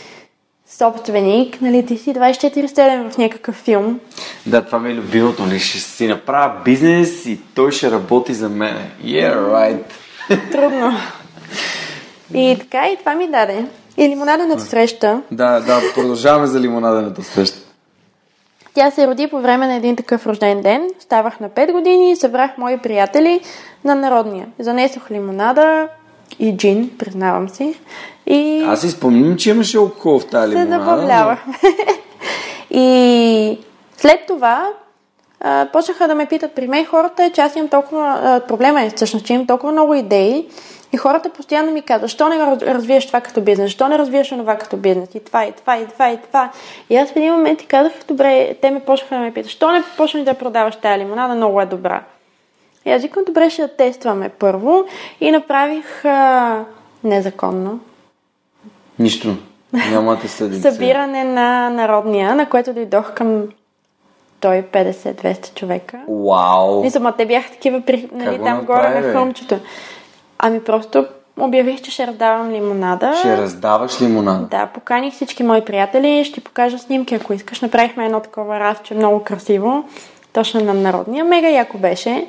собственик, 0.78 1.60
нали, 1.60 1.86
ти 1.86 1.98
си 1.98 2.14
24-7 2.14 3.10
в 3.10 3.18
някакъв 3.18 3.54
филм. 3.54 4.00
Да, 4.46 4.64
това 4.64 4.78
ми 4.78 4.90
е 4.90 4.94
любимото. 4.94 5.42
Нали? 5.46 5.58
Ще 5.58 5.78
си 5.78 6.06
направя 6.06 6.52
бизнес 6.64 7.26
и 7.26 7.40
той 7.54 7.72
ще 7.72 7.90
работи 7.90 8.34
за 8.34 8.48
мен. 8.48 8.76
Yeah, 9.04 9.36
right. 9.36 9.82
Трудно. 10.52 10.92
И 12.34 12.56
така, 12.60 12.88
и 12.88 12.96
това 12.96 13.14
ми 13.14 13.28
даде. 13.28 13.64
И 13.96 14.08
лимонадената 14.08 14.62
среща, 14.62 15.22
Да, 15.30 15.60
да, 15.60 15.80
продължаваме 15.94 16.46
за 16.46 16.60
лимонадената 16.60 17.22
среща. 17.22 17.58
тя 18.74 18.90
се 18.90 19.06
роди 19.06 19.28
по 19.28 19.40
време 19.40 19.66
на 19.66 19.74
един 19.74 19.96
такъв 19.96 20.26
рожден 20.26 20.62
ден. 20.62 20.88
Ставах 21.00 21.40
на 21.40 21.50
5 21.50 21.72
години 21.72 22.10
и 22.10 22.16
събрах 22.16 22.58
мои 22.58 22.78
приятели 22.78 23.40
на 23.84 23.94
народния. 23.94 24.46
Занесох 24.58 25.10
лимонада 25.10 25.88
и 26.38 26.56
джин, 26.56 26.90
признавам 26.98 27.48
си. 27.48 27.74
И 28.26 28.64
Аз 28.66 28.80
си 28.80 28.90
спомням, 28.90 29.36
че 29.36 29.50
имаше 29.50 29.76
алкохол 29.76 30.18
в 30.18 30.26
тази 30.26 30.52
се 30.52 30.58
лимонада. 30.58 30.84
забавлявахме. 30.84 31.54
и 32.70 33.58
след 33.96 34.20
това 34.26 34.68
а, 35.40 35.66
почнаха 35.72 36.08
да 36.08 36.14
ме 36.14 36.26
питат 36.26 36.52
при 36.52 36.68
мен 36.68 36.84
хората, 36.84 37.30
че 37.34 37.40
аз 37.40 37.56
имам 37.56 37.68
толкова... 37.68 38.20
А, 38.22 38.40
проблема 38.40 38.82
е 38.82 38.90
всъщност, 38.90 39.26
че 39.26 39.32
имам 39.32 39.46
толкова 39.46 39.72
много 39.72 39.94
идеи 39.94 40.46
и 40.92 40.96
хората 40.96 41.30
постоянно 41.30 41.72
ми 41.72 41.82
казват, 41.82 42.10
защо 42.10 42.28
не 42.28 42.36
раз- 42.36 42.62
развиеш 42.74 43.06
това 43.06 43.20
като 43.20 43.40
бизнес, 43.40 43.66
защо 43.66 43.88
не 43.88 43.98
развиеш 43.98 44.28
това 44.28 44.56
като 44.56 44.76
бизнес, 44.76 45.14
и 45.14 45.24
това, 45.24 45.44
и 45.46 45.52
това, 45.52 45.78
и 45.78 45.86
това, 45.86 46.10
и 46.10 46.16
това. 46.16 46.50
И 46.90 46.96
аз 46.96 47.12
в 47.12 47.16
един 47.16 47.32
момент 47.32 47.58
ти 47.58 47.66
казах, 47.66 47.92
добре, 48.08 48.54
те 48.62 48.70
ме 48.70 48.80
почнаха 48.80 49.14
да 49.14 49.20
ме 49.20 49.30
питат, 49.30 49.44
защо 49.44 49.72
не 49.72 49.82
почнеш 49.96 50.24
да 50.24 50.34
продаваш 50.34 50.76
тази 50.76 51.00
лимонада, 51.00 51.34
много 51.34 51.60
е 51.60 51.66
добра. 51.66 52.02
И 52.84 52.90
аз 52.90 53.02
викам, 53.02 53.24
добре, 53.26 53.50
ще 53.50 53.68
тестваме 53.68 54.28
първо 54.28 54.84
и 55.20 55.30
направих 55.30 56.04
а, 56.04 56.64
незаконно 57.04 57.80
Нищо. 58.98 59.36
Няма 59.90 60.16
да 60.16 60.28
съдим. 60.28 60.60
събиране 60.60 61.24
на 61.24 61.70
народния, 61.70 62.34
на 62.34 62.48
което 62.48 62.72
дойдох 62.72 63.14
към 63.14 63.42
150-200 64.40 65.54
човека. 65.54 65.98
Вау! 66.08 66.82
Мисля, 66.82 67.00
ма 67.00 67.12
те 67.12 67.26
бяха 67.26 67.50
такива 67.50 67.80
при, 67.80 68.08
нали, 68.12 68.36
там 68.36 68.44
направи, 68.44 68.66
горе 68.66 69.00
бе? 69.00 69.06
на 69.06 69.12
хълмчето. 69.12 69.58
Ами 70.38 70.64
просто 70.64 71.06
обявих, 71.40 71.82
че 71.82 71.90
ще 71.90 72.06
раздавам 72.06 72.50
лимонада. 72.50 73.14
Ще 73.18 73.36
раздаваш 73.36 74.02
лимонада. 74.02 74.46
Да, 74.46 74.66
поканих 74.66 75.14
всички 75.14 75.42
мои 75.42 75.64
приятели, 75.64 76.24
ще 76.24 76.34
ти 76.34 76.40
покажа 76.40 76.78
снимки, 76.78 77.14
ако 77.14 77.32
искаш. 77.32 77.60
Направихме 77.60 78.06
едно 78.06 78.20
такова 78.20 78.60
рафче, 78.60 78.94
много 78.94 79.22
красиво, 79.24 79.84
точно 80.32 80.60
на 80.60 80.74
народния. 80.74 81.24
Мега 81.24 81.48
яко 81.48 81.78
беше. 81.78 82.26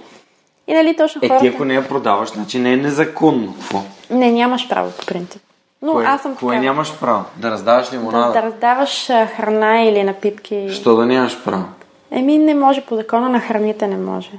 И 0.68 0.74
нали 0.74 0.96
точно 0.96 1.20
Е, 1.24 1.28
хората... 1.28 1.42
ти 1.42 1.48
ако 1.48 1.66
не 1.66 1.74
я 1.74 1.88
продаваш, 1.88 2.30
значи 2.30 2.60
не 2.60 2.74
е 2.74 2.78
незаконно. 2.78 3.54
Какво? 3.60 3.82
Не, 4.10 4.32
нямаш 4.32 4.70
право 4.70 4.92
по 4.92 5.06
принцип. 5.06 5.42
Но 5.82 5.92
Кое, 5.94 6.06
аз 6.06 6.22
съм 6.22 6.36
кое 6.36 6.56
така. 6.56 6.66
нямаш 6.66 6.94
право? 7.00 7.24
Да 7.38 7.52
раздаваш 7.52 7.94
лимонада. 7.94 8.34
Да, 8.34 8.42
да 8.42 8.48
раздаваш 8.48 9.10
а, 9.10 9.28
храна 9.28 9.82
или 9.82 10.04
напитки. 10.04 10.70
Що 10.72 10.96
да 10.96 11.06
нямаш 11.06 11.44
право? 11.44 11.64
Еми, 12.12 12.38
не 12.38 12.54
може 12.54 12.82
по 12.82 12.96
закона 12.96 13.30
на 13.30 13.40
храните 13.40 13.88
не 13.88 13.98
може. 13.98 14.32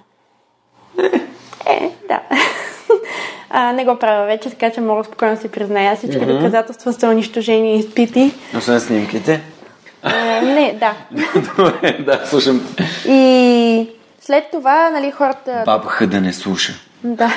Е, 1.66 1.90
да. 2.08 2.20
А, 3.56 3.72
не 3.72 3.84
го 3.84 3.96
правя 3.98 4.26
вече, 4.26 4.50
така 4.50 4.70
че 4.70 4.80
мога 4.80 5.04
спокойно 5.04 5.34
да 5.34 5.40
си 5.40 5.48
призная. 5.50 5.96
Всички 5.96 6.26
доказателства 6.26 6.92
са 6.92 7.08
унищожени 7.08 7.76
и 7.76 7.78
изпити. 7.78 8.32
Освен 8.56 8.80
снимките. 8.80 9.40
А, 10.02 10.40
не, 10.40 10.76
да. 10.80 10.94
Добре, 11.56 11.98
да, 11.98 12.20
слушам. 12.26 12.60
И 13.08 13.88
след 14.26 14.44
това, 14.52 14.90
нали, 14.90 15.10
хората... 15.10 15.62
Бабаха 15.66 16.06
да 16.06 16.20
не 16.20 16.32
слуша. 16.32 16.72
Да. 17.04 17.34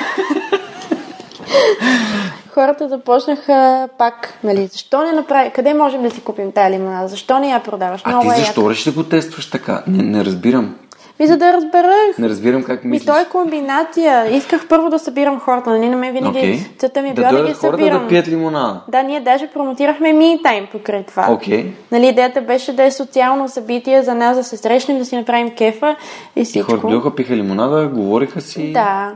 Хората 2.54 2.88
започнаха 2.88 3.88
пак, 3.98 4.34
нали, 4.44 4.66
защо 4.66 5.02
не 5.02 5.12
направи, 5.12 5.50
къде 5.50 5.74
можем 5.74 6.02
да 6.02 6.10
си 6.10 6.20
купим 6.20 6.52
тая 6.52 6.70
лимонада, 6.70 7.08
защо 7.08 7.38
не 7.38 7.50
я 7.50 7.62
продаваш? 7.62 8.00
А 8.04 8.08
Много 8.10 8.30
ти 8.30 8.40
е 8.40 8.44
защо 8.44 8.70
реши 8.70 8.90
да 8.90 8.96
го 8.96 9.08
тестваш 9.08 9.50
така? 9.50 9.82
Не, 9.86 10.02
не 10.02 10.24
разбирам. 10.24 10.76
И 11.20 11.26
за 11.26 11.36
да 11.36 11.52
разберах. 11.52 12.18
Не 12.18 12.28
разбирам 12.28 12.62
как 12.62 12.84
Ми 12.84 12.90
мислиш. 12.90 13.06
то 13.06 13.20
е 13.20 13.24
комбинация. 13.24 14.36
Исках 14.36 14.66
първо 14.68 14.90
да 14.90 14.98
събирам 14.98 15.40
хората, 15.40 15.70
нали? 15.70 15.88
На 15.88 15.96
мен 15.96 16.12
винаги 16.12 16.38
Окей. 16.38 16.58
целта 16.78 17.02
ми 17.02 17.08
е 17.08 17.12
да 17.12 17.14
била 17.14 17.28
да, 17.28 17.36
ги 17.36 17.42
дойдат 17.42 17.56
хората 17.56 17.78
събирам. 17.78 18.02
да 18.02 18.08
пият 18.08 18.28
лимонада. 18.28 18.80
Да, 18.88 19.02
ние 19.02 19.20
даже 19.20 19.46
промотирахме 19.46 20.12
ми 20.12 20.40
тайм 20.42 20.66
покрай 20.72 21.02
това. 21.02 21.26
Окей. 21.30 21.72
Нали, 21.92 22.06
идеята 22.06 22.40
беше 22.40 22.72
да 22.72 22.84
е 22.84 22.90
социално 22.90 23.48
събитие 23.48 24.02
за 24.02 24.14
нас, 24.14 24.36
да 24.36 24.44
се 24.44 24.56
срещнем, 24.56 24.98
да 24.98 25.04
си 25.04 25.16
направим 25.16 25.50
кефа 25.50 25.96
и 26.36 26.40
И 26.40 26.44
всичко. 26.44 26.70
хората 26.70 26.86
дойдоха, 26.86 27.14
пиха 27.14 27.36
лимонада, 27.36 27.88
говориха 27.88 28.40
си. 28.40 28.72
Да. 28.72 29.12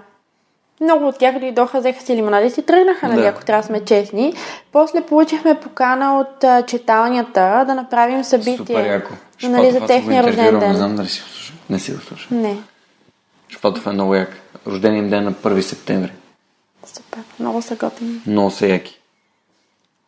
Много 0.82 1.08
от 1.08 1.18
тях 1.18 1.38
дойдоха, 1.38 1.80
взеха 1.80 2.02
си 2.02 2.16
лимонади 2.16 2.46
и 2.46 2.50
си 2.50 2.62
тръгнаха, 2.62 3.08
нали, 3.08 3.20
Да. 3.20 3.26
ако 3.26 3.44
трябва 3.44 3.62
да 3.62 3.66
сме 3.66 3.84
честни. 3.84 4.34
После 4.72 5.00
получихме 5.00 5.60
покана 5.60 6.18
от 6.20 6.44
а, 6.44 6.62
читалнята 6.62 7.64
да 7.66 7.74
направим 7.74 8.24
събитие. 8.24 8.56
Супер 8.56 8.86
яко. 8.86 9.10
Нали, 9.42 9.66
за 9.66 9.70
Шпатов, 9.70 9.86
техния 9.86 10.22
рожден 10.22 10.44
интервюирал, 10.44 10.60
Не 10.60 10.66
ден. 10.66 10.76
знам 10.76 10.96
дали 10.96 11.08
си 11.08 11.20
го 11.20 11.28
слушал. 11.28 11.56
Не 11.70 11.78
си 11.78 11.92
го 11.92 12.00
слушал. 12.00 12.38
Не. 12.38 12.56
Шпатов 13.48 13.86
е 13.86 13.90
много 13.90 14.14
як. 14.14 14.28
Рождения 14.66 14.98
им 14.98 15.10
ден 15.10 15.24
на 15.24 15.32
1 15.32 15.60
септември. 15.60 16.12
Супер. 16.86 17.20
Много 17.40 17.62
са 17.62 17.76
готини. 17.76 18.20
Много 18.26 18.50
са 18.50 18.66
яки. 18.66 18.98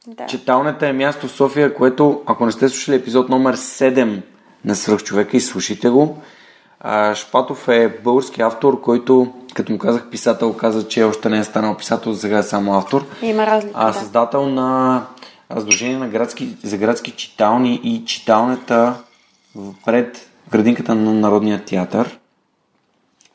Да. 0.07 0.27
Читалнята 0.27 0.89
е 0.89 0.93
място 0.93 1.29
в 1.29 1.33
София, 1.33 1.75
което, 1.75 2.23
ако 2.27 2.47
не 2.47 2.53
сте 2.53 2.69
слушали 2.69 2.97
епизод 2.97 3.29
номер 3.29 3.57
7 3.57 4.23
на 4.65 4.75
Свръхчовека, 4.75 5.37
изслушайте 5.37 5.89
го. 5.89 6.19
А, 6.81 7.15
Шпатов 7.15 7.69
е 7.69 7.89
български 8.05 8.43
автор, 8.43 8.81
който 8.81 9.33
като 9.55 9.73
му 9.73 9.79
казах 9.79 10.11
писател, 10.11 10.53
каза, 10.53 10.89
че 10.89 11.05
още 11.05 11.29
не 11.29 11.39
е 11.39 11.45
станал 11.45 11.77
писател, 11.77 12.15
сега 12.15 12.39
е 12.39 12.43
само 12.43 12.75
автор. 12.75 13.07
Има 13.23 13.47
разлика. 13.47 13.75
А 13.75 13.87
да. 13.87 13.93
създател 13.93 14.49
на 14.49 15.03
Сдружение 15.61 15.99
на 15.99 16.09
градски, 16.09 16.49
за 16.63 16.77
градски 16.77 17.11
читални 17.11 17.81
и 17.85 18.05
читалнята 18.05 18.95
пред 19.85 20.31
градинката 20.51 20.95
на 20.95 21.15
Народния 21.15 21.65
театър. 21.65 22.19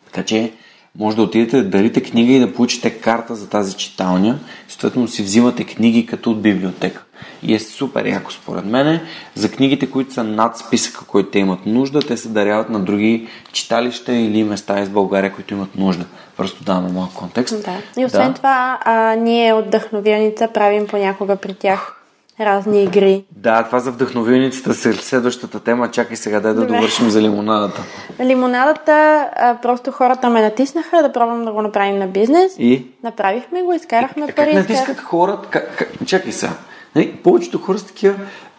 Така 0.05 0.25
че 0.25 0.53
може 0.95 1.15
да 1.15 1.23
отидете 1.23 1.61
да 1.61 1.69
дарите 1.69 2.03
книга 2.03 2.33
и 2.33 2.39
да 2.39 2.53
получите 2.53 2.99
карта 2.99 3.35
за 3.35 3.49
тази 3.49 3.75
читалня. 3.75 4.39
Съответно 4.67 5.07
си 5.07 5.23
взимате 5.23 5.63
книги 5.63 6.05
като 6.05 6.31
от 6.31 6.41
библиотека. 6.41 7.03
И 7.43 7.53
е 7.55 7.59
супер 7.59 8.05
яко 8.05 8.31
според 8.31 8.65
мене. 8.65 9.01
За 9.35 9.51
книгите, 9.51 9.89
които 9.89 10.13
са 10.13 10.23
над 10.23 10.57
списъка, 10.57 11.05
които 11.05 11.29
те 11.29 11.39
имат 11.39 11.65
нужда, 11.65 11.99
те 11.99 12.17
се 12.17 12.29
даряват 12.29 12.69
на 12.69 12.79
други 12.79 13.27
читалища 13.51 14.13
или 14.13 14.43
места 14.43 14.79
из 14.81 14.89
България, 14.89 15.33
които 15.33 15.53
имат 15.53 15.75
нужда. 15.75 16.05
Просто 16.37 16.63
даваме 16.63 16.91
малко 16.91 17.13
контекст. 17.15 17.63
Да. 17.65 18.01
И 18.01 18.05
освен 18.05 18.27
да. 18.27 18.33
това, 18.33 18.79
а, 18.85 19.15
ние 19.15 19.53
от 19.53 19.65
Вдъхновилница 19.65 20.47
правим 20.53 20.87
понякога 20.87 21.35
при 21.35 21.53
тях 21.53 21.95
разни 22.41 22.83
игри. 22.83 23.23
Да, 23.31 23.63
това 23.63 23.79
за 23.79 23.91
вдъхновилницата 23.91 24.69
е 24.89 24.93
следващата 24.93 25.59
тема. 25.59 25.91
Чакай 25.91 26.17
сега 26.17 26.39
да, 26.39 26.53
да 26.53 26.61
Добре. 26.61 26.75
довършим 26.75 27.09
за 27.09 27.21
лимонадата. 27.21 27.81
Лимонадата, 28.19 29.27
а, 29.35 29.55
просто 29.61 29.91
хората 29.91 30.29
ме 30.29 30.41
натиснаха 30.41 31.01
да 31.01 31.11
пробвам 31.11 31.45
да 31.45 31.51
го 31.51 31.61
направим 31.61 31.99
на 31.99 32.07
бизнес. 32.07 32.55
И? 32.57 32.85
Направихме 33.03 33.61
го, 33.61 33.73
изкарахме 33.73 34.25
Е, 34.29 34.31
пари. 34.31 34.45
как 34.45 34.55
натискат 34.69 34.99
хората? 34.99 35.47
Как, 35.49 35.77
как, 35.77 35.89
чакай 36.05 36.31
сега. 36.31 36.53
Нали, 36.95 37.15
повечето 37.23 37.57
хора 37.57 37.79
са 37.79 37.87
такива, 37.87 38.15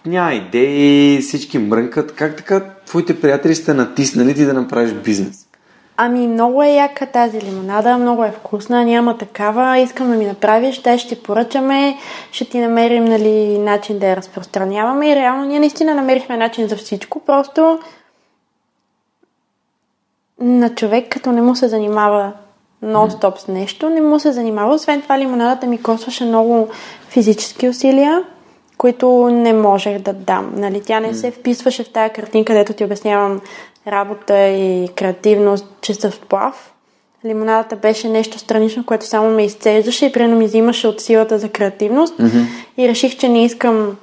няма 0.07 0.32
идеи, 0.32 1.20
всички 1.20 1.59
мрънкат. 1.59 2.15
Как 2.15 2.36
така 2.36 2.65
твоите 2.86 3.20
приятели 3.20 3.55
сте 3.55 3.74
натиснали 3.74 4.35
ти 4.35 4.44
да 4.44 4.55
направиш 4.55 4.93
бизнес? 4.93 5.47
Ами 5.97 6.27
много 6.27 6.62
е 6.62 6.69
яка 6.69 7.07
тази 7.07 7.40
лимонада, 7.40 7.98
много 7.98 8.24
е 8.24 8.31
вкусна, 8.31 8.85
няма 8.85 9.19
такава, 9.19 9.78
искам 9.78 10.11
да 10.11 10.16
ми 10.16 10.27
направиш, 10.27 10.82
те 10.82 10.98
ще 10.98 11.23
поръчаме, 11.23 11.97
ще 12.32 12.44
ти 12.44 12.59
намерим 12.59 13.05
нали, 13.05 13.59
начин 13.59 13.98
да 13.98 14.07
я 14.07 14.16
разпространяваме 14.16 15.11
и 15.11 15.16
реално 15.16 15.44
ние 15.44 15.61
наистина 15.61 15.94
намерихме 15.94 16.36
начин 16.36 16.69
за 16.69 16.77
всичко, 16.77 17.20
просто 17.20 17.78
на 20.40 20.74
човек 20.74 21.07
като 21.11 21.32
не 21.32 21.43
му 21.43 21.57
се 21.57 21.69
занимава 21.69 22.32
нон-стоп 22.85 23.39
с 23.39 23.48
нещо, 23.48 23.90
не 23.90 24.01
му 24.01 24.20
се 24.20 24.32
занимава. 24.32 24.74
Освен 24.74 25.02
това 25.02 25.19
лимонадата 25.19 25.66
ми 25.66 25.82
костваше 25.82 26.24
много 26.24 26.69
физически 27.11 27.69
усилия, 27.69 28.23
които 28.78 29.28
не 29.32 29.53
можех 29.53 29.99
да 29.99 30.12
дам. 30.12 30.53
Нали, 30.57 30.81
тя 30.81 31.01
не 31.01 31.15
се 31.15 31.31
вписваше 31.31 31.85
в 31.85 31.89
тая 31.89 32.12
картинка, 32.12 32.53
където 32.53 32.73
ти 32.73 32.85
обяснявам 32.85 33.41
работа 33.87 34.49
и 34.49 34.89
креативност, 34.97 35.66
в 35.87 36.11
сплав. 36.12 36.73
Лимонадата 37.24 37.77
беше 37.77 38.09
нещо 38.09 38.39
странично, 38.39 38.87
което 38.87 39.07
само 39.07 39.31
ме 39.31 39.45
изцеждаше 39.45 40.07
и 40.07 40.12
примерно 40.12 40.37
ми 40.37 40.47
взимаше 40.47 40.89
от 40.89 41.01
силата 41.01 41.39
за 41.39 41.49
креативност. 41.49 42.19
Mm-hmm. 42.19 42.45
И 42.77 42.89
реших, 42.89 43.16
че 43.16 43.28
не 43.28 43.45
искам 43.45 43.97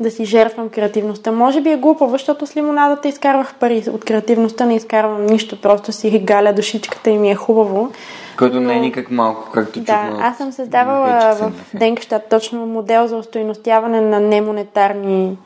да 0.00 0.10
си 0.10 0.24
жертвам 0.24 0.68
креативността. 0.68 1.32
Може 1.32 1.60
би 1.60 1.70
е 1.70 1.76
глупаво, 1.76 2.10
защото 2.10 2.46
с 2.46 2.56
лимонадата 2.56 3.08
изкарвах 3.08 3.54
пари. 3.54 3.84
От 3.92 4.04
креативността 4.04 4.66
не 4.66 4.76
изкарвам 4.76 5.26
нищо, 5.26 5.60
просто 5.60 5.92
си 5.92 6.18
галя 6.18 6.52
душичката 6.52 7.10
и 7.10 7.18
ми 7.18 7.30
е 7.30 7.34
хубаво. 7.34 7.92
Което 8.38 8.60
не 8.60 8.76
е 8.76 8.80
никак 8.80 9.10
малко, 9.10 9.50
както 9.50 9.80
Да, 9.80 9.84
чухме 9.84 10.10
от 10.14 10.20
аз 10.20 10.36
съм 10.36 10.52
създавала 10.52 11.34
в 11.34 11.38
съм. 11.38 11.54
Денкщат 11.74 12.28
точно 12.30 12.66
модел 12.66 13.06
за 13.06 13.16
устойностяване 13.16 14.00
на 14.00 14.20
немонетарни 14.20 15.38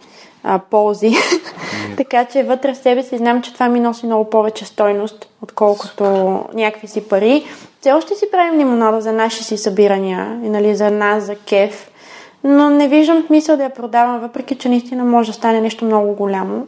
а, 0.45 0.59
ползи. 0.59 1.15
така 1.97 2.25
че 2.25 2.43
вътре 2.43 2.73
в 2.73 2.77
себе 2.77 3.03
си 3.03 3.17
знам, 3.17 3.43
че 3.43 3.55
това 3.55 3.69
ми 3.69 3.81
носи 3.81 4.07
много 4.07 4.31
повече 4.31 4.65
стойност, 4.65 5.29
отколкото 5.43 6.05
някакви 6.55 6.87
си 6.89 7.09
пари. 7.09 7.45
Все 7.81 7.93
още 7.93 8.15
си 8.15 8.25
правим 8.33 8.61
лимонада 8.61 9.01
за 9.01 9.13
наши 9.13 9.45
си 9.45 9.57
събирания, 9.57 10.41
и, 10.45 10.49
нали, 10.49 10.77
за 10.77 10.91
нас, 10.91 11.25
за 11.25 11.37
кеф. 11.37 11.91
Но 12.45 12.71
не 12.71 12.89
виждам 12.89 13.25
смисъл 13.27 13.57
да 13.57 13.63
я 13.63 13.71
продавам, 13.71 14.21
въпреки 14.21 14.55
че 14.55 14.69
наистина 14.69 15.05
може 15.05 15.31
да 15.31 15.35
стане 15.35 15.61
нещо 15.61 15.85
много 15.85 16.15
голямо. 16.15 16.67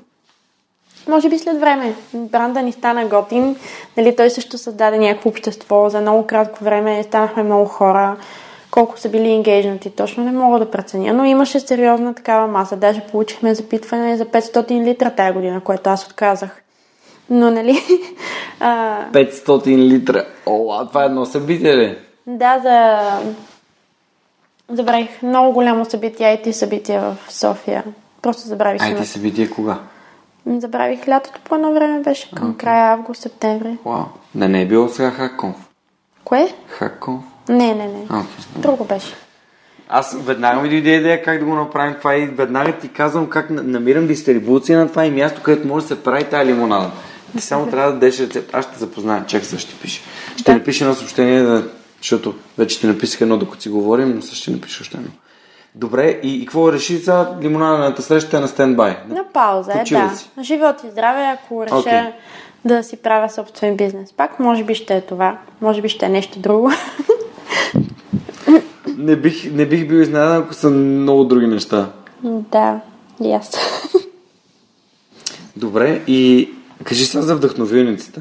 Може 1.08 1.28
би 1.28 1.38
след 1.38 1.60
време. 1.60 1.94
Бранда 2.14 2.62
ни 2.62 2.72
стана 2.72 3.06
готин. 3.06 3.56
Нали, 3.96 4.16
той 4.16 4.30
също 4.30 4.58
създаде 4.58 4.98
някакво 4.98 5.30
общество. 5.30 5.88
За 5.88 6.00
много 6.00 6.26
кратко 6.26 6.64
време 6.64 7.02
станахме 7.02 7.42
много 7.42 7.64
хора. 7.64 8.16
Колко 8.70 8.98
са 8.98 9.08
били 9.08 9.30
енгейджнати, 9.30 9.90
точно 9.90 10.24
не 10.24 10.32
мога 10.32 10.58
да 10.58 10.70
преценя. 10.70 11.12
Но 11.12 11.24
имаше 11.24 11.60
сериозна 11.60 12.14
такава 12.14 12.46
маса. 12.46 12.76
Даже 12.76 13.00
получихме 13.00 13.54
запитване 13.54 14.16
за 14.16 14.26
500 14.26 14.84
литра 14.84 15.10
тая 15.10 15.32
година, 15.32 15.60
което 15.60 15.90
аз 15.90 16.06
отказах. 16.06 16.62
Но, 17.30 17.50
нали... 17.50 17.78
а, 18.60 18.98
500 19.12 19.76
литра. 19.76 20.24
О, 20.46 20.72
а 20.72 20.88
това 20.88 21.02
е 21.02 21.06
едно 21.06 21.24
събитие 21.24 21.76
ли? 21.76 21.98
да, 22.26 22.58
за... 22.62 22.98
Забравих 24.68 25.22
много 25.22 25.52
голямо 25.52 25.84
събитие, 25.84 26.40
IT 26.44 26.50
събитие 26.50 26.98
в 27.00 27.16
София. 27.28 27.84
Просто 28.22 28.48
забравих 28.48 28.98
ти 28.98 29.06
събитие 29.06 29.50
кога? 29.50 29.78
Забравих 30.48 31.08
лятото 31.08 31.40
по 31.40 31.54
едно 31.54 31.72
време 31.72 32.00
беше 32.00 32.30
към 32.30 32.56
края 32.56 32.92
август, 32.92 33.22
септември. 33.22 33.78
Вау. 33.84 34.02
Да 34.34 34.48
не 34.48 34.62
е 34.62 34.66
било 34.66 34.88
сега 34.88 35.10
Хакконф. 35.10 35.56
Кое? 36.24 36.54
Хакконф. 36.68 37.24
Не, 37.48 37.74
не, 37.74 37.86
не. 37.86 38.04
Окей. 38.04 38.22
Друго 38.56 38.84
беше. 38.84 39.14
Аз 39.88 40.16
веднага 40.20 40.60
ми 40.60 40.68
дойде 40.68 40.90
идея 40.90 41.22
как 41.22 41.38
да 41.38 41.44
го 41.44 41.54
направим 41.54 41.94
това 41.94 42.16
и 42.16 42.26
веднага 42.26 42.72
ти 42.72 42.88
казвам 42.88 43.26
как 43.26 43.50
на- 43.50 43.62
намирам 43.62 44.06
дистрибуция 44.06 44.78
на 44.78 44.88
това 44.88 45.06
и 45.06 45.10
място, 45.10 45.40
където 45.42 45.68
може 45.68 45.84
да 45.84 45.88
се 45.88 46.02
прави 46.02 46.24
тази 46.24 46.46
лимонада. 46.46 46.90
Ти 47.32 47.40
само 47.40 47.66
трябва 47.66 47.86
да 47.86 47.98
дадеш 47.98 48.20
рецепт. 48.20 48.50
Аз 48.52 48.64
ще 48.64 48.78
запозная. 48.78 49.26
Чак 49.26 49.44
сега 49.44 49.58
ще 49.60 49.74
пише. 49.74 50.00
Ще 50.36 50.52
Да. 50.52 50.58
напиша 50.58 50.84
едно 50.84 50.94
съобщение, 50.94 51.62
защото 51.98 52.34
вече 52.58 52.80
ти 52.80 52.86
написах 52.86 53.20
едно, 53.20 53.38
докато 53.38 53.62
си 53.62 53.68
говорим, 53.68 54.12
но 54.16 54.22
сега 54.22 54.34
ще 54.36 54.50
напиша 54.50 54.78
още 54.82 54.96
едно. 54.96 55.08
Добре, 55.74 56.20
и, 56.22 56.34
и 56.34 56.40
какво 56.40 56.72
реши 56.72 56.96
за 56.96 57.36
лимонадната 57.42 58.02
среща 58.02 58.36
е 58.36 58.40
на 58.40 58.48
стендбай? 58.48 58.96
На 59.08 59.24
пауза 59.32 59.72
е, 59.72 59.84
да. 59.84 60.16
си. 60.16 60.30
Живот 60.42 60.76
и 60.84 60.90
здраве, 60.90 61.22
ако 61.22 61.66
реша 61.66 61.76
Окей. 61.76 62.00
да 62.64 62.82
си 62.82 62.96
правя 62.96 63.30
собствен 63.30 63.76
бизнес. 63.76 64.12
Пак 64.12 64.38
може 64.38 64.64
би 64.64 64.74
ще 64.74 64.96
е 64.96 65.00
това. 65.00 65.38
Може 65.60 65.82
би 65.82 65.88
ще 65.88 66.06
е 66.06 66.08
нещо 66.08 66.38
друго. 66.38 66.70
Не 68.96 69.16
бих, 69.16 69.52
не 69.52 69.66
бих 69.66 69.88
бил 69.88 69.96
изненадан, 69.96 70.42
ако 70.42 70.54
са 70.54 70.70
много 70.70 71.24
други 71.24 71.46
неща. 71.46 71.90
да, 72.22 72.80
и 73.22 73.32
аз. 73.32 73.56
Добре, 75.56 76.02
и 76.06 76.50
кажи 76.84 77.04
сега 77.04 77.22
за 77.22 77.36
вдъхновилницата. 77.36 78.20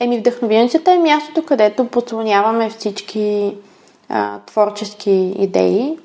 Еми, 0.00 0.18
вдъхновеницата 0.18 0.92
е 0.92 0.98
мястото, 0.98 1.42
където 1.42 1.84
подслоняваме 1.84 2.70
всички 2.70 3.54
а, 4.10 4.38
творчески 4.46 5.34
идеи. 5.38 5.98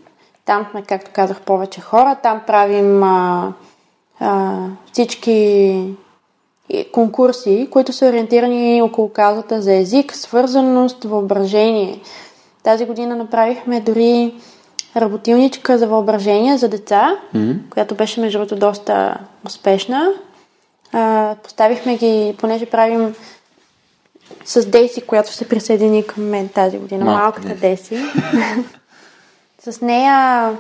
Там 0.46 0.68
сме, 0.72 0.82
както 0.82 1.12
казах, 1.14 1.42
повече 1.42 1.82
хора. 1.82 2.16
Там 2.24 2.42
правим 2.48 3.04
а, 3.04 3.54
а, 4.20 4.58
всички 4.92 5.82
конкурси, 6.92 7.68
които 7.72 7.94
са 7.94 8.06
ориентирани 8.06 8.82
около 8.82 9.10
казата 9.10 9.62
за 9.62 9.74
език, 9.74 10.16
свързаност, 10.16 11.04
въображение. 11.04 12.00
Тази 12.64 12.86
година 12.86 13.16
направихме 13.16 13.80
дори 13.80 14.34
работилничка 14.96 15.78
за 15.78 15.88
въображение 15.88 16.58
за 16.58 16.70
деца, 16.70 17.16
mm-hmm. 17.36 17.70
която 17.70 17.96
беше 17.96 18.22
между 18.22 18.38
другото 18.38 18.56
доста 18.56 19.18
успешна. 19.46 20.14
А, 20.94 21.36
поставихме 21.44 21.98
ги, 21.98 22.36
понеже 22.38 22.66
правим 22.66 23.16
с 24.46 24.66
Дейси, 24.66 25.02
която 25.02 25.32
се 25.32 25.50
присъедини 25.50 26.08
към 26.08 26.30
мен 26.30 26.50
тази 26.50 26.78
година, 26.78 27.06
Малка 27.06 27.22
малката 27.22 27.56
Дейси. 27.62 27.98
с 29.60 29.82
нея 29.82 30.52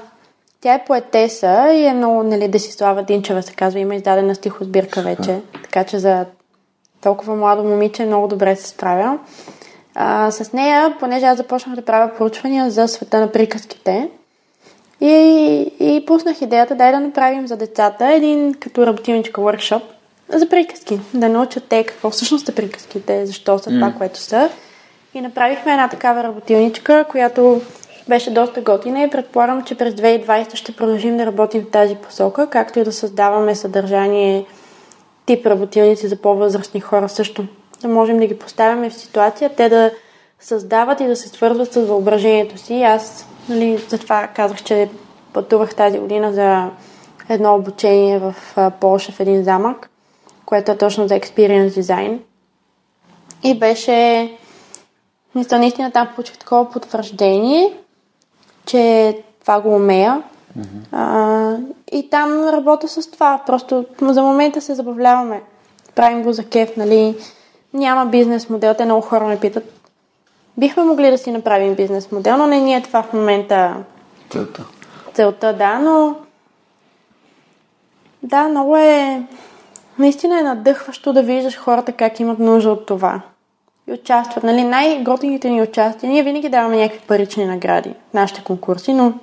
тя 0.61 0.73
е 0.73 0.85
поетеса 0.85 1.73
и 1.73 1.85
е 1.85 1.93
много, 1.93 2.23
нали, 2.23 2.47
Десислава 2.47 3.03
Динчева 3.03 3.41
се 3.41 3.53
казва, 3.53 3.79
има 3.79 3.95
издадена 3.95 4.35
стихосбирка 4.35 5.01
вече, 5.01 5.41
така 5.63 5.83
че 5.83 5.99
за 5.99 6.25
толкова 7.01 7.35
младо 7.35 7.63
момиче 7.63 8.05
много 8.05 8.27
добре 8.27 8.55
се 8.55 8.67
справя. 8.67 9.19
А, 9.95 10.31
с 10.31 10.53
нея, 10.53 10.95
понеже 10.99 11.25
аз 11.25 11.37
започнах 11.37 11.75
да 11.75 11.85
правя 11.85 12.11
проучвания 12.17 12.71
за 12.71 12.87
света 12.87 13.19
на 13.19 13.31
приказките, 13.31 14.09
и, 15.01 15.71
и 15.79 16.05
пуснах 16.05 16.41
идеята, 16.41 16.75
дай 16.75 16.91
да 16.91 16.99
направим 16.99 17.47
за 17.47 17.57
децата 17.57 18.13
един 18.13 18.53
като 18.53 18.87
работилничка 18.87 19.41
workshop 19.41 19.81
за 20.29 20.49
приказки. 20.49 20.99
Да 21.13 21.29
научат 21.29 21.63
те 21.69 21.83
какво 21.83 22.09
всъщност 22.09 22.45
са 22.45 22.55
приказките, 22.55 23.25
защо 23.25 23.59
са 23.59 23.69
това, 23.69 23.93
което 23.97 24.19
са. 24.19 24.49
И 25.13 25.21
направихме 25.21 25.71
една 25.71 25.89
такава 25.89 26.23
работилничка, 26.23 27.05
която 27.09 27.61
беше 28.07 28.33
доста 28.33 28.61
готина 28.61 29.03
и 29.03 29.09
предполагам, 29.09 29.63
че 29.63 29.75
през 29.75 29.93
2020 29.93 30.55
ще 30.55 30.75
продължим 30.75 31.17
да 31.17 31.25
работим 31.25 31.61
в 31.61 31.69
тази 31.69 31.95
посока, 31.95 32.49
както 32.49 32.79
и 32.79 32.83
да 32.83 32.91
създаваме 32.91 33.55
съдържание 33.55 34.45
тип 35.25 35.45
работилници 35.45 36.07
за 36.07 36.15
по-възрастни 36.15 36.79
хора 36.79 37.09
също. 37.09 37.45
Да 37.81 37.87
можем 37.87 38.19
да 38.19 38.27
ги 38.27 38.39
поставяме 38.39 38.89
в 38.89 38.93
ситуация, 38.93 39.55
те 39.55 39.69
да 39.69 39.91
създават 40.39 40.99
и 40.99 41.07
да 41.07 41.15
се 41.15 41.29
свързват 41.29 41.73
с 41.73 41.81
въображението 41.81 42.57
си. 42.57 42.81
Аз, 42.81 43.27
нали, 43.49 43.83
затова 43.89 44.27
казах, 44.27 44.63
че 44.63 44.89
пътувах 45.33 45.75
тази 45.75 45.99
година 45.99 46.33
за 46.33 46.69
едно 47.29 47.55
обучение 47.55 48.19
в 48.19 48.35
а, 48.55 48.71
Полша 48.71 49.11
в 49.11 49.19
един 49.19 49.43
замък, 49.43 49.89
което 50.45 50.71
е 50.71 50.77
точно 50.77 51.07
за 51.07 51.19
experience 51.19 51.69
design. 51.69 52.19
И 53.43 53.59
беше... 53.59 54.31
Мисля, 55.35 55.59
наистина 55.59 55.91
там 55.91 56.07
получих 56.15 56.37
такова 56.37 56.71
потвърждение, 56.71 57.73
че 58.65 59.17
това 59.41 59.61
го 59.61 59.75
умея. 59.75 60.23
Mm-hmm. 60.59 60.63
А, 60.91 61.57
и 61.91 62.09
там 62.09 62.49
работя 62.49 62.87
с 62.87 63.11
това. 63.11 63.41
Просто 63.45 63.85
за 64.01 64.21
момента 64.21 64.61
се 64.61 64.75
забавляваме. 64.75 65.41
Правим 65.95 66.23
го 66.23 66.33
за 66.33 66.45
кеф, 66.45 66.77
нали? 66.77 67.15
Няма 67.73 68.05
бизнес 68.05 68.49
модел. 68.49 68.73
Те 68.73 68.85
много 68.85 69.01
хора 69.01 69.27
ме 69.27 69.39
питат. 69.39 69.63
Бихме 70.57 70.83
могли 70.83 71.11
да 71.11 71.17
си 71.17 71.31
направим 71.31 71.75
бизнес 71.75 72.11
модел, 72.11 72.37
но 72.37 72.47
не 72.47 72.61
ни 72.61 72.75
е 72.75 72.81
това 72.81 73.03
в 73.03 73.13
момента 73.13 73.75
Целта. 74.29 74.65
целта, 75.13 75.53
да, 75.53 75.79
но 75.79 76.15
да, 78.23 78.47
много 78.47 78.77
е 78.77 79.23
наистина 79.99 80.39
е 80.39 80.43
надъхващо 80.43 81.13
да 81.13 81.23
виждаш 81.23 81.57
хората 81.57 81.91
как 81.91 82.19
имат 82.19 82.39
нужда 82.39 82.71
от 82.71 82.85
това. 82.85 83.21
И 83.87 83.93
участват. 83.93 84.43
Нали, 84.43 84.63
най-готините 84.63 85.49
ни 85.49 85.61
участия, 85.61 86.09
ние 86.09 86.23
винаги 86.23 86.49
даваме 86.49 86.77
някакви 86.77 87.07
парични 87.07 87.45
награди 87.45 87.89
в 87.89 88.13
нашите 88.13 88.43
конкурси, 88.43 88.93
но 88.93 89.13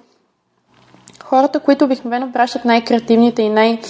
хората, 1.24 1.60
които 1.60 1.84
обикновено 1.84 2.32
пращат 2.32 2.64
най-креативните 2.64 3.42
и 3.42 3.48
най- 3.48 3.80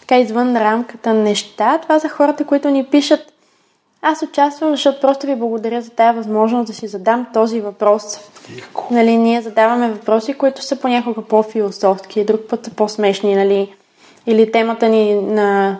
така 0.00 0.18
извън 0.18 0.56
рамката 0.56 1.14
неща, 1.14 1.78
това 1.78 2.00
са 2.00 2.08
хората, 2.08 2.44
които 2.44 2.70
ни 2.70 2.84
пишат 2.84 3.32
аз 4.02 4.22
участвам, 4.22 4.70
защото 4.70 5.00
просто 5.00 5.26
ви 5.26 5.36
благодаря 5.36 5.82
за 5.82 5.90
тази 5.90 6.16
възможност 6.16 6.66
да 6.66 6.72
си 6.72 6.86
задам 6.86 7.26
този 7.32 7.60
въпрос. 7.60 8.02
Нали, 8.90 9.16
ние 9.16 9.42
задаваме 9.42 9.90
въпроси, 9.90 10.34
които 10.34 10.62
са 10.62 10.80
понякога 10.80 11.22
по-философски, 11.22 12.24
друг 12.24 12.40
път 12.48 12.64
са 12.64 12.70
по-смешни, 12.70 13.34
нали? 13.34 13.74
Или 14.30 14.52
темата 14.52 14.88
ни 14.88 15.14
на, 15.14 15.78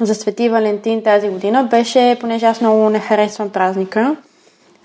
за 0.00 0.14
Свети 0.14 0.48
Валентин 0.48 1.02
тази 1.02 1.28
година 1.28 1.64
беше, 1.64 2.16
понеже 2.20 2.46
аз 2.46 2.60
много 2.60 2.90
не 2.90 3.00
харесвам 3.00 3.50
празника, 3.50 4.16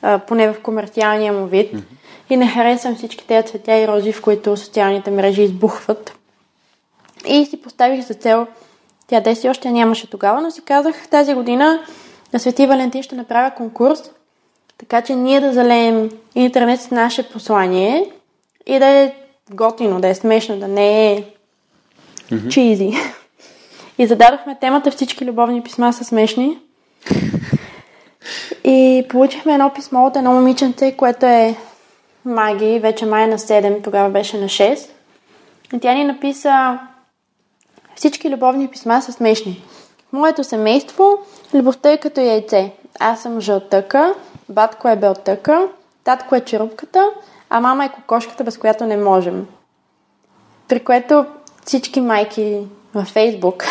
а, 0.02 0.20
поне 0.20 0.54
в 0.54 0.62
комерциалния 0.62 1.34
му 1.34 1.46
вид, 1.46 1.74
mm-hmm. 1.74 1.84
и 2.30 2.38
не 2.38 2.48
харесвам 2.48 2.96
всички 2.96 3.28
тези 3.28 3.48
цветя 3.48 3.78
и 3.78 3.88
рози, 3.88 4.12
в 4.12 4.22
които 4.22 4.58
социалните 4.58 5.12
мрежи 5.12 5.42
избухват. 5.42 6.14
И 7.28 7.46
си 7.46 7.62
поставих 7.62 8.08
за 8.08 8.14
цел, 8.14 8.48
тя 9.08 9.22
10 9.22 9.50
още 9.50 9.72
нямаше 9.72 10.10
тогава, 10.10 10.42
но 10.42 10.52
си 10.52 10.62
казах 10.62 11.08
тази 11.08 11.34
година 11.34 11.80
на 12.34 12.40
Свети 12.40 12.68
Валентин 12.68 13.04
ще 13.04 13.16
направя 13.16 13.52
конкурс, 13.52 14.12
така 14.78 15.02
че 15.02 15.16
ние 15.16 15.40
да 15.40 15.54
залеем 15.54 16.10
интернет 16.36 16.82
с 16.82 16.92
наше 16.92 17.30
послание 17.30 18.12
и 18.66 18.80
да 18.80 18.86
е 18.86 19.14
готино, 19.52 20.02
да 20.02 20.08
е 20.08 20.16
смешно, 20.16 20.60
да 20.60 20.68
не 20.68 21.12
е 21.12 21.24
mm-hmm. 22.32 22.50
чизи. 22.50 22.92
И 23.98 24.08
зададохме 24.08 24.58
темата 24.62 24.92
всички 24.92 25.26
любовни 25.26 25.64
писма 25.64 25.94
са 25.94 26.04
смешни. 26.04 26.60
И 28.64 29.06
получихме 29.10 29.54
едно 29.54 29.74
писмо 29.74 30.06
от 30.06 30.16
едно 30.16 30.32
момиченце, 30.32 30.98
което 30.98 31.26
е 31.26 31.56
Маги, 32.26 32.80
вече 32.80 33.06
май 33.06 33.28
на 33.28 33.38
7, 33.38 33.84
тогава 33.84 34.10
беше 34.10 34.38
на 34.38 34.46
6. 34.46 34.90
И 35.74 35.80
тя 35.80 35.94
ни 35.94 36.04
написа 36.04 36.80
всички 37.96 38.30
любовни 38.30 38.68
писма 38.68 39.02
са 39.02 39.12
смешни. 39.12 39.64
Моето 40.12 40.44
семейство, 40.44 41.20
любовта 41.54 41.92
е 41.92 41.98
като 41.98 42.22
яйце. 42.22 42.72
Аз 43.00 43.22
съм 43.22 43.42
жълтъка, 43.42 44.14
батко 44.50 44.88
е 44.88 44.96
белтъка, 44.96 45.68
татко 46.04 46.36
е 46.36 46.42
черупката, 46.42 47.10
а 47.50 47.60
мама 47.60 47.86
е 47.86 47.90
кокошката, 47.90 48.44
без 48.44 48.58
която 48.58 48.86
не 48.86 48.98
можем. 48.98 49.48
При 50.68 50.80
което 50.80 51.26
всички 51.70 52.02
майки 52.02 52.58
във 52.94 53.08
Фейсбук 53.08 53.66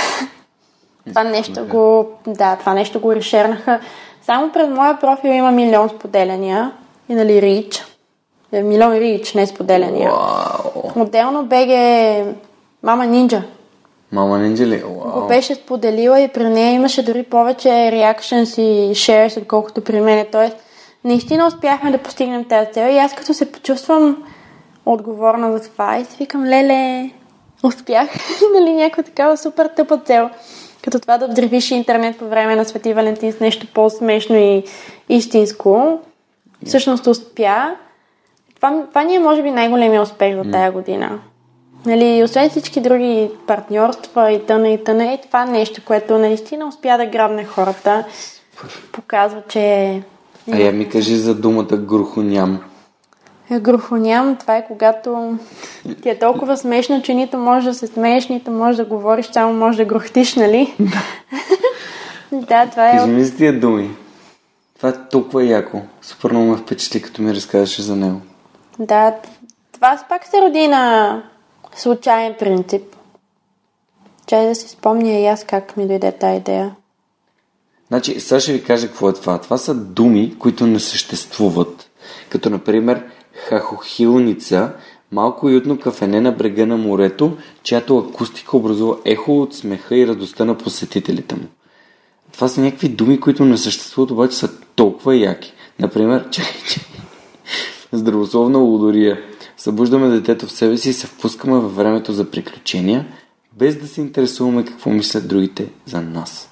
това 1.09 1.25
нещо 1.25 1.65
го, 1.65 2.07
да, 2.27 2.57
това 2.57 2.75
нещо 2.75 3.01
го 3.01 3.15
решернаха. 3.15 3.81
Само 4.23 4.53
пред 4.53 4.71
моя 4.71 4.99
профил 5.01 5.31
има 5.31 5.51
милион 5.51 5.89
споделяния 5.89 6.73
и 7.09 7.15
нали 7.15 7.43
рич. 7.43 7.85
Е, 8.53 8.63
милион 8.63 8.93
рич, 8.93 9.35
не 9.35 9.47
споделяния. 9.47 10.11
Вау. 10.11 11.03
Отделно 11.03 11.45
беге 11.45 12.25
Мама 12.83 13.07
Нинджа. 13.07 13.43
Мама 14.13 14.39
Нинджа 14.39 14.67
ли? 14.67 14.83
Го 14.83 15.27
беше 15.29 15.55
споделила 15.55 16.21
и 16.21 16.29
при 16.29 16.45
нея 16.45 16.75
имаше 16.75 17.03
дори 17.03 17.23
повече 17.23 17.69
reactions 17.69 18.61
и 18.61 18.95
shares, 18.95 19.41
отколкото 19.41 19.81
при 19.81 20.01
мен. 20.01 20.27
Тоест, 20.33 20.57
наистина 21.05 21.47
успяхме 21.47 21.91
да 21.91 21.99
постигнем 21.99 22.45
тази 22.45 22.73
цел 22.73 22.89
и 22.93 22.99
аз 22.99 23.15
като 23.15 23.35
се 23.35 23.53
почувствам 23.53 24.25
отговорна 24.87 25.53
за 25.53 25.71
това 25.71 25.99
и 25.99 26.05
си 26.05 26.17
викам, 26.19 26.45
леле, 26.45 27.11
успях, 27.63 28.09
нали, 28.55 28.73
някаква 28.73 29.03
такава 29.03 29.37
супер 29.37 29.67
тъпа 29.67 29.99
цел. 29.99 30.31
Като 30.83 31.01
това 31.01 31.19
да 31.19 31.29
взривиш 31.29 31.71
интернет 31.71 32.19
по 32.19 32.29
време 32.29 32.57
на 32.57 32.65
Свети 32.65 32.95
Валентин 32.95 33.33
с 33.33 33.41
нещо 33.41 33.67
по-смешно 33.75 34.37
и 34.37 34.65
истинско. 35.09 36.01
Всъщност 36.67 37.07
успя. 37.07 37.77
Това, 38.57 38.83
това 38.89 39.03
ни 39.03 39.15
е, 39.15 39.19
може 39.19 39.43
би, 39.43 39.51
най-големия 39.51 40.03
успех 40.03 40.37
за 40.37 40.51
тая 40.51 40.73
година. 40.73 41.19
Нали, 41.87 42.23
освен 42.25 42.51
всички 42.51 42.81
други 42.81 43.31
партньорства 43.47 44.33
и 44.33 44.47
тъна 44.47 44.69
и 44.69 44.85
тъна, 44.85 45.13
е 45.13 45.21
това 45.27 45.45
нещо, 45.45 45.81
което 45.85 46.19
наистина 46.19 46.69
успя 46.69 46.99
да 46.99 47.07
грабне 47.07 47.45
хората. 47.45 48.05
Показва, 48.93 49.43
че... 49.49 50.03
А 50.53 50.59
я 50.59 50.73
ми 50.73 50.89
кажи 50.89 51.17
за 51.17 51.35
думата 51.35 51.77
грухоням. 51.77 52.61
Грухоням, 53.53 54.37
това 54.37 54.57
е 54.57 54.67
когато 54.67 55.39
ти 56.03 56.09
е 56.09 56.19
толкова 56.19 56.57
смешно, 56.57 57.03
че 57.03 57.15
нито 57.15 57.39
можеш 57.39 57.65
да 57.65 57.75
се 57.75 57.87
смееш, 57.87 58.29
нито 58.29 58.51
можеш 58.51 58.77
да 58.77 58.85
говориш, 58.85 59.27
само 59.27 59.53
можеш 59.53 59.77
да 59.77 59.85
грухтиш, 59.85 60.37
нали? 60.37 60.75
да, 62.33 62.67
това 62.71 62.89
е... 62.89 62.93
Кажи 62.93 63.11
ми 63.11 63.25
за 63.25 63.37
тия 63.37 63.61
думи. 63.61 63.91
Това 64.77 64.89
е 64.89 65.09
толкова 65.11 65.45
яко. 65.45 65.81
Супер 66.03 66.31
много 66.31 66.47
ме 66.47 66.57
впечатли, 66.57 67.03
като 67.03 67.23
ми 67.23 67.35
разказваше 67.35 67.83
за 67.83 67.97
него. 67.97 68.21
Да, 68.79 69.15
това 69.73 69.99
пак 70.09 70.27
се 70.27 70.43
роди 70.43 70.69
на 70.69 71.23
случайен 71.77 72.35
принцип. 72.39 72.83
Чай 74.27 74.47
да 74.47 74.55
си 74.55 74.69
спомня 74.69 75.11
и 75.11 75.27
аз 75.27 75.45
как 75.45 75.77
ми 75.77 75.87
дойде 75.87 76.13
тази 76.13 76.37
идея. 76.37 76.75
Значи, 77.89 78.21
сега 78.21 78.41
ще 78.41 78.53
ви 78.53 78.65
кажа 78.65 78.89
какво 78.89 79.09
е 79.09 79.13
това. 79.13 79.39
Това 79.39 79.59
са 79.59 79.75
думи, 79.75 80.39
които 80.39 80.67
не 80.67 80.81
съществуват. 80.81 81.91
Като, 82.31 82.51
например, 82.51 83.05
хахохилница, 83.49 84.73
малко 85.13 85.47
уютно 85.47 85.79
кафене 85.79 86.21
на 86.21 86.33
брега 86.33 86.67
на 86.67 86.77
морето, 86.77 87.37
чиято 87.63 87.99
акустика 87.99 88.57
образува 88.57 88.97
ехо 89.05 89.41
от 89.41 89.55
смеха 89.55 89.97
и 89.97 90.07
радостта 90.07 90.45
на 90.45 90.59
посетителите 90.59 91.35
му. 91.35 91.47
Това 92.33 92.49
са 92.49 92.61
някакви 92.61 92.89
думи, 92.89 93.21
които 93.21 93.45
не 93.45 93.59
съществуват, 93.59 94.11
обаче 94.11 94.37
са 94.37 94.51
толкова 94.77 95.17
яки. 95.17 95.53
Например, 95.79 96.29
чакай, 96.31 96.61
чакай. 96.69 97.01
Здравословна 97.93 98.59
лудория. 98.59 99.21
Събуждаме 99.57 100.09
детето 100.09 100.47
в 100.47 100.53
себе 100.53 100.77
си 100.77 100.89
и 100.89 100.93
се 100.93 101.07
впускаме 101.07 101.59
във 101.59 101.77
времето 101.77 102.13
за 102.13 102.31
приключения, 102.31 103.07
без 103.59 103.77
да 103.77 103.89
се 103.89 104.01
интересуваме 104.01 104.65
какво 104.65 104.91
мислят 104.91 105.29
другите 105.29 105.67
за 105.87 106.01
нас. 106.01 106.51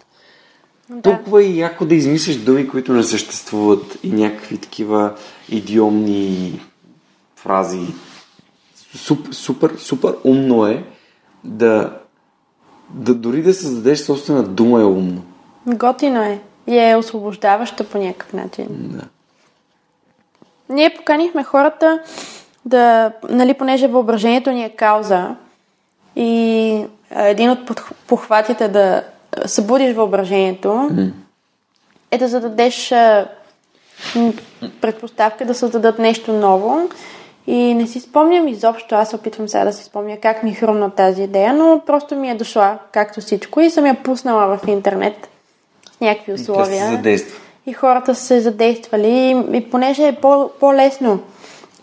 Да. 0.91 1.03
Толкова 1.03 1.45
е 1.45 1.55
яко 1.55 1.85
да 1.85 1.95
измислиш 1.95 2.37
думи, 2.37 2.69
които 2.69 2.93
не 2.93 3.03
съществуват 3.03 3.99
и 4.03 4.11
някакви 4.11 4.59
такива 4.59 5.15
идиомни 5.49 6.61
фрази. 7.47 7.87
Супер, 8.95 9.33
супер, 9.33 9.77
супер 9.79 10.15
умно 10.25 10.67
е 10.67 10.85
да, 11.45 11.93
да 12.91 13.15
дори 13.15 13.43
да 13.43 13.55
създадеш 13.55 13.99
собствена 13.99 14.43
дума 14.43 14.81
е 14.81 14.85
умно. 14.85 15.23
Готино 15.67 16.23
е. 16.23 16.41
И 16.67 16.79
е 16.79 16.97
освобождаващо 16.97 17.85
по 17.85 17.99
някакъв 17.99 18.33
начин. 18.33 18.67
Да. 18.71 19.05
Ние 20.69 20.95
поканихме 20.95 21.45
хората 21.45 22.01
да, 22.65 23.13
нали, 23.31 23.55
понеже 23.55 23.89
въображението 23.89 24.51
ни 24.51 24.65
е 24.65 24.71
кауза 24.71 25.37
и 26.17 26.85
един 27.11 27.51
от 27.51 27.71
похватите 28.07 28.69
да 28.69 29.03
събудиш 29.47 29.95
въображението 29.95 30.69
Mm. 30.69 31.13
е 32.11 32.19
да 32.19 32.29
зададеш 32.29 32.93
предпоставка 34.81 35.45
да 35.45 35.55
създадат 35.55 35.99
нещо 35.99 36.33
ново. 36.33 36.89
И 37.47 37.75
не 37.75 37.87
си 37.87 38.01
спомням 38.01 38.49
изобщо, 38.49 38.95
аз 38.95 39.11
се 39.11 39.17
опитвам 39.17 39.49
сега 39.49 39.65
да 39.65 39.73
си 39.73 39.85
спомня 39.85 40.17
как 40.23 40.43
ми 40.43 40.55
хрумна 40.55 40.91
тази 40.91 41.23
идея, 41.23 41.53
но 41.55 41.81
просто 41.87 42.17
ми 42.17 42.31
е 42.31 42.35
дошла, 42.35 42.79
както 42.93 43.21
всичко, 43.21 43.61
и 43.61 43.71
съм 43.71 43.87
я 43.87 43.95
пуснала 43.95 44.57
в 44.57 44.69
интернет 44.69 45.29
с 45.97 46.01
някакви 46.01 46.33
И 46.33 46.35
условия. 46.35 46.91
задейства. 46.91 47.41
И 47.67 47.73
хората 47.73 48.15
са 48.15 48.25
се 48.25 48.41
задействали. 48.41 49.09
И, 49.09 49.57
и 49.57 49.71
понеже 49.71 50.09
е 50.09 50.13
по, 50.13 50.51
по-лесно, 50.61 51.19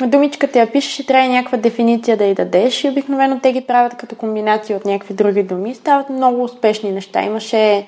думичката 0.06 0.60
я 0.60 0.72
пишеш 0.72 0.99
и 0.99 1.06
трябва 1.06 1.30
някаква 1.30 1.57
дефиниция 1.57 2.18
да 2.18 2.26
й 2.26 2.34
дадеш. 2.34 2.84
И 2.84 2.90
обикновено 2.90 3.40
те 3.40 3.52
ги 3.53 3.61
правят 3.61 3.98
като 3.98 4.15
комбинация 4.15 4.77
от 4.77 4.85
някакви 4.85 5.14
други 5.14 5.44
думи. 5.44 5.76
Стават 5.76 6.10
много 6.10 6.44
успешни 6.44 6.91
неща. 6.91 7.23
Имаше 7.23 7.88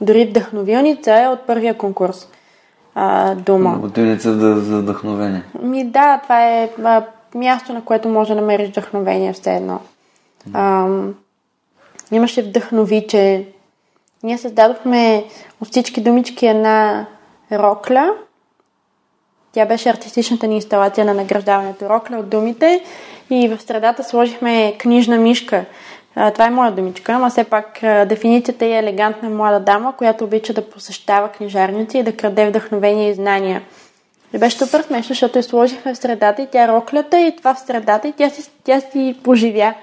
дори 0.00 0.24
вдъхновилница 0.24 1.12
е 1.22 1.28
от 1.28 1.40
първия 1.40 1.74
конкурс. 1.74 2.28
А, 2.94 3.34
дума. 3.34 3.78
Готовница 3.78 4.32
да, 4.32 4.60
за 4.60 4.78
вдъхновение. 4.78 5.42
Ми 5.62 5.84
да, 5.84 6.20
това 6.22 6.46
е 6.46 6.70
а, 6.84 7.02
място, 7.34 7.72
на 7.72 7.84
което 7.84 8.08
може 8.08 8.34
да 8.34 8.40
намериш 8.40 8.68
вдъхновение 8.68 9.32
все 9.32 9.54
едно. 9.54 9.80
Ам, 10.54 11.14
имаше 12.12 12.42
вдъхновиче. 12.42 13.46
Ние 14.22 14.38
създадохме 14.38 15.24
от 15.60 15.68
всички 15.68 16.00
думички 16.00 16.46
една 16.46 17.06
Рокля. 17.52 18.14
Тя 19.52 19.66
беше 19.66 19.88
артистичната 19.88 20.46
ни 20.46 20.54
инсталация 20.54 21.04
на 21.04 21.14
награждаването 21.14 21.88
Рокля 21.88 22.16
от 22.16 22.28
думите 22.28 22.84
и 23.30 23.48
в 23.48 23.62
средата 23.62 24.04
сложихме 24.04 24.76
книжна 24.78 25.18
мишка. 25.18 25.64
А, 26.14 26.30
това 26.30 26.46
е 26.46 26.50
моя 26.50 26.72
думичка, 26.72 27.12
ама 27.12 27.30
все 27.30 27.44
пак 27.44 27.82
а, 27.82 28.04
дефиницията 28.04 28.66
е 28.66 28.70
елегантна 28.70 29.30
млада 29.30 29.60
дама, 29.60 29.94
която 29.96 30.24
обича 30.24 30.52
да 30.52 30.70
посещава 30.70 31.28
книжарници 31.28 31.98
и 31.98 32.02
да 32.02 32.16
краде 32.16 32.48
вдъхновение 32.48 33.10
и 33.10 33.14
знания. 33.14 33.62
И 34.36 34.38
беше 34.38 34.58
супер 34.58 34.82
смешно, 34.82 35.08
защото 35.08 35.38
я 35.38 35.42
сложихме 35.42 35.94
в 35.94 35.98
средата 35.98 36.42
и 36.42 36.46
тя 36.52 36.68
роклята 36.68 37.20
и 37.20 37.36
това 37.36 37.54
в 37.54 37.60
средата 37.60 38.08
и 38.08 38.12
тя 38.12 38.30
си, 38.30 38.50
тя 38.64 38.80
си 38.80 39.16
поживя 39.22 39.74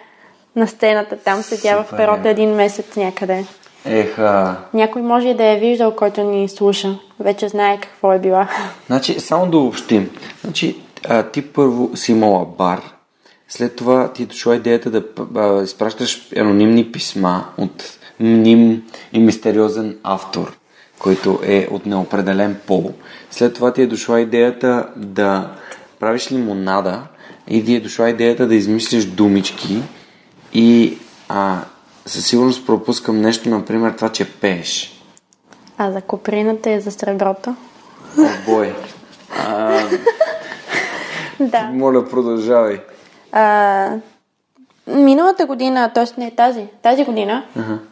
на 0.55 0.67
сцената. 0.67 1.17
Там 1.17 1.41
седя 1.41 1.83
в 1.83 1.97
перото 1.97 2.27
е. 2.27 2.31
един 2.31 2.49
месец 2.49 2.95
някъде. 2.95 3.45
Еха. 3.85 4.55
Някой 4.73 5.01
може 5.01 5.27
и 5.27 5.33
да 5.33 5.43
е 5.43 5.59
виждал, 5.59 5.95
който 5.95 6.23
ни 6.23 6.49
слуша. 6.49 6.99
Вече 7.19 7.49
знае 7.49 7.79
какво 7.79 8.13
е 8.13 8.19
била. 8.19 8.49
Значи, 8.87 9.19
само 9.19 9.51
да 9.51 9.57
обобщим. 9.57 10.09
Значи, 10.43 10.75
а, 11.09 11.23
ти 11.23 11.41
първо 11.41 11.97
си 11.97 12.11
имала 12.11 12.45
бар, 12.45 12.81
след 13.49 13.75
това 13.75 14.13
ти 14.13 14.23
е 14.23 14.25
дошла 14.25 14.55
идеята 14.55 14.91
да 14.91 15.03
а, 15.35 15.63
изпращаш 15.63 16.31
анонимни 16.37 16.91
писма 16.91 17.45
от 17.57 17.83
мним 18.19 18.83
и 19.13 19.19
мистериозен 19.19 19.97
автор, 20.03 20.57
който 21.03 21.39
е 21.43 21.67
от 21.71 21.85
неопределен 21.85 22.59
пол. 22.67 22.93
След 23.31 23.53
това 23.53 23.73
ти 23.73 23.81
е 23.81 23.87
дошла 23.87 24.21
идеята 24.21 24.87
да 24.95 25.49
правиш 25.99 26.31
лимонада 26.31 27.01
и 27.47 27.65
ти 27.65 27.75
е 27.75 27.79
дошла 27.79 28.09
идеята 28.09 28.47
да 28.47 28.55
измислиш 28.55 29.05
думички 29.05 29.83
и 30.53 30.97
а, 31.29 31.57
със 32.05 32.25
сигурност 32.25 32.65
пропускам 32.65 33.21
нещо, 33.21 33.49
например 33.49 33.91
това, 33.91 34.09
че 34.09 34.31
пееш. 34.31 35.01
А 35.77 35.91
за 35.91 36.01
коприната 36.01 36.69
и 36.71 36.81
за 36.81 36.91
среброто? 36.91 37.55
О, 38.19 38.27
бой. 38.45 38.73
А, 39.47 39.79
Да. 41.39 41.63
моля, 41.73 42.09
продължавай. 42.09 42.79
А, 43.31 43.89
миналата 44.87 45.45
година, 45.45 45.91
т.е. 45.93 46.19
не 46.21 46.31
тази, 46.31 46.67
тази 46.81 47.05
година, 47.05 47.43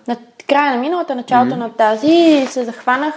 на 0.08 0.18
края 0.52 0.76
на 0.76 0.82
миналата, 0.82 1.16
началото 1.16 1.56
на 1.56 1.70
тази, 1.70 2.46
се 2.50 2.64
захванах, 2.64 3.14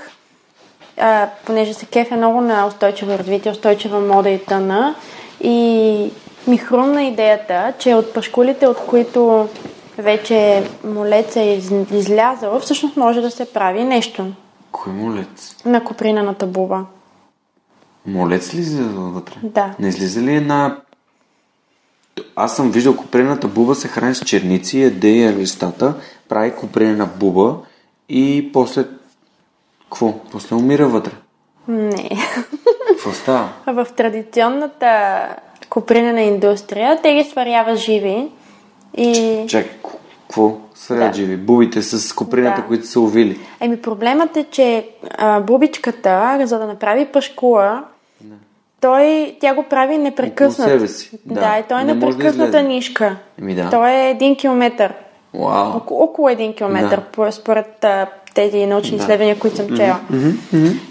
а, 0.99 1.29
понеже 1.47 1.75
се 1.75 1.87
кефя 1.87 2.17
много 2.17 2.41
на 2.41 2.67
устойчиво 2.67 3.19
развитие, 3.19 3.53
устойчива 3.53 4.01
мода 4.01 4.31
и 4.31 4.45
тъна. 4.45 4.95
И 5.41 6.11
ми 6.47 6.57
хрумна 6.57 7.03
идеята, 7.03 7.73
че 7.79 7.95
от 7.95 8.15
пашкулите, 8.15 8.67
от 8.67 8.77
които 8.87 9.49
вече 9.99 10.65
молец 10.85 11.37
е 11.37 11.41
из, 11.41 11.71
излязъл, 11.93 12.61
всъщност 12.61 12.97
може 12.97 13.21
да 13.21 13.31
се 13.31 13.53
прави 13.53 13.85
нещо 13.85 14.27
Кой 14.73 14.93
молец? 14.93 15.57
на 15.65 15.85
копринената 15.85 16.47
буба. 16.47 16.85
Молец 18.07 18.55
ли 18.55 18.59
излиза 18.59 18.89
вътре? 18.89 19.35
Да. 19.43 19.75
Не 19.79 19.89
излиза 19.89 20.21
ли 20.21 20.37
една... 20.37 20.77
Аз 22.37 22.57
съм 22.57 22.71
виждал 22.71 22.97
копринената 22.97 23.49
буба 23.49 23.75
се 23.75 23.89
храни 23.89 24.15
с 24.15 24.25
черници, 24.25 24.81
яде 24.81 25.09
я 25.09 25.33
листата, 25.33 25.95
прави 26.29 26.55
копринена 26.55 27.07
буба 27.07 27.57
и 28.09 28.51
после... 28.53 28.85
Какво? 29.83 30.15
После 30.33 30.55
умира 30.55 30.89
вътре. 30.89 31.13
Не. 31.69 32.11
Какво 32.89 33.13
става? 33.13 33.49
В 33.67 33.87
традиционната 33.97 35.21
копринена 35.69 36.23
индустрия 36.23 37.03
те 37.03 37.15
ги 37.15 37.25
сварява 37.25 37.77
живи 37.77 38.29
и... 38.97 39.45
Чакай, 39.49 39.71
какво? 40.27 40.57
Сред 40.75 40.99
Да. 40.99 41.13
живи. 41.13 41.37
Бубите 41.37 41.83
с 41.83 42.13
коприната, 42.15 42.61
Да. 42.61 42.67
които 42.67 42.87
са 42.87 43.01
увили. 43.01 43.41
Еми 43.61 43.83
проблемът 43.83 44.37
е, 44.37 44.45
че 44.51 44.89
а, 45.19 45.41
бубичката, 45.41 46.41
за 46.45 46.59
да 46.59 46.67
направи 46.67 47.07
пашкула, 47.07 47.85
той, 48.85 49.37
тя 49.41 49.55
го 49.55 49.63
прави 49.63 49.99
непрекъснат. 49.99 50.69
Около 50.69 50.79
себе 50.79 50.89
си, 50.89 51.11
да. 51.25 51.41
Да, 51.41 51.59
и 51.59 51.63
той 51.69 51.81
е 51.81 51.85
да 51.85 51.95
непрекъсната 51.95 52.49
излезе. 52.49 52.63
нишка. 52.63 53.17
Еми 53.41 53.55
да. 53.55 53.71
Той 53.71 53.91
е 53.91 54.11
един 54.11 54.37
километър. 54.37 54.93
Вау. 55.35 55.77
Около, 55.77 56.03
около 56.03 56.29
един 56.29 56.55
километър, 56.55 56.97
Да. 56.97 57.03
по- 57.03 57.33
според 57.33 57.85
а, 57.85 58.07
тези 58.35 58.67
научни 58.67 58.97
Да. 58.97 59.03
изследвания, 59.03 59.39
които 59.39 59.57
съм 59.57 59.77
чела. 59.77 60.01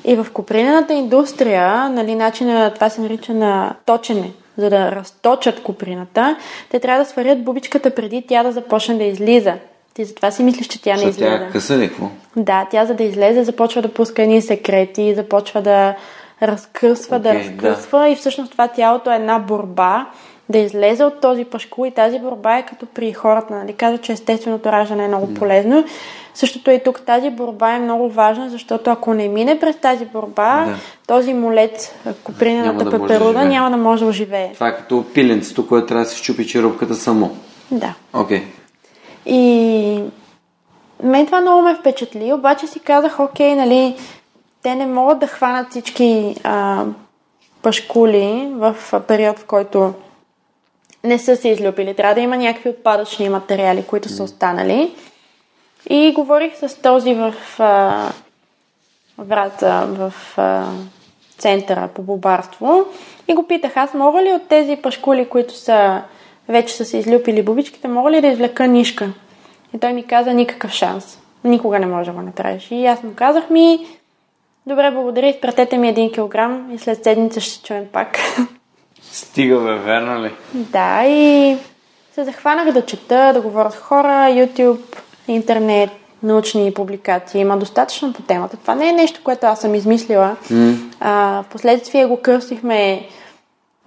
И 0.06 0.16
в 0.16 0.28
копринената 0.34 0.94
индустрия, 0.94 1.90
нали, 1.90 2.16
начина, 2.16 2.72
това 2.74 2.90
се 2.90 3.02
нарича 3.02 3.34
на 3.34 3.76
точене, 3.86 4.32
за 4.58 4.70
да 4.70 4.92
разточат 4.92 5.64
коприната, 5.64 6.36
те 6.72 6.80
трябва 6.80 7.04
да 7.04 7.10
сварят 7.10 7.44
бубичката 7.44 7.90
преди 7.90 8.24
тя 8.28 8.44
да 8.44 8.52
започне 8.52 8.96
да 8.96 9.04
излиза. 9.04 9.54
Ти 9.94 10.06
затова 10.06 10.32
си 10.32 10.44
мислиш, 10.44 10.68
че 10.68 10.82
тя 10.82 10.96
не 10.96 11.02
тя 11.02 11.10
излиза. 11.10 11.30
е 11.30 11.50
къса 11.52 11.78
ли 11.78 11.88
какво? 11.88 12.06
Да, 12.36 12.68
тя 12.72 12.86
за 12.86 12.94
да 12.94 13.04
излезе 13.04 13.44
започва 13.44 13.82
да 13.82 13.88
пуска 13.88 14.22
едни 14.24 14.42
секрети, 14.42 15.16
започва 15.16 15.62
да 15.62 15.96
разкъсва, 16.48 17.20
да 17.20 17.30
Окей, 17.30 17.42
разкъсва 17.42 18.10
и 18.10 18.16
всъщност 18.16 18.52
това 18.52 18.68
тялото 18.68 19.12
е 19.12 19.16
една 19.16 19.40
борба 19.40 20.06
да 20.50 20.58
излезе 20.58 21.04
от 21.04 21.22
този 21.22 21.46
пашкул 21.46 21.86
и 21.86 21.92
тази 21.92 22.20
борба 22.20 22.58
е 22.58 22.66
като 22.66 22.86
при 22.86 23.14
хората, 23.14 23.54
нали? 23.56 23.74
Казва, 23.74 23.98
че 23.98 24.12
естественото 24.12 24.72
раждане 24.72 25.06
е 25.06 25.08
много 25.08 25.34
полезно. 25.34 25.86
Същото 26.34 26.72
е 26.72 26.74
и 26.74 26.84
тук. 26.84 27.02
Тази 27.02 27.30
борба 27.30 27.72
е 27.72 27.80
много 27.80 28.10
важна, 28.10 28.50
защото 28.50 28.90
ако 28.90 29.14
не 29.14 29.28
мине 29.28 29.60
през 29.60 29.76
тази 29.76 30.06
борба, 30.06 30.66
Да. 30.66 30.76
този 31.08 31.34
молец, 31.34 31.94
да 32.06 32.14
да 32.74 32.92
пеперуда, 32.92 33.40
живее. 33.40 33.46
няма 33.46 33.72
да 33.72 33.78
може 33.78 34.04
да 34.04 34.10
оживее. 34.10 34.52
Това 34.54 34.68
е 34.68 34.76
като 34.76 35.06
пиленцето, 35.14 35.68
което 35.68 35.88
трябва 35.88 36.04
да 36.04 36.10
се 36.10 36.18
щупи 36.18 36.48
черупката 36.48 36.96
само. 36.96 37.38
Да. 37.72 37.94
Окей. 38.14 38.44
И 39.26 40.04
мен 41.04 41.26
това 41.26 41.42
много 41.42 41.62
ме 41.62 41.76
впечатли, 41.76 42.34
обаче 42.34 42.68
си 42.68 42.80
казах, 42.80 43.20
окей, 43.20 43.56
нали, 43.56 43.96
те 44.64 44.76
не 44.76 44.86
могат 44.86 45.20
да 45.20 45.28
хванат 45.28 45.70
всички 45.70 46.36
а, 46.44 46.86
пашкули 47.62 48.52
в 48.56 48.76
период, 49.08 49.40
в 49.40 49.46
който 49.46 49.94
не 51.04 51.20
са 51.20 51.36
се 51.36 51.50
излюпили. 51.50 51.96
Трябва 51.96 52.16
да 52.16 52.22
има 52.22 52.38
някакви 52.38 52.70
отпадъчни 52.70 53.30
материали, 53.30 53.84
които 53.88 54.10
са 54.10 54.24
останали. 54.24 54.96
И 55.90 56.14
говорих 56.16 56.56
с 56.56 56.82
този 56.82 57.14
в 57.14 57.34
а, 57.60 58.10
Враца, 59.18 59.88
в 59.88 60.14
а, 60.38 60.66
центъра 61.38 61.90
по 61.96 62.02
бобарство 62.02 62.86
и 63.28 63.34
го 63.34 63.48
питах, 63.48 63.78
аз 63.78 63.94
мога 63.94 64.24
ли 64.24 64.34
от 64.34 64.48
тези 64.48 64.76
пашкули, 64.76 65.30
които 65.30 65.54
са 65.54 66.02
вече 66.50 66.76
са 66.76 66.86
се 66.86 66.98
излюпили 66.98 67.44
бубичките, 67.44 67.88
мога 67.88 68.12
ли 68.12 68.22
да 68.22 68.28
извлека 68.28 68.68
нишка? 68.68 69.10
И 69.76 69.80
той 69.80 69.94
ми 69.94 70.04
каза 70.04 70.34
никакъв 70.34 70.72
шанс. 70.72 71.20
Никога 71.44 71.80
не 71.80 71.86
може 71.86 72.12
да 72.12 72.16
го 72.16 72.22
направиш. 72.22 72.68
И 72.72 72.86
аз 72.86 73.04
му 73.04 73.12
казах 73.16 73.50
ми, 73.50 73.88
добре, 74.68 74.92
благодаря, 74.92 75.28
изпратете 75.28 75.78
ми 75.78 75.90
един 75.90 76.12
килограм 76.12 76.72
и 76.74 76.80
след 76.80 77.04
седмица 77.04 77.42
ще 77.42 77.68
чуем 77.68 77.86
пак. 77.92 78.18
Стига 79.02 79.60
бе, 79.60 79.76
верно 79.76 80.24
ли? 80.24 80.32
Да, 80.54 81.04
и 81.06 81.58
се 82.14 82.24
захванах 82.24 82.74
да 82.74 82.86
чета, 82.86 83.32
да 83.34 83.42
говоря 83.42 83.72
с 83.72 83.76
хора, 83.76 84.28
YouTube, 84.30 84.82
интернет, 85.28 85.90
научни 86.24 86.74
публикации. 86.74 87.42
Има 87.42 87.58
достатъчно 87.58 88.14
по 88.14 88.22
темата. 88.22 88.58
Това 88.58 88.76
не 88.76 88.90
е 88.90 88.94
нещо, 88.94 89.22
което 89.24 89.46
аз 89.46 89.62
съм 89.62 89.76
измислила. 89.76 90.36
М. 90.52 90.74
А, 91.00 91.44
впоследствие 91.44 92.06
го 92.06 92.22
кръстихме, 92.22 93.08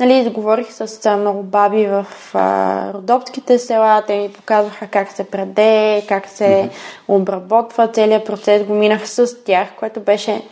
нали, 0.01 0.31
говорих 0.35 0.73
с 0.73 1.07
а, 1.07 1.17
много 1.17 1.43
баби 1.43 1.87
в 1.87 2.07
а, 2.35 2.93
родопските 2.93 3.59
села, 3.59 4.03
те 4.07 4.19
ми 4.19 4.33
показваха 4.33 4.87
как 4.87 5.11
се 5.13 5.25
преде, 5.25 6.05
как 6.09 6.29
се 6.29 6.71
обработва, 7.09 7.89
целият 7.89 8.27
процес 8.27 8.65
го 8.65 8.75
минах 8.75 9.09
с 9.09 9.45
тях, 9.45 9.69
което 9.79 10.01
беше 10.01 10.43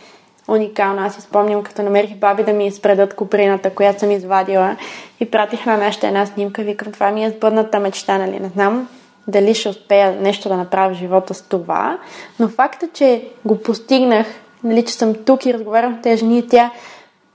уникално. 0.47 1.01
Аз 1.01 1.15
си 1.15 1.21
спомням, 1.21 1.63
като 1.63 1.81
намерих 1.81 2.15
баби 2.15 2.43
да 2.43 2.53
ми 2.53 2.67
изпредат 2.67 3.13
коприната, 3.13 3.69
която 3.69 3.99
съм 3.99 4.11
извадила 4.11 4.77
и 5.19 5.31
пратих 5.31 5.65
на 5.65 5.77
нашата 5.77 6.07
една 6.07 6.25
снимка, 6.25 6.61
викам, 6.61 6.91
това 6.91 7.11
ми 7.11 7.25
е 7.25 7.29
сбъдната 7.29 7.79
мечта, 7.79 8.17
нали, 8.17 8.39
не 8.39 8.49
знам 8.49 8.89
дали 9.27 9.53
ще 9.53 9.69
успея 9.69 10.11
нещо 10.21 10.49
да 10.49 10.57
направя 10.57 10.93
в 10.93 10.97
живота 10.97 11.33
с 11.33 11.41
това, 11.41 11.97
но 12.39 12.47
факта, 12.47 12.87
че 12.93 13.27
го 13.45 13.61
постигнах, 13.61 14.27
нали, 14.63 14.85
че 14.85 14.93
съм 14.93 15.15
тук 15.25 15.45
и 15.45 15.53
разговарям 15.53 15.97
с 15.99 16.03
тези 16.03 16.17
жени, 16.17 16.47
тя 16.47 16.71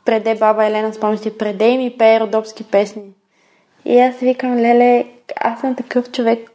преде 0.04 0.34
баба 0.34 0.66
Елена, 0.66 0.94
спомням 0.94 1.18
си, 1.18 1.38
преде 1.38 1.68
и 1.68 1.78
ми 1.78 1.94
пее 1.98 2.20
родопски 2.20 2.64
песни. 2.64 3.02
И 3.84 4.00
аз 4.00 4.16
викам, 4.16 4.56
леле, 4.56 5.04
аз 5.36 5.60
съм 5.60 5.76
такъв 5.76 6.10
човек 6.10 6.50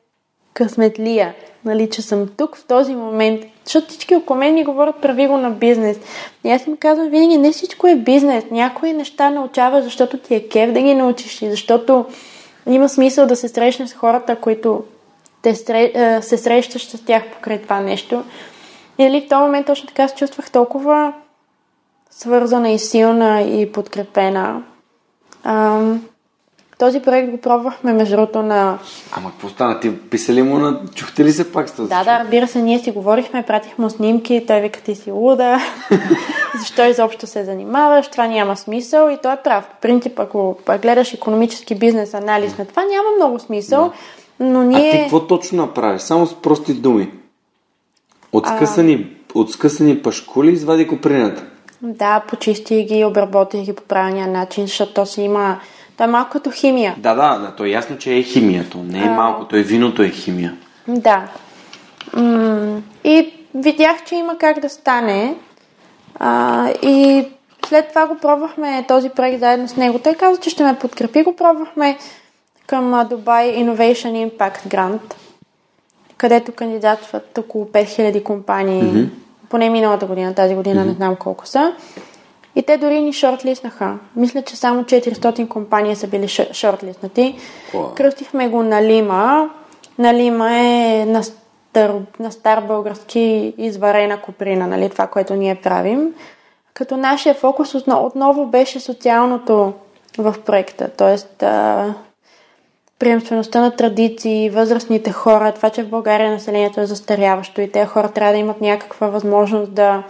късметлия, 0.54 1.34
нали, 1.66 1.90
че 1.90 2.02
съм 2.02 2.28
тук 2.38 2.58
в 2.58 2.66
този 2.66 2.96
момент, 2.96 3.42
защото 3.66 3.88
всички 3.88 4.16
около 4.16 4.40
мен 4.40 4.54
ми 4.54 4.64
говорят 4.64 5.02
прави 5.02 5.28
го 5.28 5.38
на 5.38 5.52
бизнес. 5.52 6.00
И 6.44 6.52
аз 6.52 6.68
им 6.68 6.78
казвам 6.78 7.10
винаги, 7.10 7.38
не 7.38 7.52
всичко 7.52 7.88
е 7.88 7.96
бизнес. 7.96 8.44
Някои 8.52 8.94
неща 8.94 9.30
научаваш, 9.30 9.84
защото 9.84 10.18
ти 10.18 10.36
е 10.36 10.48
кев 10.48 10.72
да 10.72 10.82
ги 10.82 10.96
научиш 10.96 11.42
и 11.42 11.50
защото 11.50 12.06
има 12.68 12.90
смисъл 12.90 13.28
да 13.28 13.36
се 13.36 13.48
срещнеш 13.48 13.90
с 13.90 13.94
хората, 13.94 14.36
които 14.36 14.84
те 15.42 15.56
сре, 15.56 15.92
се 16.22 16.38
срещаш 16.38 16.88
с 16.88 17.06
тях 17.06 17.24
покрай 17.34 17.62
това 17.62 17.80
нещо. 17.80 18.24
И 18.98 19.04
нали, 19.04 19.22
в 19.22 19.30
този 19.30 19.42
момент 19.42 19.68
точно 19.68 19.88
така 19.88 20.08
се 20.08 20.16
чувствах 20.16 20.52
толкова 20.52 21.14
свързана 22.10 22.70
и 22.70 22.80
силна 22.80 23.42
и 23.42 23.72
подкрепена. 23.72 24.64
Ам, 25.44 26.06
Този 26.78 27.00
проект 27.00 27.32
го 27.32 27.38
пробвахме 27.38 27.94
между 27.94 28.16
другото 28.16 28.42
на... 28.42 28.78
Ама 29.12 29.32
какво 29.32 29.50
стана? 29.50 29.80
Ти 29.80 30.00
писали 30.00 30.44
му 30.44 30.58
на... 30.60 30.82
Чухте 30.96 31.26
ли 31.26 31.32
се 31.32 31.52
пак 31.52 31.70
с 31.70 31.76
този 31.76 31.90
Да, 31.90 32.04
да, 32.04 32.20
разбира 32.20 32.48
се, 32.48 32.62
ние 32.62 32.80
си 32.80 32.92
говорихме, 32.92 33.44
пратих 33.44 33.78
му 33.78 33.90
снимки, 33.90 34.44
той 34.48 34.62
вика 34.62 34.82
ти 34.82 34.96
си 34.96 35.12
луда, 35.12 35.60
защо 36.60 36.86
изобщо 36.86 37.28
се 37.28 37.46
занимаваш, 37.46 38.08
това 38.08 38.28
няма 38.28 38.58
смисъл 38.58 39.10
и 39.10 39.18
той 39.24 39.34
е 39.34 39.38
прав. 39.44 39.68
По 39.68 39.76
принцип, 39.82 40.20
ако 40.20 40.58
гледаш 40.82 41.14
економически 41.14 41.76
бизнес 41.76 42.14
анализ 42.14 42.58
на 42.58 42.66
това, 42.66 42.84
няма 42.84 43.10
много 43.18 43.40
смисъл, 43.40 43.92
но 44.40 44.64
ние... 44.64 44.90
А 44.90 44.92
ти 44.92 44.98
какво 44.98 45.28
точно 45.28 45.66
направиш? 45.66 46.02
Само 46.02 46.28
с 46.28 46.42
прости 46.42 46.74
думи. 46.74 47.12
От 48.32 48.48
скъсани, 48.48 48.94
а... 49.36 49.40
от 49.40 49.52
скъсани 49.52 50.02
пашкули 50.02 50.52
извади 50.52 50.88
коприната. 50.88 51.44
Да, 51.82 52.20
почисти 52.20 52.84
ги, 52.84 53.06
обработи 53.06 53.62
ги 53.62 53.74
по 53.74 53.84
правилния 53.84 54.28
начин, 54.28 54.68
защото 54.68 54.94
то 54.94 55.06
си 55.06 55.22
има... 55.22 55.60
То 55.98 56.04
е 56.04 56.08
малко 56.08 56.32
като 56.32 56.52
химия. 56.52 56.96
Да, 56.98 57.16
да, 57.16 57.38
да, 57.38 57.56
то 57.56 57.64
е 57.64 57.70
ясно, 57.70 57.98
че 57.98 58.18
е 58.18 58.24
химия. 58.24 58.66
То 58.70 58.78
не 58.78 59.00
е 59.00 59.08
а... 59.08 59.12
малко, 59.12 59.46
то 59.46 59.56
е 59.56 59.62
виното 59.62 60.04
е 60.04 60.10
химия. 60.10 60.56
Да. 60.88 61.28
М- 62.14 62.82
и 63.04 63.34
видях, 63.56 64.04
че 64.06 64.16
има 64.16 64.38
как 64.38 64.60
да 64.60 64.70
стане. 64.70 65.36
А, 66.20 66.70
и 66.70 67.28
след 67.68 67.90
това 67.90 68.08
го 68.08 68.18
пробвахме 68.18 68.86
този 68.88 69.10
проект 69.10 69.40
заедно 69.40 69.68
с 69.68 69.76
него. 69.76 70.00
Той 70.00 70.14
каза, 70.14 70.42
че 70.42 70.50
ще 70.50 70.64
ме 70.64 70.80
подкрепи. 70.80 71.24
Го 71.24 71.36
пробвахме 71.36 71.98
към 72.68 72.84
Dubai 72.94 73.64
Innovation 73.64 74.30
Impact 74.30 74.68
Grant, 74.68 75.14
където 76.18 76.52
кандидатстват 76.52 77.38
около 77.38 77.66
5000 77.66 78.24
компании. 78.24 78.84
Mm-hmm. 78.84 79.10
Поне 79.50 79.70
миналата 79.70 80.06
година, 80.06 80.34
тази 80.34 80.56
година 80.56 80.82
mm-hmm. 80.82 80.88
не 80.88 80.94
знам 80.94 81.16
колко 81.16 81.48
са. 81.48 81.74
И 82.56 82.64
те 82.64 82.78
дори 82.78 83.02
ни 83.02 83.14
шортлистнаха. 83.14 83.98
Мисля, 84.16 84.42
че 84.42 84.56
само 84.56 84.84
400 84.84 85.48
компании 85.48 85.96
са 85.96 86.08
били 86.08 86.28
шортлистнати. 86.28 87.36
Wow. 87.74 87.94
Кръстихме 87.94 88.48
го 88.48 88.64
на 88.64 88.84
Лима. 88.84 89.50
На 89.98 90.14
Лима 90.14 90.58
е 90.58 91.06
на 91.06 91.24
стар, 91.24 91.92
на 92.20 92.32
стар 92.32 92.62
български 92.62 93.54
изварена 93.58 94.22
куприна, 94.22 94.68
нали, 94.68 94.90
това, 94.90 95.08
което 95.08 95.34
ние 95.34 95.56
правим. 95.56 96.14
Като 96.74 96.98
нашия 96.98 97.36
фокус 97.36 97.76
отново 97.88 98.46
беше 98.46 98.80
социалното 98.80 99.74
в 100.18 100.36
проекта, 100.46 100.90
т.е. 100.90 101.46
приемствеността 103.00 103.62
на 103.62 103.72
традиции, 103.72 104.50
възрастните 104.50 105.12
хора, 105.12 105.52
това, 105.52 105.70
че 105.70 105.84
в 105.84 105.90
България 105.90 106.32
населението 106.32 106.82
е 106.82 106.86
застаряващо 106.86 107.62
и 107.62 107.72
те 107.72 107.86
хора 107.86 108.10
трябва 108.10 108.34
да 108.34 108.40
имат 108.40 108.62
някаква 108.62 109.08
възможност 109.08 109.74
да 109.74 110.04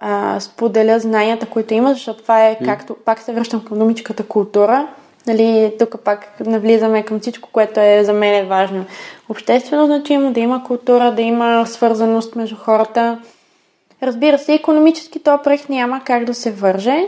а, 0.00 0.40
споделят 0.40 1.02
знанията, 1.02 1.46
които 1.46 1.74
имат, 1.74 1.94
защото 1.94 2.22
това 2.22 2.46
е 2.46 2.58
както, 2.64 2.96
пак 3.04 3.18
се 3.18 3.32
връщам 3.32 3.64
към 3.64 3.78
думичката 3.78 4.22
култура, 4.22 4.88
Нали, 5.26 5.74
тук 5.78 6.00
пак 6.04 6.40
навлизаме 6.40 7.02
към 7.02 7.20
всичко, 7.20 7.48
което 7.52 7.80
е 7.80 8.04
за 8.04 8.12
мен 8.12 8.34
е 8.34 8.46
важно. 8.46 8.84
Обществено 9.28 9.86
значимо, 9.86 10.32
да 10.32 10.40
има 10.40 10.64
култура, 10.64 11.12
да 11.12 11.22
има 11.22 11.66
свързаност 11.66 12.36
между 12.36 12.56
хората. 12.56 13.20
Разбира 14.02 14.38
се, 14.38 14.54
економически 14.54 15.22
този 15.22 15.42
проект 15.42 15.68
няма 15.68 16.00
как 16.04 16.24
да 16.24 16.34
се 16.34 16.52
върже, 16.52 17.06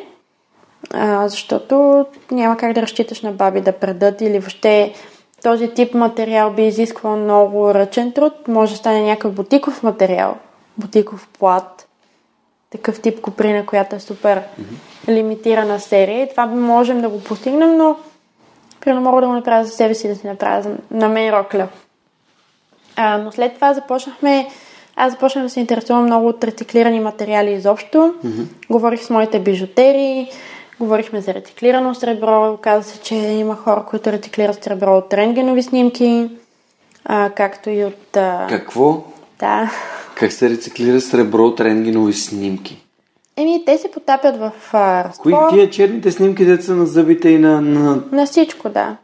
а, 0.90 1.28
защото 1.28 2.06
няма 2.31 2.56
как 2.56 2.73
да 2.73 2.82
разчиташ 2.82 3.23
на 3.23 3.32
баби 3.32 3.60
да 3.60 3.73
предат 3.73 4.20
или 4.20 4.39
въобще 4.39 4.94
този 5.43 5.69
тип 5.69 5.94
материал 5.94 6.51
би 6.51 6.66
изисквал 6.66 7.16
много 7.16 7.74
ръчен 7.74 8.12
труд. 8.12 8.48
Може 8.48 8.73
да 8.73 8.78
стане 8.78 9.02
някакъв 9.02 9.32
бутиков 9.32 9.82
материал, 9.82 10.36
бутиков 10.78 11.28
плат, 11.39 11.89
такъв 12.73 13.01
тип 13.01 13.20
куприна, 13.20 13.66
която 13.66 13.97
е 13.97 14.01
супер 14.01 14.40
mm-hmm. 14.40 15.15
лимитирана 15.15 15.81
серия 15.81 16.23
и 16.23 16.28
това 16.31 16.47
можем 16.47 17.01
да 17.01 17.09
го 17.09 17.20
постигнем, 17.20 17.77
но 17.77 17.97
примерно 18.81 19.11
мога 19.11 19.20
да 19.20 19.27
го 19.27 19.32
направя 19.32 19.65
за 19.65 19.70
себе 19.70 19.94
си, 19.94 20.09
да 20.09 20.16
си 20.16 20.27
направя 20.27 20.77
на 20.90 21.09
мен 21.09 21.35
рокля. 21.35 21.69
А, 22.97 23.19
но 23.19 23.32
след 23.32 23.55
това 23.55 23.74
започнахме 23.74 24.49
аз 24.97 25.12
започнах 25.12 25.44
да 25.44 25.51
се 25.51 25.61
интересувам 25.61 26.05
много 26.05 26.28
от 26.28 26.44
рециклирани 26.44 27.01
материали 27.01 27.53
изобщо. 27.53 27.99
Mm-hmm. 27.99 28.47
Говорих 28.70 29.03
с 29.03 29.11
моите 29.11 29.40
бижутери, 29.40 30.31
говорихме 30.81 31.20
за 31.20 31.35
рециклирано 31.35 31.94
сребро. 31.94 32.53
Оказа 32.53 32.90
се, 32.90 33.01
че 33.01 33.15
има 33.15 33.57
хора, 33.57 33.85
които 33.89 34.12
рециклират 34.12 34.65
сребро 34.65 34.97
от 34.97 35.15
рентгенови 35.15 35.62
снимки, 35.62 36.31
а, 37.05 37.31
както 37.31 37.70
и 37.70 37.85
от... 37.85 38.16
А... 38.16 38.47
Какво? 38.49 39.05
Да. 39.43 39.70
Как 40.14 40.32
се 40.32 40.51
рециклира 40.51 41.01
сребро 41.01 41.44
от 41.44 41.60
рентгенови 41.60 42.12
снимки? 42.12 42.85
Еми, 43.36 43.62
те 43.66 43.78
се 43.78 43.90
потапят 43.90 44.36
в 44.36 44.52
а, 44.73 45.05
разтвор. 45.05 45.32
Кои 45.32 45.35
тия 45.51 45.70
черните 45.70 46.10
снимки, 46.10 46.44
деца 46.44 46.74
на 46.74 46.86
зъбите 46.86 47.28
и 47.28 47.39
на, 47.39 47.60
на... 47.60 48.02
На 48.12 48.27
всичко, 48.27 48.69
да. 48.69 48.97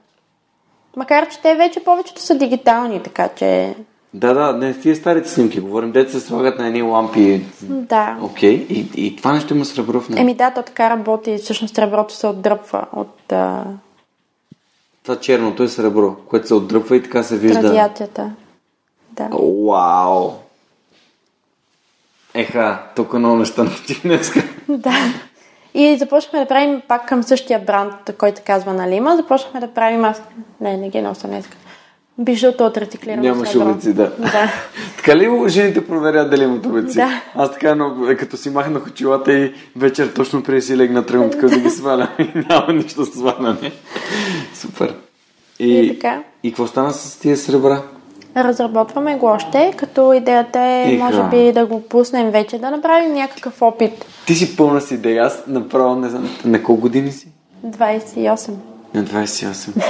Макар, 0.96 1.28
че 1.28 1.40
те 1.40 1.54
вече 1.54 1.84
повечето 1.84 2.22
са 2.22 2.34
дигитални, 2.34 3.02
така 3.02 3.28
че... 3.28 3.74
Да, 4.14 4.34
да, 4.34 4.52
не 4.52 4.74
тия 4.74 4.96
старите 4.96 5.28
снимки. 5.28 5.60
Говорим, 5.60 5.92
деца 5.92 6.12
се 6.12 6.26
слагат 6.26 6.58
на 6.58 6.66
едни 6.66 6.82
лампи. 6.82 7.42
Да. 7.62 8.16
Окей, 8.22 8.66
okay. 8.66 8.66
и, 8.66 9.06
и 9.06 9.16
това 9.16 9.32
нещо 9.32 9.54
има 9.54 9.64
сребро 9.64 10.00
в 10.00 10.08
него. 10.08 10.22
Еми 10.22 10.34
да, 10.34 10.50
то 10.50 10.62
така 10.62 10.90
работи. 10.90 11.38
Всъщност 11.38 11.74
среброто 11.74 12.14
се 12.14 12.26
отдръпва 12.26 12.86
от... 12.92 13.32
А... 13.32 13.64
Това 15.02 15.16
черното 15.16 15.62
е 15.62 15.68
сребро, 15.68 16.16
което 16.28 16.46
се 16.46 16.54
отдръпва 16.54 16.96
и 16.96 17.02
така 17.02 17.22
се 17.22 17.38
вижда. 17.38 17.62
Радиацията. 17.62 18.30
Да. 19.18 19.28
Вау! 19.66 20.30
Еха, 22.34 22.82
тук 22.96 23.12
много 23.12 23.36
неща 23.36 23.62
научих 23.62 24.02
днес. 24.02 24.32
да. 24.68 24.92
И 25.74 25.96
започнахме 25.98 26.38
да 26.40 26.46
правим 26.46 26.82
пак 26.88 27.08
към 27.08 27.22
същия 27.22 27.58
бранд, 27.58 27.94
който 28.18 28.40
казва 28.46 28.72
на 28.72 28.90
Лима. 28.90 29.16
Започнахме 29.16 29.60
да 29.60 29.68
правим 29.74 30.04
аз... 30.04 30.22
Не, 30.60 30.76
не 30.76 30.88
ги 30.88 31.00
нося 31.00 31.28
днес. 31.28 31.48
Бижуто 32.18 32.64
от 32.64 32.76
рециклирано 32.76 33.22
Нямаш 33.22 33.54
улици, 33.54 33.92
да. 33.92 34.10
да. 34.18 34.52
така 34.96 35.16
ли 35.16 35.48
жените 35.48 35.86
проверят 35.86 36.30
дали 36.30 36.44
имат 36.44 36.66
улици? 36.66 36.96
Да. 36.96 37.22
Аз 37.34 37.52
така, 37.52 37.74
но, 37.74 38.16
като 38.18 38.36
си 38.36 38.50
махнах 38.50 38.86
очилата 38.86 39.32
и 39.32 39.54
вечер 39.76 40.12
точно 40.14 40.42
преди 40.42 40.62
си 40.62 40.76
легна 40.76 41.06
тръгвам 41.06 41.30
така 41.30 41.48
да 41.48 41.58
ги 41.58 41.70
сваля 41.70 42.08
и 42.18 42.28
няма 42.48 42.72
нищо 42.72 43.04
сваляне. 43.04 43.72
Супер. 44.54 44.94
И, 45.58 45.78
и 45.78 45.88
така. 45.88 46.22
И 46.42 46.50
какво 46.50 46.66
стана 46.66 46.92
с 46.92 47.18
тия 47.18 47.36
сребра? 47.36 47.82
Разработваме 48.44 49.16
го 49.16 49.26
още, 49.26 49.74
като 49.76 50.12
идеята 50.12 50.60
е, 50.60 50.92
Иха. 50.92 51.04
може 51.04 51.22
би, 51.22 51.52
да 51.52 51.66
го 51.66 51.82
пуснем 51.82 52.30
вече, 52.30 52.58
да 52.58 52.70
направим 52.70 53.12
някакъв 53.12 53.62
опит. 53.62 54.04
Ти 54.26 54.34
си 54.34 54.56
пълна 54.56 54.80
си 54.80 54.94
идея. 54.94 55.24
Аз 55.24 55.42
направо 55.46 55.94
не 55.94 56.08
знам. 56.08 56.28
На 56.44 56.62
колко 56.62 56.80
години 56.80 57.12
си? 57.12 57.28
28. 57.66 58.50
На 58.94 59.04
28. 59.04 59.84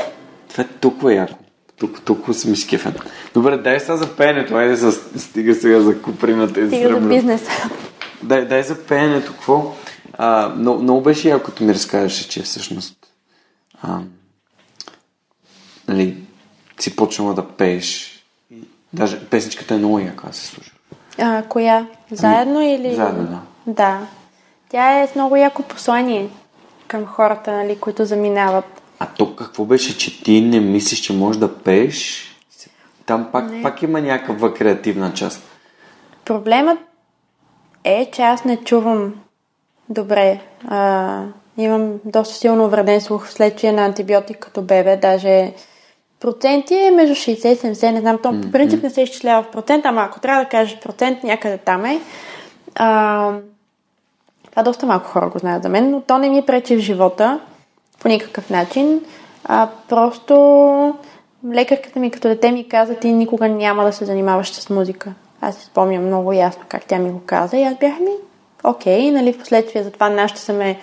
Това 0.49 0.65
е 0.65 0.67
толкова 0.81 1.15
яко. 1.15 1.39
Тук, 1.79 2.03
толкова 2.05 2.35
съм 2.35 2.53
изкефен. 2.53 2.95
Добре, 3.35 3.57
дай 3.57 3.81
сега 3.81 3.97
за 3.97 4.17
пеенето. 4.17 4.55
Айде 4.55 4.77
за, 4.77 4.93
стига 4.93 5.55
сега 5.55 5.81
за 5.81 6.03
куприната 6.03 6.61
и 6.61 6.67
Стига 6.67 6.89
за 6.89 7.01
бизнес. 7.01 7.43
Дай, 8.23 8.45
дай 8.45 8.63
за 8.63 8.87
пеенето. 8.87 9.33
Какво? 9.33 9.75
А, 10.13 10.49
много, 10.49 10.83
много 10.83 11.01
беше 11.01 11.29
яко, 11.29 11.51
ми 11.61 11.75
разкажеше, 11.75 12.29
че 12.29 12.43
всъщност 12.43 12.99
а, 13.83 13.99
нали, 15.89 16.17
си 16.81 16.97
почнала 16.97 17.35
да 17.35 17.49
пееш 17.49 18.18
Даже 18.93 19.29
песничката 19.31 19.75
е 19.75 19.79
много 19.79 19.99
яка, 19.99 20.33
се 20.33 20.47
слуша. 20.47 20.73
А, 21.19 21.43
коя? 21.43 21.87
Заедно 22.11 22.59
ами, 22.59 22.75
или? 22.75 22.95
Заедно, 22.95 23.25
да. 23.25 23.41
Да. 23.67 24.07
Тя 24.69 25.03
е 25.03 25.07
с 25.07 25.15
много 25.15 25.37
яко 25.37 25.63
послание 25.63 26.29
към 26.87 27.07
хората, 27.07 27.53
нали, 27.53 27.79
които 27.79 28.05
заминават. 28.05 28.65
А 28.99 29.07
то 29.07 29.37
какво 29.37 29.65
беше, 29.65 29.99
че 29.99 30.23
ти 30.23 30.41
не 30.41 30.61
мислиш, 30.61 31.01
че 31.01 31.13
можеш 31.13 31.41
да 31.41 31.55
пееш? 31.55 32.25
Там 33.07 33.29
пак, 33.33 33.51
пак 33.63 33.83
има 33.83 34.01
някаква 34.01 34.55
креативна 34.55 35.15
част. 35.15 35.43
Проблемът 36.25 36.79
е, 37.85 38.11
че 38.13 38.23
аз 38.23 38.45
не 38.45 38.57
чувам 38.57 39.15
добре. 39.89 40.41
А, 40.69 41.23
имам 41.59 41.93
доста 42.05 42.35
силно 42.35 42.65
увреден 42.65 43.01
слух 43.01 43.27
вследствие 43.27 43.73
на 43.73 43.85
антибиотик 43.85 44.39
като 44.39 44.63
бебе. 44.63 44.97
Даже 44.97 45.53
проценти 46.21 46.75
е 46.75 46.91
между 46.91 47.15
60 47.15 47.49
и 47.49 47.57
70, 47.57 47.91
не 47.91 48.01
знам, 48.01 48.19
то 48.23 48.41
по 48.41 48.51
принцип 48.51 48.83
не 48.83 48.91
се 48.91 49.03
изчислява 49.03 49.43
в 49.43 49.51
процент, 49.51 49.87
ама 49.87 50.03
ако 50.03 50.21
трябва 50.21 50.45
да 50.45 50.49
кажеш 50.49 50.79
процент, 50.79 51.25
някъде 51.25 51.59
там 51.59 51.85
е. 51.85 52.01
А, 52.75 53.33
това 54.51 54.63
доста 54.63 54.87
малко 54.87 55.07
хора 55.07 55.29
го 55.29 55.39
знаят 55.39 55.63
за 55.63 55.69
мен, 55.69 55.91
но 55.91 56.01
то 56.01 56.19
не 56.19 56.29
ми 56.29 56.47
пречи 56.47 56.77
в 56.77 56.81
живота 56.81 57.41
по 58.01 58.09
никакъв 58.09 58.51
начин. 58.51 59.01
А, 59.45 59.69
просто 59.89 60.35
лекарката 61.53 62.01
ми 62.01 62.11
като 62.11 62.29
дете 62.29 62.53
ми 62.53 62.69
каза, 62.69 62.95
ти 62.95 63.13
никога 63.13 63.49
няма 63.49 63.85
да 63.85 63.93
се 63.93 64.05
занимаваш 64.05 64.53
с 64.53 64.71
музика. 64.71 65.13
Аз 65.41 65.57
си 65.57 65.65
спомням 65.65 66.07
много 66.07 66.33
ясно 66.33 66.63
как 66.69 66.85
тя 66.85 66.99
ми 66.99 67.11
го 67.11 67.21
каза 67.27 67.57
и 67.57 67.63
аз 67.63 67.75
бях 67.75 68.01
ми, 68.01 68.13
окей, 68.65 69.11
нали, 69.11 69.33
в 69.33 69.39
последствие 69.39 69.83
за 69.83 69.91
това 69.91 70.09
нашите 70.09 70.41
са 70.41 70.53
ме 70.53 70.81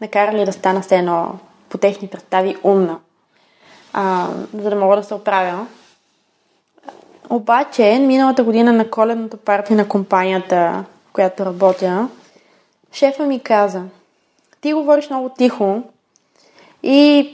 накарали 0.00 0.44
да 0.44 0.52
стана 0.52 0.82
с 0.82 0.92
едно 0.92 1.32
по 1.68 1.78
техни 1.78 2.08
представи 2.08 2.56
умна 2.64 2.98
а, 3.94 4.28
за 4.54 4.70
да 4.70 4.76
мога 4.76 4.96
да 4.96 5.02
се 5.02 5.14
оправя. 5.14 5.66
Обаче, 7.30 7.98
миналата 7.98 8.44
година 8.44 8.72
на 8.72 8.90
коледната 8.90 9.36
партия 9.36 9.76
на 9.76 9.88
компанията, 9.88 10.84
в 11.08 11.12
която 11.12 11.44
работя, 11.44 12.08
шефа 12.92 13.26
ми 13.26 13.40
каза, 13.40 13.82
ти 14.60 14.72
говориш 14.72 15.10
много 15.10 15.28
тихо 15.28 15.82
и 16.82 17.30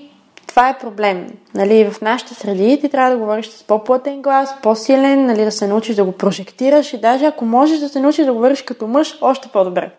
това 0.46 0.68
е 0.68 0.78
проблем. 0.78 1.26
Нали, 1.54 1.90
в 1.90 2.00
нашите 2.00 2.34
среди 2.34 2.80
ти 2.80 2.88
трябва 2.88 3.10
да 3.10 3.16
говориш 3.16 3.48
с 3.48 3.64
по-плътен 3.64 4.22
глас, 4.22 4.54
по-силен, 4.62 5.26
нали, 5.26 5.44
да 5.44 5.52
се 5.52 5.66
научиш 5.66 5.96
да 5.96 6.04
го 6.04 6.12
прожектираш 6.12 6.92
и 6.92 7.00
даже 7.00 7.24
ако 7.24 7.44
можеш 7.44 7.78
да 7.78 7.88
се 7.88 8.00
научиш 8.00 8.26
да 8.26 8.32
говориш 8.32 8.62
като 8.62 8.86
мъж, 8.86 9.18
още 9.20 9.48
по-добре. 9.48 9.90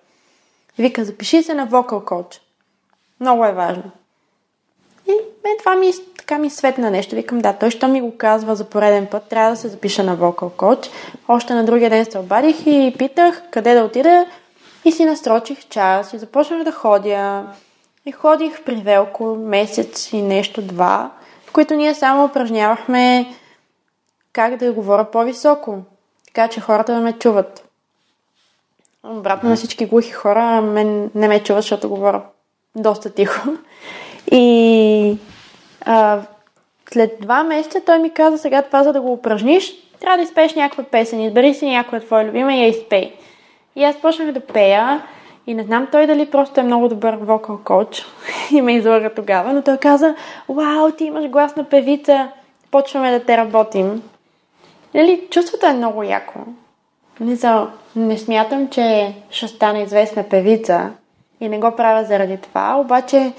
Вика, 0.77 1.05
запиши 1.05 1.43
се 1.43 1.53
на 1.53 1.65
вокал 1.65 2.05
коуч. 2.05 2.41
Много 3.19 3.45
е 3.45 3.51
важно. 3.51 3.83
И 5.07 5.11
мен 5.43 5.55
това 5.59 5.75
ми, 5.75 5.91
така 6.17 6.37
ми 6.37 6.49
светна 6.49 6.91
нещо. 6.91 7.15
Викам, 7.15 7.39
да, 7.39 7.53
той 7.53 7.71
ще 7.71 7.87
ми 7.87 8.01
го 8.01 8.17
казва 8.17 8.55
за 8.55 8.63
пореден 8.63 9.07
път, 9.07 9.23
трябва 9.29 9.51
да 9.51 9.57
се 9.57 9.67
запиша 9.67 10.03
на 10.03 10.15
вокал 10.15 10.49
коуч. 10.49 10.89
Още 11.27 11.53
на 11.53 11.65
другия 11.65 11.89
ден 11.89 12.05
се 12.05 12.19
обадих 12.19 12.67
и 12.67 12.95
питах 12.97 13.43
къде 13.51 13.73
да 13.73 13.83
отида 13.83 14.25
и 14.85 14.91
си 14.91 15.05
настрочих 15.05 15.67
час 15.69 16.13
и 16.13 16.17
започнах 16.17 16.63
да 16.63 16.71
ходя. 16.71 17.43
И 18.05 18.11
ходих 18.11 18.63
при 18.63 18.75
Велко 18.75 19.35
месец 19.35 20.13
и 20.13 20.21
нещо, 20.21 20.61
два, 20.61 21.11
в 21.45 21.51
които 21.51 21.73
ние 21.73 21.95
само 21.95 22.25
упражнявахме 22.25 23.33
как 24.33 24.57
да 24.57 24.73
говоря 24.73 25.11
по-високо, 25.11 25.77
така 26.25 26.47
че 26.47 26.61
хората 26.61 26.93
да 26.93 27.01
ме 27.01 27.13
чуват. 27.13 27.67
Обратно 29.03 29.49
на 29.49 29.55
всички 29.55 29.85
глухи 29.85 30.11
хора, 30.11 30.61
мен 30.61 31.11
не 31.15 31.27
ме 31.27 31.43
чуват, 31.43 31.63
защото 31.63 31.89
говоря 31.89 32.21
доста 32.75 33.09
тихо. 33.09 33.49
И 34.31 35.17
а, 35.85 36.19
след 36.91 37.21
два 37.21 37.43
месеца 37.43 37.81
той 37.85 37.99
ми 37.99 38.09
каза, 38.09 38.37
сега 38.37 38.61
това 38.61 38.83
за 38.83 38.93
да 38.93 39.01
го 39.01 39.13
упражниш, 39.13 39.73
трябва 39.99 40.17
да 40.17 40.23
изпееш 40.23 40.55
някаква 40.55 40.83
песен, 40.83 41.21
избери 41.21 41.53
си 41.53 41.69
някоя 41.69 42.01
твоя 42.01 42.25
любима 42.25 42.53
и 42.53 42.61
я 42.61 42.67
изпей. 42.67 43.13
И 43.75 43.83
аз 43.83 44.01
почнах 44.01 44.31
да 44.31 44.39
пея 44.39 45.03
и 45.47 45.53
не 45.53 45.63
знам 45.63 45.87
той 45.91 46.07
дали 46.07 46.25
просто 46.25 46.59
е 46.59 46.63
много 46.63 46.87
добър 46.87 47.13
вокал 47.13 47.59
коуч 47.63 48.05
и 48.51 48.61
ме 48.61 48.75
излага 48.75 49.13
тогава, 49.13 49.53
но 49.53 49.61
той 49.61 49.77
каза, 49.77 50.15
вау, 50.49 50.91
ти 50.91 51.03
имаш 51.03 51.27
глас 51.27 51.55
на 51.55 51.63
певица, 51.63 52.29
почваме 52.71 53.11
да 53.11 53.25
те 53.25 53.37
работим. 53.37 54.03
Нали, 54.93 55.27
чувството 55.29 55.65
е 55.65 55.73
много 55.73 56.03
яко. 56.03 56.39
Не, 57.19 57.35
за, 57.35 57.67
не 57.95 58.17
смятам, 58.17 58.69
че 58.69 59.13
ще 59.29 59.47
стана 59.47 59.79
известна 59.79 60.23
певица 60.23 60.89
и 61.41 61.49
не 61.49 61.59
го 61.59 61.75
правя 61.75 62.03
заради 62.03 62.37
това, 62.37 62.75
обаче 62.79 63.33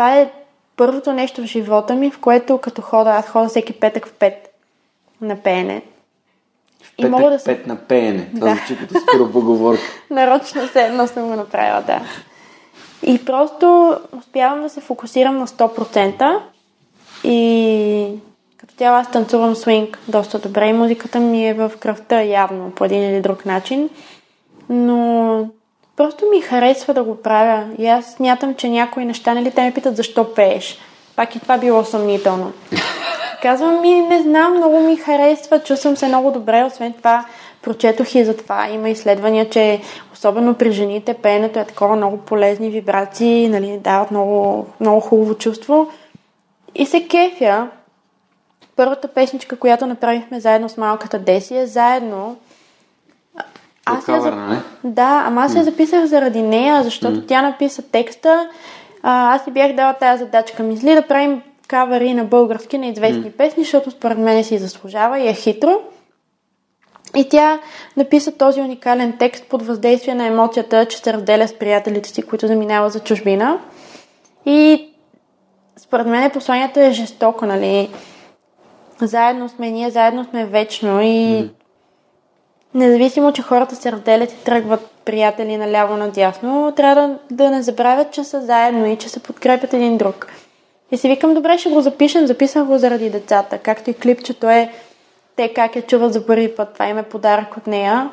това 0.00 0.16
е 0.16 0.30
първото 0.76 1.12
нещо 1.12 1.42
в 1.42 1.44
живота 1.44 1.94
ми, 1.94 2.10
в 2.10 2.18
което 2.20 2.58
като 2.58 2.82
хода, 2.82 3.10
аз 3.10 3.28
хода 3.28 3.48
всеки 3.48 3.72
петък 3.72 4.06
в 4.06 4.12
пет 4.12 4.54
на 5.20 5.36
пеене. 5.36 5.82
И 6.98 7.02
петък, 7.02 7.10
мога 7.10 7.30
да 7.30 7.44
пет 7.44 7.66
на 7.66 7.76
пеене. 7.76 8.30
Това 8.34 8.48
да. 8.48 8.54
звучи 8.54 8.78
като 8.78 9.00
скоро 9.00 9.32
поговорка. 9.32 9.82
Нарочно 10.10 10.68
се 10.68 10.84
едно 10.84 11.06
съм 11.06 11.28
го 11.28 11.36
направила, 11.36 11.82
да. 11.82 12.00
И 13.02 13.24
просто 13.24 13.96
успявам 14.18 14.62
да 14.62 14.68
се 14.68 14.80
фокусирам 14.80 15.38
на 15.38 15.46
100% 15.46 16.40
и 17.24 18.08
като 18.56 18.74
цяло 18.74 18.96
аз 18.96 19.10
танцувам 19.10 19.56
свинг 19.56 19.98
доста 20.08 20.38
добре 20.38 20.68
и 20.68 20.72
музиката 20.72 21.20
ми 21.20 21.48
е 21.48 21.54
в 21.54 21.72
кръвта 21.80 22.22
явно 22.22 22.70
по 22.70 22.84
един 22.84 23.02
или 23.10 23.20
друг 23.20 23.46
начин, 23.46 23.90
но 24.68 25.48
просто 26.00 26.26
ми 26.26 26.40
харесва 26.40 26.94
да 26.94 27.04
го 27.04 27.16
правя 27.16 27.64
и 27.78 27.86
аз 27.86 28.12
смятам, 28.12 28.54
че 28.54 28.68
някои 28.68 29.04
неща, 29.04 29.34
нали, 29.34 29.50
те 29.50 29.62
ме 29.62 29.74
питат 29.74 29.96
защо 29.96 30.34
пееш. 30.34 30.78
Пак 31.16 31.36
и 31.36 31.40
това 31.40 31.58
било 31.58 31.84
съмнително. 31.84 32.52
Казвам 33.42 33.80
ми, 33.80 34.00
не 34.00 34.22
знам, 34.22 34.56
много 34.56 34.80
ми 34.80 34.96
харесва, 34.96 35.62
чувствам 35.62 35.96
се 35.96 36.08
много 36.08 36.30
добре, 36.30 36.64
освен 36.64 36.92
това 36.92 37.26
прочетох 37.62 38.14
и 38.14 38.24
за 38.24 38.36
това. 38.36 38.68
Има 38.68 38.88
изследвания, 38.88 39.50
че 39.50 39.80
особено 40.12 40.54
при 40.54 40.72
жените 40.72 41.14
пеенето 41.14 41.58
е 41.58 41.64
такова 41.64 41.96
много 41.96 42.16
полезни 42.16 42.70
вибрации, 42.70 43.48
нали, 43.48 43.78
дават 43.78 44.10
много, 44.10 44.66
много 44.80 45.00
хубаво 45.00 45.34
чувство. 45.34 45.88
И 46.74 46.86
се 46.86 47.08
кефя. 47.08 47.68
Първата 48.76 49.08
песничка, 49.08 49.56
която 49.56 49.86
направихме 49.86 50.40
заедно 50.40 50.68
с 50.68 50.76
малката 50.76 51.18
Деси 51.18 51.56
е 51.56 51.66
заедно. 51.66 52.36
Аз 53.86 54.08
я. 54.08 54.20
Нали? 54.20 54.58
Да, 54.84 55.24
ама 55.26 55.42
аз 55.42 55.54
я 55.54 55.64
записах 55.64 56.04
заради 56.04 56.42
нея, 56.42 56.82
защото 56.82 57.16
mm. 57.16 57.26
тя 57.28 57.42
написа 57.42 57.82
текста. 57.82 58.48
А, 59.02 59.34
аз 59.34 59.44
си 59.44 59.50
бях 59.50 59.72
дала 59.72 59.92
тази 59.92 60.24
задачка. 60.24 60.62
Мисли 60.62 60.94
да 60.94 61.02
правим 61.02 61.42
кавари 61.68 62.14
на 62.14 62.24
български 62.24 62.78
на 62.78 62.86
известни 62.86 63.24
mm. 63.24 63.36
песни, 63.36 63.62
защото 63.62 63.90
според 63.90 64.18
мен 64.18 64.44
си 64.44 64.58
заслужава 64.58 65.18
и 65.18 65.28
е 65.28 65.34
хитро. 65.34 65.80
И 67.16 67.28
тя 67.28 67.60
написа 67.96 68.32
този 68.32 68.60
уникален 68.60 69.16
текст 69.18 69.44
под 69.44 69.62
въздействие 69.62 70.14
на 70.14 70.26
емоцията, 70.26 70.86
че 70.86 70.98
се 70.98 71.12
разделя 71.12 71.48
с 71.48 71.58
приятелите 71.58 72.08
си, 72.08 72.22
които 72.22 72.46
заминава 72.46 72.90
за 72.90 73.00
чужбина. 73.00 73.58
И 74.46 74.88
според 75.76 76.06
мен 76.06 76.30
посланието 76.30 76.80
е 76.80 76.92
жестоко, 76.92 77.46
нали? 77.46 77.90
Заедно 79.02 79.48
сме 79.48 79.70
ние, 79.70 79.90
заедно 79.90 80.24
сме 80.24 80.46
вечно 80.46 81.00
и 81.00 81.06
mm. 81.06 81.50
Независимо, 82.74 83.32
че 83.32 83.42
хората 83.42 83.76
се 83.76 83.92
разделят 83.92 84.32
и 84.32 84.44
тръгват 84.44 84.90
приятели 85.04 85.56
наляво 85.56 85.96
надясно, 85.96 86.72
трябва 86.76 86.94
да, 86.94 87.18
да 87.30 87.50
не 87.50 87.62
забравят, 87.62 88.12
че 88.12 88.24
са 88.24 88.40
заедно 88.40 88.86
и 88.86 88.96
че 88.96 89.08
се 89.08 89.22
подкрепят 89.22 89.74
един 89.74 89.98
друг. 89.98 90.26
И 90.92 90.96
си 90.96 91.08
викам, 91.08 91.34
добре, 91.34 91.58
ще 91.58 91.70
го 91.70 91.80
запишем. 91.80 92.26
Записах 92.26 92.64
го 92.64 92.78
заради 92.78 93.10
децата. 93.10 93.58
Както 93.58 93.90
и 93.90 93.94
клипчето 93.94 94.48
е 94.48 94.72
те 95.36 95.52
как 95.54 95.76
я 95.76 95.82
чуват 95.82 96.12
за 96.12 96.26
първи 96.26 96.54
път. 96.54 96.72
Това 96.72 96.86
им 96.86 96.98
е 96.98 97.02
подарък 97.02 97.56
от 97.56 97.66
нея 97.66 98.10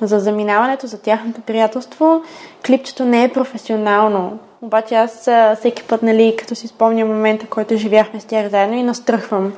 за 0.00 0.18
заминаването, 0.18 0.86
за 0.86 1.02
тяхното 1.02 1.40
приятелство. 1.40 2.22
Клипчето 2.66 3.04
не 3.04 3.24
е 3.24 3.32
професионално. 3.32 4.38
Обаче 4.62 4.94
аз 4.94 5.30
всеки 5.58 5.82
път, 5.82 6.02
нали, 6.02 6.36
като 6.38 6.54
си 6.54 6.68
спомня 6.68 7.06
момента, 7.06 7.46
който 7.46 7.76
живяхме 7.76 8.20
с 8.20 8.24
тях 8.24 8.48
заедно 8.48 8.76
и 8.76 8.82
настръхвам. 8.82 9.52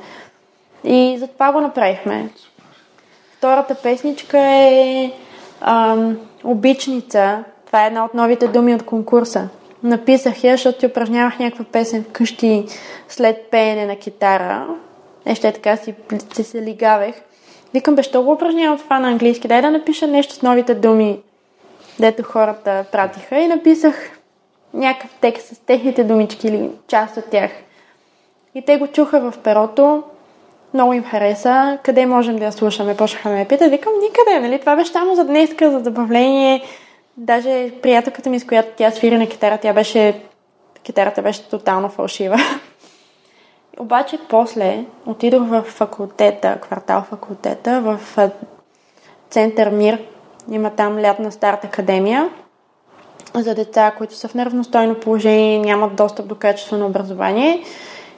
И 0.83 1.17
затова 1.19 1.51
го 1.51 1.61
направихме. 1.61 2.29
Втората 3.45 3.75
песничка 3.75 4.39
е 4.39 5.11
ам, 5.61 6.17
Обичница. 6.43 7.43
Това 7.65 7.83
е 7.83 7.87
една 7.87 8.05
от 8.05 8.13
новите 8.13 8.47
думи 8.47 8.75
от 8.75 8.83
конкурса. 8.83 9.49
Написах 9.83 10.43
я, 10.43 10.53
защото 10.53 10.79
ти 10.79 10.85
упражнявах 10.85 11.39
някаква 11.39 11.65
песен 11.65 12.03
вкъщи 12.03 12.65
след 13.07 13.47
пеене 13.51 13.85
на 13.85 13.95
китара. 13.95 14.67
Нещо 15.25 15.47
е 15.47 15.51
така 15.51 15.77
си, 15.77 15.95
си 16.33 16.43
се 16.43 16.61
лигавех. 16.61 17.15
Викам, 17.73 17.95
бе, 17.95 18.03
що 18.03 18.23
го 18.23 18.31
упражнявам 18.31 18.77
това 18.77 18.99
на 18.99 19.07
английски? 19.07 19.47
Дай 19.47 19.61
да 19.61 19.71
напиша 19.71 20.07
нещо 20.07 20.33
с 20.33 20.41
новите 20.41 20.75
думи, 20.75 21.19
дето 21.99 22.23
хората 22.23 22.85
пратиха. 22.91 23.39
И 23.39 23.47
написах 23.47 23.95
някакъв 24.73 25.09
текст 25.21 25.47
с 25.47 25.59
техните 25.59 26.03
думички 26.03 26.47
или 26.47 26.69
част 26.87 27.17
от 27.17 27.25
тях. 27.25 27.51
И 28.55 28.61
те 28.61 28.77
го 28.77 28.87
чуха 28.87 29.31
в 29.31 29.37
перото. 29.37 30.03
Много 30.75 30.93
им 30.93 31.03
хареса. 31.03 31.77
Къде 31.83 32.05
можем 32.05 32.35
да 32.35 32.45
я 32.45 32.51
слушаме? 32.51 32.97
Почнаха 32.97 33.29
да 33.29 33.35
ме 33.35 33.47
питат. 33.47 33.71
Викам, 33.71 33.93
никъде, 34.01 34.39
нали? 34.39 34.59
Това 34.59 34.75
беше 34.75 34.91
само 34.91 35.15
за 35.15 35.25
днеска, 35.25 35.71
за 35.71 35.79
забавление. 35.79 36.63
Даже 37.17 37.71
приятелката 37.81 38.29
ми, 38.29 38.39
с 38.39 38.45
която 38.45 38.69
тя 38.77 38.91
свири 38.91 39.17
на 39.17 39.27
китара, 39.27 39.57
тя 39.57 39.73
беше... 39.73 40.21
Китарата 40.83 41.21
беше 41.21 41.49
тотално 41.49 41.89
фалшива. 41.89 42.37
Обаче 43.79 44.19
после 44.29 44.85
отидох 45.05 45.43
в 45.47 45.61
факултета, 45.61 46.57
квартал 46.61 47.03
факултета, 47.09 47.81
в 47.81 47.99
Център 49.29 49.69
Мир. 49.69 49.99
Има 50.51 50.69
там 50.69 50.99
лятна 50.99 51.31
старт 51.31 51.63
академия 51.63 52.29
за 53.35 53.55
деца, 53.55 53.91
които 53.97 54.15
са 54.15 54.27
в 54.27 54.33
неравностойно 54.33 54.95
положение, 54.95 55.59
нямат 55.59 55.95
достъп 55.95 56.27
до 56.27 56.35
качествено 56.35 56.85
образование. 56.85 57.63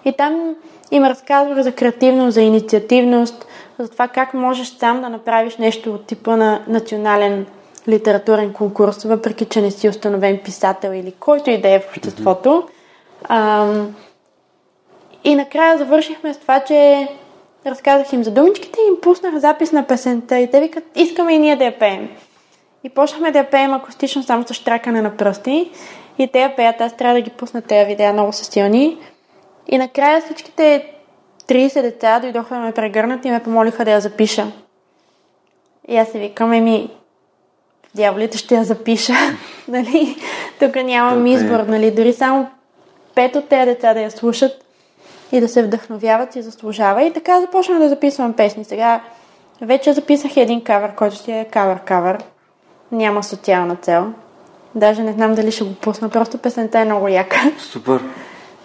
И 0.05 0.13
там 0.13 0.55
им 0.91 1.03
разказвах 1.03 1.61
за 1.61 1.71
креативност, 1.71 2.33
за 2.33 2.41
инициативност, 2.41 3.47
за 3.79 3.89
това 3.89 4.07
как 4.07 4.33
можеш 4.33 4.67
сам 4.67 5.01
да 5.01 5.09
направиш 5.09 5.57
нещо 5.57 5.93
от 5.93 6.05
типа 6.05 6.35
на 6.35 6.61
национален 6.67 7.45
литературен 7.87 8.53
конкурс, 8.53 9.03
въпреки 9.03 9.45
че 9.45 9.61
не 9.61 9.71
си 9.71 9.89
установен 9.89 10.39
писател 10.45 10.89
или 10.89 11.11
който 11.11 11.49
и 11.49 11.61
да 11.61 11.69
е 11.69 11.79
в 11.79 11.87
обществото. 11.87 12.67
Mm-hmm. 13.23 13.87
и 15.23 15.35
накрая 15.35 15.77
завършихме 15.77 16.33
с 16.33 16.37
това, 16.37 16.59
че 16.59 17.07
разказах 17.65 18.13
им 18.13 18.23
за 18.23 18.31
думичките 18.31 18.79
и 18.81 18.87
им 18.87 19.01
пуснах 19.01 19.37
запис 19.37 19.71
на 19.71 19.87
песента 19.87 20.39
и 20.39 20.51
те 20.51 20.59
викат, 20.59 20.83
искаме 20.95 21.33
и 21.33 21.39
ние 21.39 21.55
да 21.55 21.65
я 21.65 21.79
пеем. 21.79 22.09
И 22.83 22.89
почнахме 22.89 23.31
да 23.31 23.39
я 23.39 23.49
пеем 23.49 23.73
акустично 23.73 24.23
само 24.23 24.47
с 24.47 24.53
штракане 24.53 25.01
на 25.01 25.17
пръсти. 25.17 25.71
И 26.17 26.27
те 26.27 26.39
я 26.39 26.55
пеят, 26.55 26.81
аз 26.81 26.97
трябва 26.97 27.15
да 27.15 27.21
ги 27.21 27.29
пусна 27.29 27.61
тези 27.61 27.85
видеа, 27.85 28.13
много 28.13 28.33
са 28.33 28.45
силни. 28.45 28.97
И 29.67 29.77
накрая 29.77 30.21
всичките 30.21 30.91
30 31.47 31.81
деца 31.81 32.19
дойдоха 32.19 32.55
да 32.55 32.61
ме 32.61 32.71
прегърнат 32.71 33.25
и 33.25 33.31
ме 33.31 33.43
помолиха 33.43 33.85
да 33.85 33.91
я 33.91 34.01
запиша. 34.01 34.51
И 35.87 35.97
аз 35.97 36.11
си 36.11 36.19
викам, 36.19 36.53
еми, 36.53 36.89
дяволите 37.95 38.37
ще 38.37 38.55
я 38.55 38.63
запиша. 38.63 39.13
нали? 39.67 40.15
Тук 40.59 40.75
нямам 40.75 41.23
okay. 41.23 41.29
избор. 41.29 41.59
Нали? 41.59 41.91
Дори 41.91 42.13
само 42.13 42.47
пет 43.15 43.35
от 43.35 43.49
тези 43.49 43.65
деца 43.65 43.93
да 43.93 44.01
я 44.01 44.11
слушат 44.11 44.65
и 45.31 45.39
да 45.39 45.47
се 45.47 45.63
вдъхновяват 45.63 46.35
и 46.35 46.41
заслужава. 46.41 47.03
И 47.03 47.13
така 47.13 47.41
започнах 47.41 47.79
да 47.79 47.89
записвам 47.89 48.33
песни. 48.33 48.63
Сега 48.63 49.01
вече 49.61 49.93
записах 49.93 50.37
един 50.37 50.63
кавър, 50.63 50.95
който 50.95 51.15
си 51.15 51.31
е 51.31 51.47
кавър-кавър. 51.51 52.23
Няма 52.91 53.23
социална 53.23 53.75
цел. 53.75 54.13
Даже 54.75 55.03
не 55.03 55.11
знам 55.11 55.35
дали 55.35 55.51
ще 55.51 55.63
го 55.63 55.73
пусна. 55.73 56.09
Просто 56.09 56.37
песента 56.37 56.79
е 56.79 56.85
много 56.85 57.07
яка. 57.07 57.51
Супер. 57.59 58.01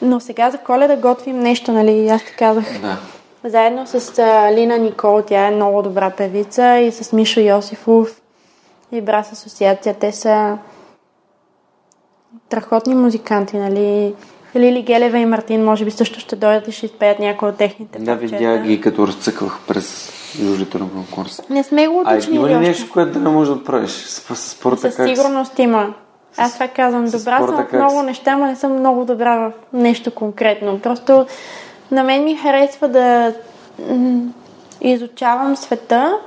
Но 0.02 0.20
сега 0.20 0.50
за 0.50 0.58
коледа 0.58 0.96
готвим 0.96 1.40
нещо, 1.40 1.72
нали? 1.72 2.08
Аз 2.08 2.24
ти 2.24 2.36
казах. 2.38 2.80
Да. 2.80 2.98
Заедно 3.44 3.86
с 3.86 4.18
а, 4.18 4.52
Лина 4.52 4.78
Никол, 4.78 5.22
тя 5.26 5.46
е 5.46 5.50
много 5.50 5.82
добра 5.82 6.10
певица, 6.10 6.78
и 6.78 6.92
с 6.92 7.12
Мишо 7.12 7.40
Йосифов 7.40 8.20
и 8.92 9.00
Брас 9.00 9.32
Асоциация. 9.32 9.94
Те 9.94 10.12
са 10.12 10.58
страхотни 12.46 12.94
музиканти, 12.94 13.56
нали? 13.56 14.14
Лили 14.56 14.82
Гелева 14.82 15.18
и 15.18 15.26
Мартин, 15.26 15.64
може 15.64 15.84
би 15.84 15.90
също 15.90 16.20
ще 16.20 16.36
дойдат 16.36 16.68
и 16.68 16.72
ще 16.72 16.86
изпеят 16.86 17.18
някои 17.18 17.48
от 17.48 17.56
техните 17.56 17.98
Да, 17.98 18.14
видях 18.14 18.62
ги 18.62 18.80
като 18.80 19.06
разцъквах 19.06 19.58
през 19.68 20.12
жужите 20.36 20.78
на 20.78 20.90
конкурса. 20.90 21.42
Не 21.50 21.62
сме 21.62 21.88
го 21.88 22.02
А 22.06 22.12
уточнили 22.12 22.36
има 22.36 22.48
ли 22.48 22.56
нещо, 22.56 22.92
което 22.92 23.12
да 23.12 23.18
не 23.20 23.28
можеш 23.28 23.54
да 23.54 23.64
правиш? 23.64 23.90
С 23.90 24.36
спорта 24.36 24.80
Със 24.80 24.96
как? 24.96 25.08
сигурност 25.08 25.58
има. 25.58 25.94
Аз 26.36 26.54
това 26.54 26.68
казвам, 26.68 27.04
добра 27.04 27.38
съм 27.38 27.66
в 27.66 27.72
много 27.72 28.02
неща, 28.02 28.36
но 28.36 28.46
не 28.46 28.56
съм 28.56 28.78
много 28.78 29.04
добра 29.04 29.36
в 29.36 29.52
нещо 29.72 30.10
конкретно. 30.10 30.80
Просто 30.80 31.26
на 31.90 32.04
мен 32.04 32.24
ми 32.24 32.36
харесва 32.36 32.88
да 32.88 33.34
изучавам 34.80 35.56
света 35.56 36.18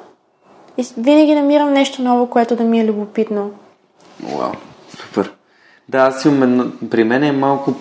и 0.77 0.85
винаги 0.97 1.35
намирам 1.35 1.73
нещо 1.73 2.01
ново, 2.01 2.29
което 2.29 2.55
да 2.55 2.63
ми 2.63 2.79
е 2.79 2.85
любопитно. 2.85 3.51
Вау, 4.23 4.51
супер. 4.89 5.33
Да, 5.89 5.97
аз 5.97 6.25
имам. 6.25 6.73
При 6.91 7.03
мен 7.03 7.23
е 7.23 7.31
малко... 7.31 7.73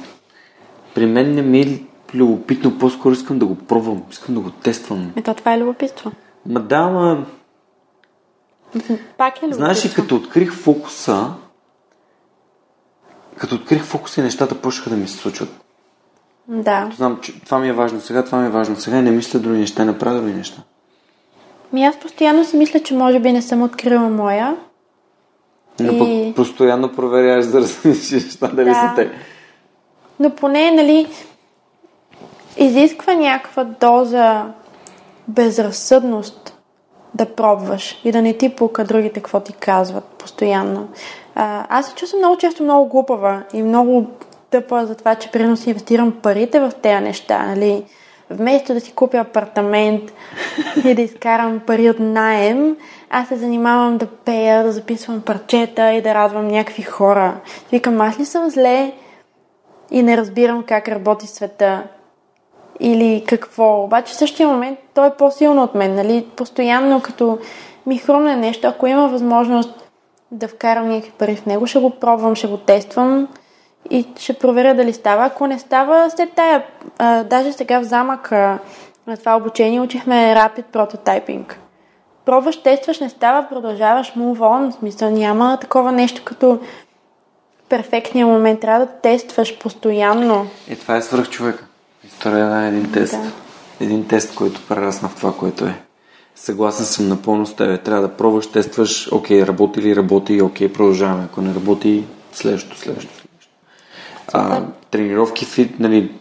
При 0.94 1.06
мен 1.06 1.34
не 1.34 1.42
ми 1.42 1.60
е 1.60 1.82
любопитно, 2.14 2.78
по-скоро 2.78 3.12
искам 3.12 3.38
да 3.38 3.46
го 3.46 3.54
пробвам, 3.54 4.02
искам 4.10 4.34
да 4.34 4.40
го 4.40 4.50
тествам. 4.50 5.12
Ето 5.16 5.34
това 5.34 5.54
е 5.54 5.58
любопитство. 5.58 6.12
Ма 6.46 6.60
да, 6.60 6.86
ма... 6.86 7.26
Пак 8.72 8.82
е 8.82 9.40
любопитство. 9.40 9.52
Знаеш 9.52 9.86
ли, 9.86 9.94
като 9.94 10.16
открих 10.16 10.52
фокуса, 10.52 11.30
като 13.38 13.54
открих 13.54 13.84
фокуса 13.84 14.20
и 14.20 14.24
нещата 14.24 14.54
почнаха 14.54 14.90
да 14.90 14.96
ми 14.96 15.08
се 15.08 15.16
случват. 15.16 15.48
Да. 16.48 16.90
Знам, 16.96 17.18
че 17.22 17.40
това 17.40 17.58
ми 17.58 17.68
е 17.68 17.72
важно 17.72 18.00
сега, 18.00 18.24
това 18.24 18.38
ми 18.38 18.46
е 18.46 18.50
важно 18.50 18.76
сега 18.76 18.98
и 18.98 19.02
не 19.02 19.10
мисля 19.10 19.38
други 19.38 19.58
неща, 19.58 19.84
не 19.84 19.98
правя 19.98 20.20
други 20.20 20.32
неща. 20.34 20.62
Ми 21.72 21.84
аз 21.84 21.96
постоянно 21.96 22.44
си 22.44 22.56
мисля, 22.56 22.80
че 22.80 22.94
може 22.94 23.18
би 23.20 23.32
не 23.32 23.42
съм 23.42 23.62
открила 23.62 24.08
моя. 24.08 24.56
Но 25.80 25.92
И- 25.92 25.98
пък 26.28 26.36
постоянно 26.36 26.92
проверяваш 26.92 27.44
за 27.44 27.52
да 27.52 27.60
различиш 27.60 28.24
неща 28.24 28.48
дали 28.48 28.68
Да. 28.68 28.74
са 28.74 28.92
те. 28.96 29.10
Но 30.20 30.30
поне, 30.30 30.70
нали, 30.70 31.06
изисква 32.56 33.14
някаква 33.14 33.64
доза 33.64 34.44
безразсъдност 35.28 36.58
да 37.14 37.34
пробваш 37.34 38.00
и 38.04 38.12
да 38.12 38.22
не 38.22 38.36
ти 38.36 38.48
пука 38.48 38.84
другите 38.84 39.20
какво 39.20 39.40
ти 39.40 39.52
казват 39.52 40.04
постоянно. 40.04 40.88
А, 41.34 41.66
аз 41.68 41.86
се 41.86 41.94
чувствам 41.94 42.18
много 42.18 42.36
често 42.36 42.62
много 42.62 42.88
глупава 42.88 43.42
и 43.52 43.62
много 43.62 44.06
тъпа 44.50 44.86
за 44.86 44.94
това, 44.94 45.14
че 45.14 45.30
примерно 45.30 45.56
си 45.56 45.70
инвестирам 45.70 46.12
парите 46.22 46.60
в 46.60 46.72
тези 46.82 47.04
неща, 47.04 47.46
нали? 47.46 47.84
Вместо 48.30 48.74
да 48.74 48.80
си 48.80 48.92
купя 48.92 49.18
апартамент 49.18 50.02
и 50.84 50.94
да 50.94 51.02
изкарам 51.02 51.60
пари 51.66 51.90
от 51.90 52.00
найем, 52.00 52.76
аз 53.10 53.28
се 53.28 53.36
занимавам 53.36 53.98
да 53.98 54.06
пея, 54.06 54.64
да 54.64 54.72
записвам 54.72 55.20
парчета 55.20 55.92
и 55.92 56.02
да 56.02 56.14
радвам 56.14 56.48
някакви 56.48 56.82
хора. 56.82 57.36
Викам, 57.72 58.00
аз 58.00 58.18
ли 58.20 58.24
съм 58.24 58.50
зле, 58.50 58.92
и 59.90 60.02
не 60.02 60.16
разбирам 60.16 60.62
как 60.62 60.88
работи 60.88 61.26
света 61.26 61.82
или 62.80 63.24
какво. 63.26 63.84
Обаче 63.84 64.12
в 64.12 64.16
същия 64.16 64.48
момент 64.48 64.78
той 64.94 65.06
е 65.06 65.14
по-силно 65.18 65.62
от 65.62 65.74
мен. 65.74 65.94
Нали? 65.94 66.26
Постоянно 66.36 67.00
като 67.00 67.38
ми 67.86 67.98
хрумне 67.98 68.36
нещо, 68.36 68.68
ако 68.68 68.86
има 68.86 69.08
възможност 69.08 69.83
да 70.34 70.48
вкарам 70.48 70.88
някакви 70.88 71.12
пари 71.18 71.36
в 71.36 71.46
него, 71.46 71.66
ще 71.66 71.78
го 71.78 71.90
пробвам, 71.90 72.34
ще 72.34 72.46
го 72.46 72.56
тествам 72.56 73.28
и 73.90 74.06
ще 74.18 74.32
проверя 74.32 74.74
дали 74.74 74.92
става. 74.92 75.24
Ако 75.24 75.46
не 75.46 75.58
става, 75.58 76.10
след 76.10 76.32
тая, 76.32 76.66
а, 76.98 77.24
даже 77.24 77.52
сега 77.52 77.80
в 77.80 77.84
замък 77.84 78.32
а, 78.32 78.58
на 79.06 79.16
това 79.16 79.36
обучение 79.36 79.80
учихме 79.80 80.34
Rapid 80.36 80.64
Prototyping. 80.72 81.54
Пробваш, 82.24 82.62
тестваш, 82.62 83.00
не 83.00 83.08
става, 83.08 83.48
продължаваш, 83.48 84.12
move 84.14 84.38
on. 84.38 84.70
В 84.70 84.74
смисъл 84.74 85.10
няма 85.10 85.58
такова 85.60 85.92
нещо 85.92 86.22
като 86.24 86.60
перфектния 87.68 88.26
момент. 88.26 88.60
Трябва 88.60 88.86
да 88.86 88.92
тестваш 88.92 89.58
постоянно. 89.58 90.46
И 90.70 90.76
това 90.76 90.96
е 90.96 91.02
свръх 91.02 91.30
човека. 91.30 91.64
История 92.04 92.46
на 92.46 92.66
един 92.66 92.92
тест. 92.92 93.12
Да. 93.12 93.32
Един 93.84 94.08
тест, 94.08 94.34
който 94.34 94.60
прерасна 94.68 95.08
в 95.08 95.16
това, 95.16 95.32
което 95.36 95.64
е. 95.64 95.83
Съгласен 96.36 96.86
съм 96.86 97.08
напълно 97.08 97.46
с 97.46 97.56
тебе. 97.56 97.78
Трябва 97.78 98.08
да 98.08 98.16
пробваш, 98.16 98.46
тестваш, 98.46 99.12
окей, 99.12 99.46
работи 99.46 99.82
ли, 99.82 99.96
работи, 99.96 100.42
окей, 100.42 100.72
продължаваме. 100.72 101.24
Ако 101.24 101.40
не 101.40 101.54
работи, 101.54 102.04
следващото, 102.32 102.78
следващото. 102.78 103.24
А, 104.32 104.62
тренировки, 104.90 105.44
фит, 105.44 105.80
нали, 105.80 106.12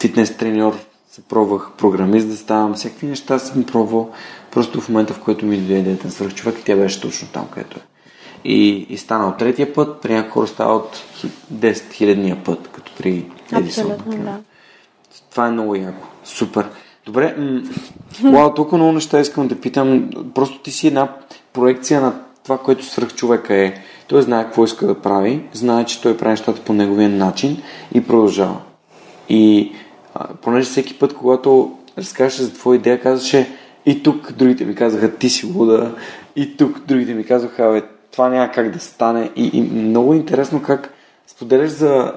фитнес 0.00 0.36
треньор 0.36 0.74
се 1.10 1.22
пробвах, 1.22 1.70
програмист 1.78 2.28
да 2.28 2.36
ставам, 2.36 2.74
всякакви 2.74 3.06
неща 3.06 3.38
съм 3.38 3.64
пробвал. 3.64 4.10
Просто 4.50 4.80
в 4.80 4.88
момента, 4.88 5.14
в 5.14 5.20
който 5.20 5.46
ми 5.46 5.56
дойде 5.56 5.78
идеята 5.78 6.06
на 6.06 6.12
свръх 6.12 6.34
човек, 6.34 6.56
тя 6.64 6.76
беше 6.76 7.00
точно 7.00 7.28
там, 7.32 7.48
където 7.50 7.78
е. 7.78 7.82
И, 8.44 8.86
и 8.88 8.98
стана 8.98 9.28
от 9.28 9.38
третия 9.38 9.72
път, 9.74 10.00
при 10.02 10.14
някои 10.14 10.30
хора 10.30 10.46
става 10.46 10.76
от 10.76 10.96
хи- 11.16 11.30
10 11.52 11.92
хилядния 11.92 12.44
път, 12.44 12.68
като 12.72 12.92
при 12.98 13.26
Едисон. 13.52 13.90
Абсолютно, 13.90 14.24
да. 14.24 14.40
Това 15.30 15.46
е 15.46 15.50
много 15.50 15.74
яко. 15.74 16.06
Супер. 16.24 16.66
Добре, 17.06 17.36
м- 18.22 18.54
толкова 18.54 18.78
много 18.78 18.92
неща 18.92 19.20
искам 19.20 19.48
да 19.48 19.60
питам. 19.60 20.10
Просто 20.34 20.58
ти 20.58 20.70
си 20.70 20.86
една 20.86 21.08
проекция 21.52 22.00
на 22.00 22.12
това, 22.44 22.58
което 22.58 22.84
свръх 22.84 23.14
човека 23.14 23.54
е. 23.54 23.74
Той 24.08 24.22
знае 24.22 24.44
какво 24.44 24.64
иска 24.64 24.86
да 24.86 25.00
прави, 25.00 25.44
знае, 25.52 25.84
че 25.84 26.02
той 26.02 26.16
прави 26.16 26.30
нещата 26.30 26.60
по 26.60 26.72
неговия 26.72 27.08
начин 27.08 27.62
и 27.94 28.06
продължава. 28.06 28.56
И 29.28 29.72
а, 30.14 30.26
понеже 30.34 30.70
всеки 30.70 30.98
път, 30.98 31.14
когато 31.14 31.78
разкажеше 31.98 32.42
за 32.42 32.52
твоя 32.52 32.76
идея, 32.76 33.00
казваше 33.00 33.48
и 33.86 34.02
тук 34.02 34.32
другите 34.32 34.64
ми 34.64 34.74
казаха, 34.74 35.14
ти 35.16 35.30
си 35.30 35.46
луда, 35.46 35.94
и 36.36 36.56
тук 36.56 36.80
другите 36.86 37.14
ми 37.14 37.24
казаха, 37.24 37.70
бе, 37.72 37.82
това 38.12 38.28
няма 38.28 38.50
как 38.50 38.70
да 38.70 38.80
стане. 38.80 39.30
И, 39.36 39.50
и 39.52 39.62
много 39.62 40.14
е 40.14 40.16
интересно 40.16 40.62
как 40.62 40.94
споделяш 41.26 41.70
за, 41.70 42.12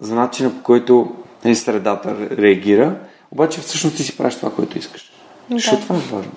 за 0.00 0.14
начина 0.14 0.50
по 0.50 0.62
който 0.62 1.12
нали, 1.44 1.54
средата 1.54 2.16
реагира, 2.38 2.96
обаче 3.32 3.60
всъщност 3.60 3.96
ти 3.96 4.02
си 4.02 4.16
правиш 4.16 4.34
това, 4.34 4.52
което 4.52 4.78
искаш. 4.78 5.12
Да. 5.50 5.56
Защото 5.56 5.82
това 5.82 5.96
е 5.96 5.98
важно. 5.98 6.32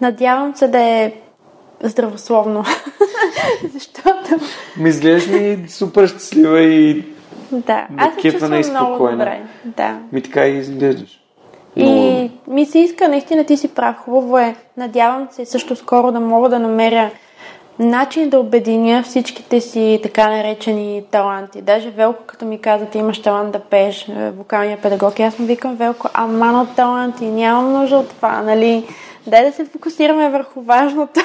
Надявам 0.00 0.56
се 0.56 0.68
да 0.68 0.80
е 0.80 1.12
здравословно. 1.82 2.64
Защото, 3.72 4.44
Ми 4.76 4.88
изглеждаш 4.88 5.30
ми 5.30 5.68
супер 5.68 6.06
щастлива 6.06 6.60
и 6.60 7.04
да, 7.52 7.86
аз 7.96 8.14
се 8.14 8.30
чувствам 8.30 8.62
много 8.70 9.08
добре. 9.10 9.42
Да. 9.64 9.98
ми 10.12 10.22
така 10.22 10.46
и 10.46 10.58
изглеждаш. 10.58 11.20
И 11.76 12.30
ми 12.48 12.66
се 12.66 12.78
иска, 12.78 13.08
наистина 13.08 13.44
ти 13.44 13.56
си 13.56 13.68
прав, 13.68 13.96
хубаво 13.96 14.38
е. 14.38 14.56
Надявам 14.76 15.28
се 15.30 15.44
също 15.44 15.76
скоро 15.76 16.12
да 16.12 16.20
мога 16.20 16.48
да 16.48 16.58
намеря 16.58 17.10
начин 17.78 18.30
да 18.30 18.40
обединя 18.40 19.02
всичките 19.02 19.60
си 19.60 20.00
така 20.02 20.28
наречени 20.30 21.02
таланти. 21.10 21.62
Даже 21.62 21.90
Велко, 21.90 22.22
като 22.26 22.44
ми 22.44 22.60
каза, 22.60 22.86
ти 22.86 22.98
имаш 22.98 23.22
талант 23.22 23.52
да 23.52 23.58
пееш, 23.58 24.08
е, 24.08 24.30
вокалния 24.30 24.78
педагог, 24.82 25.18
и 25.18 25.22
аз 25.22 25.38
му 25.38 25.46
викам, 25.46 25.76
Велко, 25.76 26.08
аман 26.14 26.60
от 26.60 26.76
таланти, 26.76 27.24
нямам 27.24 27.72
нужда 27.72 27.96
от 27.96 28.08
това, 28.08 28.42
нали? 28.42 28.84
Дай 29.26 29.44
да 29.44 29.52
се 29.52 29.64
фокусираме 29.64 30.28
върху 30.28 30.62
важното. 30.62 31.20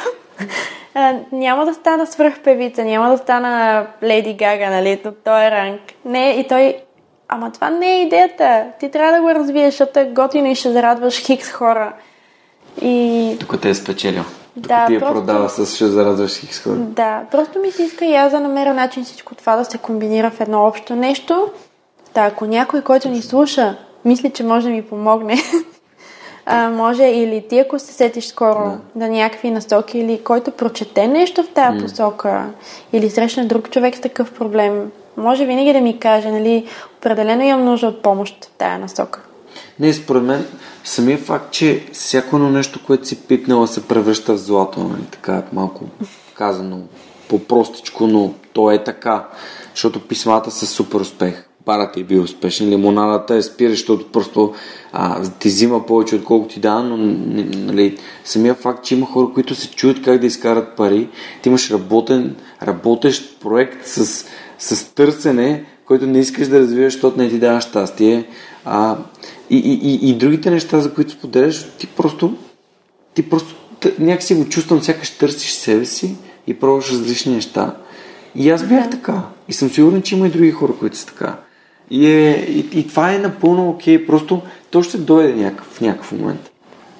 А, 0.93 1.15
няма 1.31 1.65
да 1.65 1.73
стана 1.73 2.07
свръхпевица, 2.07 2.83
няма 2.83 3.09
да 3.09 3.17
стана 3.17 3.85
Леди 4.03 4.33
Гага, 4.33 4.69
нали, 4.69 5.01
от 5.05 5.23
този 5.23 5.51
ранг. 5.51 5.81
Не, 6.05 6.29
и 6.29 6.47
той, 6.47 6.75
ама 7.27 7.51
това 7.51 7.69
не 7.69 7.91
е 7.91 8.01
идеята. 8.01 8.65
Ти 8.79 8.91
трябва 8.91 9.13
да 9.13 9.21
го 9.21 9.29
развиеш, 9.29 9.73
защото 9.73 9.99
е 9.99 10.05
готино 10.05 10.47
и 10.47 10.55
ще 10.55 10.71
зарадваш 10.71 11.25
хикс 11.25 11.51
хора. 11.51 11.93
И 12.81 13.37
Тук 13.39 13.61
те 13.61 13.69
е 13.69 13.75
спечелил. 13.75 14.23
Да, 14.55 14.87
ти 14.87 14.93
я 14.93 14.99
просто- 14.99 15.15
продава 15.15 15.49
с 15.49 15.75
ще 15.75 15.87
зарадваш 15.87 16.39
хикс 16.39 16.63
хора. 16.63 16.75
да, 16.75 17.23
просто 17.31 17.59
ми 17.59 17.71
се 17.71 17.83
иска 17.83 18.05
и 18.05 18.15
аз 18.15 18.31
да 18.31 18.39
намеря 18.39 18.73
начин 18.73 19.03
всичко 19.03 19.35
това 19.35 19.55
да 19.55 19.65
се 19.65 19.77
комбинира 19.77 20.31
в 20.31 20.41
едно 20.41 20.65
общо 20.65 20.95
нещо. 20.95 21.49
Да, 22.13 22.21
ако 22.21 22.45
някой, 22.45 22.81
който 22.81 23.09
ни 23.09 23.21
слуша, 23.21 23.75
мисли, 24.05 24.29
че 24.29 24.43
може 24.43 24.67
да 24.67 24.73
ми 24.73 24.81
помогне, 24.81 25.37
а, 26.45 26.69
може 26.69 27.03
или 27.03 27.47
ти, 27.49 27.59
ако 27.59 27.79
се 27.79 27.93
сетиш 27.93 28.25
скоро 28.25 28.63
да. 28.63 29.05
да 29.05 29.09
някакви 29.09 29.51
насоки, 29.51 29.99
или 29.99 30.23
който 30.23 30.51
прочете 30.51 31.07
нещо 31.07 31.43
в 31.43 31.49
тази 31.49 31.79
посока, 31.79 32.45
или 32.93 33.09
срещне 33.09 33.45
друг 33.45 33.69
човек 33.69 33.95
с 33.95 34.01
такъв 34.01 34.31
проблем, 34.31 34.91
може 35.17 35.45
винаги 35.45 35.73
да 35.73 35.81
ми 35.81 35.99
каже, 35.99 36.31
нали, 36.31 36.67
определено 36.97 37.43
имам 37.43 37.65
нужда 37.65 37.87
от 37.87 38.01
помощ 38.01 38.45
в 38.45 38.49
тая 38.57 38.79
насока. 38.79 39.21
Не, 39.79 39.93
според 39.93 40.23
мен, 40.23 40.45
самия 40.83 41.17
факт, 41.17 41.51
че 41.51 41.85
всяко 41.93 42.35
едно 42.35 42.49
нещо, 42.49 42.79
което 42.85 43.07
си 43.07 43.21
пипнала, 43.21 43.67
се 43.67 43.87
превръща 43.87 44.33
в 44.33 44.37
злато, 44.37 44.79
нали? 44.79 45.03
така 45.11 45.43
малко 45.53 45.85
казано 46.33 46.79
по-простичко, 47.29 48.07
но 48.07 48.33
то 48.53 48.71
е 48.71 48.83
така, 48.83 49.27
защото 49.73 50.07
писмата 50.07 50.51
са 50.51 50.67
супер 50.67 50.99
успех. 50.99 51.47
Барът 51.65 51.97
е 51.97 52.03
бил 52.03 52.23
успешен, 52.23 52.69
лимонадата 52.69 53.35
е 53.35 53.41
спира, 53.41 53.69
защото 53.69 54.11
просто 54.11 54.53
а, 54.93 55.23
ти 55.39 55.47
взима 55.47 55.85
повече, 55.85 56.15
отколкото 56.15 56.53
ти 56.53 56.59
дава, 56.59 56.83
но 56.83 56.97
нали, 57.57 57.97
самия 58.23 58.55
факт, 58.55 58.85
че 58.85 58.95
има 58.95 59.05
хора, 59.05 59.27
които 59.33 59.55
се 59.55 59.69
чуят 59.69 60.01
как 60.03 60.19
да 60.19 60.27
изкарат 60.27 60.75
пари, 60.77 61.09
ти 61.41 61.49
имаш 61.49 61.71
работен, 61.71 62.35
работещ 62.63 63.39
проект 63.39 63.87
с, 63.87 64.25
с 64.59 64.93
търсене, 64.95 65.65
който 65.85 66.07
не 66.07 66.19
искаш 66.19 66.47
да 66.47 66.59
развиваш, 66.59 66.93
защото 66.93 67.17
не 67.17 67.29
ти 67.29 67.39
дава 67.39 67.61
щастие. 67.61 68.25
А, 68.65 68.97
и, 69.49 69.57
и, 69.57 70.09
и, 70.09 70.13
другите 70.13 70.51
неща, 70.51 70.79
за 70.79 70.93
които 70.93 71.11
споделяш, 71.11 71.65
ти 71.77 71.87
просто, 71.87 72.33
ти 73.13 73.29
просто 73.29 73.55
някакси 73.99 74.35
го 74.35 74.49
чувствам, 74.49 74.81
сякаш 74.81 75.09
търсиш 75.09 75.51
себе 75.51 75.85
си 75.85 76.15
и 76.47 76.59
пробваш 76.59 76.91
различни 76.91 77.35
неща. 77.35 77.75
И 78.35 78.49
аз 78.49 78.63
бях 78.63 78.83
да. 78.83 78.89
така. 78.89 79.21
И 79.47 79.53
съм 79.53 79.69
сигурен, 79.69 80.01
че 80.01 80.15
има 80.15 80.27
и 80.27 80.29
други 80.29 80.51
хора, 80.51 80.73
които 80.79 80.97
са 80.97 81.05
така. 81.05 81.35
И, 81.89 82.07
е, 82.07 82.31
и, 82.49 82.79
и 82.79 82.87
това 82.87 83.13
е 83.13 83.17
напълно 83.17 83.69
окей, 83.69 84.05
просто 84.05 84.41
то 84.71 84.83
ще 84.83 84.97
дойде 84.97 85.33
някакъв, 85.33 85.67
в 85.67 85.81
някакъв 85.81 86.11
момент. 86.11 86.51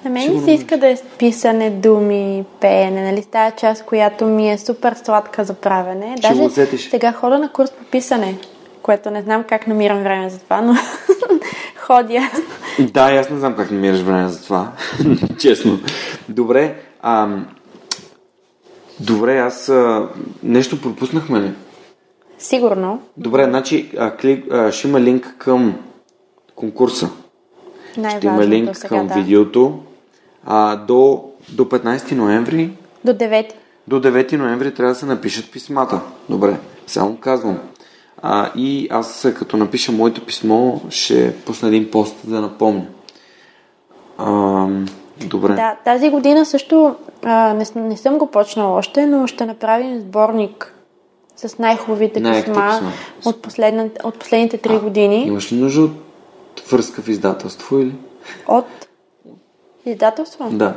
На 0.04 0.10
мен 0.10 0.34
ми 0.34 0.40
се 0.40 0.50
иска 0.50 0.76
да 0.76 0.88
е 0.88 0.96
писане, 1.18 1.70
думи, 1.70 2.44
пеене, 2.60 3.10
нали? 3.10 3.24
Тая 3.24 3.52
част, 3.56 3.84
която 3.84 4.24
ми 4.24 4.50
е 4.50 4.58
супер 4.58 4.96
сладка 5.04 5.44
за 5.44 5.54
правене. 5.54 6.14
Ще 6.18 6.34
Даже 6.34 6.78
сега 6.78 7.12
хода 7.12 7.38
на 7.38 7.52
курс 7.52 7.70
по 7.70 7.84
писане, 7.84 8.38
което 8.82 9.10
не 9.10 9.22
знам 9.22 9.44
как 9.48 9.66
намирам 9.66 10.02
време 10.02 10.30
за 10.30 10.38
това, 10.38 10.60
но 10.60 10.74
ходя. 11.76 12.30
Да, 12.78 13.14
аз 13.14 13.30
не 13.30 13.38
знам 13.38 13.56
как 13.56 13.70
намираш 13.70 14.00
време 14.00 14.28
за 14.28 14.42
това. 14.42 14.72
Честно. 15.38 15.78
Добре, 16.28 16.74
ам... 17.02 17.46
Добре, 19.00 19.38
аз 19.38 19.68
а... 19.68 20.08
нещо 20.42 20.80
пропуснахме 20.80 21.40
ли? 21.40 21.52
Сигурно. 22.38 23.02
Добре, 23.16 23.44
значи 23.44 23.90
а, 23.98 24.16
клик, 24.16 24.52
а, 24.52 24.72
ще 24.72 24.88
има 24.88 25.00
линк 25.00 25.34
към 25.38 25.78
конкурса. 26.54 27.10
Ще 27.92 28.26
има 28.26 28.46
линк 28.46 28.76
сега, 28.76 28.88
към 28.88 29.06
да. 29.06 29.14
видеото. 29.14 29.78
А, 30.46 30.76
до, 30.76 31.24
до 31.48 31.64
15 31.64 32.12
ноември 32.12 32.70
До 33.04 33.12
9. 33.12 33.52
До 33.88 34.00
9 34.00 34.36
ноември 34.36 34.74
трябва 34.74 34.92
да 34.92 34.98
се 34.98 35.06
напишат 35.06 35.52
писмата. 35.52 36.00
Добре, 36.28 36.56
само 36.86 37.16
казвам. 37.16 37.58
А, 38.22 38.50
и 38.56 38.88
аз 38.90 39.28
като 39.36 39.56
напиша 39.56 39.92
моето 39.92 40.26
писмо, 40.26 40.76
ще 40.90 41.36
пусна 41.36 41.68
един 41.68 41.90
пост 41.90 42.16
да 42.24 42.40
напомня. 42.40 42.86
А, 44.18 44.66
добре. 45.26 45.54
Да, 45.54 45.76
тази 45.84 46.10
година 46.10 46.46
също 46.46 46.94
а, 47.22 47.54
не, 47.54 47.64
не 47.80 47.96
съм 47.96 48.18
го 48.18 48.26
почнала 48.26 48.78
още, 48.78 49.06
но 49.06 49.26
ще 49.26 49.46
направим 49.46 50.00
сборник 50.00 50.74
с 51.36 51.58
най-хубавите 51.58 52.22
писма. 52.22 52.80
От, 53.24 53.42
последна, 53.42 53.88
от 54.04 54.18
последните 54.18 54.58
три 54.58 54.78
години. 54.78 55.24
Имаш 55.26 55.52
ли 55.52 55.56
нужда 55.56 55.82
от 55.82 56.60
връзка 56.70 57.02
в 57.02 57.08
издателство 57.08 57.78
или? 57.78 57.94
От 58.48 58.66
издателство? 59.86 60.48
Да. 60.52 60.74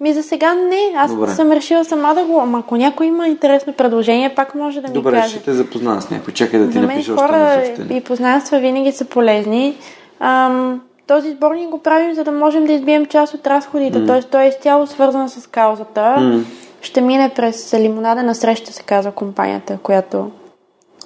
Ми 0.00 0.12
за 0.12 0.22
сега 0.22 0.54
не. 0.54 0.92
Аз 0.96 1.14
Добре. 1.14 1.30
съм 1.30 1.52
решила 1.52 1.84
сама 1.84 2.14
да 2.14 2.24
го... 2.24 2.40
Ама 2.40 2.58
ако 2.58 2.76
някой 2.76 3.06
има 3.06 3.28
интересно 3.28 3.72
предложение, 3.72 4.34
пак 4.34 4.54
може 4.54 4.80
да 4.80 4.88
ми 4.88 4.94
Добре, 4.94 5.12
каже. 5.12 5.28
ще 5.28 5.42
те 5.44 5.52
запозная 5.52 6.02
с 6.02 6.10
някой. 6.10 6.34
Чакай 6.34 6.60
да 6.60 6.66
ти 6.66 6.72
За 6.72 6.80
мен 6.80 6.88
напиша 6.88 7.14
още 7.14 7.26
хора 7.26 7.62
съобщение. 7.64 7.96
и 7.96 8.00
познанства 8.00 8.58
винаги 8.58 8.92
са 8.92 9.04
полезни. 9.04 9.76
Ам, 10.20 10.80
този 11.06 11.30
сборник 11.30 11.68
го 11.68 11.78
правим, 11.78 12.14
за 12.14 12.24
да 12.24 12.32
можем 12.32 12.66
да 12.66 12.72
избием 12.72 13.06
част 13.06 13.34
от 13.34 13.46
разходите. 13.46 13.98
Mm. 13.98 14.06
Тоест, 14.06 14.28
той 14.30 14.42
е 14.42 14.48
изцяло 14.48 14.86
свързан 14.86 15.28
с 15.28 15.46
каузата. 15.46 16.16
М. 16.20 16.44
Ще 16.80 17.00
мине 17.00 17.28
през 17.36 17.74
лимонада 17.74 18.22
на 18.22 18.34
среща, 18.34 18.72
се 18.72 18.82
казва 18.82 19.12
компанията, 19.12 19.78
която 19.82 20.30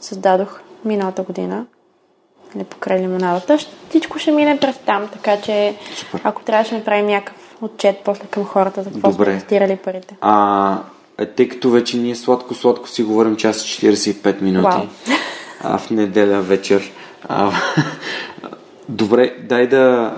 създадох 0.00 0.60
миналата 0.84 1.22
година. 1.22 1.64
Или 2.56 2.64
покрай 2.64 3.00
лимонадата. 3.00 3.58
Всичко 3.88 4.18
ще 4.18 4.32
мине 4.32 4.58
през 4.60 4.78
там, 4.78 5.08
така 5.12 5.36
че 5.40 5.74
Супер. 5.94 6.20
ако 6.24 6.42
трябваше 6.42 6.70
да 6.70 6.76
направим 6.78 7.06
някакъв 7.06 7.49
отчет 7.62 7.96
после 8.04 8.26
към 8.30 8.44
хората 8.44 8.82
за 8.82 8.90
какво 8.90 9.10
Добре. 9.10 9.24
сме 9.24 9.32
инвестирали 9.32 9.76
парите. 9.76 10.16
А, 10.20 10.78
тъй 11.36 11.48
като 11.48 11.70
вече 11.70 11.96
ние 11.96 12.14
сладко-сладко 12.14 12.88
си 12.88 13.02
говорим 13.02 13.36
час 13.36 13.64
и 13.64 13.86
45 13.86 14.42
минути 14.42 14.64
Вау. 14.64 14.86
а, 15.62 15.78
в 15.78 15.90
неделя 15.90 16.40
вечер. 16.40 16.92
А, 17.28 17.52
добре, 18.88 19.36
дай 19.48 19.66
да... 19.66 20.14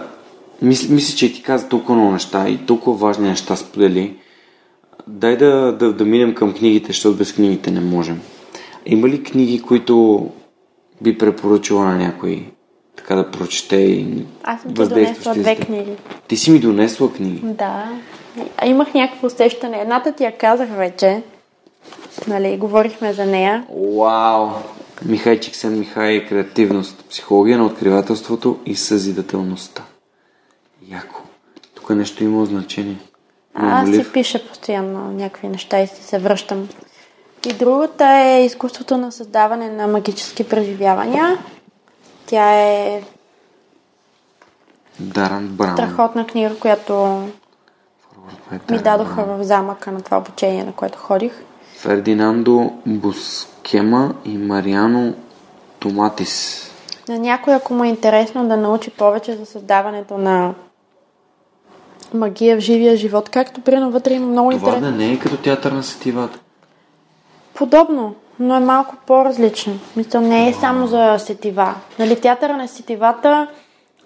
Мисля, 0.63 0.95
мисля, 0.95 1.17
че 1.17 1.33
ти 1.33 1.43
каза 1.43 1.69
толкова 1.69 1.95
много 1.95 2.13
неща 2.13 2.49
и 2.49 2.67
толкова 2.67 3.07
важни 3.07 3.29
неща 3.29 3.57
сподели. 3.57 4.17
Дай 5.07 5.37
да, 5.37 5.77
да, 5.79 5.93
да 5.93 6.05
минем 6.05 6.35
към 6.35 6.55
книгите, 6.55 6.87
защото 6.87 7.17
без 7.17 7.35
книгите 7.35 7.71
не 7.71 7.81
можем. 7.81 8.21
Има 8.87 9.09
ли 9.09 9.23
книги, 9.23 9.63
които 9.63 10.27
би 11.03 11.19
препоръчала 11.19 11.85
на 11.85 11.97
някой 11.97 12.53
така 12.97 13.15
да 13.15 13.31
прочете 13.31 13.77
и 13.77 14.25
Аз 14.43 14.63
съм 14.63 14.75
ти 14.75 14.89
донесла 14.89 15.35
две 15.35 15.57
книги. 15.57 15.93
Ти 16.29 16.37
си 16.37 16.51
ми 16.51 16.59
донесла 16.59 17.13
книги. 17.13 17.41
Да. 17.45 17.89
А 18.57 18.67
имах 18.67 18.95
някакво 18.95 19.27
усещане. 19.27 19.81
Едната 19.81 20.13
ти 20.13 20.25
я 20.25 20.39
казах 20.39 20.69
вече. 20.69 21.23
Нали, 22.29 22.57
говорихме 22.57 23.13
за 23.13 23.27
нея. 23.27 23.67
Вау! 23.99 24.49
Михай 25.05 25.41
Чиксен 25.41 25.79
Михай 25.79 26.27
креативност, 26.27 27.05
психология 27.11 27.59
на 27.59 27.67
откривателството 27.67 28.59
и 28.67 28.77
съзидателността. 28.77 29.83
Яко. 30.89 31.23
Тук 31.75 31.91
нещо 31.91 32.25
има 32.25 32.47
значение. 32.47 32.97
А, 33.55 33.83
аз 33.83 33.91
си 33.91 34.13
пиша 34.13 34.49
постоянно 34.49 35.13
някакви 35.13 35.49
неща 35.49 35.81
и 35.81 35.87
си 35.87 36.03
се 36.03 36.19
връщам. 36.19 36.69
И 37.51 37.53
другата 37.53 38.05
е 38.05 38.45
изкуството 38.45 38.97
на 38.97 39.13
създаване 39.13 39.71
на 39.71 39.87
магически 39.87 40.45
преживявания. 40.45 41.39
Тя 42.33 42.53
е 42.53 43.03
Даран 45.01 45.49
Браун. 45.49 45.73
страхотна 45.73 46.27
книга, 46.27 46.59
която 46.59 46.93
Това 46.93 48.59
ми 48.71 48.79
дадоха 48.79 49.23
Браун. 49.23 49.39
в 49.39 49.45
замъка 49.45 49.93
на 49.93 50.01
това 50.03 50.19
обучение, 50.19 50.65
на 50.65 50.73
което 50.73 50.99
ходих. 50.99 51.33
Фердинандо 51.77 52.73
Бускема 52.87 54.15
и 54.25 54.39
Мариано 54.39 55.15
Томатис. 55.79 56.63
На 57.09 57.19
някой, 57.19 57.55
ако 57.55 57.75
му 57.75 57.85
е 57.85 57.89
интересно 57.89 58.49
да 58.49 58.57
научи 58.57 58.91
повече 58.91 59.37
за 59.37 59.47
създаването 59.47 60.19
на 60.19 60.55
магия 62.15 62.57
в 62.57 62.61
живия 62.61 62.97
живот, 62.97 63.29
както 63.29 63.61
примерно 63.61 63.91
вътре 63.91 64.15
има 64.15 64.27
много 64.27 64.51
Това 64.51 64.69
интересно. 64.69 64.91
да 64.91 65.05
не 65.05 65.13
е 65.13 65.19
като 65.19 65.37
театър 65.37 65.73
на 65.73 65.83
сетивата. 65.83 66.39
Подобно, 67.55 68.15
но 68.43 68.57
е 68.57 68.61
малко 68.61 68.95
по-различно. 69.07 69.73
Мисля, 69.97 70.21
не 70.21 70.49
е 70.49 70.53
само 70.53 70.87
за 70.87 71.19
сетива. 71.19 71.75
Нали, 71.99 72.21
театъра 72.21 72.57
на 72.57 72.69
сетивата, 72.69 73.47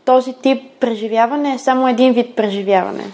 този 0.05 0.33
тип 0.33 0.63
преживяване 0.81 1.55
е 1.55 1.59
само 1.59 1.89
един 1.89 2.13
вид 2.13 2.37
преживяване. 2.37 3.05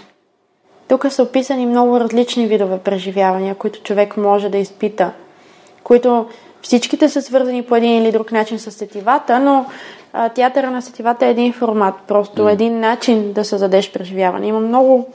Тук 0.89 1.07
са 1.11 1.23
описани 1.23 1.66
много 1.66 2.01
различни 2.01 2.47
видове 2.47 2.78
преживявания, 2.78 3.55
които 3.55 3.82
човек 3.82 4.16
може 4.16 4.49
да 4.49 4.59
изпита, 4.59 5.12
които 5.82 6.27
всичките 6.62 7.09
са 7.09 7.23
свързани 7.23 7.62
по 7.62 7.77
един 7.77 8.03
или 8.03 8.12
друг 8.12 8.32
начин 8.32 8.59
с 8.59 8.70
сетивата, 8.70 9.39
но 9.40 9.66
а, 10.12 10.28
театъра 10.28 10.70
на 10.70 10.82
сетивата 10.82 11.27
е 11.27 11.31
един 11.31 11.53
формат, 11.53 11.94
просто 12.09 12.49
един 12.49 12.81
начин 12.81 13.32
да 13.32 13.44
създадеш 13.44 13.93
преживяване. 13.93 14.47
Има 14.47 14.61
много 14.61 15.09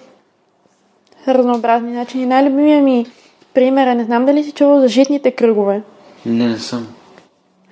разнообразни 1.27 1.91
начини. 1.91 2.25
Най-любимия 2.25 2.81
ми 2.81 3.05
пример 3.53 3.87
е, 3.87 3.95
не 3.95 4.03
знам 4.03 4.25
дали 4.25 4.43
си 4.43 4.51
чувал 4.51 4.79
за 4.79 4.87
житните 4.87 5.31
кръгове. 5.31 5.81
Не, 6.27 6.47
не 6.47 6.59
съм. 6.59 6.87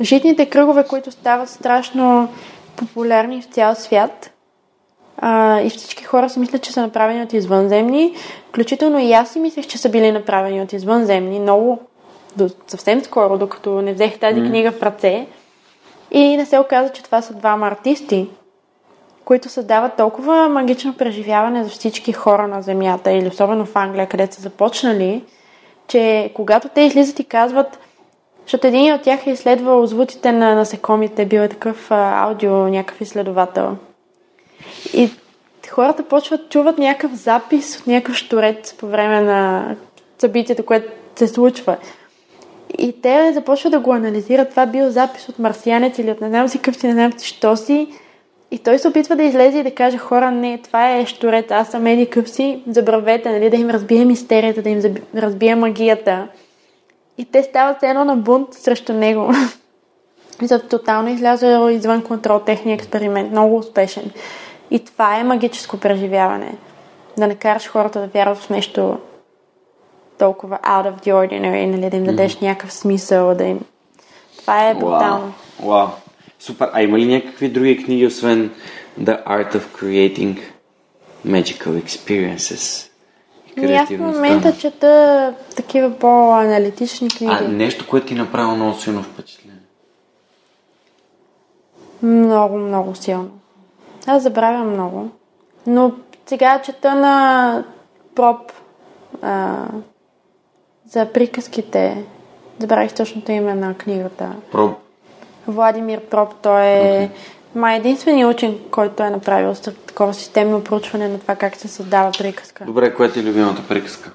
Житните 0.02 0.46
кръгове, 0.46 0.84
които 0.84 1.12
стават 1.12 1.50
страшно 1.50 2.30
популярни 2.76 3.42
в 3.42 3.46
цял 3.46 3.76
свят. 3.76 4.32
А, 5.18 5.62
и 5.62 5.70
всички 5.70 6.04
хора 6.04 6.30
си 6.30 6.40
мислят, 6.40 6.62
че 6.62 6.72
са 6.72 6.82
направени 6.82 7.24
от 7.24 7.34
извънземни. 7.34 8.16
Включително 8.50 9.00
и 9.00 9.14
аз 9.14 9.30
си 9.30 9.40
мислех, 9.40 9.68
че 9.68 9.78
са 9.78 9.90
били 9.90 10.12
направени 10.12 10.62
от 10.62 10.74
извънземни. 10.74 11.40
Много, 11.40 11.80
до, 12.38 12.50
съвсем 12.68 13.04
скоро, 13.04 13.38
докато 13.38 13.82
не 13.82 13.94
взех 13.94 14.20
тази 14.20 14.42
М. 14.42 14.50
книга 14.50 14.72
в 14.72 14.84
ръце. 14.84 15.28
И 16.12 16.38
не 16.38 16.46
се 16.46 16.60
оказа, 16.60 16.90
че 16.90 17.04
това 17.04 17.22
са 17.22 17.34
двама 17.34 17.68
артисти, 17.68 18.30
които 19.26 19.50
създават 19.50 19.98
толкова 19.98 20.50
магично 20.50 20.94
преживяване 20.94 21.64
за 21.64 21.70
всички 21.70 22.14
хора 22.14 22.48
на 22.48 22.62
Земята, 22.62 23.12
или 23.12 23.28
особено 23.28 23.66
в 23.66 23.76
Англия, 23.76 24.08
където 24.08 24.36
са 24.36 24.42
започнали, 24.42 25.24
че 25.88 26.32
когато 26.34 26.70
те 26.70 26.82
излизат 26.82 27.20
и 27.20 27.24
казват, 27.24 27.80
защото 28.46 28.68
един 28.68 28.94
от 28.94 29.02
тях 29.02 29.28
е 29.28 29.32
изследвал 29.32 29.86
звуците 29.86 30.32
на 30.32 30.56
насекомите, 30.56 31.26
бил 31.26 31.40
е 31.40 31.50
такъв 31.50 31.92
а, 31.92 32.24
аудио, 32.24 32.52
някакъв 32.52 33.02
изследовател. 33.02 33.78
И 34.94 35.10
хората 35.70 36.04
почват, 36.04 36.50
чуват 36.50 36.78
някакъв 36.78 37.14
запис 37.14 37.80
от 37.80 37.88
някакъв 37.88 38.16
шторец 38.16 38.74
по 38.74 38.88
време 38.88 39.22
на 39.22 39.76
събитието, 40.18 40.66
което 40.66 40.92
се 41.16 41.28
случва. 41.28 41.78
И 42.78 43.02
те 43.02 43.34
започват 43.34 43.72
да 43.72 43.80
го 43.80 43.94
анализират. 43.94 44.50
Това 44.50 44.66
бил 44.66 44.90
запис 44.90 45.30
от 45.30 45.40
марсианец 45.40 45.98
или 45.98 46.12
от 46.12 46.22
не 46.22 46.30
знам 46.30 46.48
си 46.48 46.60
къв 46.60 46.76
си, 46.76 46.88
не 46.88 46.94
знам 46.94 47.20
си, 47.20 47.28
що 47.28 47.56
си. 47.56 47.88
И 48.52 48.58
той 48.60 48.80
се 48.80 48.88
опитва 48.88 49.16
да 49.16 49.24
излезе 49.24 49.60
и 49.60 49.64
да 49.64 49.76
каже, 49.76 49.98
хора, 49.98 50.32
не, 50.32 50.58
това 50.58 50.98
е 50.98 51.06
шторец, 51.06 51.46
аз 51.50 51.68
съм 51.68 51.88
еди 51.88 52.06
къв 52.06 52.30
си, 52.30 52.64
забравете, 52.68 53.32
нали, 53.32 53.50
да 53.50 53.58
им 53.58 53.70
разбие 53.70 54.06
мистерията, 54.06 54.62
да 54.62 54.70
им 54.70 54.82
разбие 55.16 55.56
магията. 55.56 56.28
И 57.18 57.26
те 57.26 57.44
стават 57.44 57.84
едно 57.84 58.06
на 58.06 58.16
бунт 58.16 58.54
срещу 58.54 58.94
него. 58.94 59.32
И 60.42 60.48
за 60.48 60.68
тотално 60.68 61.10
изляза 61.10 61.72
извън 61.72 62.04
контрол 62.04 62.40
техния 62.40 62.76
експеримент. 62.76 63.32
Много 63.32 63.58
успешен. 63.58 64.12
И 64.72 64.80
това 64.80 65.20
е 65.20 65.24
магическо 65.24 65.78
преживяване. 65.78 66.56
Да 67.18 67.28
накараш 67.28 67.68
хората 67.68 68.00
да 68.00 68.08
вярват 68.08 68.38
в 68.38 68.50
нещо 68.50 68.98
толкова 70.18 70.58
out 70.58 70.92
of 70.92 71.06
the 71.06 71.14
ordinary, 71.14 71.66
нали, 71.66 71.90
да 71.90 71.98
им 71.98 72.04
дадеш 72.04 72.36
mm-hmm. 72.36 72.42
някакъв 72.42 72.74
смисъл, 72.74 73.36
да 73.36 73.44
им... 73.44 73.60
Това 74.40 74.70
е 74.70 74.74
брутално. 74.74 75.34
Вау. 75.60 75.70
Вау. 75.70 75.88
Супер. 76.40 76.70
А 76.74 76.82
има 76.82 77.00
ли 77.00 77.06
някакви 77.06 77.50
други 77.50 77.84
книги, 77.84 78.06
освен 78.06 78.52
The 79.02 79.26
Art 79.26 79.56
of 79.56 79.62
Creating 79.82 80.40
Magical 81.28 81.84
Experiences? 81.84 82.90
И 83.58 83.74
аз 83.74 83.90
в 83.90 83.98
момента 83.98 84.58
чета 84.58 85.34
такива 85.56 85.92
по-аналитични 86.00 87.10
книги. 87.10 87.34
А 87.40 87.48
нещо, 87.48 87.88
което 87.88 88.08
ти 88.08 88.16
направи 88.16 88.56
много 88.56 88.74
силно 88.74 89.04
впечатление? 89.04 89.60
Много, 92.04 92.58
много 92.58 92.96
силно. 92.96 93.30
Аз 94.08 94.24
забравям 94.24 94.70
много. 94.70 95.10
Но 95.68 95.92
сега 96.26 96.62
чета 96.62 96.96
на 96.96 97.64
проб 98.16 98.52
а, 99.22 99.66
за 100.88 101.06
приказките. 101.06 102.04
Забравих 102.60 102.94
точното 102.94 103.32
име 103.32 103.56
на 103.56 103.74
книгата. 103.74 104.32
Проб. 104.52 104.78
Владимир 105.48 106.02
Проб. 106.02 106.34
Той 106.42 106.62
е 106.62 107.10
okay. 107.10 107.10
Май 107.56 107.78
единственият 107.78 108.34
учен, 108.34 108.60
който 108.72 109.04
е 109.04 109.10
направил 109.10 109.56
такова 109.88 110.14
системно 110.14 110.64
проучване 110.64 111.08
на 111.08 111.20
това 111.20 111.36
как 111.36 111.56
се 111.56 111.68
създава 111.68 112.12
приказка. 112.12 112.66
Добре, 112.66 112.96
коя 112.96 113.12
е 113.16 113.24
любимата 113.24 113.68
приказка? 113.68 114.12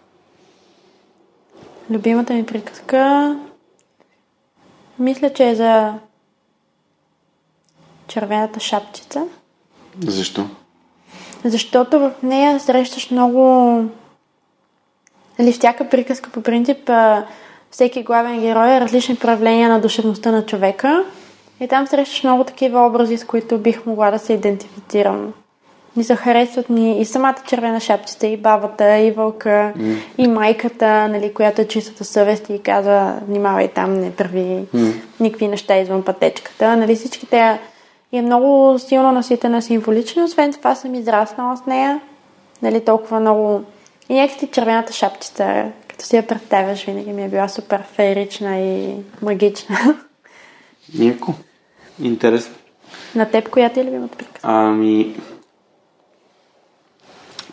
Любимата 1.90 2.34
ми 2.34 2.46
приказка 2.46 3.36
мисля, 4.98 5.32
че 5.32 5.48
е 5.48 5.54
за 5.54 5.94
червената 8.08 8.60
шапчица. 8.60 9.26
Защо? 10.06 10.46
Защото 11.44 11.98
в 11.98 12.12
нея 12.22 12.60
срещаш 12.60 13.10
много... 13.10 13.84
Или 15.38 15.52
всяка 15.52 15.88
приказка 15.88 16.30
по 16.30 16.42
принцип 16.42 16.90
всеки 17.70 18.02
главен 18.02 18.40
герой 18.40 18.70
е 18.70 18.80
различни 18.80 19.16
проявления 19.16 19.68
на 19.68 19.80
душевността 19.80 20.30
на 20.30 20.46
човека. 20.46 21.04
И 21.60 21.68
там 21.68 21.86
срещаш 21.86 22.24
много 22.24 22.44
такива 22.44 22.86
образи, 22.86 23.16
с 23.16 23.24
които 23.24 23.58
бих 23.58 23.86
могла 23.86 24.10
да 24.10 24.18
се 24.18 24.32
идентифицирам. 24.32 25.32
Ми 25.96 26.04
се 26.04 26.16
харесват 26.16 26.70
ми 26.70 27.00
и 27.00 27.04
самата 27.04 27.34
червена 27.46 27.80
шапчица, 27.80 28.26
и 28.26 28.36
бабата, 28.36 28.98
и 28.98 29.10
вълка, 29.10 29.72
mm. 29.76 29.96
и 30.18 30.28
майката, 30.28 31.08
нали, 31.08 31.34
която 31.34 31.62
е 31.62 31.68
чистата 31.68 32.04
съвест 32.04 32.50
и 32.50 32.62
казва, 32.62 33.20
внимавай 33.28 33.68
там, 33.68 33.94
не 33.94 34.14
прави 34.14 34.64
mm. 34.74 34.92
никакви 35.20 35.48
неща 35.48 35.78
извън 35.78 36.02
пътечката. 36.02 36.76
Нали, 36.76 36.94
всички 36.94 37.26
те 37.26 37.58
и 38.12 38.18
е 38.18 38.22
много 38.22 38.78
силно 38.78 39.12
наситена 39.12 39.62
символично. 39.62 40.24
Освен 40.24 40.52
това 40.52 40.74
съм 40.74 40.94
израснала 40.94 41.56
с 41.56 41.66
нея. 41.66 42.00
Нали, 42.62 42.84
толкова 42.84 43.20
много... 43.20 43.62
И 44.08 44.14
някакси 44.14 44.46
червената 44.46 44.92
шапчица, 44.92 45.64
като 45.88 46.04
си 46.04 46.16
я 46.16 46.26
представяш, 46.26 46.84
винаги 46.84 47.12
ми 47.12 47.24
е 47.24 47.28
била 47.28 47.48
супер 47.48 47.82
феерична 47.92 48.58
и 48.58 48.94
магична. 49.22 49.78
Яко. 50.94 51.32
Интересно. 52.02 52.54
На 53.14 53.30
теб 53.30 53.48
коя 53.48 53.68
ти 53.68 53.80
е 53.80 53.84
любимата 53.84 54.16
приказка? 54.16 54.40
Ами... 54.42 55.16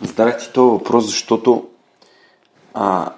Зададах 0.02 0.40
ти 0.40 0.54
този 0.54 0.72
въпрос, 0.72 1.06
защото 1.06 1.66
а, 2.74 3.10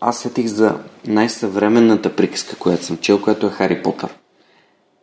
аз 0.00 0.18
сетих 0.18 0.46
за 0.46 0.78
най-съвременната 1.06 2.16
приказка, 2.16 2.56
която 2.56 2.84
съм 2.84 2.96
чел, 2.96 3.22
която 3.22 3.46
е 3.46 3.50
Хари 3.50 3.82
Потър 3.82 4.08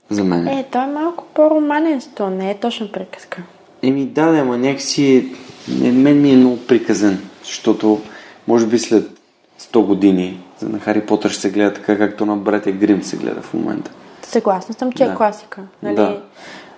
за 0.10 0.24
мен. 0.24 0.48
Е, 0.48 0.66
той 0.72 0.84
е 0.84 0.88
малко 0.88 1.26
по-романен, 1.34 2.02
то 2.16 2.30
не 2.30 2.52
е 2.52 2.60
точно 2.60 2.92
приказка. 2.92 3.44
Еми 3.84 4.06
да, 4.06 4.32
да, 4.32 4.38
ама 4.38 4.58
някакси 4.58 5.36
мен 5.78 6.22
ми 6.22 6.32
е 6.32 6.38
много 6.38 6.58
приказен, 6.58 7.30
защото 7.44 8.02
може 8.48 8.68
би 8.68 8.80
след 8.80 9.20
100 9.62 9.86
години 9.86 10.40
на 10.62 10.80
Хари 10.80 11.06
Потър 11.06 11.30
ще 11.30 11.42
се 11.42 11.52
гледа 11.52 11.74
така, 11.74 11.98
както 11.98 12.26
на 12.26 12.38
братя 12.38 12.72
Грим 12.72 13.04
се 13.04 13.18
гледа 13.18 13.42
в 13.42 13.54
момента. 13.54 13.92
Съгласна 14.30 14.76
съм, 14.76 14.92
че 14.92 15.04
е 15.04 15.08
да. 15.08 15.14
е 15.14 15.16
класика. 15.16 15.62
Нали? 15.84 15.96
Да. 15.96 16.22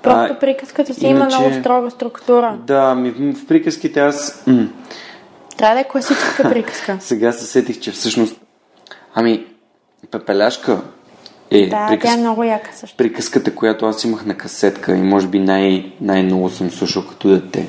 Просто 0.02 0.34
а, 0.34 0.40
приказката 0.40 0.94
си 0.94 1.06
иначе... 1.06 1.36
има 1.36 1.42
много 1.42 1.60
строга 1.60 1.92
структура. 1.92 2.58
Да, 2.68 2.96
ми, 2.96 3.34
в 3.34 3.48
приказките 3.48 4.00
аз... 4.00 4.44
М- 4.48 4.68
Трябва 5.58 5.76
да 5.76 5.82
е 5.82 5.84
класическа 5.84 6.44
приказка. 6.50 6.98
Сега 7.00 7.32
се 7.32 7.46
сетих, 7.46 7.80
че 7.80 7.92
всъщност... 7.92 8.42
Ами, 9.14 9.46
Пепеляшка 10.12 10.82
е, 11.52 11.70
да, 11.70 11.88
приказ... 11.88 12.12
тя 12.12 12.18
е 12.18 12.22
много 12.22 12.44
яка 12.44 12.76
също. 12.76 12.98
Приказката, 12.98 13.56
която 13.56 13.86
аз 13.86 14.04
имах 14.04 14.26
на 14.26 14.38
касетка 14.38 14.96
и 14.96 15.02
може 15.02 15.28
би 15.28 15.40
най- 15.40 15.92
най-много 16.02 16.50
съм 16.50 16.72
слушал 16.72 17.08
като 17.08 17.30
дете. 17.30 17.68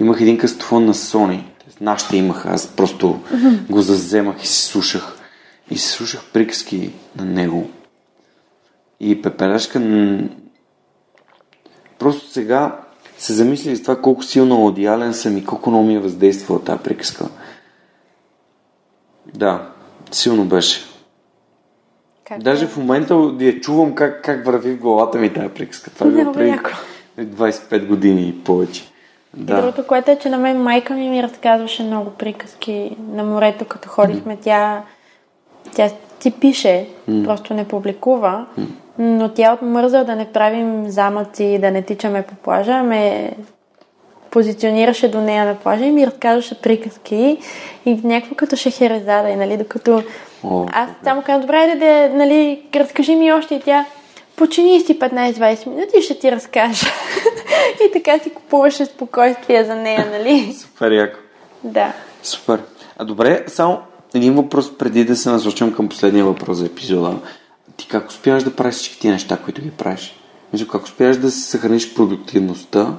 Имах 0.00 0.20
един 0.20 0.38
кастофон 0.38 0.84
на 0.84 0.94
Sony. 0.94 1.42
Нашите 1.80 2.16
имаха, 2.16 2.50
аз 2.50 2.66
просто 2.66 3.20
mm-hmm. 3.32 3.70
го 3.70 3.82
заземах 3.82 4.42
и 4.42 4.46
си 4.46 4.64
слушах. 4.64 5.18
И 5.70 5.78
си 5.78 5.88
слушах 5.88 6.24
приказки 6.32 6.90
на 7.16 7.24
него. 7.24 7.70
И 9.00 9.22
Пепелешка 9.22 9.80
просто 11.98 12.26
сега 12.26 12.80
се 13.18 13.32
замисли 13.32 13.76
за 13.76 13.82
това 13.82 14.00
колко 14.00 14.22
силно 14.22 14.66
одиален 14.66 15.14
съм 15.14 15.38
и 15.38 15.44
колко 15.44 15.70
много 15.70 15.86
ми 15.86 15.94
е 15.94 16.00
въздействала 16.00 16.64
тази 16.64 16.82
приказка. 16.82 17.24
Да, 19.34 19.68
силно 20.10 20.44
беше. 20.44 20.80
Как 22.24 22.38
Даже 22.42 22.64
е? 22.64 22.68
в 22.68 22.76
момента 22.76 23.34
я 23.40 23.60
чувам 23.60 23.94
как, 23.94 24.24
как 24.24 24.46
върви 24.46 24.72
в 24.72 24.78
главата 24.78 25.18
ми 25.18 25.32
тази 25.32 25.48
приказка. 25.48 25.90
Това 25.90 26.20
е 26.20 26.32
преди 26.32 26.58
25 27.18 27.86
години 27.86 28.28
и 28.28 28.44
повече. 28.44 28.84
Да. 29.34 29.52
И 29.52 29.56
другото, 29.56 29.86
което 29.86 30.10
е, 30.10 30.18
че 30.18 30.28
на 30.28 30.38
мен 30.38 30.62
майка 30.62 30.94
ми 30.94 31.08
ми 31.08 31.22
разказваше 31.22 31.82
много 31.82 32.10
приказки 32.10 32.96
на 33.12 33.24
морето, 33.24 33.64
като 33.64 33.88
ходихме. 33.88 34.36
Mm. 34.36 34.40
Тя, 34.42 34.82
тя 35.74 35.90
ти 36.18 36.30
пише, 36.30 36.86
mm. 37.10 37.24
просто 37.24 37.54
не 37.54 37.68
публикува, 37.68 38.46
mm. 38.58 38.66
но 38.98 39.28
тя 39.28 39.52
отмърза 39.52 40.04
да 40.04 40.16
не 40.16 40.32
правим 40.32 40.90
замъци, 40.90 41.58
да 41.60 41.70
не 41.70 41.82
тичаме 41.82 42.22
по 42.22 42.34
плажа, 42.34 42.82
ме 42.82 43.32
позиционираше 44.30 45.08
до 45.08 45.20
нея 45.20 45.44
на 45.44 45.54
плажа 45.54 45.84
и 45.84 45.90
ми 45.90 46.06
разказваше 46.06 46.60
приказки 46.60 47.38
и 47.86 48.00
някакво 48.04 48.34
като 48.34 48.56
шехерезада, 48.56 49.28
и, 49.28 49.36
нали, 49.36 49.56
докато 49.56 50.02
О, 50.44 50.66
аз 50.72 50.90
само 51.04 51.22
казвам, 51.22 51.40
добре, 51.40 51.66
да, 51.66 51.76
да, 51.76 52.16
нали, 52.16 52.62
разкажи 52.74 53.14
ми 53.14 53.32
още 53.32 53.54
и 53.54 53.60
тя 53.60 53.84
почини 54.36 54.80
си 54.80 54.98
15-20 54.98 55.66
минути 55.66 55.98
и 55.98 56.02
ще 56.02 56.18
ти 56.18 56.32
разкажа. 56.32 56.86
и 57.88 57.92
така 57.92 58.18
си 58.18 58.30
купуваше 58.30 58.84
спокойствие 58.84 59.64
за 59.64 59.74
нея, 59.74 60.08
нали? 60.12 60.52
Супер 60.52 60.92
яко. 60.92 61.18
Да. 61.64 61.92
Супер. 62.22 62.60
А 62.98 63.04
добре, 63.04 63.44
само 63.46 63.78
един 64.14 64.34
въпрос 64.34 64.78
преди 64.78 65.04
да 65.04 65.16
се 65.16 65.30
насочим 65.30 65.74
към 65.74 65.88
последния 65.88 66.24
въпрос 66.24 66.56
за 66.56 66.66
епизода. 66.66 67.16
Ти 67.76 67.88
как 67.88 68.08
успяваш 68.08 68.42
да 68.42 68.56
правиш 68.56 68.74
всички 68.74 69.00
тия 69.00 69.12
неща, 69.12 69.38
които 69.44 69.62
ги 69.62 69.70
правиш? 69.70 70.20
Мисля, 70.52 70.68
как 70.68 70.82
успяваш 70.82 71.16
да 71.16 71.30
се 71.30 71.50
съхраниш 71.50 71.94
продуктивността? 71.94 72.98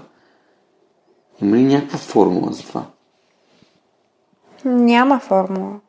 Има 1.41 1.57
ли 1.57 1.63
някаква 1.63 1.97
формула 1.97 2.53
за 2.53 2.63
това? 2.63 2.83
Няма 4.65 5.19
формула. 5.19 5.79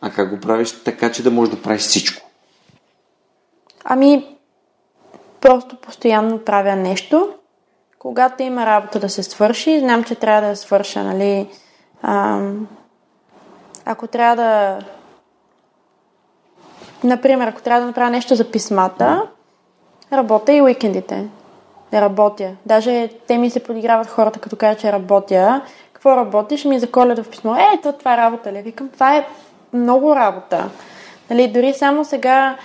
А 0.00 0.10
как 0.10 0.30
го 0.30 0.40
правиш 0.40 0.72
така, 0.84 1.12
че 1.12 1.22
да 1.22 1.30
можеш 1.30 1.54
да 1.54 1.62
правиш 1.62 1.82
всичко? 1.82 2.30
Ами, 3.84 4.36
просто 5.40 5.76
постоянно 5.76 6.38
правя 6.38 6.76
нещо. 6.76 7.34
Когато 7.98 8.42
има 8.42 8.66
работа 8.66 9.00
да 9.00 9.08
се 9.08 9.22
свърши, 9.22 9.80
знам, 9.80 10.04
че 10.04 10.14
трябва 10.14 10.40
да 10.40 10.48
я 10.48 10.56
свърша, 10.56 11.04
нали? 11.04 11.48
А, 12.02 12.40
ако 13.90 14.06
трябва 14.06 14.36
да... 14.36 14.78
Например, 17.04 17.48
ако 17.48 17.62
трябва 17.62 17.80
да 17.80 17.86
направя 17.86 18.10
нещо 18.10 18.34
за 18.34 18.50
писмата, 18.50 19.22
работя 20.12 20.52
и 20.52 20.62
уикендите. 20.62 21.28
Не 21.92 22.00
работя. 22.00 22.50
Даже 22.66 23.08
те 23.26 23.38
ми 23.38 23.50
се 23.50 23.62
подиграват 23.62 24.06
хората, 24.06 24.38
като 24.38 24.56
кажа, 24.56 24.78
че 24.78 24.92
работя. 24.92 25.60
Какво 25.92 26.16
работиш? 26.16 26.64
Ми 26.64 26.78
за 26.78 26.90
коледа 26.90 27.22
в 27.22 27.28
писмо. 27.28 27.54
Е, 27.54 27.80
то 27.82 27.92
това 27.92 28.14
е 28.14 28.16
работа 28.16 28.52
ли? 28.52 28.62
Викам, 28.62 28.88
това 28.88 29.16
е 29.16 29.26
много 29.72 30.16
работа. 30.16 30.70
Нали, 31.30 31.48
дори 31.48 31.74
само 31.74 32.04
сега 32.04 32.56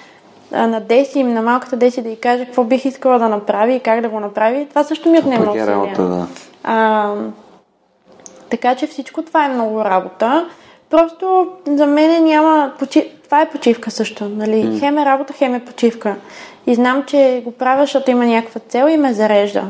на 0.51 0.81
Деси, 0.81 1.23
на 1.23 1.41
малката 1.41 1.77
Деси 1.77 2.01
да 2.01 2.09
й 2.09 2.19
каже 2.19 2.45
какво 2.45 2.63
бих 2.63 2.85
искала 2.85 3.19
да 3.19 3.29
направи 3.29 3.75
и 3.75 3.79
как 3.79 4.01
да 4.01 4.09
го 4.09 4.19
направи, 4.19 4.67
това 4.69 4.83
също 4.83 5.09
ми 5.09 5.19
отнема 5.19 5.45
много 5.45 5.57
работа, 5.57 6.07
да. 6.07 6.27
А, 6.63 7.13
така 8.49 8.75
че 8.75 8.87
всичко 8.87 9.21
това 9.21 9.45
е 9.45 9.49
много 9.49 9.85
работа. 9.85 10.49
Просто 10.95 11.47
за 11.67 11.85
мен 11.85 12.23
няма... 12.23 12.71
Почи... 12.79 13.11
Това 13.23 13.41
е 13.41 13.49
почивка 13.49 13.91
също. 13.91 14.29
Нали? 14.29 14.65
Mm. 14.65 14.79
Хем 14.79 14.97
е 14.97 15.05
работа, 15.05 15.33
хем 15.33 15.55
е 15.55 15.65
почивка. 15.65 16.15
И 16.67 16.75
знам, 16.75 17.03
че 17.07 17.41
го 17.45 17.51
правя, 17.51 17.83
защото 17.83 18.11
има 18.11 18.25
някаква 18.25 18.61
цел 18.67 18.87
и 18.89 18.97
ме 18.97 19.13
зарежда. 19.13 19.63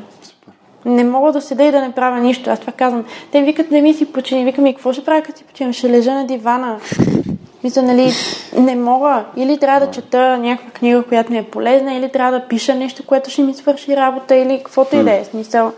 Не 0.85 1.03
мога 1.03 1.31
да 1.31 1.41
седа 1.41 1.63
и 1.63 1.71
да 1.71 1.81
не 1.81 1.91
правя 1.91 2.19
нищо. 2.19 2.49
Аз 2.49 2.59
това 2.59 2.73
казвам. 2.73 3.05
Те 3.31 3.41
викат, 3.41 3.71
не 3.71 3.81
ми 3.81 3.93
си 3.93 4.05
почини. 4.05 4.45
Викам, 4.45 4.65
и 4.65 4.73
какво 4.73 4.93
ще 4.93 5.05
правя, 5.05 5.21
като 5.21 5.37
си 5.37 5.43
починам? 5.43 5.73
Ще 5.73 5.89
лежа 5.89 6.13
на 6.13 6.27
дивана. 6.27 6.79
Мисля, 7.63 7.81
нали, 7.81 8.11
не 8.57 8.75
мога. 8.75 9.25
Или 9.37 9.57
трябва 9.57 9.85
да 9.85 9.91
чета 9.91 10.37
някаква 10.37 10.71
книга, 10.71 11.03
която 11.03 11.31
ми 11.31 11.37
е 11.37 11.43
полезна, 11.43 11.93
или 11.93 12.09
трябва 12.09 12.39
да 12.39 12.47
пиша 12.47 12.75
нещо, 12.75 13.05
което 13.05 13.29
ще 13.29 13.43
ми 13.43 13.53
свърши 13.53 13.95
работа, 13.95 14.35
или 14.35 14.57
каквото 14.57 14.95
и 14.95 15.03
да 15.03 15.11
е. 15.11 15.23
Смисъл. 15.23 15.71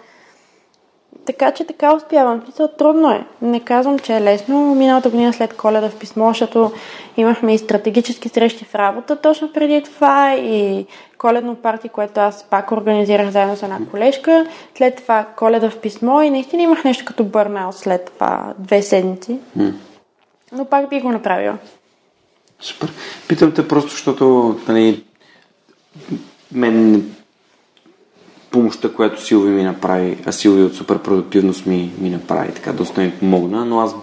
Така 1.26 1.52
че 1.52 1.64
така 1.64 1.96
успявам. 1.96 2.42
Смисъл, 2.44 2.68
трудно 2.68 3.12
е. 3.12 3.26
Не 3.42 3.60
казвам, 3.60 4.00
че 4.00 4.16
е 4.16 4.22
лесно. 4.22 4.76
Миналата 4.76 5.10
година 5.10 5.34
след 5.34 5.58
коледа 5.58 5.90
в 5.90 5.96
писмо, 5.96 6.28
защото 6.28 6.72
имахме 7.18 7.54
и 7.54 7.58
стратегически 7.58 8.30
срещи 8.30 8.66
в 8.66 8.76
работа 8.76 9.16
точно 9.16 9.54
преди 9.54 9.84
това 9.84 10.36
и 10.36 10.86
коледно 11.18 11.56
парти, 11.56 11.90
което 11.90 12.20
аз 12.20 12.44
пак 12.44 12.72
организирах 12.72 13.30
заедно 13.30 13.56
с 13.56 13.64
една 13.64 13.80
колежка. 13.92 14.46
След 14.78 14.96
това 14.96 15.26
коледа 15.38 15.70
в 15.70 15.80
писмо 15.80 16.22
и 16.22 16.30
наистина 16.30 16.64
имах 16.64 16.84
нещо 16.84 17.06
като 17.06 17.24
бърнаут 17.24 17.76
след 17.76 18.12
това 18.14 18.54
две 18.58 18.82
седмици. 18.82 19.40
Но 20.52 20.66
пак 20.66 20.90
би 20.90 21.02
го 21.02 21.12
направила. 21.12 21.58
Супер. 22.60 22.92
Питам 23.28 23.52
те 23.52 23.68
просто, 23.68 23.92
защото 23.92 24.56
нали, 24.68 25.04
мен 26.52 27.06
помощта, 28.52 28.94
която 28.94 29.26
Силви 29.26 29.50
ми 29.50 29.64
направи, 29.64 30.18
а 30.26 30.32
Силви 30.32 30.64
от 30.64 30.76
супер 30.76 31.00
продуктивност 31.00 31.66
ми, 31.66 31.92
ми 32.00 32.10
направи, 32.10 32.52
така 32.54 32.74
доста 32.74 33.02
ми 33.02 33.12
помогна, 33.12 33.66
но 33.66 33.80
аз 33.80 33.96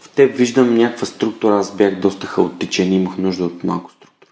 в 0.00 0.08
теб 0.08 0.36
виждам 0.36 0.74
някаква 0.74 1.06
структура, 1.06 1.58
аз 1.58 1.76
бях 1.76 2.00
доста 2.00 2.26
хаотичен 2.26 2.92
и 2.92 2.96
имах 2.96 3.18
нужда 3.18 3.44
от 3.44 3.64
малко 3.64 3.90
структура. 3.90 4.30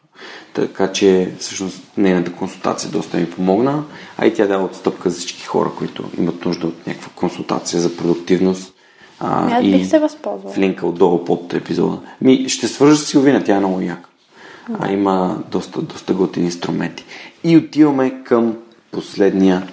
Така 0.54 0.92
че 0.92 1.32
всъщност 1.38 1.82
нейната 1.96 2.32
консултация 2.32 2.90
доста 2.90 3.16
ми 3.16 3.30
помогна, 3.30 3.84
а 4.18 4.26
и 4.26 4.34
тя 4.34 4.46
дава 4.46 4.64
отстъпка 4.64 5.10
за 5.10 5.18
всички 5.18 5.44
хора, 5.44 5.70
които 5.78 6.04
имат 6.18 6.44
нужда 6.44 6.66
от 6.66 6.86
някаква 6.86 7.10
консултация 7.14 7.80
за 7.80 7.96
продуктивност. 7.96 8.74
А, 9.20 9.56
Ами 9.56 9.74
Аз 9.74 9.78
бих 9.80 9.88
се 9.90 9.98
възползвала. 9.98 10.54
в 10.54 10.58
линка 10.58 10.86
отдолу 10.86 11.24
под 11.24 11.54
епизода. 11.54 11.98
Ми, 12.20 12.48
ще 12.48 12.68
свържа 12.68 12.96
с 12.96 13.06
Силвина, 13.06 13.44
тя 13.44 13.56
е 13.56 13.58
много 13.58 13.80
яка. 13.80 14.08
А 14.78 14.92
има 14.92 15.42
доста, 15.50 15.82
доста 15.82 16.14
готини 16.14 16.46
инструменти. 16.46 17.04
И 17.44 17.56
отиваме 17.56 18.22
към 18.24 18.56
последния 18.92 19.68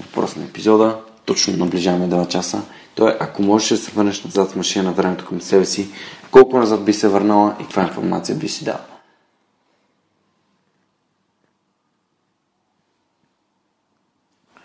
въпрос 0.00 0.36
на 0.36 0.44
епизода. 0.44 1.00
Точно 1.24 1.56
наближаваме 1.56 2.08
2 2.08 2.28
часа. 2.28 2.62
Той 2.94 3.10
е, 3.10 3.16
ако 3.20 3.42
можеш 3.42 3.68
да 3.68 3.76
се 3.76 3.90
върнеш 3.90 4.24
назад 4.24 4.50
в 4.50 4.56
машина 4.56 4.84
на 4.84 4.92
времето 4.92 5.26
към 5.26 5.40
себе 5.40 5.64
си, 5.64 5.90
колко 6.30 6.58
назад 6.58 6.84
би 6.84 6.92
се 6.92 7.08
върнала 7.08 7.56
и 7.60 7.62
каква 7.62 7.82
информация 7.82 8.36
би 8.36 8.48
си 8.48 8.64
дала? 8.64 8.80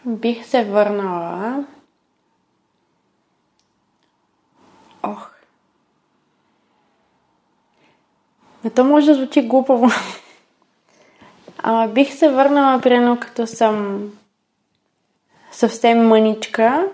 Бих 0.05 0.45
се 0.45 0.63
върнала. 0.63 1.65
Ох. 5.03 5.29
Не 8.63 8.69
то 8.69 8.83
може 8.83 9.07
да 9.07 9.15
звучи 9.15 9.41
глупаво. 9.41 9.89
Ама 11.63 11.87
бих 11.87 12.13
се 12.13 12.29
върнала, 12.29 12.81
примерно, 12.81 13.19
като 13.19 13.47
съм 13.47 14.03
съвсем 15.51 16.07
мъничка. 16.07 16.85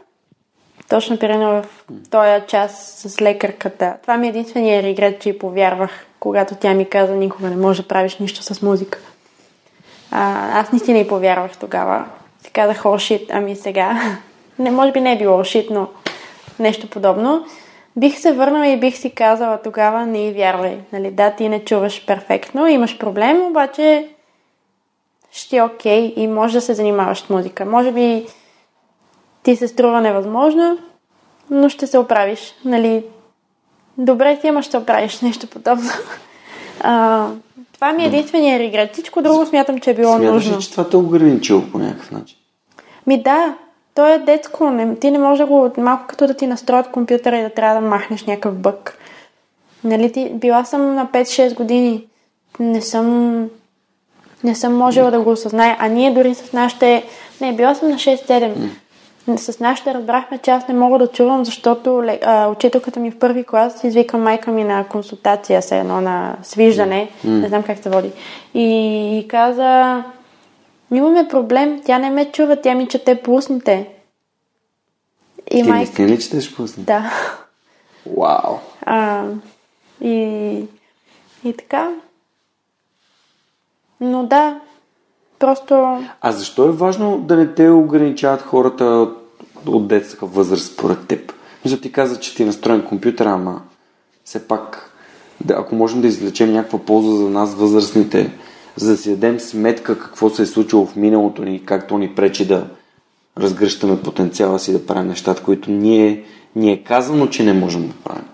Точно, 0.89 1.17
примерно, 1.17 1.63
в 1.63 1.65
този 2.11 2.47
час 2.47 2.93
с 3.07 3.21
лекарката. 3.21 3.97
Това 4.01 4.17
ми 4.17 4.27
е 4.27 4.29
единствения 4.29 4.83
регрет, 4.83 5.21
че 5.21 5.29
й 5.29 5.39
повярвах, 5.39 6.05
когато 6.19 6.55
тя 6.55 6.73
ми 6.73 6.89
каза, 6.89 7.15
никога 7.15 7.49
не 7.49 7.55
можеш 7.55 7.81
да 7.81 7.87
правиш 7.87 8.17
нищо 8.17 8.43
с 8.43 8.61
музика. 8.61 8.99
А, 10.11 10.49
аз 10.59 10.71
наистина 10.71 10.99
и 10.99 11.07
повярвах 11.07 11.57
тогава. 11.57 12.05
Си 12.43 12.51
казах, 12.51 12.85
о, 12.85 12.97
шит, 12.97 13.29
ами 13.33 13.55
сега. 13.55 14.17
Не, 14.59 14.71
може 14.71 14.91
би 14.91 15.01
не 15.01 15.13
е 15.13 15.17
било 15.17 15.43
шит, 15.43 15.69
но 15.71 15.87
нещо 16.59 16.89
подобно. 16.89 17.45
Бих 17.95 18.19
се 18.19 18.33
върнала 18.33 18.67
и 18.67 18.79
бих 18.79 18.97
си 18.97 19.09
казала 19.09 19.61
тогава, 19.61 20.05
не 20.05 20.27
и 20.27 20.31
вярвай. 20.31 20.77
Нали, 20.93 21.11
да, 21.11 21.31
ти 21.31 21.49
не 21.49 21.65
чуваш 21.65 22.05
перфектно, 22.05 22.67
имаш 22.67 22.97
проблем, 22.97 23.41
обаче 23.41 24.07
ще 25.31 25.57
е 25.57 25.63
окей 25.63 26.13
и 26.15 26.27
може 26.27 26.53
да 26.53 26.61
се 26.61 26.73
занимаваш 26.73 27.19
с 27.19 27.29
музика. 27.29 27.65
Може 27.65 27.91
би 27.91 28.25
ти 29.43 29.55
се 29.55 29.67
струва 29.67 30.01
невъзможно, 30.01 30.77
но 31.49 31.69
ще 31.69 31.87
се 31.87 31.97
оправиш. 31.97 32.53
Нали, 32.65 33.03
добре 33.97 34.39
ти, 34.39 34.47
ама 34.47 34.63
ще 34.63 34.77
оправиш 34.77 35.21
нещо 35.21 35.47
подобно. 35.47 35.89
А, 36.81 37.27
това 37.73 37.93
ми 37.93 38.03
е 38.03 38.07
единствения 38.07 38.59
регрет. 38.59 38.93
Всичко 38.93 39.21
друго 39.21 39.45
смятам, 39.45 39.79
че 39.79 39.91
е 39.91 39.93
било 39.93 40.17
Смяташ 40.17 40.33
нужно. 40.33 40.57
ли, 40.57 40.61
че 40.61 40.71
това 40.71 40.89
те 40.89 40.97
е 40.97 40.99
ограничило 40.99 41.61
по 41.71 41.79
някакъв 41.79 42.11
начин? 42.11 42.37
Ми 43.07 43.23
да, 43.23 43.55
то 43.95 44.07
е 44.07 44.17
детско. 44.19 44.69
Не, 44.69 44.95
ти 44.95 45.11
не 45.11 45.17
можеш 45.19 45.37
да 45.37 45.45
го... 45.45 45.71
Малко 45.77 46.03
като 46.07 46.27
да 46.27 46.33
ти 46.33 46.47
настроят 46.47 46.91
компютъра 46.91 47.37
и 47.37 47.41
да 47.41 47.49
трябва 47.49 47.81
да 47.81 47.87
махнеш 47.87 48.25
някакъв 48.25 48.55
бък. 48.55 48.97
Нали, 49.83 50.11
ти, 50.11 50.29
била 50.29 50.65
съм 50.65 50.95
на 50.95 51.07
5-6 51.07 51.55
години. 51.55 52.07
Не 52.59 52.81
съм... 52.81 53.45
Не 54.43 54.55
съм 54.55 54.77
можела 54.77 55.11
да 55.11 55.19
го 55.19 55.29
осъзная. 55.31 55.77
А 55.79 55.87
ние 55.87 56.11
дори 56.11 56.35
с 56.35 56.53
нашите... 56.53 57.03
Не, 57.41 57.53
била 57.53 57.75
съм 57.75 57.89
на 57.89 57.95
6-7. 57.95 58.69
С 59.37 59.59
нашите 59.59 59.93
разбрахме, 59.93 60.37
че 60.37 60.51
аз 60.51 60.67
не 60.67 60.73
мога 60.73 60.99
да 60.99 61.07
чувам, 61.07 61.45
защото 61.45 62.03
а, 62.21 62.47
учителката 62.47 62.99
ми 62.99 63.11
в 63.11 63.19
първи 63.19 63.43
клас 63.43 63.83
извика 63.83 64.17
майка 64.17 64.51
ми 64.51 64.63
на 64.63 64.83
консултация, 64.83 65.61
се 65.61 65.79
едно 65.79 66.01
на 66.01 66.35
свиждане, 66.43 67.09
не 67.23 67.47
знам 67.47 67.63
как 67.63 67.83
се 67.83 67.89
води. 67.89 68.11
И, 68.53 68.63
и 69.19 69.27
каза, 69.27 70.03
имаме 70.93 71.27
проблем, 71.27 71.81
тя 71.85 71.99
не 71.99 72.09
ме 72.09 72.31
чува, 72.31 72.55
тя 72.55 72.75
ми 72.75 72.87
чете 72.87 73.15
по 73.15 73.35
устните. 73.35 73.87
И 75.51 75.63
Ти 75.63 75.69
майка... 75.69 76.03
ли 76.03 76.19
четеш 76.19 76.55
пусни? 76.55 76.83
Да. 76.83 77.11
Вау! 78.17 78.57
А, 78.85 79.23
и, 80.01 80.63
и 81.43 81.53
така. 81.57 81.89
Но 84.01 84.25
да, 84.25 84.59
просто 85.39 86.03
А 86.21 86.31
защо 86.31 86.65
е 86.65 86.71
важно 86.71 87.19
да 87.19 87.35
не 87.35 87.47
те 87.47 87.69
ограничават 87.69 88.41
хората 88.41 88.85
от, 89.65 89.87
детска 89.87 90.25
възраст 90.25 90.73
според 90.73 91.07
теб? 91.07 91.33
Мисля, 91.65 91.77
ти 91.77 91.91
каза, 91.91 92.19
че 92.19 92.35
ти 92.35 92.43
е 92.43 92.45
настроен 92.45 92.85
компютър, 92.85 93.25
ама 93.25 93.61
все 94.25 94.47
пак, 94.47 94.93
да, 95.45 95.53
ако 95.53 95.75
можем 95.75 96.01
да 96.01 96.07
извлечем 96.07 96.53
някаква 96.53 96.79
полза 96.79 97.15
за 97.15 97.29
нас, 97.29 97.55
възрастните, 97.55 98.31
за 98.75 98.91
да 98.91 98.97
си 98.97 99.09
дадем 99.09 99.39
сметка 99.39 99.99
какво 99.99 100.29
се 100.29 100.41
е 100.41 100.45
случило 100.45 100.85
в 100.85 100.95
миналото 100.95 101.41
ни, 101.41 101.65
как 101.65 101.87
то 101.87 101.97
ни 101.97 102.15
пречи 102.15 102.47
да 102.47 102.67
разгръщаме 103.37 104.01
потенциала 104.01 104.59
си 104.59 104.71
да 104.71 104.85
правим 104.85 105.07
нещата, 105.07 105.43
които 105.43 105.71
ние, 105.71 106.23
ни 106.55 106.71
е 106.71 106.83
казано, 106.83 107.27
че 107.27 107.43
не 107.43 107.53
можем 107.53 107.87
да 107.87 107.93
правим. 107.93 108.25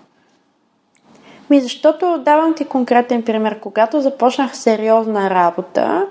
Ми, 1.50 1.60
защото 1.60 2.18
давам 2.18 2.54
ти 2.54 2.64
конкретен 2.64 3.22
пример. 3.22 3.60
Когато 3.60 4.00
започнах 4.00 4.56
сериозна 4.56 5.30
работа 5.30 6.06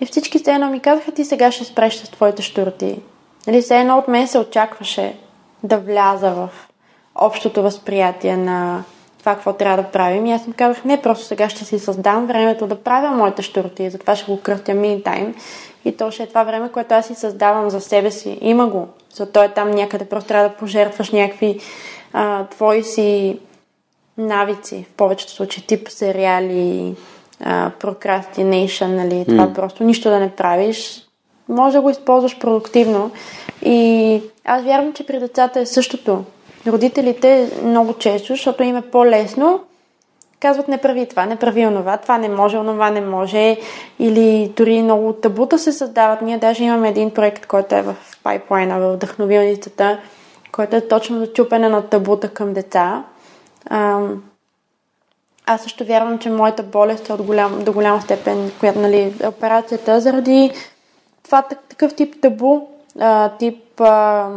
и 0.00 0.06
всички 0.06 0.38
все 0.38 0.52
едно 0.52 0.70
ми 0.70 0.80
казаха, 0.80 1.12
ти 1.12 1.24
сега 1.24 1.50
ще 1.50 1.64
спреш 1.64 1.94
с 1.94 2.10
твоите 2.10 2.42
штурти. 2.42 2.98
Нали, 3.46 3.62
все 3.62 3.80
едно 3.80 3.98
от 3.98 4.08
мен 4.08 4.28
се 4.28 4.38
очакваше 4.38 5.16
да 5.62 5.78
вляза 5.78 6.30
в 6.30 6.48
общото 7.14 7.62
възприятие 7.62 8.36
на 8.36 8.84
това, 9.18 9.34
какво 9.34 9.52
трябва 9.52 9.82
да 9.82 9.88
правим. 9.88 10.26
И 10.26 10.32
аз 10.32 10.46
им 10.46 10.52
казах, 10.52 10.84
не, 10.84 11.02
просто 11.02 11.24
сега 11.24 11.48
ще 11.48 11.64
си 11.64 11.78
създам 11.78 12.26
времето 12.26 12.66
да 12.66 12.82
правя 12.82 13.10
моите 13.10 13.42
штурти. 13.42 13.90
Затова 13.90 14.16
ще 14.16 14.32
го 14.32 14.40
кръстя 14.40 14.72
mini 14.72 15.02
time. 15.02 15.34
И 15.84 15.96
то 15.96 16.10
ще 16.10 16.22
е 16.22 16.26
това 16.26 16.44
време, 16.44 16.72
което 16.72 16.94
аз 16.94 17.06
си 17.06 17.14
създавам 17.14 17.70
за 17.70 17.80
себе 17.80 18.10
си. 18.10 18.38
Има 18.40 18.66
го. 18.66 18.88
Зато 19.14 19.42
е 19.42 19.48
там 19.48 19.70
някъде. 19.70 20.04
Просто 20.04 20.28
трябва 20.28 20.48
да 20.48 20.54
пожертваш 20.54 21.10
някакви 21.10 21.60
а, 22.12 22.44
твои 22.44 22.82
си 22.82 23.38
навици, 24.18 24.86
в 24.90 24.94
повечето 24.96 25.32
случаи, 25.32 25.62
тип 25.66 25.88
сериали, 25.88 26.94
а, 27.40 27.70
procrastination, 27.80 28.86
нали, 28.86 29.24
това 29.28 29.46
М. 29.46 29.54
просто 29.54 29.84
нищо 29.84 30.10
да 30.10 30.20
не 30.20 30.30
правиш, 30.30 31.02
може 31.48 31.76
да 31.76 31.82
го 31.82 31.90
използваш 31.90 32.38
продуктивно. 32.38 33.10
И 33.62 34.22
аз 34.44 34.62
вярвам, 34.62 34.92
че 34.92 35.06
при 35.06 35.18
децата 35.18 35.60
е 35.60 35.66
същото. 35.66 36.24
Родителите 36.66 37.50
много 37.64 37.92
често, 37.92 38.26
защото 38.32 38.62
им 38.62 38.76
е 38.76 38.82
по-лесно, 38.82 39.60
казват 40.40 40.68
не 40.68 40.78
прави 40.78 41.06
това, 41.06 41.26
не 41.26 41.36
прави 41.36 41.66
онова, 41.66 41.96
това 41.96 42.18
не 42.18 42.28
може, 42.28 42.58
онова 42.58 42.90
не 42.90 43.00
може, 43.00 43.56
или 43.98 44.52
дори 44.56 44.82
много 44.82 45.12
табута 45.12 45.58
се 45.58 45.72
създават. 45.72 46.22
Ние 46.22 46.38
даже 46.38 46.64
имаме 46.64 46.88
един 46.88 47.10
проект, 47.10 47.46
който 47.46 47.74
е 47.74 47.82
в 47.82 47.94
пайплайна, 48.22 48.80
в 48.80 48.92
вдъхновилницата, 48.92 49.98
който 50.52 50.76
е 50.76 50.88
точно 50.88 51.18
за 51.18 51.32
чупене 51.32 51.68
на 51.68 51.82
табута 51.82 52.28
към 52.28 52.52
деца. 52.52 53.04
Ам, 53.70 54.22
аз 55.46 55.62
също 55.62 55.84
вярвам, 55.84 56.18
че 56.18 56.30
моята 56.30 56.62
болест 56.62 57.08
е 57.08 57.12
от 57.12 57.22
голям, 57.22 57.64
до 57.64 57.72
голяма 57.72 58.02
степен, 58.02 58.52
която, 58.60 58.78
нали, 58.78 59.14
операцията, 59.26 60.00
заради 60.00 60.52
това 61.22 61.42
так- 61.42 61.68
такъв 61.68 61.94
тип 61.94 62.14
табу, 62.22 62.60
а, 63.00 63.28
тип 63.28 63.80
а, 63.80 64.28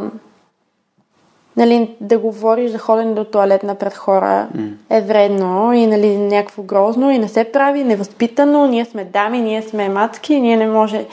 нали, 1.56 1.96
да 2.00 2.18
говориш 2.18 2.70
за 2.70 2.78
ходене 2.78 3.14
до 3.14 3.24
туалетна 3.24 3.74
пред 3.74 3.94
хора 3.94 4.48
е 4.90 5.00
вредно 5.00 5.72
и 5.72 5.86
нали, 5.86 6.16
някакво 6.16 6.62
грозно 6.62 7.10
и 7.10 7.18
не 7.18 7.28
се 7.28 7.44
прави, 7.44 7.84
невъзпитано, 7.84 8.66
ние 8.66 8.84
сме 8.84 9.04
дами, 9.04 9.40
ние 9.40 9.62
сме 9.62 9.88
мацки, 9.88 10.40
ние 10.40 10.56
не 10.56 10.66
може. 10.66 11.06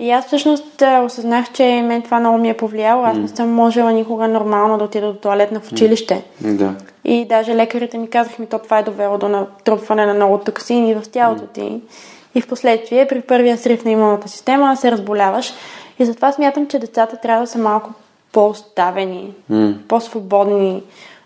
И 0.00 0.10
аз 0.10 0.26
всъщност 0.26 0.82
а, 0.82 1.02
осъзнах, 1.02 1.52
че 1.52 1.82
мен 1.84 2.02
това 2.02 2.20
много 2.20 2.38
ми 2.38 2.48
е 2.48 2.56
повлияло. 2.56 3.04
Аз 3.04 3.16
не 3.16 3.28
съм 3.28 3.54
можела 3.54 3.92
никога 3.92 4.28
нормално 4.28 4.78
да 4.78 4.84
отида 4.84 5.06
до 5.06 5.18
туалетна 5.18 5.60
в 5.60 5.72
училище. 5.72 6.22
Да. 6.40 6.74
И 7.04 7.24
даже 7.24 7.56
лекарите 7.56 7.98
ми 7.98 8.10
казаха 8.10 8.42
ми, 8.42 8.48
то 8.48 8.58
това 8.58 8.78
е 8.78 8.82
довело 8.82 9.18
до 9.18 9.28
натрупване 9.28 10.06
на 10.06 10.14
много 10.14 10.38
токсини 10.38 10.94
в 10.94 11.02
тялото 11.12 11.46
ти. 11.46 11.80
И 12.34 12.40
в 12.40 12.48
последствие, 12.48 13.08
при 13.08 13.20
първия 13.20 13.58
срив 13.58 13.84
на 13.84 13.90
имунната 13.90 14.28
система, 14.28 14.76
се 14.76 14.90
разболяваш. 14.90 15.52
И 15.98 16.04
затова 16.04 16.32
смятам, 16.32 16.66
че 16.66 16.78
децата 16.78 17.16
трябва 17.16 17.40
да 17.40 17.46
са 17.46 17.58
малко 17.58 17.90
по-оставени, 18.32 19.32
по-свободни 19.88 20.82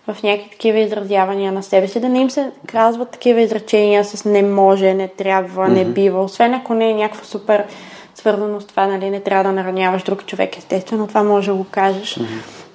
в 0.09 0.22
някакви 0.22 0.51
такива 0.51 0.78
изразявания 0.78 1.52
на 1.52 1.62
себе 1.62 1.88
си, 1.88 2.01
да 2.01 2.09
не 2.09 2.20
им 2.20 2.30
се 2.30 2.51
казват 2.66 3.10
такива 3.10 3.40
изречения 3.40 4.05
с 4.05 4.24
не 4.24 4.42
може, 4.42 4.94
не 4.94 5.09
трябва, 5.09 5.68
не 5.68 5.84
бива, 5.84 6.24
освен 6.24 6.55
ако 6.55 6.74
не 6.74 6.90
е 6.90 6.94
някакво 6.94 7.24
супер 7.24 7.64
свързано 8.24 8.60
с 8.60 8.66
това, 8.66 8.86
нали, 8.86 9.10
не 9.10 9.20
трябва 9.20 9.44
да 9.44 9.52
нараняваш 9.52 10.02
друг 10.02 10.26
човек, 10.26 10.59
естествено, 10.59 11.06
това 11.06 11.22
може 11.22 11.51
да 11.51 11.56
го 11.56 11.66
кажеш. 11.70 12.20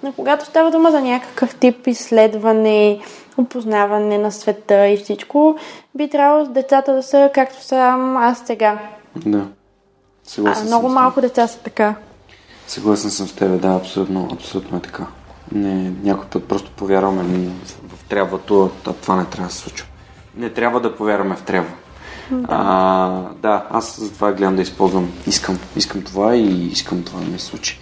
Но 0.03 0.13
когато 0.13 0.45
става 0.45 0.71
дума 0.71 0.91
за 0.91 1.01
някакъв 1.01 1.55
тип 1.55 1.87
изследване, 1.87 2.99
опознаване 3.37 4.17
на 4.17 4.31
света 4.31 4.87
и 4.87 4.97
всичко, 4.97 5.55
би 5.95 6.09
трябвало 6.09 6.45
децата 6.45 6.93
да 6.93 7.03
са 7.03 7.29
както 7.33 7.63
съм 7.63 8.17
аз 8.17 8.43
сега. 8.45 8.79
Да. 9.15 9.37
А, 9.37 9.45
Съгласен 10.23 10.65
много 10.65 10.83
съм 10.83 10.91
с 10.91 10.93
малко 10.93 11.21
деца 11.21 11.47
са 11.47 11.59
така. 11.59 11.95
Съгласен 12.67 13.11
съм 13.11 13.27
с 13.27 13.35
тебе, 13.35 13.57
да, 13.57 13.75
абсолютно, 13.75 14.29
абсолютно 14.33 14.77
е 14.77 14.81
така. 14.81 15.05
Не, 15.51 15.91
някой 16.03 16.25
път 16.29 16.47
просто 16.47 16.71
повярваме 16.71 17.23
в 17.87 18.03
трябвато, 18.09 18.71
а 18.85 18.93
това 18.93 19.15
не 19.15 19.25
трябва 19.25 19.47
да 19.47 19.53
се 19.53 19.59
случва. 19.59 19.87
Не 20.37 20.49
трябва 20.49 20.79
да 20.79 20.95
повярваме 20.95 21.35
в 21.35 21.41
трябва. 21.41 21.71
Да. 22.31 22.45
А, 22.49 23.09
да, 23.41 23.65
аз 23.69 23.99
затова 23.99 24.31
гледам 24.31 24.55
да 24.55 24.61
използвам. 24.61 25.11
Искам, 25.27 25.59
искам 25.75 26.01
това 26.01 26.35
и 26.35 26.67
искам 26.67 27.03
това 27.03 27.19
да 27.19 27.25
ми 27.25 27.39
се 27.39 27.45
случи. 27.45 27.79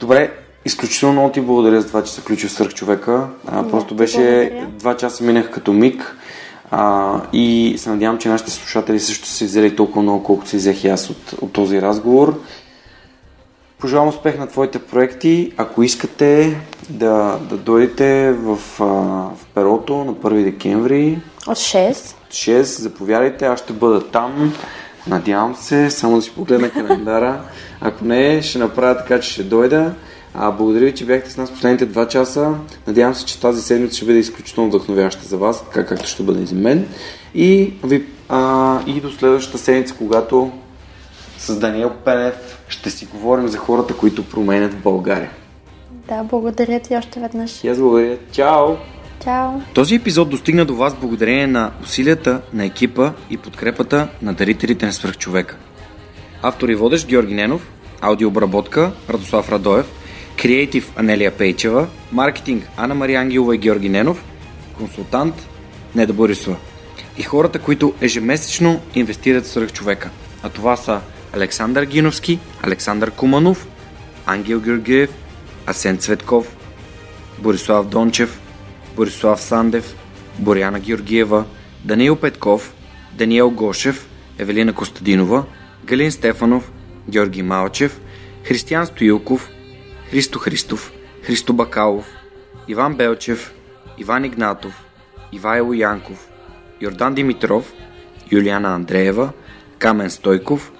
Добре, 0.00 0.30
изключително 0.64 1.12
много 1.12 1.32
ти 1.32 1.40
благодаря 1.40 1.80
за 1.80 1.88
това, 1.88 2.04
че 2.04 2.12
се 2.12 2.20
включи 2.20 2.46
в 2.48 2.52
свърх 2.52 2.74
човека. 2.74 3.26
А, 3.46 3.62
Да, 3.62 3.70
просто 3.70 3.94
беше 3.94 4.18
благодаря. 4.52 4.66
два 4.78 4.96
часа 4.96 5.24
минах 5.24 5.50
като 5.50 5.72
миг. 5.72 6.16
А, 6.70 7.20
и 7.32 7.74
се 7.78 7.90
надявам, 7.90 8.18
че 8.18 8.28
нашите 8.28 8.50
слушатели 8.50 9.00
също 9.00 9.26
са 9.28 9.44
взели 9.44 9.76
толкова 9.76 10.02
много, 10.02 10.22
колкото 10.24 10.50
си 10.50 10.56
взех 10.56 10.84
и 10.84 10.88
аз 10.88 11.10
от, 11.10 11.32
от 11.40 11.52
този 11.52 11.82
разговор. 11.82 12.40
Пожелавам 13.80 14.08
успех 14.08 14.38
на 14.38 14.46
твоите 14.46 14.78
проекти. 14.78 15.52
Ако 15.56 15.82
искате 15.82 16.60
да, 16.90 17.38
да 17.50 17.56
дойдете 17.56 18.32
в, 18.32 18.58
а, 18.80 18.84
в 18.84 19.46
перото 19.54 19.96
на 19.96 20.14
1 20.14 20.44
декември, 20.44 21.18
От 21.46 21.56
6. 21.56 22.14
6, 22.30 22.62
заповядайте, 22.62 23.46
аз 23.46 23.60
ще 23.60 23.72
бъда 23.72 24.00
там. 24.10 24.54
Надявам 25.06 25.54
се, 25.54 25.90
само 25.90 26.16
да 26.16 26.22
си 26.22 26.34
погледна 26.34 26.70
календара. 26.70 27.40
Ако 27.80 28.04
не, 28.04 28.42
ще 28.42 28.58
направя 28.58 28.96
така, 28.96 29.20
че 29.20 29.30
ще 29.30 29.42
дойда. 29.42 29.94
А, 30.34 30.50
благодаря 30.50 30.84
ви, 30.84 30.94
че 30.94 31.06
бяхте 31.06 31.30
с 31.30 31.36
нас 31.36 31.50
последните 31.50 31.86
два 31.86 32.08
часа. 32.08 32.54
Надявам 32.86 33.14
се, 33.14 33.24
че 33.24 33.40
тази 33.40 33.62
седмица 33.62 33.96
ще 33.96 34.06
бъде 34.06 34.18
изключително 34.18 34.68
вдъхновяваща 34.70 35.28
за 35.28 35.36
вас, 35.36 35.64
така 35.64 35.86
както 35.86 36.08
ще 36.08 36.22
бъде 36.22 36.42
и 36.42 36.46
за 36.46 36.54
мен. 36.54 36.88
И, 37.34 37.72
ви, 37.84 38.04
а, 38.28 38.78
и 38.86 39.00
до 39.00 39.10
следващата 39.10 39.58
седмица, 39.58 39.94
когато 39.98 40.50
с 41.38 41.58
Даниел 41.58 41.90
Пенев 42.04 42.34
ще 42.68 42.90
си 42.90 43.06
говорим 43.06 43.48
за 43.48 43.58
хората, 43.58 43.96
които 43.96 44.24
променят 44.24 44.78
България. 44.78 45.30
Да, 46.08 46.22
благодаря 46.22 46.80
ти 46.80 46.96
още 46.96 47.20
веднъж. 47.20 47.64
И 47.64 47.68
аз 47.68 47.78
благодаря. 47.78 48.16
Чао! 48.32 48.76
Чао! 49.24 49.50
Този 49.74 49.94
епизод 49.94 50.30
достигна 50.30 50.64
до 50.64 50.76
вас 50.76 50.94
благодарение 50.94 51.46
на 51.46 51.70
усилията 51.82 52.40
на 52.52 52.64
екипа 52.64 53.12
и 53.30 53.36
подкрепата 53.36 54.08
на 54.22 54.34
дарителите 54.34 54.86
на 54.86 54.92
свръхчовека. 54.92 55.56
Автор 56.42 56.68
и 56.68 56.74
водещ 56.74 57.08
Георги 57.08 57.34
Ненов, 57.34 57.68
аудиообработка 58.00 58.92
Радослав 59.10 59.52
Радоев, 59.52 59.86
креатив 60.42 60.92
Анелия 60.96 61.30
Пейчева, 61.30 61.86
маркетинг 62.12 62.68
Анна 62.76 62.94
Мария 62.94 63.20
Ангелова 63.20 63.54
и 63.54 63.58
Георги 63.58 63.88
Ненов, 63.88 64.24
консултант 64.78 65.34
Неда 65.94 66.12
Борисова. 66.12 66.56
И 67.18 67.22
хората, 67.22 67.58
които 67.58 67.94
ежемесечно 68.00 68.80
инвестират 68.94 69.44
в 69.44 69.48
свръхчовека. 69.48 70.10
А 70.42 70.48
това 70.48 70.76
са 70.76 71.00
Александър 71.32 71.84
Гиновски, 71.84 72.38
Александър 72.62 73.10
Куманов, 73.10 73.68
Ангел 74.26 74.60
Георгиев, 74.60 75.10
Асен 75.66 75.98
Цветков, 75.98 76.56
Борислав 77.38 77.86
Дончев, 77.86 78.40
Борислав 78.96 79.40
Сандев, 79.40 79.94
Боряна 80.38 80.80
Георгиева, 80.80 81.44
Даниил 81.84 82.16
Петков, 82.16 82.74
Даниел 83.12 83.50
Гошев, 83.50 84.08
Евелина 84.38 84.72
Костадинова, 84.72 85.44
Галин 85.84 86.12
Стефанов, 86.12 86.70
Георги 87.08 87.42
Малчев, 87.42 88.00
Християн 88.44 88.86
Стоилков, 88.86 89.48
Христо 90.10 90.38
Христов, 90.38 90.92
Христо 91.22 91.52
Бакалов, 91.52 92.06
Иван 92.68 92.94
Белчев, 92.94 93.52
Иван 93.98 94.24
Игнатов, 94.24 94.84
Ивайло 95.32 95.72
Янков, 95.72 96.28
Йордан 96.80 97.14
Димитров, 97.14 97.72
Юлиана 98.32 98.74
Андреева, 98.74 99.32
Камен 99.78 100.10
Стойков, 100.10 100.72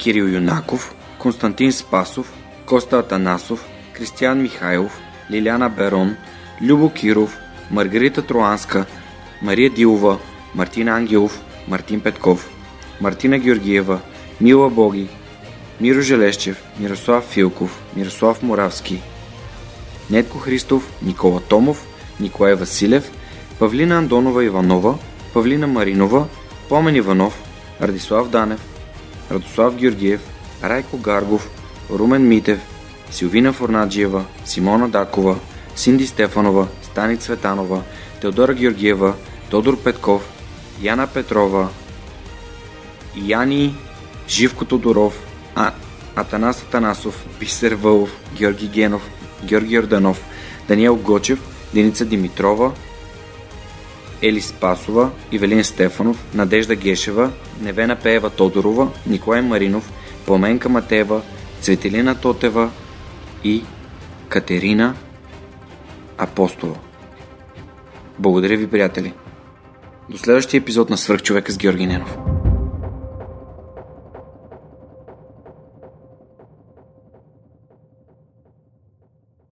Кирил 0.00 0.28
Юнаков, 0.28 0.94
Константин 1.18 1.72
Спасов, 1.72 2.32
Коста 2.64 3.00
Атанасов, 3.00 3.60
Кристиян 3.92 4.42
Михайлов, 4.42 4.98
Лиляна 5.30 5.68
Берон, 5.68 6.16
Любо 6.62 6.88
Киров, 6.88 7.36
Маргарита 7.70 8.22
Троанска, 8.22 8.86
Мария 9.42 9.68
Дилова, 9.68 10.18
Мартин 10.54 10.88
Ангелов, 10.88 11.38
Мартин 11.68 12.00
Петков, 12.00 12.48
Мартина 13.00 13.38
Георгиева, 13.38 14.00
Мила 14.40 14.70
Боги, 14.70 15.08
Миро 15.80 16.00
Желещев, 16.00 16.56
Мирослав 16.78 17.24
Филков, 17.24 17.78
Мирослав 17.94 18.42
Моравски, 18.42 19.02
Нетко 20.10 20.38
Христов, 20.38 20.82
Никола 21.02 21.40
Томов, 21.40 21.86
Николай 22.20 22.54
Василев, 22.54 23.04
Павлина 23.58 23.98
Андонова 23.98 24.46
Иванова, 24.46 24.98
Павлина 25.34 25.66
Маринова, 25.66 26.26
Помен 26.68 26.96
Иванов, 26.96 27.34
Радислав 27.80 28.30
Данев, 28.30 28.60
Радослав 29.30 29.76
Георгиев, 29.76 30.20
Райко 30.64 30.98
Гаргов, 30.98 31.50
Румен 31.90 32.28
Митев, 32.28 32.60
Силвина 33.10 33.52
Форнаджиева, 33.52 34.24
Симона 34.44 34.88
Дакова, 34.88 35.36
Синди 35.76 36.06
Стефанова, 36.06 36.68
Стани 36.82 37.16
Цветанова, 37.16 37.82
Теодора 38.20 38.54
Георгиева, 38.54 39.14
Тодор 39.50 39.82
Петков, 39.82 40.22
Яна 40.82 41.06
Петрова, 41.06 41.68
Яни 43.16 43.74
Живко 44.28 44.64
Тодоров, 44.64 45.26
а, 45.54 45.72
Атанас 46.16 46.62
Атанасов, 46.62 47.26
Бисер 47.40 47.72
Вълов, 47.72 48.16
Георги 48.34 48.68
Генов, 48.68 49.10
Георги 49.44 49.78
Орданов, 49.78 50.24
Даниел 50.68 50.96
Гочев, 50.96 51.40
Деница 51.74 52.04
Димитрова, 52.04 52.72
Ели 54.22 54.40
Спасова, 54.40 55.10
Ивелин 55.32 55.64
Стефанов, 55.64 56.24
Надежда 56.34 56.76
Гешева, 56.76 57.30
Невена 57.60 57.96
Пеева 57.96 58.30
Тодорова, 58.30 58.88
Николай 59.06 59.42
Маринов, 59.42 59.92
Пламенка 60.26 60.68
Матева, 60.68 61.22
Цветелина 61.60 62.14
Тотева 62.14 62.70
и 63.44 63.64
Катерина 64.28 64.94
Апостола. 66.18 66.76
Благодаря 68.18 68.56
ви, 68.56 68.66
приятели! 68.66 69.12
До 70.10 70.18
следващия 70.18 70.58
епизод 70.58 70.90
на 70.90 70.96
Свърхчовека 70.96 71.52
с 71.52 71.58
Георги 71.58 71.86
Ненов. 71.86 72.39